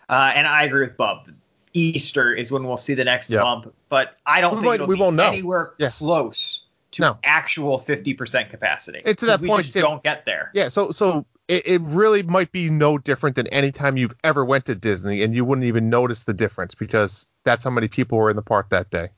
Uh, 0.09 0.32
and 0.35 0.47
I 0.47 0.65
agree 0.65 0.86
with 0.86 0.97
Bub. 0.97 1.28
Easter 1.77 2.32
is 2.32 2.51
when 2.51 2.65
we'll 2.65 2.77
see 2.77 2.94
the 2.94 3.05
next 3.05 3.28
Yeah. 3.31 3.43
bump, 3.43 3.73
but 3.89 4.16
I 4.24 4.40
don't 4.40 4.53
We 4.53 4.57
think 4.57 4.66
won't- 4.66 4.74
it'll 4.77 4.86
we 4.86 4.94
be 4.97 5.01
won't 5.01 5.16
know. 5.16 5.27
anywhere 5.28 5.73
Yeah. 5.78 5.90
close 5.90 6.62
to 6.93 7.03
No. 7.03 7.19
actual 7.24 7.78
50% 7.81 8.48
capacity. 8.51 9.03
And 9.05 9.19
to 9.19 9.27
that 9.27 9.40
we 9.40 9.48
point, 9.48 9.66
just 9.66 9.77
don't 9.77 10.03
get 10.03 10.24
there. 10.24 10.51
Yeah, 10.55 10.69
so 10.69 10.90
so 10.90 11.27
it, 11.48 11.66
it 11.66 11.81
really 11.82 12.23
might 12.23 12.51
be 12.51 12.70
no 12.70 12.97
different 12.98 13.36
than 13.36 13.47
any 13.48 13.70
time 13.70 13.97
you've 13.97 14.15
ever 14.24 14.44
went 14.44 14.65
to 14.66 14.74
Disney, 14.74 15.23
and 15.23 15.35
you 15.35 15.44
wouldn't 15.44 15.66
even 15.66 15.90
notice 15.90 16.24
the 16.24 16.35
difference 16.35 16.74
because 16.74 17.27
that's 17.44 17.62
how 17.62 17.70
many 17.70 17.89
people 17.89 18.19
were 18.19 18.31
in 18.31 18.36
the 18.36 18.43
park 18.43 18.70
that 18.70 18.90
day, 18.90 19.11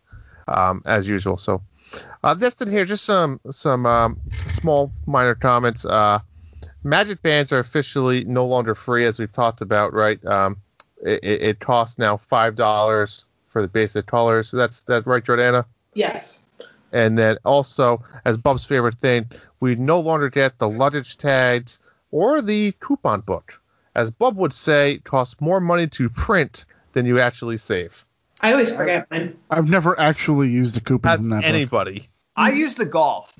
um, 0.49 0.83
as 0.85 1.09
usual. 1.09 1.37
So, 1.39 1.63
uh, 2.25 2.35
this 2.35 2.61
in 2.61 2.71
here, 2.71 2.85
just 2.85 3.05
some 3.05 3.41
some 3.51 3.87
um, 3.87 4.19
small 4.49 4.91
minor 5.07 5.35
comments. 5.35 5.85
Uh, 5.85 6.19
Magic 6.85 7.21
bands 7.23 7.53
are 7.53 7.59
officially 7.59 8.25
no 8.25 8.47
longer 8.47 8.75
free, 8.75 9.05
as 9.05 9.19
we've 9.19 9.33
talked 9.33 9.61
about, 9.63 9.93
right? 9.93 10.25
Um, 10.25 10.59
it, 11.05 11.21
it, 11.23 11.43
it 11.43 11.61
costs 11.61 11.99
now 11.99 12.17
five 12.17 12.57
dollars 12.57 13.25
for 13.49 13.63
the 13.63 13.69
basic 13.69 14.07
colors. 14.07 14.49
So 14.49 14.57
that's 14.57 14.83
that 14.85 15.07
right, 15.07 15.25
Jordana? 15.25 15.65
Yes. 15.95 16.43
And 16.93 17.19
then 17.19 17.37
also, 17.45 18.03
as 18.25 18.37
Bob's 18.39 18.65
favorite 18.65 18.99
thing, 18.99 19.27
we 19.61 19.75
no 19.75 20.01
longer 20.01 20.31
get 20.31 20.59
the 20.59 20.69
luggage 20.69 21.19
tags 21.19 21.81
or 22.11 22.41
the 22.41 22.73
coupon 22.81 23.21
book. 23.21 23.61
As 23.95 24.11
Bob 24.11 24.37
would 24.37 24.53
say, 24.53 24.93
it 24.93 25.05
costs 25.05 25.37
more 25.41 25.61
money 25.61 25.87
to 25.89 26.09
print 26.09 26.65
than 26.93 27.05
you 27.05 27.21
actually 27.21 27.59
save. 27.59 28.05
I 28.41 28.53
always 28.53 28.71
forget 28.71 29.11
mine. 29.11 29.37
I've 29.51 29.69
never 29.69 29.99
actually 29.99 30.49
used 30.49 30.77
a 30.77 30.81
coupon 30.81 31.11
That's 31.11 31.23
in 31.23 31.31
that 31.31 31.41
book. 31.43 31.45
anybody. 31.45 32.09
I 32.37 32.53
use 32.53 32.75
the 32.75 32.87
golf. 32.87 33.35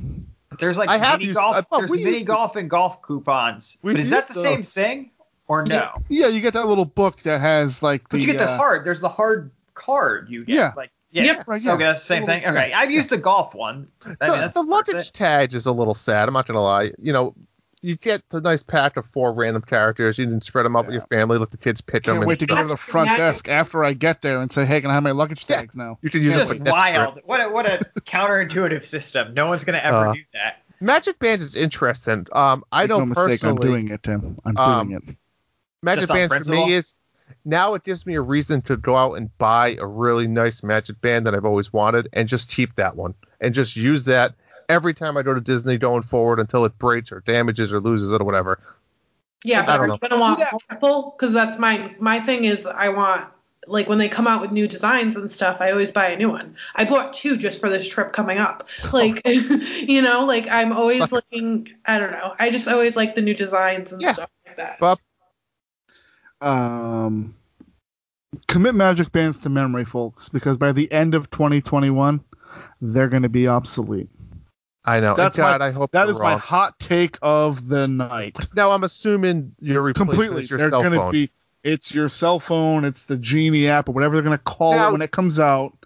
There's 0.59 0.77
like 0.77 0.89
I 0.89 0.99
have 0.99 1.21
mini 1.21 1.27
used- 1.27 1.37
golf. 1.37 1.57
Uh, 1.57 1.63
I 1.73 1.79
there's 1.79 1.91
mini 1.93 2.11
used 2.11 2.27
golf 2.27 2.57
and 2.57 2.69
golf 2.69 3.01
coupons. 3.03 3.79
But 3.83 3.99
is 3.99 4.11
that 4.11 4.29
used 4.29 4.39
the 4.39 4.43
same 4.43 4.63
thing 4.63 5.11
or 5.49 5.65
no? 5.65 5.91
Yeah, 6.09 6.29
you 6.29 6.41
get 6.41 6.53
that 6.55 6.67
little 6.69 6.85
book 6.85 7.23
that 7.23 7.41
has 7.41 7.83
like 7.83 8.03
the. 8.09 8.19
But 8.19 8.21
you 8.21 8.27
get 8.27 8.39
the 8.39 8.51
uh, 8.51 8.57
hard. 8.57 8.85
There's 8.85 9.01
the 9.01 9.09
hard 9.09 9.51
card 9.75 10.29
you 10.29 10.45
get. 10.45 10.55
Yeah. 10.55 10.73
Like 10.77 10.91
yeah. 11.11 11.23
Yep. 11.25 11.49
Right, 11.49 11.63
yeah. 11.63 11.73
Okay, 11.73 11.85
that's 11.85 12.01
the 12.01 12.07
same 12.07 12.27
thing. 12.27 12.43
Little- 12.43 12.57
Okay, 12.59 12.73
I've 12.73 12.91
used 12.91 13.09
the 13.11 13.17
golf 13.19 13.55
one. 13.55 13.89
I 14.21 14.29
mean, 14.31 14.41
the, 14.41 14.51
the 14.55 14.63
luggage 14.63 15.09
it. 15.09 15.11
tag 15.15 15.55
is 15.55 15.67
a 15.67 15.73
little 15.73 15.95
sad. 15.95 16.29
I'm 16.29 16.35
not 16.35 16.47
gonna 16.47 16.61
lie. 16.63 16.93
You 16.99 17.13
know, 17.15 17.35
you 17.81 17.97
get 17.97 18.29
the 18.29 18.41
nice 18.41 18.63
pack 18.63 18.97
of 18.97 19.07
four 19.07 19.33
random 19.33 19.63
characters. 19.63 20.19
You 20.19 20.27
can 20.27 20.43
spread 20.43 20.67
them 20.67 20.77
up 20.77 20.85
with 20.87 20.95
your 20.95 21.07
family, 21.07 21.39
let 21.39 21.51
the 21.53 21.57
kids 21.57 21.81
pick 21.81 22.05
them. 22.05 22.15
Can't 22.17 22.23
and 22.25 22.29
wait 22.29 22.41
to 22.41 22.47
go 22.47 22.57
to 22.61 22.67
the 22.69 22.77
front 22.77 23.09
Yeah. 23.11 23.17
desk 23.17 23.49
after 23.49 23.85
I 23.85 23.93
get 23.95 24.21
there 24.21 24.43
and 24.43 24.53
say, 24.53 24.67
"Hey, 24.67 24.81
can 24.83 24.91
I 24.91 24.95
have 24.95 25.03
my 25.03 25.13
luggage 25.13 25.47
Yeah. 25.49 25.57
tags 25.57 25.75
now?" 25.77 25.97
You 26.03 26.11
can 26.11 26.23
use 26.23 26.35
Just 26.35 26.53
it 26.53 26.63
like 26.65 26.73
wild. 26.73 27.21
What 27.25 27.41
a 27.41 27.49
what 27.49 27.65
a 27.67 27.79
counterintuitive 28.01 28.85
system. 28.85 29.33
No 29.33 29.47
one's 29.47 29.65
gonna 29.65 29.79
ever 29.79 30.09
Uh, 30.09 30.13
do 30.15 30.21
that. 30.35 30.63
Magic 30.81 31.19
Bands 31.19 31.45
is 31.45 31.57
interesting. 31.57 32.27
Um, 32.33 32.65
I 32.71 32.83
Make 32.83 32.91
know 32.91 32.99
no 33.01 33.07
mistake, 33.07 33.41
personally. 33.41 33.67
I'm 33.67 33.73
doing 33.73 33.89
it, 33.89 34.03
Tim. 34.03 34.39
I'm 34.45 34.57
Um, 34.59 34.89
doing 34.91 35.03
it. 35.09 35.17
Magic 35.83 36.03
Just 36.03 36.11
on 36.11 36.17
Bands 36.29 36.47
for 36.47 36.53
me 36.53 36.73
is 36.73 36.95
now 37.45 37.75
it 37.75 37.85
gives 37.85 38.07
me 38.07 38.15
a 38.15 38.21
reason 38.21 38.63
to 38.63 38.77
go 38.77 38.97
out 38.97 39.15
and 39.15 39.37
buy 39.39 39.77
a 39.81 39.87
really 39.87 40.27
nice 40.27 40.63
Magic 40.63 41.01
Band 41.01 41.27
that 41.27 41.35
I've 41.35 41.45
always 41.45 41.73
wanted 41.73 42.09
and 42.13 42.29
just 42.29 42.49
keep 42.49 42.75
that 42.77 42.97
one 42.97 43.15
and 43.41 43.55
just 43.55 43.77
use 43.77 44.05
that 44.05 44.35
every 44.69 44.95
time 44.95 45.17
I 45.17 45.23
go 45.23 45.35
to 45.35 45.41
Disney 45.41 45.79
going 45.79 46.03
forward 46.03 46.41
until 46.41 46.65
it 46.65 46.77
breaks 46.79 47.13
or 47.13 47.21
damages 47.21 47.73
or 47.73 47.81
loses 47.81 48.13
it 48.13 48.21
or 48.21 48.25
whatever. 48.25 48.61
Yeah, 49.45 49.63
I 49.63 49.67
but 49.67 49.79
don't 49.79 49.89
know. 49.89 49.95
you 49.95 50.09
gonna 50.09 50.21
want 50.21 50.39
Do 50.39 50.45
that. 50.45 50.53
multiple? 50.53 51.15
Because 51.17 51.33
that's 51.33 51.59
my 51.59 51.95
my 52.01 52.21
thing 52.21 52.45
is 52.45 52.67
I 52.67 52.89
want 52.89 53.29
like 53.67 53.89
when 53.89 53.99
they 53.99 54.09
come 54.09 54.27
out 54.27 54.41
with 54.41 54.51
new 54.51 54.67
designs 54.67 55.15
and 55.17 55.31
stuff, 55.31 55.59
I 55.61 55.71
always 55.71 55.91
buy 55.91 56.09
a 56.09 56.17
new 56.17 56.31
one. 56.31 56.57
I 56.75 56.85
bought 56.85 57.13
two 57.13 57.37
just 57.37 57.61
for 57.61 57.69
this 57.69 57.89
trip 57.89 58.13
coming 58.13 58.39
up. 58.39 58.67
Like 58.93 59.23
you 59.27 60.03
know, 60.03 60.25
like 60.25 60.49
I'm 60.49 60.73
always 60.73 61.01
Look. 61.01 61.13
looking. 61.13 61.69
I 61.87 61.99
don't 61.99 62.11
know. 62.11 62.35
I 62.39 62.51
just 62.51 62.67
always 62.67 62.97
like 62.97 63.15
the 63.15 63.21
new 63.23 63.35
designs 63.35 63.93
and 63.93 64.03
Yeah. 64.03 64.15
stuff 64.15 64.31
like 64.47 64.57
that. 64.57 64.81
Bob, 64.81 64.99
Um, 66.41 67.35
commit 68.47 68.75
magic 68.75 69.13
bands 69.13 69.41
to 69.41 69.49
memory, 69.49 69.85
folks, 69.85 70.29
because 70.29 70.57
by 70.57 70.73
the 70.73 70.91
end 70.93 71.15
of 71.15 71.31
2021, 71.31 72.23
they're 72.81 73.09
going 73.09 73.23
to 73.23 73.29
be 73.29 73.49
obsolete. 73.49 74.09
I 74.85 75.01
know. 75.01 75.15
That's 75.15 75.37
God, 75.37 75.61
my- 75.61 75.67
I 75.67 75.71
hope 75.71 75.91
that 75.93 76.09
is 76.09 76.17
you're 76.17 76.23
my 76.23 76.37
hot 76.37 76.79
take 76.79 77.19
of 77.21 77.69
the 77.69 77.87
night. 77.89 78.37
Now 78.55 78.71
I'm 78.71 78.85
assuming 78.85 79.55
your 79.61 79.83
replacement 79.83 80.11
Completely, 80.17 80.47
your 80.47 80.59
they're 80.59 80.71
cell 80.71 80.81
going 80.83 80.93
to 80.95 80.99
phone. 80.99 81.13
be. 81.13 81.31
It's 81.65 81.93
your 81.93 82.09
cell 82.09 82.39
phone. 82.39 82.85
It's 82.85 83.03
the 83.03 83.17
Genie 83.17 83.69
app 83.69 83.89
or 83.89 83.93
whatever 83.93 84.15
they're 84.15 84.23
going 84.25 84.39
to 84.39 84.43
call 84.45 84.73
Now- 84.73 84.89
it 84.89 84.93
when 84.93 85.03
it 85.03 85.11
comes 85.11 85.39
out, 85.39 85.77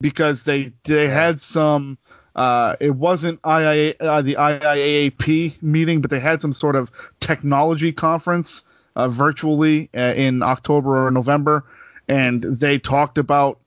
because 0.00 0.44
they 0.44 0.72
they 0.84 1.08
had 1.08 1.40
some. 1.42 1.98
Uh, 2.36 2.76
it 2.78 2.90
wasn't 2.94 3.40
IIA, 3.42 3.96
uh, 4.00 4.22
the 4.22 4.36
IIAAP 4.36 5.60
meeting, 5.62 6.00
but 6.00 6.10
they 6.10 6.20
had 6.20 6.40
some 6.40 6.52
sort 6.52 6.76
of 6.76 6.90
technology 7.18 7.92
conference 7.92 8.64
uh, 8.96 9.08
virtually 9.08 9.90
uh, 9.96 10.14
in 10.16 10.42
October 10.42 11.06
or 11.06 11.10
November, 11.10 11.64
and 12.08 12.42
they 12.42 12.78
talked 12.78 13.18
about 13.18 13.60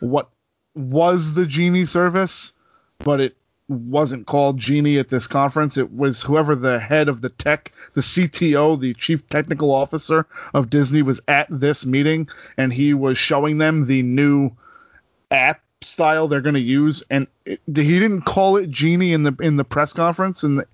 what 0.00 0.30
was 0.74 1.34
the 1.34 1.46
Genie 1.46 1.84
service, 1.84 2.52
but 2.98 3.20
it 3.20 3.36
wasn't 3.68 4.26
called 4.26 4.58
Genie 4.58 4.98
at 4.98 5.08
this 5.08 5.26
conference. 5.26 5.76
It 5.76 5.92
was 5.92 6.22
whoever 6.22 6.54
the 6.54 6.78
head 6.78 7.08
of 7.08 7.20
the 7.20 7.28
tech, 7.28 7.72
the 7.94 8.00
CTO, 8.00 8.80
the 8.80 8.94
chief 8.94 9.28
technical 9.28 9.72
officer 9.72 10.26
of 10.54 10.70
Disney 10.70 11.02
was 11.02 11.20
at 11.28 11.48
this 11.50 11.84
meeting, 11.84 12.28
and 12.56 12.72
he 12.72 12.94
was 12.94 13.18
showing 13.18 13.58
them 13.58 13.86
the 13.86 14.02
new 14.02 14.52
app 15.30 15.60
style 15.80 16.26
they're 16.26 16.40
going 16.40 16.54
to 16.54 16.60
use 16.60 17.04
and 17.08 17.28
it, 17.44 17.60
he 17.66 17.98
didn't 18.00 18.22
call 18.22 18.56
it 18.56 18.68
genie 18.68 19.12
in 19.12 19.22
the 19.22 19.36
in 19.40 19.56
the 19.56 19.64
press 19.64 19.92
conference 19.92 20.42
and 20.42 20.58
the, 20.58 20.66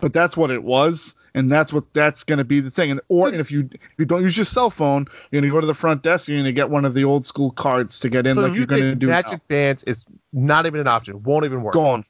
but 0.00 0.12
that's 0.12 0.36
what 0.36 0.50
it 0.50 0.62
was 0.62 1.14
and 1.34 1.50
that's 1.50 1.72
what 1.72 1.92
that's 1.94 2.24
going 2.24 2.38
to 2.38 2.44
be 2.44 2.60
the 2.60 2.70
thing 2.70 2.90
and 2.90 3.00
or 3.08 3.28
and 3.28 3.36
if 3.36 3.50
you 3.50 3.68
if 3.72 3.80
you 3.98 4.04
don't 4.04 4.22
use 4.22 4.36
your 4.36 4.44
cell 4.46 4.70
phone 4.70 5.06
you're 5.30 5.40
going 5.40 5.50
to 5.50 5.54
go 5.54 5.60
to 5.60 5.66
the 5.66 5.74
front 5.74 6.02
desk 6.02 6.28
you're 6.28 6.36
going 6.36 6.44
to 6.44 6.52
get 6.52 6.70
one 6.70 6.84
of 6.84 6.94
the 6.94 7.04
old 7.04 7.26
school 7.26 7.50
cards 7.50 8.00
to 8.00 8.08
get 8.08 8.26
in 8.26 8.34
so 8.34 8.42
like 8.42 8.52
you 8.52 8.58
you're 8.58 8.66
going 8.66 8.82
to 8.82 8.94
do 8.94 9.08
Magic 9.08 9.32
now. 9.32 9.40
Bands 9.48 9.84
is 9.84 10.04
not 10.32 10.66
even 10.66 10.80
an 10.80 10.86
option. 10.88 11.22
Won't 11.22 11.44
even 11.44 11.62
work. 11.62 11.74
gone 11.74 12.04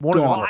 Won't 0.00 0.16
even 0.16 0.28
gone. 0.28 0.40
work. 0.40 0.48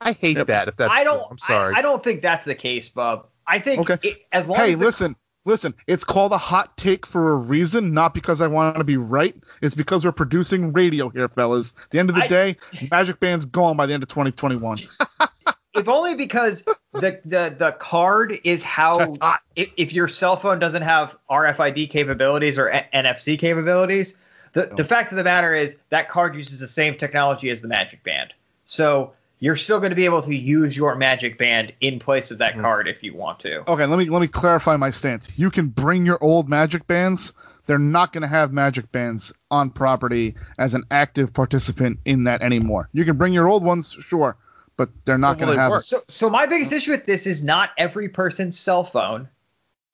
I 0.00 0.12
hate 0.12 0.36
Yep. 0.36 0.46
that 0.48 0.68
if 0.68 0.76
that's 0.76 0.92
I 0.92 1.04
don't. 1.04 1.24
I'm 1.30 1.38
sorry. 1.38 1.74
I, 1.74 1.78
I 1.78 1.82
don't 1.82 2.02
think 2.02 2.22
that's 2.22 2.44
the 2.44 2.54
case, 2.56 2.88
Bub. 2.88 3.26
I 3.46 3.58
think 3.58 3.88
Okay. 3.90 4.08
it, 4.08 4.26
as 4.32 4.48
long 4.48 4.58
hey 4.58 4.72
as 4.72 4.78
the, 4.78 4.84
listen 4.84 5.16
Listen, 5.44 5.74
it's 5.88 6.04
called 6.04 6.30
a 6.30 6.38
hot 6.38 6.76
take 6.76 7.04
for 7.04 7.32
a 7.32 7.34
reason, 7.34 7.92
not 7.92 8.14
because 8.14 8.40
I 8.40 8.46
want 8.46 8.76
to 8.76 8.84
be 8.84 8.96
right. 8.96 9.34
It's 9.60 9.74
because 9.74 10.04
we're 10.04 10.12
producing 10.12 10.72
radio 10.72 11.08
here, 11.08 11.28
fellas. 11.28 11.74
At 11.82 11.90
the 11.90 11.98
end 11.98 12.10
of 12.10 12.14
the 12.14 12.22
I- 12.22 12.28
day, 12.28 12.56
Magic 12.92 13.18
Band's 13.18 13.44
gone 13.44 13.76
by 13.76 13.86
the 13.86 13.92
end 13.92 14.04
of 14.04 14.08
2021. 14.08 14.78
if 15.74 15.88
only 15.88 16.14
because 16.14 16.62
the 16.92 17.20
the 17.24 17.54
the 17.58 17.74
card 17.78 18.38
is 18.44 18.62
how 18.62 19.14
if, 19.56 19.70
if 19.76 19.92
your 19.92 20.08
cell 20.08 20.36
phone 20.36 20.58
doesn't 20.58 20.82
have 20.82 21.16
RFID 21.30 21.90
capabilities 21.90 22.58
or 22.58 22.68
A- 22.68 22.86
NFC 22.94 23.38
capabilities, 23.38 24.16
the 24.52 24.72
the 24.76 24.84
fact 24.84 25.12
of 25.12 25.16
the 25.16 25.24
matter 25.24 25.54
is 25.54 25.76
that 25.90 26.08
card 26.08 26.34
uses 26.34 26.58
the 26.58 26.68
same 26.68 26.96
technology 26.96 27.50
as 27.50 27.62
the 27.62 27.68
Magic 27.68 28.02
Band. 28.04 28.34
So 28.64 29.12
you're 29.40 29.56
still 29.56 29.78
going 29.78 29.90
to 29.90 29.96
be 29.96 30.04
able 30.04 30.22
to 30.22 30.34
use 30.34 30.76
your 30.76 30.94
Magic 30.94 31.36
Band 31.38 31.72
in 31.80 31.98
place 31.98 32.30
of 32.30 32.38
that 32.38 32.52
mm-hmm. 32.52 32.62
card 32.62 32.88
if 32.88 33.02
you 33.02 33.14
want 33.14 33.40
to. 33.40 33.68
Okay, 33.68 33.86
let 33.86 33.98
me 33.98 34.08
let 34.08 34.20
me 34.20 34.28
clarify 34.28 34.76
my 34.76 34.90
stance. 34.90 35.28
You 35.36 35.50
can 35.50 35.68
bring 35.68 36.06
your 36.06 36.22
old 36.22 36.48
Magic 36.48 36.86
Bands. 36.86 37.32
They're 37.66 37.78
not 37.78 38.12
going 38.12 38.22
to 38.22 38.28
have 38.28 38.52
Magic 38.52 38.90
Bands 38.92 39.32
on 39.50 39.70
property 39.70 40.34
as 40.58 40.74
an 40.74 40.84
active 40.90 41.32
participant 41.32 42.00
in 42.04 42.24
that 42.24 42.42
anymore. 42.42 42.88
You 42.92 43.04
can 43.04 43.16
bring 43.16 43.32
your 43.32 43.48
old 43.48 43.62
ones, 43.62 43.96
sure, 44.00 44.36
but 44.76 44.90
they're 45.04 45.18
not 45.18 45.38
going 45.38 45.54
to 45.54 45.60
have. 45.60 45.70
work. 45.70 45.82
So 45.82 46.00
so 46.08 46.30
my 46.30 46.46
biggest 46.46 46.72
issue 46.72 46.90
with 46.92 47.06
this 47.06 47.26
is 47.26 47.42
not 47.42 47.70
every 47.78 48.08
person's 48.08 48.58
cell 48.58 48.84
phone 48.84 49.28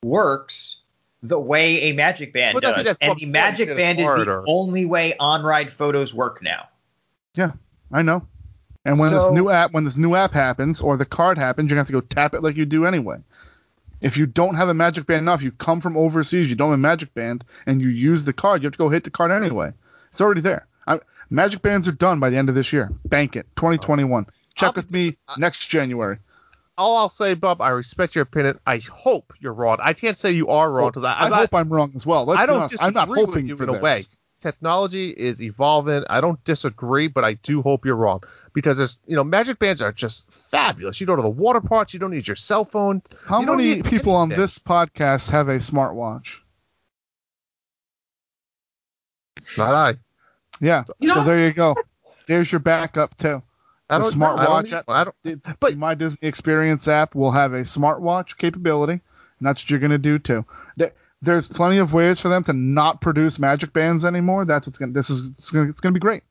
works 0.02 0.78
the 1.22 1.38
way 1.38 1.82
a 1.82 1.92
Magic 1.92 2.32
Band 2.32 2.54
But 2.54 2.62
does, 2.62 2.96
and 3.00 3.18
the 3.18 3.26
Magic 3.26 3.68
Band 3.76 3.98
is 3.98 4.08
the 4.08 4.44
only 4.46 4.84
way 4.84 5.16
on-ride 5.18 5.72
photos 5.72 6.14
work 6.14 6.42
now. 6.42 6.68
Yeah, 7.34 7.52
I 7.92 8.02
know. 8.02 8.26
And 8.84 8.98
when 8.98 9.10
So- 9.10 9.24
this 9.24 9.32
new 9.32 9.50
app 9.50 9.72
when 9.72 9.84
this 9.84 9.96
new 9.96 10.14
app 10.14 10.32
happens 10.32 10.80
or 10.80 10.96
the 10.96 11.04
card 11.04 11.36
happens, 11.38 11.68
you're 11.68 11.74
gonna 11.74 11.80
have 11.80 11.86
to 11.88 11.92
go 11.92 12.00
tap 12.00 12.34
it 12.34 12.42
like 12.42 12.56
you 12.56 12.64
do 12.64 12.86
anyway. 12.86 13.18
If 14.00 14.16
you 14.16 14.26
don't 14.26 14.54
have 14.54 14.68
a 14.68 14.74
Magic 14.74 15.06
Band 15.06 15.26
now, 15.26 15.34
if 15.34 15.42
you 15.42 15.50
come 15.50 15.80
from 15.80 15.96
overseas, 15.96 16.48
you 16.48 16.54
don't 16.54 16.70
have 16.70 16.78
a 16.78 16.82
Magic 16.82 17.12
Band, 17.14 17.44
and 17.66 17.82
you 17.82 17.88
use 17.88 18.24
the 18.24 18.32
card, 18.32 18.62
you 18.62 18.66
have 18.66 18.74
to 18.74 18.78
go 18.78 18.88
hit 18.88 19.02
the 19.02 19.10
card 19.10 19.32
anyway. 19.32 19.72
It's 20.12 20.20
already 20.20 20.40
there. 20.40 20.68
I, 20.86 21.00
Magic 21.30 21.62
Bands 21.62 21.88
are 21.88 21.92
done 21.92 22.20
by 22.20 22.30
the 22.30 22.36
end 22.36 22.48
of 22.48 22.54
this 22.54 22.72
year. 22.72 22.90
Bank 23.04 23.34
it, 23.34 23.46
2021. 23.56 24.26
Check 24.58 24.68
I'll 24.68 24.72
with 24.74 24.90
me 24.90 25.16
next 25.36 25.66
January. 25.68 26.18
All 26.76 26.96
I'll 26.96 27.08
say, 27.08 27.34
Bob, 27.34 27.60
I 27.60 27.70
respect 27.70 28.14
your 28.14 28.22
opinion. 28.22 28.58
I 28.66 28.78
hope 28.78 29.32
you're 29.40 29.52
wrong. 29.52 29.78
I 29.80 29.92
can't 29.94 30.16
say 30.16 30.30
you 30.32 30.48
are 30.48 30.70
wrong 30.70 30.88
because 30.90 31.04
I, 31.04 31.12
I 31.14 31.24
I'm 31.24 31.30
not- 31.30 31.38
hope 31.40 31.54
I'm 31.54 31.72
wrong 31.72 31.92
as 31.96 32.04
well. 32.06 32.24
Let's 32.24 32.40
I 32.40 32.46
don't. 32.46 32.72
I'm 32.80 32.92
not 32.92 33.08
with 33.08 33.18
hoping 33.18 33.48
you 33.48 33.56
for 33.56 33.64
in 33.64 33.70
a 33.70 33.72
this. 33.72 33.82
way. 33.82 34.02
Technology 34.40 35.10
is 35.10 35.42
evolving. 35.42 36.04
I 36.08 36.20
don't 36.20 36.42
disagree, 36.44 37.08
but 37.08 37.24
I 37.24 37.34
do 37.34 37.60
hope 37.60 37.84
you're 37.84 37.96
wrong 37.96 38.22
because 38.52 38.76
there's, 38.78 39.00
you 39.04 39.16
know, 39.16 39.24
Magic 39.24 39.58
Bands 39.58 39.82
are 39.82 39.90
just 39.90 40.30
fabulous. 40.30 41.00
You 41.00 41.08
go 41.08 41.16
to 41.16 41.22
the 41.22 41.28
water 41.28 41.60
parks, 41.60 41.92
you 41.92 41.98
don't 41.98 42.12
need 42.12 42.28
your 42.28 42.36
cell 42.36 42.64
phone. 42.64 43.02
How 43.26 43.40
many 43.40 43.74
need 43.74 43.84
people 43.84 44.14
on 44.14 44.28
this 44.28 44.56
podcast 44.60 45.30
have 45.30 45.48
a 45.48 45.56
smartwatch? 45.56 46.36
Not 49.56 49.74
I. 49.74 49.94
Yeah. 50.60 50.84
You 51.00 51.14
so 51.14 51.24
there 51.24 51.44
you 51.44 51.52
go. 51.52 51.74
There's 52.28 52.50
your 52.52 52.60
backup 52.60 53.16
too. 53.16 53.42
I 53.90 53.98
don't. 53.98 54.16
no, 54.16 54.26
I 54.36 54.44
don't 54.44 54.66
smartwatch 54.66 54.72
need. 54.72 54.84
I 54.88 55.04
don't. 55.04 55.56
But- 55.60 55.76
My 55.76 55.94
Disney 55.94 56.28
Experience 56.28 56.88
app 56.88 57.14
will 57.14 57.30
have 57.32 57.52
a 57.52 57.60
smartwatch 57.60 58.36
capability, 58.36 58.92
and 58.92 59.48
that's 59.48 59.62
what 59.62 59.70
you're 59.70 59.80
going 59.80 59.90
to 59.92 59.98
do 59.98 60.18
too. 60.18 60.44
There's 61.20 61.48
plenty 61.48 61.78
of 61.78 61.92
ways 61.92 62.20
for 62.20 62.28
them 62.28 62.44
to 62.44 62.52
not 62.52 63.00
produce 63.00 63.40
Magic 63.40 63.72
Bands 63.72 64.04
anymore. 64.04 64.44
That's 64.44 64.68
what's 64.68 64.78
going. 64.78 64.92
to 64.92 64.98
This 64.98 65.10
is 65.10 65.30
it's 65.38 65.50
going 65.50 65.74
to 65.74 65.90
be 65.90 65.98
great. 65.98 66.22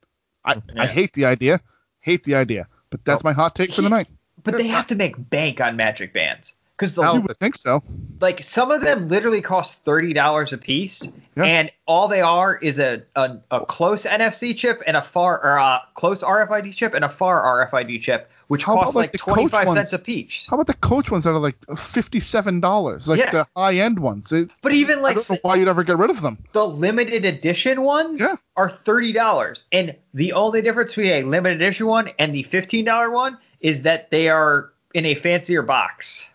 I, 0.46 0.62
I 0.78 0.88
hate 0.88 1.12
the 1.12 1.26
idea. 1.26 1.60
Hate 2.00 2.24
the 2.24 2.36
idea. 2.36 2.68
But 2.90 3.04
that's 3.04 3.22
my 3.22 3.34
hot 3.34 3.54
take 3.54 3.74
for 3.74 3.82
the 3.82 3.90
night. 3.90 4.08
But 4.44 4.58
they 4.58 4.68
have 4.68 4.88
to 4.88 4.96
make 4.96 5.16
bank 5.30 5.60
on 5.60 5.76
Magic 5.76 6.14
Bands 6.14 6.54
because 6.78 6.94
the 6.94 7.02
You 7.12 7.22
would 7.22 7.40
think 7.40 7.56
so. 7.56 7.82
like 8.22 8.44
some 8.44 8.70
of 8.72 8.82
them 8.82 9.10
literally 9.10 9.42
cost 9.42 9.84
thirty 9.84 10.14
dollars 10.14 10.54
a 10.54 10.58
piece, 10.60 11.10
Yeah. 11.36 11.44
and 11.44 11.72
all 11.88 12.08
they 12.08 12.22
are 12.22 12.56
is 12.56 12.78
a, 12.80 13.02
a 13.16 13.38
a 13.52 13.66
close 13.66 14.06
NFC 14.06 14.56
chip 14.56 14.84
and 14.86 14.96
a 14.96 15.02
far 15.02 15.44
or 15.44 15.58
a 15.58 15.82
close 15.96 16.22
RFID 16.24 16.74
chip 16.76 16.94
and 16.94 17.04
a 17.04 17.10
far 17.10 17.68
RFID 17.68 18.02
chip, 18.02 18.30
which 18.48 18.64
How 18.64 18.74
about, 18.74 18.82
costs 18.84 18.96
like, 18.96 19.04
like 19.06 19.12
the 19.14 19.18
Coach 19.18 19.34
twenty 19.34 19.50
five 19.50 19.70
cents 19.72 19.94
a 19.94 20.00
piece. 20.00 20.46
How 20.50 20.56
about 20.56 20.68
the 20.68 20.74
Coach 20.76 21.10
ones 21.10 21.24
that 21.24 21.32
are 21.32 21.40
like 21.40 21.56
fifty-seven 21.78 22.60
dollars, 22.60 23.08
like 23.10 23.20
Yeah. 23.20 23.32
the 23.32 23.48
high-end 23.56 23.98
ones? 24.00 24.32
It, 24.32 24.50
But 24.62 24.74
even 24.74 25.00
I 25.00 25.02
like 25.02 25.18
why 25.42 25.56
you'd 25.56 25.68
ever 25.68 25.84
get 25.84 25.98
rid 25.98 26.12
of 26.12 26.22
them. 26.22 26.38
the 26.54 26.68
limited 26.68 27.26
edition 27.26 27.82
ones 27.82 28.22
Yeah. 28.22 28.36
are 28.56 28.70
thirty 28.70 29.14
dollars, 29.14 29.64
and 29.72 29.96
the 30.14 30.34
only 30.34 30.62
difference 30.62 30.92
between 30.92 31.12
a 31.14 31.24
limited 31.24 31.60
edition 31.62 31.88
one 31.88 32.12
and 32.20 32.36
the 32.36 32.44
fifteen 32.44 32.86
dollar 32.86 33.10
one 33.10 33.38
is 33.60 33.82
that 33.84 34.12
they 34.12 34.30
are 34.30 34.72
in 34.94 35.06
a 35.06 35.16
fancier 35.16 35.64
box. 35.64 36.30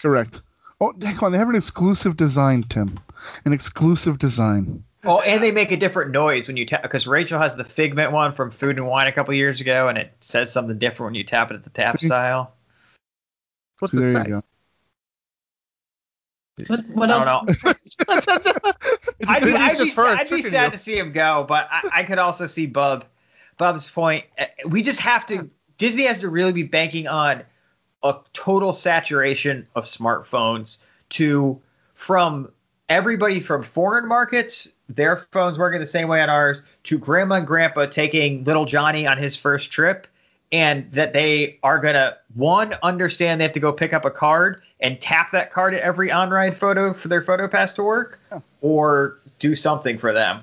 Correct. 0.00 0.42
Oh, 0.80 0.92
hang 1.00 1.18
on. 1.20 1.32
They 1.32 1.38
have 1.38 1.48
an 1.48 1.56
exclusive 1.56 2.16
design, 2.16 2.62
Tim. 2.64 2.98
An 3.44 3.52
exclusive 3.52 4.18
design. 4.18 4.84
Oh, 5.04 5.20
and 5.20 5.42
they 5.42 5.52
make 5.52 5.70
a 5.70 5.76
different 5.76 6.10
noise 6.10 6.48
when 6.48 6.56
you 6.56 6.66
tap 6.66 6.82
because 6.82 7.06
Rachel 7.06 7.38
has 7.38 7.56
the 7.56 7.64
Figment 7.64 8.12
one 8.12 8.32
from 8.32 8.50
Food 8.50 8.76
and 8.76 8.86
Wine 8.86 9.06
a 9.06 9.12
couple 9.12 9.32
years 9.34 9.60
ago, 9.60 9.88
and 9.88 9.96
it 9.96 10.12
says 10.20 10.52
something 10.52 10.78
different 10.78 11.12
when 11.12 11.14
you 11.14 11.24
tap 11.24 11.50
it 11.50 11.54
at 11.54 11.64
the 11.64 11.70
tap 11.70 12.00
See? 12.00 12.08
style. 12.08 12.52
What's 13.78 13.94
there 13.94 14.04
it 14.04 14.12
you 14.12 14.24
say? 14.24 14.28
go. 14.30 14.42
What, 16.68 16.88
what 16.88 17.10
I 17.10 17.14
else? 17.14 17.24
don't 17.26 17.64
know. 17.64 17.72
I'd 19.28 19.44
be, 19.44 19.52
I'd 19.54 19.78
be, 19.78 19.92
I'd 19.96 20.30
be 20.30 20.42
sad 20.42 20.64
you. 20.66 20.70
to 20.72 20.78
see 20.78 20.98
him 20.98 21.12
go, 21.12 21.44
but 21.46 21.68
I, 21.70 21.88
I 21.92 22.04
could 22.04 22.18
also 22.18 22.46
see 22.46 22.66
Bub. 22.66 23.04
Bub's 23.58 23.88
point. 23.88 24.24
Uh, 24.38 24.46
We 24.68 24.82
just 24.82 25.00
have 25.00 25.26
to. 25.26 25.50
Disney 25.78 26.04
has 26.04 26.20
to 26.20 26.28
really 26.28 26.52
be 26.52 26.62
banking 26.62 27.06
on 27.06 27.42
a 28.02 28.16
total 28.32 28.72
saturation 28.72 29.66
of 29.74 29.84
smartphones 29.84 30.78
to 31.10 31.60
from 31.94 32.50
everybody 32.88 33.40
from 33.40 33.62
foreign 33.64 34.06
markets, 34.06 34.68
their 34.88 35.16
phones 35.16 35.58
working 35.58 35.80
the 35.80 35.86
same 35.86 36.08
way 36.08 36.20
on 36.22 36.30
ours, 36.30 36.62
to 36.84 36.98
grandma 36.98 37.36
and 37.36 37.46
grandpa 37.46 37.86
taking 37.86 38.44
little 38.44 38.64
Johnny 38.64 39.06
on 39.06 39.18
his 39.18 39.36
first 39.36 39.72
trip, 39.72 40.06
and 40.52 40.90
that 40.92 41.12
they 41.12 41.58
are 41.62 41.80
gonna 41.80 42.16
one 42.34 42.74
understand 42.82 43.40
they 43.40 43.44
have 43.44 43.52
to 43.52 43.60
go 43.60 43.72
pick 43.72 43.92
up 43.92 44.04
a 44.04 44.10
card 44.10 44.62
and 44.78 45.00
tap 45.00 45.32
that 45.32 45.52
card 45.52 45.74
at 45.74 45.80
every 45.80 46.12
on-ride 46.12 46.56
photo 46.56 46.92
for 46.92 47.08
their 47.08 47.22
photo 47.22 47.48
pass 47.48 47.72
to 47.72 47.82
work, 47.82 48.20
or 48.60 49.18
do 49.38 49.56
something 49.56 49.98
for 49.98 50.12
them. 50.12 50.42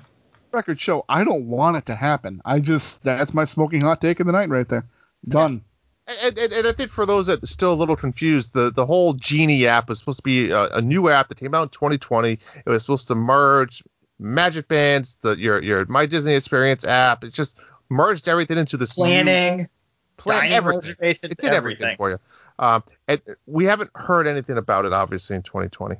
Record 0.52 0.80
show. 0.80 1.04
I 1.08 1.24
don't 1.24 1.46
want 1.46 1.78
it 1.78 1.86
to 1.86 1.94
happen. 1.94 2.42
I 2.44 2.60
just 2.60 3.02
that's 3.02 3.32
my 3.32 3.44
smoking 3.44 3.80
hot 3.80 4.00
take 4.00 4.20
of 4.20 4.26
the 4.26 4.32
night 4.32 4.50
right 4.50 4.68
there. 4.68 4.84
Done. 5.26 5.64
And, 6.06 6.38
and, 6.38 6.52
and 6.52 6.66
I 6.66 6.72
think 6.72 6.90
for 6.90 7.06
those 7.06 7.26
that 7.26 7.42
are 7.42 7.46
still 7.46 7.72
a 7.72 7.74
little 7.74 7.96
confused, 7.96 8.52
the, 8.52 8.70
the 8.70 8.84
whole 8.84 9.14
Genie 9.14 9.66
app 9.66 9.88
was 9.88 9.98
supposed 9.98 10.18
to 10.18 10.22
be 10.22 10.50
a, 10.50 10.68
a 10.68 10.82
new 10.82 11.08
app 11.08 11.28
that 11.28 11.38
came 11.38 11.54
out 11.54 11.62
in 11.62 11.68
2020. 11.70 12.32
It 12.32 12.40
was 12.66 12.82
supposed 12.82 13.08
to 13.08 13.14
merge 13.14 13.82
Magic 14.18 14.68
Bands, 14.68 15.16
the 15.22 15.36
your 15.36 15.62
your 15.62 15.86
My 15.86 16.06
Disney 16.06 16.34
Experience 16.34 16.84
app. 16.84 17.24
It 17.24 17.32
just 17.32 17.58
merged 17.88 18.28
everything 18.28 18.58
into 18.58 18.76
this 18.76 18.98
new 18.98 19.04
Planning, 19.04 19.68
plan 20.16 20.40
dining 20.40 20.52
everything. 20.52 20.96
It 21.00 21.38
did 21.38 21.52
everything, 21.52 21.96
for 21.96 22.10
you. 22.10 22.18
Um, 22.58 22.84
and 23.08 23.20
we 23.46 23.64
haven't 23.64 23.90
heard 23.94 24.26
anything 24.26 24.58
about 24.58 24.84
it, 24.84 24.92
obviously, 24.92 25.36
in 25.36 25.42
2020. 25.42 25.96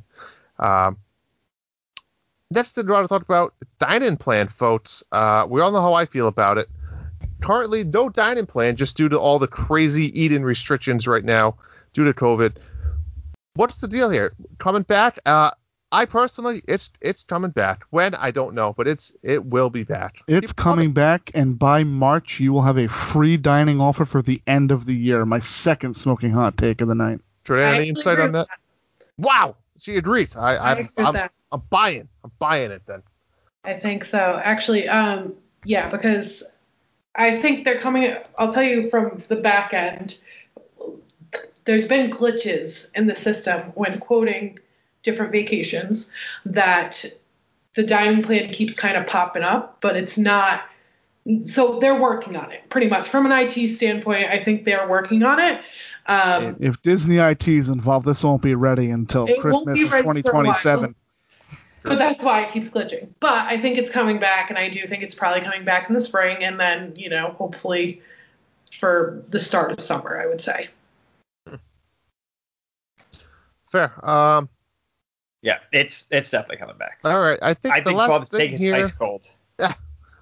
Um, 0.58 0.98
that's 2.50 2.72
the 2.72 2.84
route 2.84 3.04
I 3.04 3.06
talk 3.06 3.22
about 3.22 3.54
dining 3.78 4.16
plan, 4.16 4.48
folks. 4.48 5.02
Uh, 5.10 5.46
we 5.48 5.60
all 5.60 5.72
know 5.72 5.80
how 5.80 5.94
I 5.94 6.06
feel 6.06 6.28
about 6.28 6.58
it. 6.58 6.68
Currently, 7.44 7.84
no 7.84 8.08
dining 8.08 8.46
plan 8.46 8.74
just 8.76 8.96
due 8.96 9.10
to 9.10 9.18
all 9.20 9.38
the 9.38 9.46
crazy 9.46 10.18
eating 10.18 10.42
restrictions 10.42 11.06
right 11.06 11.22
now 11.22 11.56
due 11.92 12.04
to 12.04 12.14
COVID. 12.14 12.56
What's 13.52 13.82
the 13.82 13.88
deal 13.88 14.08
here? 14.08 14.32
Coming 14.58 14.82
back? 14.82 15.18
Uh, 15.26 15.50
I 15.92 16.06
personally, 16.06 16.62
it's 16.66 16.90
it's 17.02 17.22
coming 17.22 17.50
back. 17.50 17.84
When 17.90 18.14
I 18.14 18.30
don't 18.30 18.54
know, 18.54 18.72
but 18.72 18.88
it's 18.88 19.12
it 19.22 19.44
will 19.44 19.68
be 19.68 19.82
back. 19.82 20.16
It's 20.26 20.52
Keep 20.52 20.56
coming 20.56 20.92
back, 20.92 21.32
and 21.34 21.58
by 21.58 21.84
March 21.84 22.40
you 22.40 22.50
will 22.54 22.62
have 22.62 22.78
a 22.78 22.88
free 22.88 23.36
dining 23.36 23.78
offer 23.78 24.06
for 24.06 24.22
the 24.22 24.40
end 24.46 24.70
of 24.70 24.86
the 24.86 24.94
year. 24.94 25.26
My 25.26 25.40
second 25.40 25.98
smoking 25.98 26.30
hot 26.30 26.56
take 26.56 26.80
of 26.80 26.88
the 26.88 26.94
night. 26.94 27.20
Jordan, 27.44 27.68
I 27.68 27.76
any 27.76 27.90
insight 27.90 28.20
on 28.20 28.32
with 28.32 28.48
that? 28.48 28.48
Wow, 29.18 29.56
she 29.78 29.96
agrees. 29.96 30.34
I, 30.34 30.56
I 30.56 30.72
I'm, 30.78 30.88
I'm. 30.96 31.28
I'm 31.52 31.62
buying. 31.68 32.08
I'm 32.24 32.32
buying 32.38 32.70
it 32.70 32.82
then. 32.86 33.02
I 33.64 33.74
think 33.74 34.06
so. 34.06 34.40
Actually, 34.42 34.88
um, 34.88 35.34
yeah, 35.64 35.90
because 35.90 36.42
I 37.14 37.40
think 37.40 37.64
they're 37.64 37.80
coming. 37.80 38.14
I'll 38.38 38.52
tell 38.52 38.62
you 38.62 38.90
from 38.90 39.18
the 39.28 39.36
back 39.36 39.72
end. 39.72 40.18
There's 41.64 41.86
been 41.86 42.10
glitches 42.10 42.90
in 42.94 43.06
the 43.06 43.14
system 43.14 43.72
when 43.74 43.98
quoting 43.98 44.58
different 45.02 45.32
vacations 45.32 46.10
that 46.46 47.04
the 47.74 47.82
dining 47.82 48.22
plan 48.22 48.50
keeps 48.52 48.74
kind 48.74 48.96
of 48.96 49.06
popping 49.06 49.42
up, 49.42 49.78
but 49.80 49.96
it's 49.96 50.18
not. 50.18 50.62
So 51.46 51.78
they're 51.78 51.98
working 51.98 52.36
on 52.36 52.52
it 52.52 52.68
pretty 52.68 52.88
much 52.88 53.08
from 53.08 53.24
an 53.24 53.32
IT 53.32 53.68
standpoint. 53.68 54.28
I 54.28 54.42
think 54.42 54.64
they're 54.64 54.88
working 54.88 55.22
on 55.22 55.40
it. 55.40 55.60
Um, 56.06 56.56
if 56.60 56.82
Disney 56.82 57.16
IT 57.16 57.48
is 57.48 57.70
involved, 57.70 58.06
this 58.06 58.22
won't 58.22 58.42
be 58.42 58.54
ready 58.54 58.90
until 58.90 59.26
Christmas 59.38 59.82
of 59.82 59.92
ready 59.92 60.02
for 60.22 60.32
a 60.32 60.44
while. 60.44 60.54
2027. 60.54 60.94
But 61.84 61.98
that's 61.98 62.24
why 62.24 62.42
it 62.44 62.52
keeps 62.52 62.70
glitching. 62.70 63.08
But 63.20 63.46
I 63.46 63.60
think 63.60 63.76
it's 63.78 63.90
coming 63.90 64.18
back, 64.18 64.48
and 64.50 64.58
I 64.58 64.68
do 64.70 64.86
think 64.86 65.02
it's 65.02 65.14
probably 65.14 65.42
coming 65.42 65.64
back 65.64 65.88
in 65.88 65.94
the 65.94 66.00
spring, 66.00 66.42
and 66.42 66.58
then 66.58 66.94
you 66.96 67.10
know, 67.10 67.28
hopefully 67.38 68.00
for 68.80 69.22
the 69.28 69.38
start 69.38 69.70
of 69.72 69.80
summer, 69.80 70.18
I 70.20 70.26
would 70.26 70.40
say. 70.40 70.68
Fair. 73.70 73.92
Um, 74.08 74.48
Yeah, 75.42 75.58
it's 75.72 76.06
it's 76.10 76.30
definitely 76.30 76.56
coming 76.58 76.76
back. 76.78 76.98
All 77.04 77.20
right, 77.20 77.38
I 77.42 77.54
think 77.54 77.74
I 77.74 77.80
the 77.80 77.86
think 77.86 77.98
last 77.98 78.08
Bub's 78.08 78.30
thing 78.30 78.56
here. 78.56 78.74
ice 78.74 78.92
cold. 78.92 79.28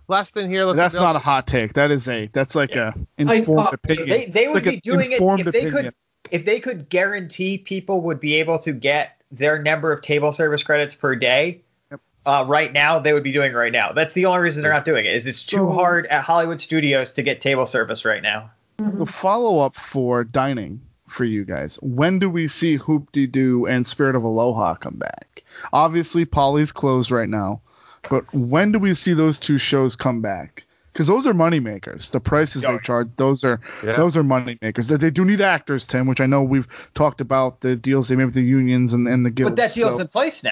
Last 0.09 0.35
thing 0.35 0.51
here. 0.51 0.65
Let's 0.65 0.77
That's 0.77 0.95
not 0.97 1.15
a 1.17 1.21
hot 1.21 1.47
take. 1.47 1.75
That 1.75 1.91
is 1.93 2.09
a 2.09 2.27
that's 2.33 2.55
like 2.55 2.75
Yeah. 2.75 2.93
a 3.19 3.23
informed 3.23 3.67
coffee. 3.67 3.77
opinion. 3.85 4.09
They 4.09 4.27
they 4.27 4.49
would 4.49 4.65
Like 4.67 4.75
be 4.75 4.81
doing 4.81 5.13
it 5.13 5.21
informed 5.21 5.47
if 5.47 5.53
they 5.53 5.61
opinion. 5.61 5.85
could 5.85 5.95
if 6.33 6.45
they 6.45 6.61
could 6.61 6.89
guarantee 6.89 7.59
people 7.59 8.01
would 8.03 8.19
be 8.21 8.35
able 8.35 8.59
to 8.61 8.73
get 8.73 9.22
their 9.33 9.61
number 9.61 9.93
of 9.93 10.03
table 10.03 10.33
service 10.33 10.63
credits 10.63 10.95
per 10.95 11.17
day. 11.17 11.63
Yep. 11.91 12.01
Uh, 12.25 12.45
right 12.47 12.73
now, 12.73 13.01
they 13.01 13.13
would 13.13 13.25
be 13.25 13.33
doing 13.33 13.53
right 13.53 13.73
now. 13.73 13.93
That's 13.93 14.13
the 14.13 14.27
only 14.27 14.43
reason 14.43 14.63
they're 14.63 14.73
not 14.73 14.85
doing 14.85 15.07
it. 15.07 15.15
Is 15.15 15.27
it's 15.27 15.47
too 15.47 15.73
hard 15.73 16.07
at 16.07 16.23
Hollywood 16.23 16.61
studios 16.61 17.15
to 17.15 17.23
get 17.23 17.41
table 17.41 17.67
service 17.67 18.05
right 18.05 18.23
now. 18.23 18.51
The 18.79 19.07
follow 19.07 19.61
up 19.61 19.77
for 19.77 20.23
dining 20.25 20.83
for 21.09 21.25
you 21.25 21.45
guys. 21.45 21.79
When 21.83 22.19
do 22.19 22.29
we 22.29 22.49
see 22.49 22.77
Hoop 22.77 23.13
De 23.13 23.27
Doo 23.27 23.67
and 23.67 23.87
Spirit 23.87 24.17
of 24.17 24.25
Aloha 24.25 24.75
come 24.75 24.97
back? 24.97 25.45
Obviously, 25.73 26.25
Poly's 26.25 26.73
closed 26.73 27.11
right 27.11 27.29
now, 27.29 27.61
but 28.09 28.33
when 28.33 28.73
do 28.73 28.79
we 28.79 28.95
see 28.95 29.15
those 29.15 29.39
two 29.39 29.59
shows 29.59 29.97
come 29.97 30.21
back? 30.21 30.65
Because 30.93 31.07
those 31.07 31.27
are 31.27 31.33
money 31.35 31.59
makers. 31.61 32.11
The 32.11 32.21
prices 32.21 32.63
Yeah. 32.63 32.73
they 32.73 32.79
charge, 32.81 33.09
those 33.17 33.45
are 33.45 33.61
Yeah. 33.83 33.97
those 33.97 34.17
are 34.17 34.23
money 34.23 34.59
makers. 34.61 34.87
They, 34.89 34.97
they 34.97 35.11
do 35.11 35.25
need 35.25 35.41
actors, 35.41 35.87
Tim, 35.87 36.07
which 36.07 36.21
I 36.21 36.27
know 36.27 36.43
we've 36.43 36.69
talked 36.95 37.21
about 37.23 37.61
the 37.63 37.77
deals 37.77 38.09
they 38.09 38.17
made 38.17 38.27
with 38.27 38.35
the 38.35 38.43
unions 38.43 38.93
and, 38.93 39.09
and 39.09 39.25
the 39.25 39.31
guilds. 39.31 39.53
But 39.53 39.57
that 39.57 39.73
deal's 39.75 39.95
so- 39.95 40.01
in 40.01 40.09
place 40.09 40.43
now. 40.43 40.51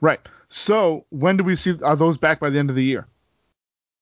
right. 0.00 0.20
So 0.48 1.06
when 1.08 1.38
do 1.38 1.44
we 1.44 1.56
see 1.56 1.78
are 1.82 1.96
those 1.96 2.18
back 2.18 2.38
by 2.38 2.50
the 2.50 2.58
end 2.58 2.68
of 2.68 2.76
the 2.76 2.84
year? 2.84 3.06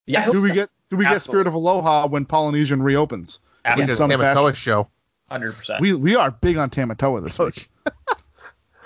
Yes. 0.06 0.32
Do 0.32 0.42
we 0.42 0.50
get 0.50 0.68
do 0.90 0.96
we 0.96 1.04
get 1.04 1.22
Spirit 1.22 1.46
of 1.46 1.54
Aloha 1.54 2.08
when 2.08 2.24
Polynesian 2.26 2.82
reopens? 2.82 3.38
We 3.76 3.82
in 3.82 3.94
some 3.94 4.10
Tamatoa 4.10 4.18
fashion? 4.50 4.54
show. 4.54 4.88
Hundred 5.30 5.52
percent. 5.52 5.80
We 5.80 5.92
we 5.94 6.16
are 6.16 6.32
big 6.32 6.56
on 6.56 6.70
Tamatoa 6.70 7.22
this 7.22 7.38
week. 7.38 7.70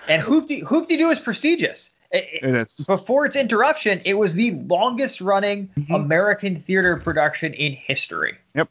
And 0.06 0.20
Hoop-De 0.20 0.58
Hoop 0.60 0.86
Doo 0.88 1.08
is 1.08 1.18
prestigious. 1.18 1.88
It- 2.14 2.28
it- 2.42 2.48
It 2.48 2.54
is. 2.54 2.76
before 2.86 3.26
its 3.26 3.34
interruption, 3.36 4.00
it 4.04 4.14
was 4.14 4.34
the 4.34 4.52
longest 4.52 5.20
running 5.20 5.68
Mhm. 5.76 5.94
American 5.94 6.62
theater 6.62 6.96
production 6.96 7.52
in 7.54 7.72
history. 7.72 8.38
Yep. 8.54 8.68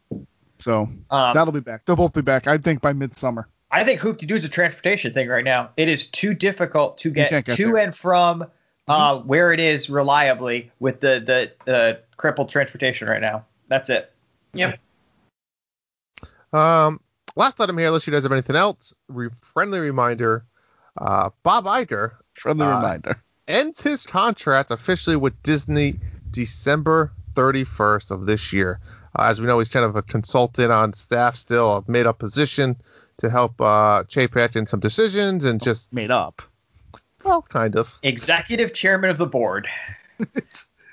So 0.60 0.84
Um, 1.10 1.34
that'll 1.34 1.52
be 1.52 1.60
back. 1.60 1.86
They'll 1.86 1.96
both 1.98 2.14
be 2.14 2.22
back. 2.22 2.48
I 2.48 2.58
think 2.58 2.80
by 2.82 2.94
midsummer. 2.94 3.48
I 3.70 3.84
think 3.84 4.00
Hoop 4.00 4.20
Doo 4.20 4.36
is 4.36 4.46
a 4.46 4.50
transportation 4.50 5.14
thing 5.14 5.28
right 5.28 5.44
now. 5.44 5.72
It 5.78 5.90
is 5.90 6.08
too 6.08 6.34
difficult 6.34 7.00
to 7.00 7.10
get, 7.10 7.32
get 7.32 7.46
to 7.58 7.66
there. 7.74 7.78
and 7.80 7.96
from 7.96 8.46
uh, 8.88 9.18
where 9.20 9.52
it 9.54 9.60
is 9.60 9.90
reliably 9.90 10.72
with 10.80 11.00
the 11.00 11.52
the 11.66 11.74
uh, 11.74 11.96
crippled 12.18 12.50
transportation 12.50 13.08
right 13.08 13.22
now. 13.22 13.46
That's 13.68 13.90
it. 13.90 14.12
Yep. 14.54 14.78
Um, 16.52 17.00
last 17.36 17.60
item 17.60 17.78
here, 17.78 17.88
unless 17.88 18.06
you 18.06 18.14
guys 18.14 18.24
have 18.24 18.32
anything 18.32 18.56
else. 18.56 18.94
Re- 19.08 19.30
friendly 19.42 19.80
reminder: 19.80 20.46
uh, 20.98 21.30
Bob 21.44 21.66
Iger 21.66 22.12
Friendly 22.36 22.66
Uh, 22.66 22.76
reminder. 22.78 23.22
Ends 23.48 23.82
his 23.82 24.06
contract 24.06 24.72
officially 24.72 25.16
with 25.16 25.42
Disney 25.44 26.00
December 26.32 27.12
31st 27.36 28.12
of 28.12 28.26
this 28.26 28.54
year. 28.54 28.80
Uh, 29.18 29.24
as 29.24 29.40
we 29.40 29.48
know, 29.48 29.60
he's 29.60 29.70
kind 29.70 29.86
of 29.86 29.96
a 29.96 30.02
consultant 30.02 30.72
on 30.72 30.94
staff 30.94 31.36
still, 31.36 31.78
a 31.78 31.92
made 31.92 32.08
up 32.08 32.20
position 32.20 32.76
to 33.18 33.30
help 33.30 33.60
uh, 33.62 34.04
Chapek 34.06 34.56
in 34.56 34.66
some 34.66 34.80
decisions 34.80 35.46
and 35.46 35.62
just, 35.62 35.94
Made 35.94 36.10
up. 36.12 36.42
well, 37.24 37.42
kind 37.44 37.76
of. 37.76 37.94
Executive 38.02 38.74
chairman 38.74 39.10
of 39.10 39.18
the 39.18 39.28
board. 39.28 39.68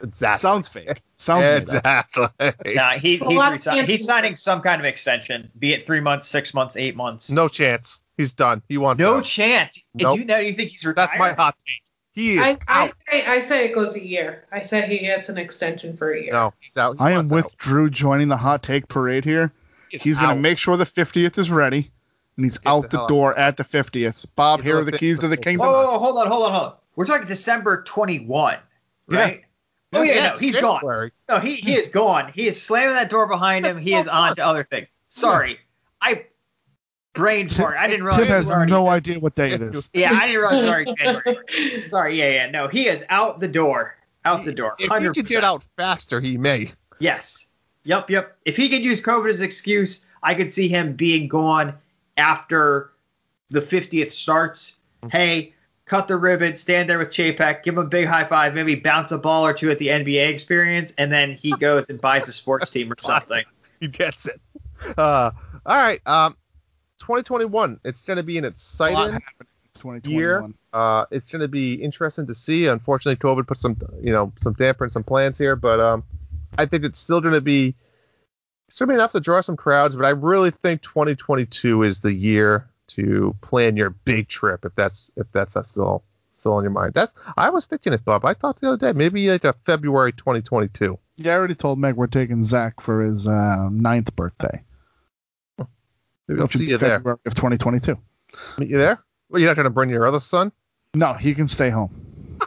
Exactly. 0.03 0.39
Sounds 0.41 0.67
fake. 0.69 1.03
Sounds 1.19 1.43
made 1.43 1.57
exactly. 1.61 2.27
Nah, 2.75 2.93
he, 2.93 3.19
he's, 3.19 3.21
lot 3.21 3.53
resi- 3.53 3.85
he's 3.85 4.07
signing 4.07 4.35
some 4.35 4.63
kind 4.63 4.81
of 4.81 4.87
extension, 4.87 5.51
be 5.59 5.75
it 5.75 5.85
three 5.85 6.01
months, 6.01 6.27
six 6.27 6.55
months, 6.55 6.75
eight 6.79 6.97
months. 6.97 7.31
No 7.31 7.49
chance. 7.49 8.01
He's 8.17 8.33
done. 8.33 8.63
He 8.67 8.79
wants 8.79 8.99
No 8.99 9.19
out. 9.19 9.25
chance. 9.25 9.79
Nope. 9.93 10.15
Do 10.15 10.21
you 10.21 10.25
know? 10.27 10.39
You 10.39 10.55
think 10.55 10.71
he's 10.71 10.87
retired? 10.87 11.09
That's 11.11 11.19
my 11.19 11.33
hot 11.35 11.55
take. 11.67 11.83
He 12.21 12.35
is 12.35 12.41
I, 12.41 12.59
I 12.69 12.85
out. 12.85 12.93
say 13.11 13.25
I 13.25 13.41
say 13.41 13.65
it 13.67 13.75
goes 13.75 13.95
a 13.97 14.05
year. 14.05 14.45
I 14.53 14.61
say 14.61 14.87
he 14.87 14.99
gets 14.99 15.31
an 15.31 15.39
extension 15.39 15.97
for 15.97 16.13
a 16.13 16.21
year. 16.21 16.33
No, 16.33 16.53
he's 16.61 16.77
out. 16.77 16.99
He 16.99 17.03
I 17.03 17.13
am 17.13 17.29
with 17.29 17.47
out. 17.47 17.57
Drew 17.57 17.89
joining 17.89 18.29
the 18.29 18.37
hot 18.37 18.63
take 18.63 18.89
parade 18.89 19.25
here. 19.25 19.53
He's 19.89 20.03
He's 20.03 20.19
going 20.19 20.37
to 20.37 20.41
make 20.41 20.59
sure 20.59 20.77
the 20.77 20.85
50th 20.85 21.39
is 21.39 21.51
ready, 21.51 21.91
and 22.37 22.45
he's 22.45 22.59
Get 22.59 22.71
out 22.71 22.83
the 22.83 22.89
the, 22.89 22.97
hell 22.99 23.05
out. 23.05 23.09
door 23.09 23.39
at 23.39 23.57
the 23.57 23.65
50th. 23.65 24.27
Bob, 24.37 24.61
Get 24.61 24.67
here 24.67 24.79
are 24.81 24.85
the 24.85 24.99
keys 24.99 25.21
to 25.21 25.29
the 25.29 25.37
kingdom. 25.39 25.67
Whoa, 25.67 25.73
whoa, 25.73 25.93
whoa, 25.93 25.99
hold 25.99 26.19
on, 26.19 26.27
hold 26.29 26.43
on, 26.45 26.53
hold 26.53 26.65
on. 26.67 26.75
We're 26.95 27.07
talking 27.07 27.27
December 27.27 27.83
21, 27.85 28.59
right? 29.09 29.45
Oh 29.93 30.03
yeah, 30.03 30.29
no, 30.29 30.37
he's 30.37 30.57
gone. 30.61 30.81
January. 30.81 31.13
No, 31.29 31.39
he 31.39 31.55
he 31.55 31.73
is 31.75 31.89
gone. 31.89 32.31
He 32.33 32.47
is 32.47 32.61
slamming 32.61 32.95
that 32.95 33.11
door 33.11 33.27
behind 33.27 33.65
him. 33.65 33.79
He 33.79 33.95
is 33.95 34.07
on 34.07 34.37
to 34.37 34.45
other 34.45 34.63
things. 34.63 34.89
Sorry, 35.09 35.59
I 36.01 36.27
brain 37.13 37.49
fart. 37.49 37.77
I 37.79 37.87
didn't 37.87 38.05
realize 38.05 38.27
Tim 38.27 38.29
has 38.29 38.51
already. 38.51 38.73
no 38.73 38.89
idea 38.89 39.19
what 39.19 39.35
day 39.35 39.53
it 39.53 39.63
is. 39.63 39.89
Yeah, 39.95 40.13
I 40.13 40.27
didn't 40.27 40.41
realize 40.41 40.59
it 40.59 40.63
was 40.63 40.71
already 40.71 40.95
January. 40.95 41.89
Sorry, 41.89 42.19
yeah, 42.19 42.31
yeah. 42.31 42.51
No, 42.51 42.69
he 42.69 42.89
is 42.89 43.05
out 43.09 43.41
the 43.41 43.49
door. 43.49 43.97
Out 44.25 44.45
the 44.45 44.55
door. 44.55 44.75
If 44.79 44.85
he 44.85 44.89
100%. 44.89 45.15
could 45.15 45.27
get 45.27 45.45
out 45.45 45.65
faster, 45.77 46.21
he 46.21 46.37
may. 46.37 46.73
Yes. 46.99 47.47
Yep, 47.85 48.11
yep. 48.11 48.37
If 48.45 48.57
he 48.57 48.69
could 48.69 48.83
use 48.83 49.01
COVID 49.01 49.31
as 49.31 49.41
an 49.41 49.47
excuse, 49.47 50.05
I 50.23 50.35
could 50.35 50.53
see 50.53 50.69
him 50.69 50.95
being 50.95 51.27
gone 51.29 51.75
after 52.19 52.93
the 53.49 53.63
50th 53.63 54.13
starts. 54.13 54.81
Hey, 55.11 55.55
cut 55.87 56.07
the 56.07 56.17
ribbon, 56.17 56.55
stand 56.57 56.91
there 56.91 56.99
with 56.99 57.09
Chapek, 57.09 57.63
give 57.63 57.75
him 57.75 57.85
a 57.85 57.87
big 57.87 58.07
high 58.07 58.25
five, 58.25 58.55
maybe 58.55 58.75
bounce 58.75 59.11
a 59.13 59.19
ball 59.19 59.47
or 59.47 59.55
two 59.55 59.71
at 59.71 59.79
the 59.79 59.89
NBA 59.89 60.29
experience, 60.29 60.93
and 60.99 61.11
then 61.11 61.35
he 61.35 61.53
goes 61.53 61.89
and 61.89 62.01
buys 62.01 62.29
a 62.29 62.33
sports 62.33 62.69
team 62.69 62.93
or 62.93 62.97
something. 63.03 63.45
He 63.81 63.89
gets 63.89 64.29
it. 64.29 64.41
Uh, 64.99 65.31
all 65.65 65.77
right. 65.77 66.01
Um, 66.07 66.37
2021. 67.01 67.81
It's 67.85 68.03
going 68.03 68.19
to 68.19 68.23
be 68.23 68.39
an 68.39 68.45
exciting 68.45 68.97
happening 68.97 69.23
in 69.41 69.47
2021. 69.81 70.13
year. 70.13 70.49
Uh, 70.73 71.05
it's 71.11 71.31
going 71.31 71.41
to 71.41 71.49
be 71.49 71.75
interesting 71.75 72.27
to 72.27 72.35
see. 72.35 72.67
Unfortunately, 72.67 73.17
COVID 73.17 73.47
put 73.47 73.61
some, 73.61 73.77
you 74.01 74.13
know, 74.13 74.33
some 74.39 74.53
damper 74.53 74.85
in 74.85 74.91
some 74.91 75.03
plans 75.03 75.37
here, 75.39 75.57
but 75.57 75.81
um, 75.81 76.05
I 76.57 76.67
think 76.67 76.85
it's 76.85 77.01
still 77.01 77.21
going 77.21 77.35
to 77.35 77.41
be 77.41 77.75
still 78.69 78.87
be 78.87 78.95
enough 78.95 79.13
to 79.13 79.21
draw 79.21 79.41
some 79.41 79.57
crowds. 79.57 79.97
But 79.97 80.05
I 80.05 80.11
really 80.11 80.51
think 80.51 80.83
2022 80.83 81.83
is 81.83 82.01
the 82.01 82.13
year 82.13 82.69
to 82.89 83.37
plan 83.41 83.77
your 83.77 83.91
big 83.91 84.29
trip 84.29 84.65
if 84.65 84.75
that's 84.75 85.11
if 85.17 85.27
that's 85.33 85.57
still 85.69 86.05
still 86.33 86.55
on 86.55 86.63
your 86.63 86.73
mind. 86.73 86.95
That's 86.95 87.13
I 87.37 87.51
was 87.51 87.67
thinking 87.67 87.93
it, 87.93 88.05
Bob. 88.05 88.25
I 88.25 88.35
thought 88.35 88.61
the 88.61 88.69
other 88.69 88.93
day 88.93 88.97
maybe 88.97 89.29
like 89.29 89.45
a 89.45 89.53
February 89.53 90.13
2022. 90.13 90.99
Yeah, 91.17 91.33
I 91.33 91.37
already 91.37 91.55
told 91.55 91.79
Meg 91.79 91.97
we're 91.97 92.07
taking 92.07 92.45
Zach 92.45 92.81
for 92.81 93.05
his 93.05 93.27
uh, 93.27 93.69
ninth 93.71 94.15
birthday. 94.17 94.63
Maybe 96.31 96.43
I'll 96.43 96.49
see 96.49 96.59
be 96.61 96.65
you 96.67 96.79
there. 96.79 96.99
February 96.99 97.19
of 97.27 97.35
2022. 97.35 97.99
You 98.59 98.79
there? 98.79 99.03
Well, 99.29 99.41
you're 99.41 99.51
not 99.51 99.57
going 99.57 99.65
to 99.65 99.71
bring 99.71 99.91
your 99.91 100.07
other 100.07 100.21
son? 100.21 100.53
No, 100.95 101.13
he 101.13 101.35
can 101.35 101.49
stay 101.49 101.71
home. 101.71 102.39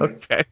Okay. 0.00 0.44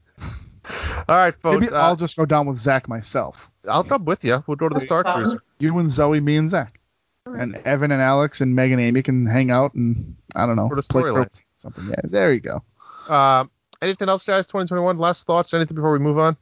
All 1.08 1.16
right, 1.16 1.34
folks. 1.34 1.60
Maybe 1.60 1.72
uh, 1.72 1.78
I'll 1.78 1.96
just 1.96 2.16
go 2.16 2.24
down 2.24 2.46
with 2.46 2.58
Zach 2.58 2.88
myself. 2.88 3.50
I'll 3.68 3.82
come 3.82 4.04
with 4.04 4.24
you. 4.24 4.44
We'll 4.46 4.56
go 4.56 4.68
to 4.68 4.74
the 4.74 4.80
Star 4.80 5.02
Fun. 5.02 5.22
Cruiser. 5.22 5.42
You 5.58 5.76
and 5.78 5.90
Zoe, 5.90 6.20
me 6.20 6.36
and 6.36 6.48
Zach. 6.48 6.78
And 7.26 7.56
Evan 7.64 7.90
and 7.90 8.00
Alex 8.00 8.40
and 8.40 8.54
Megan 8.54 8.78
and 8.78 8.88
Amy 8.88 9.02
can 9.02 9.26
hang 9.26 9.50
out 9.50 9.74
and 9.74 10.16
I 10.36 10.46
don't 10.46 10.56
know. 10.56 10.68
For 10.68 10.76
the 10.76 10.82
play 10.82 11.02
storylines. 11.02 11.42
Something. 11.56 11.88
Yeah, 11.88 12.00
there 12.04 12.32
you 12.32 12.40
go. 12.40 12.62
Um, 13.08 13.50
anything 13.82 14.08
else, 14.08 14.24
guys? 14.24 14.46
2021. 14.46 14.98
Last 14.98 15.26
thoughts? 15.26 15.52
Anything 15.52 15.74
before 15.74 15.92
we 15.92 15.98
move 15.98 16.18
on? 16.18 16.36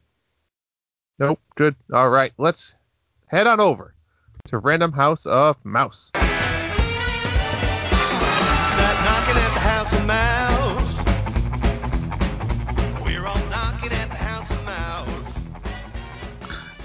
Nope. 1.19 1.39
Good. 1.55 1.75
All 1.91 2.09
right. 2.09 2.31
Let's 2.37 2.73
head 3.27 3.47
on 3.47 3.59
over 3.59 3.93
to 4.45 4.57
Random 4.57 4.91
House 4.91 5.25
of 5.25 5.55
Mouse. 5.63 6.11
Not 6.13 6.25
knocking 9.05 9.37
at 9.37 9.53
the 9.53 9.61
house 9.61 9.93
of 9.93 10.05
mouse. 10.05 11.01
We're 13.05 13.25
all 13.25 13.37
knocking 13.49 13.93
at 13.93 14.09
the 14.09 14.15
house 14.17 14.51
of 14.51 14.61
mouse. 14.65 15.39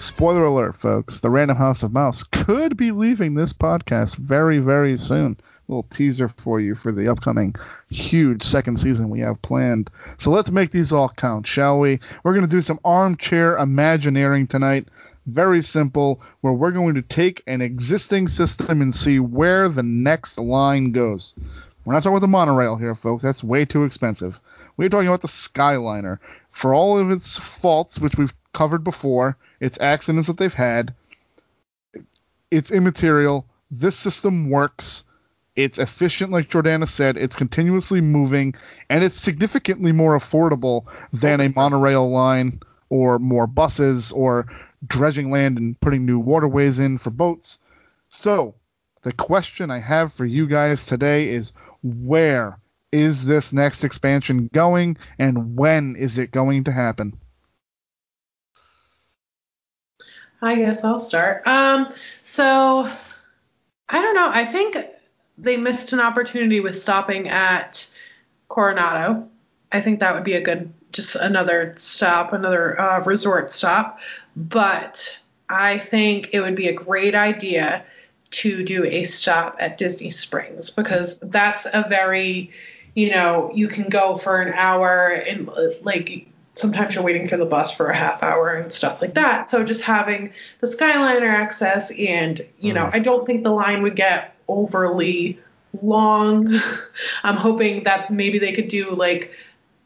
Spoiler 0.00 0.44
alert, 0.44 0.76
folks. 0.76 1.18
The 1.18 1.30
Random 1.30 1.56
House 1.56 1.82
of 1.82 1.92
Mouse 1.92 2.22
could 2.22 2.76
be 2.76 2.92
leaving 2.92 3.34
this 3.34 3.52
podcast 3.52 4.14
very, 4.14 4.60
very 4.60 4.96
soon. 4.96 5.36
A 5.68 5.72
little 5.72 5.82
teaser 5.82 6.28
for 6.28 6.60
you 6.60 6.76
for 6.76 6.92
the 6.92 7.08
upcoming 7.08 7.56
huge 7.90 8.44
second 8.44 8.78
season 8.78 9.10
we 9.10 9.18
have 9.20 9.42
planned. 9.42 9.90
So 10.18 10.30
let's 10.30 10.52
make 10.52 10.70
these 10.70 10.92
all 10.92 11.08
count, 11.08 11.48
shall 11.48 11.80
we? 11.80 11.98
We're 12.22 12.34
going 12.34 12.46
to 12.48 12.56
do 12.56 12.62
some 12.62 12.78
armchair 12.84 13.56
imagineering 13.56 14.46
tonight. 14.46 14.86
Very 15.28 15.60
simple, 15.60 16.22
where 16.40 16.54
we're 16.54 16.70
going 16.70 16.94
to 16.94 17.02
take 17.02 17.42
an 17.46 17.60
existing 17.60 18.28
system 18.28 18.80
and 18.80 18.94
see 18.94 19.20
where 19.20 19.68
the 19.68 19.82
next 19.82 20.38
line 20.38 20.92
goes. 20.92 21.34
We're 21.84 21.92
not 21.92 22.02
talking 22.02 22.16
about 22.16 22.22
the 22.22 22.28
monorail 22.28 22.76
here, 22.76 22.94
folks. 22.94 23.24
That's 23.24 23.44
way 23.44 23.66
too 23.66 23.84
expensive. 23.84 24.40
We're 24.78 24.88
talking 24.88 25.08
about 25.08 25.20
the 25.20 25.28
Skyliner. 25.28 26.18
For 26.50 26.72
all 26.72 26.98
of 26.98 27.10
its 27.10 27.38
faults, 27.38 27.98
which 27.98 28.16
we've 28.16 28.32
covered 28.54 28.84
before, 28.84 29.36
its 29.60 29.78
accidents 29.78 30.28
that 30.28 30.38
they've 30.38 30.54
had, 30.54 30.94
it's 32.50 32.70
immaterial. 32.70 33.44
This 33.70 33.96
system 33.96 34.48
works. 34.48 35.04
It's 35.54 35.78
efficient, 35.78 36.32
like 36.32 36.48
Jordana 36.48 36.88
said. 36.88 37.18
It's 37.18 37.36
continuously 37.36 38.00
moving, 38.00 38.54
and 38.88 39.04
it's 39.04 39.20
significantly 39.20 39.92
more 39.92 40.16
affordable 40.16 40.86
than 41.12 41.42
a 41.42 41.50
monorail 41.50 42.10
line 42.10 42.60
or 42.88 43.18
more 43.18 43.46
buses 43.46 44.10
or 44.12 44.46
dredging 44.86 45.30
land 45.30 45.58
and 45.58 45.80
putting 45.80 46.06
new 46.06 46.18
waterways 46.18 46.78
in 46.78 46.98
for 46.98 47.10
boats. 47.10 47.58
So, 48.08 48.54
the 49.02 49.12
question 49.12 49.70
I 49.70 49.78
have 49.78 50.12
for 50.12 50.24
you 50.24 50.46
guys 50.46 50.84
today 50.84 51.30
is 51.30 51.52
where 51.82 52.58
is 52.90 53.24
this 53.24 53.52
next 53.52 53.84
expansion 53.84 54.48
going, 54.52 54.96
and 55.18 55.56
when 55.56 55.96
is 55.96 56.18
it 56.18 56.30
going 56.30 56.64
to 56.64 56.72
happen? 56.72 57.18
I 60.40 60.56
guess 60.56 60.84
I'll 60.84 61.00
start. 61.00 61.46
Um, 61.46 61.92
so 62.22 62.88
I 63.88 64.00
don't 64.00 64.14
know. 64.14 64.30
I 64.32 64.44
think 64.44 64.76
they 65.36 65.56
missed 65.56 65.92
an 65.92 66.00
opportunity 66.00 66.60
with 66.60 66.78
stopping 66.78 67.28
at 67.28 67.88
Coronado. 68.48 69.28
I 69.70 69.80
think 69.80 70.00
that 70.00 70.14
would 70.14 70.24
be 70.24 70.34
a 70.34 70.40
good, 70.40 70.72
just 70.92 71.16
another 71.16 71.74
stop, 71.78 72.32
another 72.32 72.80
uh, 72.80 73.00
resort 73.04 73.52
stop. 73.52 73.98
But 74.38 75.18
I 75.48 75.78
think 75.78 76.30
it 76.32 76.40
would 76.40 76.54
be 76.54 76.68
a 76.68 76.72
great 76.72 77.14
idea 77.14 77.84
to 78.30 78.62
do 78.62 78.84
a 78.84 79.04
stop 79.04 79.56
at 79.58 79.78
Disney 79.78 80.10
Springs 80.10 80.70
because 80.70 81.18
that's 81.18 81.66
a 81.66 81.86
very, 81.88 82.52
you 82.94 83.10
know, 83.10 83.50
you 83.52 83.66
can 83.68 83.88
go 83.88 84.16
for 84.16 84.40
an 84.40 84.52
hour 84.54 85.08
and 85.08 85.50
like 85.82 86.28
sometimes 86.54 86.94
you're 86.94 87.04
waiting 87.04 87.26
for 87.26 87.36
the 87.36 87.44
bus 87.44 87.74
for 87.74 87.88
a 87.88 87.96
half 87.96 88.22
hour 88.22 88.50
and 88.54 88.72
stuff 88.72 89.00
like 89.00 89.14
that. 89.14 89.50
So 89.50 89.64
just 89.64 89.80
having 89.80 90.32
the 90.60 90.66
Skyliner 90.66 91.32
access 91.32 91.90
and, 91.90 92.40
you 92.60 92.72
know, 92.72 92.84
mm-hmm. 92.84 92.96
I 92.96 92.98
don't 93.00 93.26
think 93.26 93.42
the 93.42 93.50
line 93.50 93.82
would 93.82 93.96
get 93.96 94.34
overly 94.46 95.38
long. 95.82 96.60
I'm 97.22 97.36
hoping 97.36 97.84
that 97.84 98.10
maybe 98.10 98.38
they 98.38 98.52
could 98.52 98.68
do 98.68 98.90
like 98.90 99.32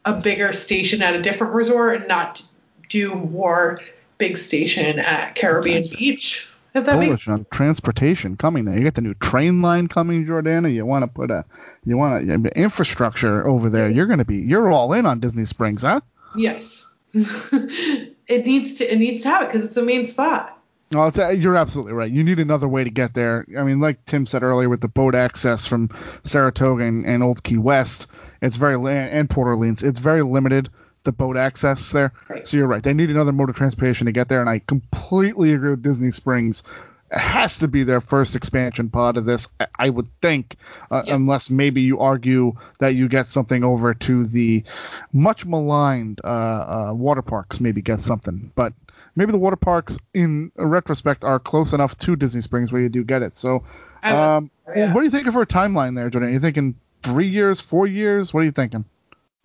a 0.05 0.19
bigger 0.19 0.53
station 0.53 1.01
at 1.01 1.15
a 1.15 1.21
different 1.21 1.53
resort 1.53 1.95
and 1.95 2.07
not 2.07 2.45
do 2.89 3.15
more 3.15 3.79
big 4.23 4.37
station 4.37 4.99
at 4.99 5.35
Caribbean 5.35 5.83
Beach. 5.97 6.47
If 6.73 6.85
that 6.85 6.97
makes 6.97 7.27
on 7.27 7.45
transportation 7.51 8.37
coming 8.37 8.65
there. 8.65 8.75
You 8.75 8.83
got 8.83 8.95
the 8.95 9.01
new 9.01 9.13
train 9.15 9.61
line 9.61 9.89
coming, 9.89 10.25
Jordana. 10.25 10.73
You 10.73 10.85
want 10.85 11.03
to 11.03 11.07
put 11.07 11.29
a, 11.29 11.45
you 11.85 11.97
want 11.97 12.27
a, 12.29 12.57
infrastructure 12.57 13.45
over 13.45 13.69
there. 13.69 13.91
You're 13.91 14.07
going 14.07 14.19
to 14.19 14.25
be, 14.25 14.37
you're 14.37 14.71
all 14.71 14.93
in 14.93 15.05
on 15.05 15.19
Disney 15.19 15.45
Springs, 15.45 15.83
huh? 15.83 15.99
Yes. 16.37 16.89
it 17.13 18.15
needs 18.27 18.77
to 18.77 18.91
it 18.91 18.97
needs 18.97 19.21
to 19.21 19.29
have 19.29 19.43
it 19.43 19.51
because 19.51 19.65
it's 19.65 19.77
a 19.77 19.83
main 19.83 20.07
spot. 20.07 20.57
Oh, 20.95 21.07
it's, 21.07 21.19
uh, 21.19 21.29
you're 21.29 21.57
absolutely 21.57 21.93
right. 21.93 22.09
You 22.09 22.23
need 22.23 22.39
another 22.39 22.67
way 22.67 22.83
to 22.83 22.89
get 22.89 23.13
there. 23.13 23.45
I 23.57 23.63
mean, 23.63 23.79
like 23.79 24.05
Tim 24.05 24.25
said 24.25 24.41
earlier, 24.41 24.69
with 24.69 24.81
the 24.81 24.87
boat 24.87 25.15
access 25.15 25.67
from 25.67 25.89
Saratoga 26.23 26.85
and, 26.85 27.05
and 27.05 27.21
Old 27.21 27.43
Key 27.43 27.57
West, 27.57 28.07
it's 28.41 28.55
very 28.55 28.75
and 28.75 29.29
Port 29.29 29.47
Orleans, 29.47 29.83
it's 29.83 29.99
very 29.99 30.23
limited 30.23 30.69
the 31.03 31.11
boat 31.11 31.37
access 31.37 31.91
there. 31.91 32.13
Right. 32.29 32.45
So 32.47 32.57
you're 32.57 32.67
right. 32.67 32.83
They 32.83 32.93
need 32.93 33.09
another 33.09 33.31
mode 33.31 33.49
of 33.49 33.55
transportation 33.55 34.05
to 34.05 34.11
get 34.11 34.29
there, 34.29 34.41
and 34.41 34.49
I 34.49 34.59
completely 34.59 35.53
agree 35.53 35.71
with 35.71 35.83
Disney 35.83 36.11
Springs. 36.11 36.63
It 37.11 37.19
has 37.19 37.59
to 37.59 37.67
be 37.67 37.83
their 37.83 38.01
first 38.01 38.35
expansion 38.35 38.89
pod 38.89 39.17
of 39.17 39.25
this, 39.25 39.47
I- 39.77 39.89
would 39.89 40.07
think, 40.19 40.55
uh, 40.89 41.03
unless 41.05 41.49
maybe 41.49 41.81
you 41.81 41.99
argue 41.99 42.53
that 42.79 42.95
you 42.95 43.07
get 43.07 43.29
something 43.29 43.63
over 43.63 43.93
to 43.93 44.25
the 44.25 44.63
much 45.11 45.45
maligned 45.45 46.21
uh, 46.23 46.27
uh, 46.27 46.93
water 46.93 47.21
parks. 47.21 47.59
Maybe 47.59 47.81
get 47.83 48.01
something, 48.01 48.51
but 48.55 48.73
maybe 49.15 49.31
the 49.31 49.37
water 49.37 49.57
parks, 49.57 49.99
in 50.15 50.51
retrospect, 50.55 51.23
are 51.23 51.39
close 51.39 51.73
enough 51.73 51.95
to 51.99 52.15
Disney 52.15 52.41
Springs 52.41 52.71
where 52.71 52.81
you 52.81 52.89
do 52.89 53.03
get 53.03 53.21
it. 53.21 53.37
So, 53.37 53.63
um, 54.01 54.49
yeah. 54.75 54.91
what 54.91 55.01
are 55.01 55.03
you 55.03 55.11
thinking 55.11 55.27
of 55.27 55.35
her 55.35 55.45
timeline 55.45 55.95
there, 55.95 56.09
Jordan? 56.09 56.29
Are 56.29 56.33
you 56.33 56.39
thinking 56.39 56.75
three 57.03 57.27
years, 57.27 57.61
four 57.61 57.85
years? 57.85 58.33
What 58.33 58.39
are 58.41 58.45
you 58.45 58.51
thinking? 58.51 58.85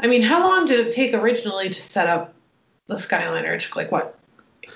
I 0.01 0.07
mean, 0.07 0.23
how 0.23 0.47
long 0.49 0.67
did 0.67 0.87
it 0.87 0.95
take 0.95 1.15
originally 1.15 1.71
to 1.71 1.81
set 1.81 2.09
up 2.09 2.35
the 2.87 2.95
Skyliner? 2.95 3.55
It 3.55 3.61
took 3.63 3.77
like 3.77 3.91
what, 3.91 4.19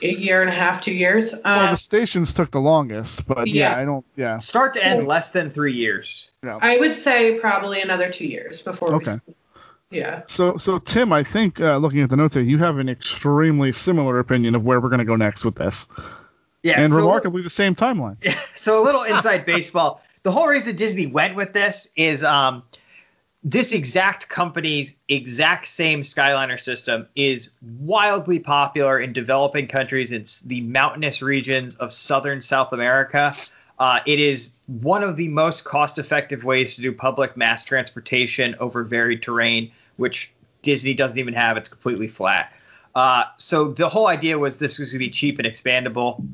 a 0.03 0.09
year 0.09 0.41
and 0.41 0.51
a 0.51 0.55
half, 0.55 0.81
two 0.83 0.93
years? 0.95 1.33
well, 1.45 1.67
Um, 1.67 1.71
the 1.73 1.77
stations 1.77 2.33
took 2.33 2.51
the 2.51 2.61
longest, 2.61 3.27
but 3.27 3.47
yeah, 3.47 3.71
Yeah. 3.77 3.81
I 3.81 3.85
don't. 3.85 4.05
Yeah, 4.17 4.39
Start 4.39 4.75
to 4.75 4.85
end, 4.85 5.07
less 5.07 5.31
than 5.31 5.51
three 5.51 5.73
years. 5.73 6.29
I 6.43 6.77
would 6.79 6.97
say 6.97 7.39
probably 7.39 7.81
another 7.83 8.11
two 8.11 8.27
years 8.27 8.63
before 8.63 8.95
Okay. 8.97 9.17
we. 9.27 9.35
Yeah. 9.91 10.23
So, 10.27 10.57
so 10.57 10.79
Tim, 10.79 11.13
I 11.13 11.23
think 11.23 11.61
uh, 11.61 11.77
looking 11.77 12.01
at 12.01 12.09
the 12.09 12.17
notes 12.17 12.35
here, 12.35 12.43
you 12.43 12.57
have 12.59 12.79
an 12.79 12.89
extremely 12.89 13.73
similar 13.73 14.19
opinion 14.19 14.55
of 14.55 14.65
where 14.65 14.81
we're 14.81 14.89
going 14.89 15.01
to 15.01 15.05
go 15.05 15.17
next 15.17 15.45
with 15.45 15.55
this, 15.55 15.87
Yeah, 16.63 16.81
and 16.81 16.91
so- 16.91 16.99
remarkably 16.99 17.43
the 17.43 17.51
same 17.51 17.75
timeline. 17.77 18.17
Yeah. 18.23 18.39
so 18.57 18.83
a 18.83 18.85
little 18.85 19.03
inside 19.03 19.45
baseball. 19.47 20.01
The 20.25 20.33
whole 20.33 20.47
reason 20.49 20.77
Disney 20.77 21.07
went 21.09 21.37
with 21.37 21.53
this 21.53 21.89
is 21.95 22.25
um, 22.25 22.63
this 23.45 23.73
exact 23.73 24.29
company's 24.29 24.95
exact 25.09 25.69
same 25.69 26.03
Skyliner 26.03 26.61
system 26.61 27.09
is 27.17 27.51
wildly 27.61 28.39
popular 28.39 29.01
in 29.01 29.13
developing 29.13 29.67
countries 29.67 30.13
It's 30.13 30.41
the 30.41 30.61
mountainous 30.61 31.23
regions 31.23 31.75
of 31.77 31.93
southern 31.93 32.41
South 32.41 32.73
America. 32.73 33.35
Uh, 33.81 33.99
it 34.07 34.21
is 34.21 34.51
one 34.67 35.03
of 35.03 35.17
the 35.17 35.27
most 35.29 35.65
cost-effective 35.65 36.45
ways 36.45 36.77
to 36.77 36.83
do 36.83 36.93
public 36.93 37.37
mass 37.37 37.65
transportation 37.65 38.55
over 38.61 38.85
varied 38.85 39.23
terrain, 39.23 39.73
which 39.97 40.33
Disney 40.63 40.95
doesn't 40.95 41.19
even 41.19 41.35
have. 41.35 41.57
It's 41.57 41.69
completely 41.69 42.07
flat. 42.07 42.53
Uh, 42.95 43.25
so 43.39 43.73
the 43.73 43.89
whole 43.89 44.07
idea 44.07 44.39
was 44.39 44.59
this 44.59 44.79
was 44.79 44.93
going 44.93 45.01
to 45.01 45.07
be 45.07 45.11
cheap 45.11 45.41
and 45.41 45.49
expandable. 45.49 46.25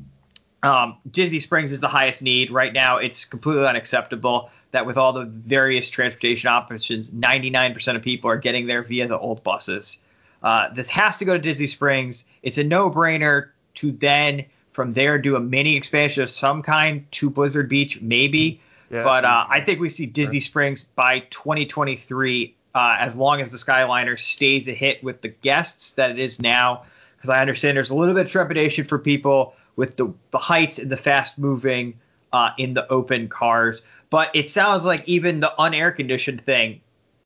Um, 0.61 0.97
Disney 1.09 1.39
Springs 1.39 1.71
is 1.71 1.79
the 1.79 1.87
highest 1.87 2.21
need 2.21 2.51
right 2.51 2.71
now. 2.71 2.97
It's 2.97 3.25
completely 3.25 3.65
unacceptable 3.65 4.51
that 4.71 4.85
with 4.85 4.97
all 4.97 5.13
the 5.13 5.25
various 5.25 5.89
transportation 5.89 6.47
options, 6.47 7.09
99% 7.09 7.95
of 7.95 8.01
people 8.01 8.29
are 8.29 8.37
getting 8.37 8.67
there 8.67 8.83
via 8.83 9.07
the 9.07 9.17
old 9.17 9.43
buses. 9.43 9.99
Uh, 10.43 10.69
this 10.73 10.87
has 10.89 11.17
to 11.17 11.25
go 11.25 11.33
to 11.33 11.39
Disney 11.39 11.67
Springs. 11.67 12.25
It's 12.43 12.57
a 12.57 12.63
no-brainer 12.63 13.49
to 13.75 13.91
then 13.91 14.45
from 14.71 14.93
there 14.93 15.17
do 15.17 15.35
a 15.35 15.39
mini 15.39 15.75
expansion 15.75 16.23
of 16.23 16.29
some 16.29 16.61
kind 16.61 17.05
to 17.11 17.29
Blizzard 17.29 17.67
Beach, 17.67 17.99
maybe. 18.01 18.61
Yeah, 18.89 19.03
but 19.03 19.25
uh, 19.25 19.45
I 19.49 19.61
think 19.61 19.79
we 19.79 19.89
see 19.89 20.05
Disney 20.05 20.39
Springs 20.39 20.83
by 20.83 21.19
2023, 21.31 22.55
uh, 22.73 22.95
as 22.99 23.15
long 23.15 23.41
as 23.41 23.51
the 23.51 23.57
Skyliner 23.57 24.19
stays 24.19 24.67
a 24.67 24.73
hit 24.73 25.03
with 25.03 25.21
the 25.21 25.27
guests 25.27 25.93
that 25.93 26.11
it 26.11 26.19
is 26.19 26.39
now. 26.39 26.83
Because 27.17 27.29
I 27.29 27.41
understand 27.41 27.75
there's 27.75 27.89
a 27.89 27.95
little 27.95 28.15
bit 28.15 28.27
of 28.27 28.31
trepidation 28.31 28.85
for 28.85 28.97
people 28.97 29.53
with 29.75 29.97
the, 29.97 30.13
the 30.31 30.37
heights 30.37 30.79
and 30.79 30.89
the 30.89 30.97
fast 30.97 31.37
moving 31.37 31.99
uh, 32.31 32.51
in 32.57 32.73
the 32.73 32.87
open 32.89 33.27
cars. 33.27 33.81
But 34.09 34.31
it 34.35 34.49
sounds 34.49 34.85
like 34.85 35.03
even 35.07 35.39
the 35.39 35.53
unair 35.59 35.95
conditioned 35.95 36.43
thing, 36.43 36.81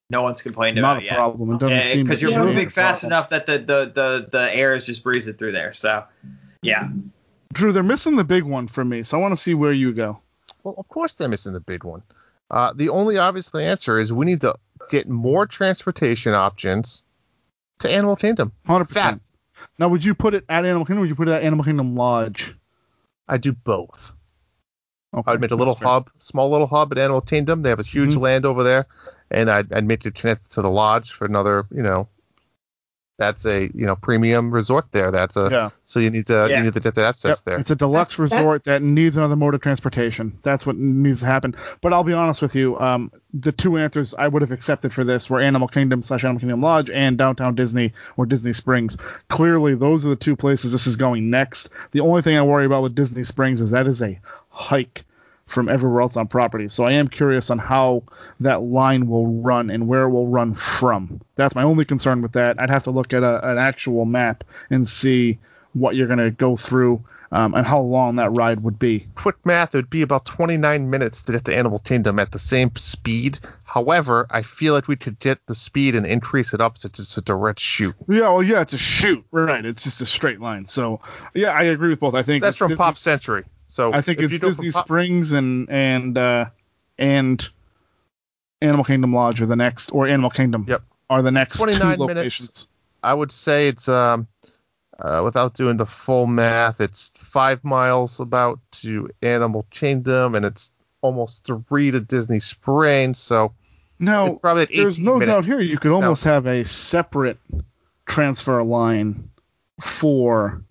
no 0.10 0.22
one's 0.22 0.42
complained 0.42 0.76
Not 0.78 0.82
about 0.82 0.98
a 0.98 1.00
it 1.00 1.06
yet. 1.06 1.16
problem. 1.16 1.54
It 1.54 1.60
doesn't 1.60 1.82
seem 1.84 2.06
Because 2.06 2.22
you're 2.22 2.32
be 2.32 2.38
moving 2.38 2.70
fast 2.70 3.02
problem. 3.02 3.14
enough 3.14 3.30
that 3.30 3.46
the, 3.48 3.58
the, 3.60 3.92
the, 3.94 4.28
the 4.32 4.54
air 4.56 4.76
is 4.76 4.86
just 4.86 5.04
breezing 5.04 5.36
through 5.36 5.54
there. 5.54 5.74
So, 5.74 6.04
yeah. 6.62 6.90
Drew, 7.54 7.72
they're 7.72 7.84
missing 7.84 8.16
the 8.16 8.24
big 8.24 8.44
one 8.44 8.68
for 8.68 8.84
me, 8.84 9.04
so 9.04 9.18
I 9.18 9.22
want 9.22 9.32
to 9.32 9.42
see 9.42 9.54
where 9.54 9.72
you 9.72 9.94
go. 9.94 10.20
Well, 10.64 10.76
of 10.78 10.88
course 10.90 11.14
they're 11.14 11.30
missing 11.30 11.54
the 11.54 11.60
big 11.60 11.84
one. 11.84 12.04
Uh, 12.52 12.74
the 12.76 12.90
only 12.90 13.18
obvious 13.18 13.54
answer 13.56 13.98
is 14.00 14.12
we 14.12 14.26
need 14.26 14.42
to 14.42 14.54
get 14.90 15.08
more 15.08 15.46
transportation 15.46 16.34
options 16.34 17.04
to 17.80 17.90
Animal 17.90 18.16
Kingdom. 18.16 18.52
Hundred 18.68 18.86
Fact. 18.90 18.94
percent. 18.94 19.22
Now, 19.80 19.88
would 19.88 20.04
you 20.04 20.14
put 20.14 20.34
it 20.34 20.44
at 20.50 20.66
Animal 20.66 20.86
Kingdom? 20.86 21.00
or 21.00 21.02
Would 21.02 21.10
you 21.10 21.16
put 21.16 21.28
it 21.30 21.32
at 21.32 21.44
Animal 21.44 21.64
Kingdom 21.66 21.96
Lodge? 21.96 22.56
I 23.28 23.38
do 23.38 23.54
both. 23.54 24.14
Okay, 25.14 25.32
I'd 25.32 25.42
make 25.42 25.52
a 25.52 25.56
little 25.56 25.74
that's 25.74 25.82
fair. 25.84 25.90
hub, 25.90 26.10
small 26.20 26.50
little 26.50 26.68
hub 26.68 26.92
at 26.92 26.98
Animal 26.98 27.22
Kingdom. 27.22 27.62
They 27.62 27.70
have 27.70 27.80
a 27.80 27.84
huge 27.84 28.16
Mhm. 28.16 28.22
land 28.22 28.46
over 28.46 28.64
there, 28.64 28.88
and 29.30 29.50
I'd, 29.52 29.72
I'd 29.72 29.86
make 29.86 30.06
it 30.06 30.16
connect 30.16 30.52
to 30.54 30.62
the 30.62 30.70
lodge 30.70 31.12
for 31.12 31.26
another, 31.26 31.66
you 31.72 31.84
know, 31.84 32.08
that's 33.20 33.46
a 33.46 33.70
you 33.76 33.86
know 33.86 33.96
premium 33.96 34.52
resort 34.52 34.86
there. 34.92 35.12
That's 35.12 35.38
a 35.38 35.48
Yeah. 35.52 35.70
so 35.86 36.00
you 36.00 36.10
need 36.10 36.26
to 36.28 36.48
Yeah. 36.50 36.58
you 36.58 36.64
need 36.64 36.74
to 36.74 36.80
get 36.80 36.96
the 36.96 37.06
access 37.06 37.38
Yep, 37.38 37.46
there. 37.46 37.60
It's 37.60 37.70
a 37.70 37.76
deluxe 37.76 38.18
That- 38.18 38.30
that- 38.30 38.38
resort 38.38 38.64
that 38.64 38.82
needs 38.82 39.16
another 39.16 39.36
mode 39.36 39.54
of 39.54 39.62
transportation. 39.62 40.40
That's 40.42 40.66
what 40.66 40.76
needs 40.78 41.20
to 41.20 41.28
happen. 41.28 41.56
But 41.82 41.94
I'll 41.94 42.04
be 42.04 42.14
honest 42.14 42.42
with 42.42 42.56
you, 42.56 42.78
um, 42.80 43.12
the 43.32 43.52
two 43.52 43.78
answers 43.78 44.16
I 44.18 44.28
would 44.28 44.42
have 44.42 44.52
accepted 44.52 44.94
for 44.94 45.04
this 45.04 45.30
were 45.30 45.40
Animal 45.40 45.68
Kingdom 45.68 46.02
slash 46.02 46.24
Animal 46.26 46.40
Kingdom 46.40 46.62
Lodge 46.64 46.90
and 46.90 47.16
Downtown 47.16 47.54
Disney 47.54 47.94
or 48.18 48.26
Disney 48.26 48.52
Springs. 48.52 48.98
Clearly, 49.30 49.76
those 49.76 50.08
are 50.08 50.10
the 50.10 50.16
two 50.16 50.36
places 50.36 50.72
this 50.72 50.88
is 50.88 50.96
going 50.96 51.30
next. 51.30 51.70
The 51.92 52.00
only 52.02 52.24
thing 52.24 52.36
I 52.36 52.42
worry 52.42 52.66
about 52.66 52.82
with 52.82 52.96
Disney 52.96 53.24
Springs 53.24 53.62
is 53.62 53.70
that 53.72 53.86
is 53.86 54.02
a 54.02 54.20
hike 54.54 55.04
from 55.46 55.68
everywhere 55.68 56.02
else 56.02 56.16
on 56.16 56.28
property. 56.28 56.68
So 56.68 56.86
I 56.86 56.94
am 56.94 57.08
curious 57.08 57.50
on 57.50 57.60
how 57.60 58.04
that 58.40 58.62
line 58.62 59.08
will 59.08 59.28
run 59.28 59.70
and 59.70 59.88
where 59.88 60.04
it 60.04 60.10
will 60.10 60.28
run 60.28 60.54
from. 60.56 61.22
That's 61.36 61.56
my 61.56 61.64
only 61.64 61.86
concern 61.86 62.22
with 62.22 62.34
that. 62.34 62.60
I'd 62.60 62.70
have 62.70 62.84
to 62.84 62.92
look 62.92 63.14
at 63.14 63.24
a, 63.24 63.52
an 63.52 63.58
actual 63.58 64.06
map 64.06 64.44
and 64.70 64.88
see 64.88 65.40
what 65.74 65.96
you're 65.96 66.08
going 66.08 66.20
to 66.20 66.32
go 66.32 66.56
through 66.56 67.04
um, 67.32 67.56
and 67.56 67.66
how 67.66 67.82
long 67.82 68.18
that 68.18 68.32
ride 68.32 68.62
would 68.62 68.78
be. 68.78 69.08
Quick 69.16 69.44
math, 69.44 69.74
it 69.74 69.80
would 69.80 69.90
be 69.90 70.04
about 70.04 70.26
29 70.26 70.90
minutes 70.90 71.24
to 71.24 71.32
get 71.32 71.46
to 71.46 71.56
Animal 71.56 71.80
Kingdom 71.80 72.20
at 72.20 72.32
the 72.32 72.40
same 72.40 72.72
speed. 72.76 73.40
However, 73.64 74.28
I 74.30 74.44
feel 74.44 74.76
like 74.76 74.88
we 74.88 74.96
could 74.96 75.20
get 75.20 75.40
the 75.48 75.56
speed 75.56 75.96
and 75.96 76.06
increase 76.06 76.54
it 76.54 76.62
up 76.62 76.78
since 76.78 77.00
it's 77.00 77.18
a 77.18 77.22
direct 77.22 77.60
shoot. 77.60 77.96
Yeah, 78.08 78.30
well, 78.30 78.44
yeah, 78.44 78.62
it's 78.62 78.74
a 78.74 78.78
shoot, 78.78 79.26
right? 79.32 79.66
It's 79.66 79.84
just 79.84 80.00
a 80.02 80.06
straight 80.06 80.40
line. 80.40 80.68
So, 80.68 81.02
yeah, 81.34 81.50
I 81.50 81.64
agree 81.64 81.90
with 81.90 82.00
both. 82.00 82.14
I 82.14 82.22
think 82.22 82.44
That's 82.44 82.58
from 82.58 82.76
Pop 82.76 82.96
Century. 82.98 83.46
So 83.74 83.92
I 83.92 84.02
think 84.02 84.20
it's 84.20 84.38
Disney 84.38 84.70
Pop- 84.70 84.86
Springs 84.86 85.32
and 85.32 85.68
and 85.68 86.16
uh, 86.16 86.46
and 87.00 87.50
Animal 88.62 88.86
Kingdom 88.86 89.16
Lodge 89.16 89.42
are 89.42 89.48
the 89.48 89.56
next, 89.56 89.90
or 89.90 90.06
Animal 90.06 90.30
Kingdom 90.30 90.66
Yep. 90.68 90.84
are 91.10 91.24
the 91.24 91.32
next 91.32 91.58
two 91.58 91.64
29 91.66 91.98
locations. 91.98 92.50
minutes. 92.50 92.68
I 93.02 93.16
would 93.16 93.32
say 93.32 93.70
it's 93.70 93.90
um 93.90 94.28
uh, 95.00 95.22
without 95.24 95.56
doing 95.56 95.78
the 95.78 95.88
full 95.88 96.28
math, 96.28 96.82
it's 96.82 97.12
five 97.16 97.64
miles 97.64 98.20
about 98.20 98.60
to 98.74 99.10
Animal 99.24 99.66
Kingdom, 99.72 100.36
and 100.36 100.46
it's 100.46 100.70
almost 101.02 101.44
three 101.44 101.90
to 101.90 102.00
Disney 102.00 102.42
Springs. 102.42 103.18
So 103.18 103.54
Now, 103.98 104.28
It's 104.28 104.40
probably 104.40 104.68
there's 104.68 105.00
no 105.00 105.14
minutes. 105.18 105.32
doubt 105.32 105.46
here 105.46 105.60
you 105.60 105.80
could 105.80 105.94
almost 105.94 106.26
have 106.26 106.46
a 106.46 106.64
separate 106.64 107.40
transfer 108.06 108.62
line 108.62 109.32
for 109.82 110.62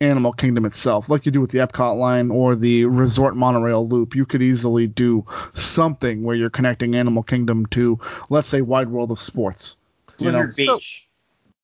Animal 0.00 0.32
Kingdom 0.32 0.64
itself, 0.66 1.08
like 1.08 1.24
you 1.24 1.32
do 1.32 1.40
with 1.40 1.50
the 1.50 1.58
Epcot 1.58 1.96
line 1.98 2.30
or 2.30 2.56
the 2.56 2.84
Resort 2.84 3.36
Monorail 3.36 3.86
Loop. 3.88 4.14
You 4.16 4.26
could 4.26 4.42
easily 4.42 4.86
do 4.86 5.24
something 5.54 6.22
where 6.24 6.34
you're 6.36 6.50
connecting 6.50 6.94
Animal 6.96 7.22
Kingdom 7.22 7.66
to, 7.66 8.00
let's 8.28 8.48
say, 8.48 8.60
Wide 8.60 8.88
World 8.88 9.10
of 9.12 9.18
Sports. 9.20 9.76
You 10.18 10.32
know? 10.32 10.42
Blizzard 10.42 10.66
so- 10.66 10.76
Beach. 10.76 11.08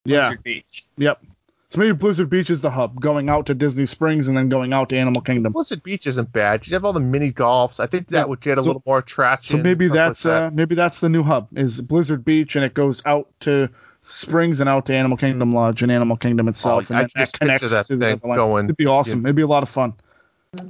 Yeah. 0.04 0.28
Blizzard 0.28 0.42
Beach. 0.44 0.84
Yep. 0.96 1.22
So 1.70 1.78
maybe 1.78 1.92
Blizzard 1.92 2.30
Beach 2.30 2.50
is 2.50 2.60
the 2.62 2.70
hub, 2.70 3.00
going 3.00 3.28
out 3.28 3.46
to 3.46 3.54
Disney 3.54 3.86
Springs 3.86 4.26
and 4.26 4.36
then 4.36 4.48
going 4.48 4.72
out 4.72 4.88
to 4.88 4.96
Animal 4.96 5.22
Kingdom. 5.22 5.52
Blizzard 5.52 5.82
Beach 5.84 6.06
isn't 6.06 6.32
bad. 6.32 6.66
You 6.66 6.74
have 6.74 6.84
all 6.84 6.92
the 6.92 6.98
mini 6.98 7.32
golfs. 7.32 7.78
I 7.78 7.86
think 7.86 8.08
that 8.08 8.18
Yeah. 8.20 8.24
would 8.24 8.40
get 8.40 8.58
a 8.58 8.62
So- 8.62 8.66
little 8.68 8.82
more 8.86 9.02
traction. 9.02 9.58
So 9.58 9.62
maybe 9.62 9.86
stuff 9.86 9.96
like 9.96 10.06
that's 10.08 10.22
that. 10.24 10.42
uh, 10.44 10.50
maybe 10.52 10.74
that's 10.74 10.98
the 11.00 11.08
new 11.08 11.22
hub 11.22 11.48
is 11.54 11.80
Blizzard 11.80 12.24
Beach 12.24 12.56
and 12.56 12.64
it 12.64 12.74
goes 12.74 13.02
out 13.06 13.28
to 13.40 13.68
Springs 14.10 14.60
and 14.60 14.68
out 14.68 14.86
to 14.86 14.94
Animal 14.94 15.16
Kingdom 15.16 15.52
Lodge 15.54 15.82
and 15.82 15.92
Animal 15.92 16.16
Kingdom 16.16 16.48
itself 16.48 16.84
Oh, 16.90 16.94
and 16.94 16.96
I 16.98 17.00
then 17.02 17.08
just 17.16 17.32
that 17.34 17.38
connects 17.38 17.70
that 17.70 17.86
to 17.86 17.96
the 17.96 18.16
going- 18.16 18.64
It'd 18.66 18.76
be 18.76 18.86
awesome. 18.86 19.24
It'd 19.24 19.36
be 19.36 19.42
a 19.42 19.46
lot 19.46 19.62
of 19.62 19.68
fun. 19.68 19.94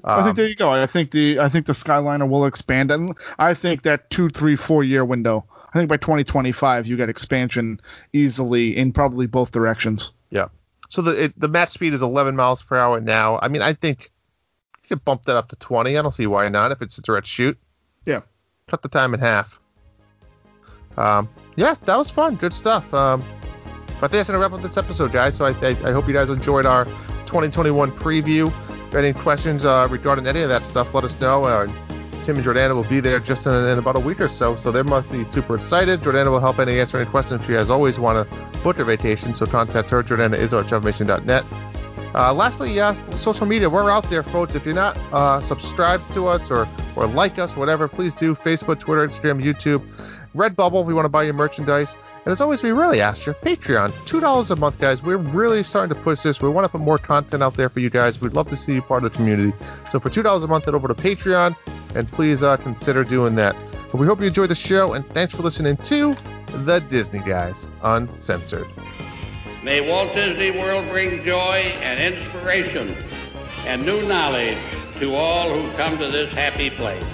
I 0.05 0.19
Um, 0.19 0.25
think 0.25 0.37
there 0.37 0.47
you 0.49 0.55
go. 0.57 0.71
I 0.73 0.85
think 0.87 1.11
the 1.11 1.41
I 1.41 1.49
think 1.49 1.65
the 1.65 1.73
Skyliner 1.73 2.29
will 2.29 2.45
expand 2.45 2.91
and 2.91 3.15
I 3.39 3.55
think 3.55 3.83
that 3.85 4.11
two, 4.11 4.29
three, 4.29 4.55
four 4.57 4.85
year 4.85 5.05
window. 5.05 5.47
I 5.73 5.79
think 5.79 5.89
by 5.89 5.97
2025 5.97 6.87
you 6.87 6.97
get 6.99 7.09
expansion 7.09 7.81
easily 8.13 8.77
in 8.77 8.93
probably 8.93 9.27
both 9.27 9.53
directions. 9.53 10.13
Yeah. 10.29 10.49
So 10.91 11.01
the 11.01 11.25
it, 11.25 11.41
the 11.41 11.49
match 11.49 11.71
speed 11.71 11.95
is 11.95 12.03
11 12.03 12.37
miles 12.37 12.61
per 12.63 12.77
hour 12.77 13.01
now. 13.01 13.39
I 13.41 13.49
mean, 13.49 13.63
I 13.63 13.73
think 13.73 14.11
you 14.83 14.89
could 14.97 15.05
bump 15.05 15.25
that 15.25 15.37
up 15.37 15.49
to 15.49 15.57
20. 15.57 15.97
I 15.97 16.03
don't 16.03 16.13
see 16.13 16.27
why 16.27 16.49
not 16.51 16.73
if 16.73 16.83
it's 16.83 16.99
a 16.99 17.03
direct 17.03 17.27
shoot. 17.27 17.57
Yeah. 18.05 18.21
Cut 18.67 18.83
the 18.83 18.89
time 18.91 19.15
in 19.15 19.21
half. 19.21 19.59
Um, 20.99 21.29
yeah, 21.61 21.75
that 21.85 21.97
was 21.97 22.09
fun. 22.09 22.37
Good 22.37 22.55
stuff. 22.55 22.93
Um, 22.95 23.23
but 24.01 24.07
I 24.07 24.09
think 24.09 24.13
that's 24.13 24.29
gonna 24.31 24.39
wrap 24.39 24.53
up 24.53 24.63
this 24.63 24.79
episode, 24.79 25.13
guys. 25.13 25.37
So 25.37 25.45
I, 25.45 25.51
I, 25.61 25.69
I 25.85 25.93
hope 25.93 26.09
you 26.09 26.15
guys 26.15 26.31
enjoyed 26.31 26.65
our 26.65 26.87
2021 27.27 27.93
preview. 27.93 28.51
If 28.89 28.95
any 28.95 29.13
questions 29.13 29.67
uh, 29.67 29.87
regarding 29.91 30.27
any 30.27 30.41
of 30.41 30.49
that 30.49 30.65
stuff, 30.65 30.95
let 30.95 31.05
us 31.05 31.21
know. 31.21 31.45
Uh, 31.45 31.67
Tim 32.23 32.37
and 32.37 32.45
Jordana 32.45 32.75
will 32.75 32.85
be 32.85 33.01
there 33.01 33.21
just 33.21 33.47
in, 33.47 33.55
in 33.55 33.79
about 33.79 33.97
a 33.97 34.01
week 34.01 34.21
or 34.21 34.29
so, 34.29 34.57
so 34.57 34.73
they 34.73 34.83
must 34.83 35.13
be 35.13 35.25
super 35.27 35.55
excited. 35.55 36.01
Jordana 36.01 36.29
will 36.29 36.41
help 36.41 36.59
any 36.59 36.81
answer 36.81 36.97
any 36.97 37.11
questions. 37.11 37.45
She 37.45 37.53
has 37.53 37.69
always 37.71 37.99
want 37.99 38.31
to 38.31 38.59
book 38.61 38.79
a 38.79 38.85
vacation, 38.85 39.35
so 39.35 39.45
contact 39.45 39.91
her. 39.91 40.03
Jordana 40.03 40.39
is 40.39 40.55
at 40.55 40.65
travelmation.net. 40.65 41.45
Uh, 42.15 42.35
lastly, 42.35 42.81
uh, 42.81 42.95
social 43.19 43.47
media, 43.47 43.69
we're 43.71 43.89
out 43.91 44.09
there, 44.11 44.23
folks. 44.23 44.55
If 44.55 44.65
you're 44.65 44.75
not 44.75 44.97
uh, 45.13 45.41
subscribed 45.41 46.11
to 46.15 46.27
us 46.27 46.51
or, 46.51 46.67
or 46.97 47.07
like 47.07 47.39
us, 47.39 47.55
whatever, 47.55 47.87
please 47.87 48.15
do. 48.15 48.35
Facebook, 48.35 48.81
Twitter, 48.81 49.07
Instagram, 49.07 49.43
YouTube, 49.43 49.87
Redbubble 50.35 50.83
if 50.83 50.89
you 50.89 50.95
want 50.95 51.05
to 51.05 51.11
buy 51.11 51.25
your 51.25 51.35
merchandise. 51.35 51.97
And 52.25 52.33
as 52.33 52.41
always, 52.41 52.63
we 52.63 52.71
really 52.71 53.01
ask 53.01 53.27
you, 53.27 53.33
Patreon, 53.33 53.91
$2 53.91 54.51
a 54.51 54.57
month, 54.57 54.79
guys. 54.79 55.03
We're 55.03 55.17
really 55.17 55.65
starting 55.65 55.95
to 55.95 56.01
push 56.03 56.21
this. 56.21 56.41
We 56.41 56.49
want 56.49 56.65
to 56.65 56.69
put 56.69 56.81
more 56.81 56.99
content 56.99 57.43
out 57.43 57.55
there 57.55 57.69
for 57.69 57.81
you 57.81 57.91
guys. 57.91 58.21
We'd 58.21 58.35
love 58.35 58.49
to 58.51 58.57
see 58.57 58.75
you 58.75 58.83
part 58.83 59.05
of 59.05 59.13
the 59.13 59.17
community. 59.17 59.57
So 59.91 59.99
for 59.99 60.11
$2 60.11 60.43
a 60.43 60.47
month, 60.47 60.67
head 60.67 60.75
over 60.75 60.89
to 60.89 60.95
Patreon, 60.95 61.57
and 61.95 62.11
please 62.11 62.43
uh, 62.43 62.57
consider 62.59 63.05
doing 63.05 63.35
that. 63.37 63.57
But 63.91 63.97
we 63.97 64.07
hope 64.07 64.21
you 64.21 64.27
enjoy 64.27 64.47
the 64.47 64.55
show, 64.55 64.93
and 64.93 65.09
thanks 65.11 65.35
for 65.35 65.43
listening 65.43 65.77
to 65.79 66.17
The 66.65 66.79
Disney 66.81 67.21
Guys 67.21 67.69
Uncensored. 67.83 68.69
May 69.65 69.87
Walt 69.87 70.15
Disney 70.15 70.53
World 70.53 70.89
bring 70.89 71.23
joy 71.25 71.65
and 71.81 72.15
inspiration 72.15 72.97
and 73.67 73.85
new 73.85 74.01
knowledge 74.07 74.57
to 75.01 75.15
all 75.15 75.51
who 75.53 75.77
come 75.77 75.99
to 75.99 76.07
this 76.07 76.33
happy 76.33 76.71
place. 76.71 77.05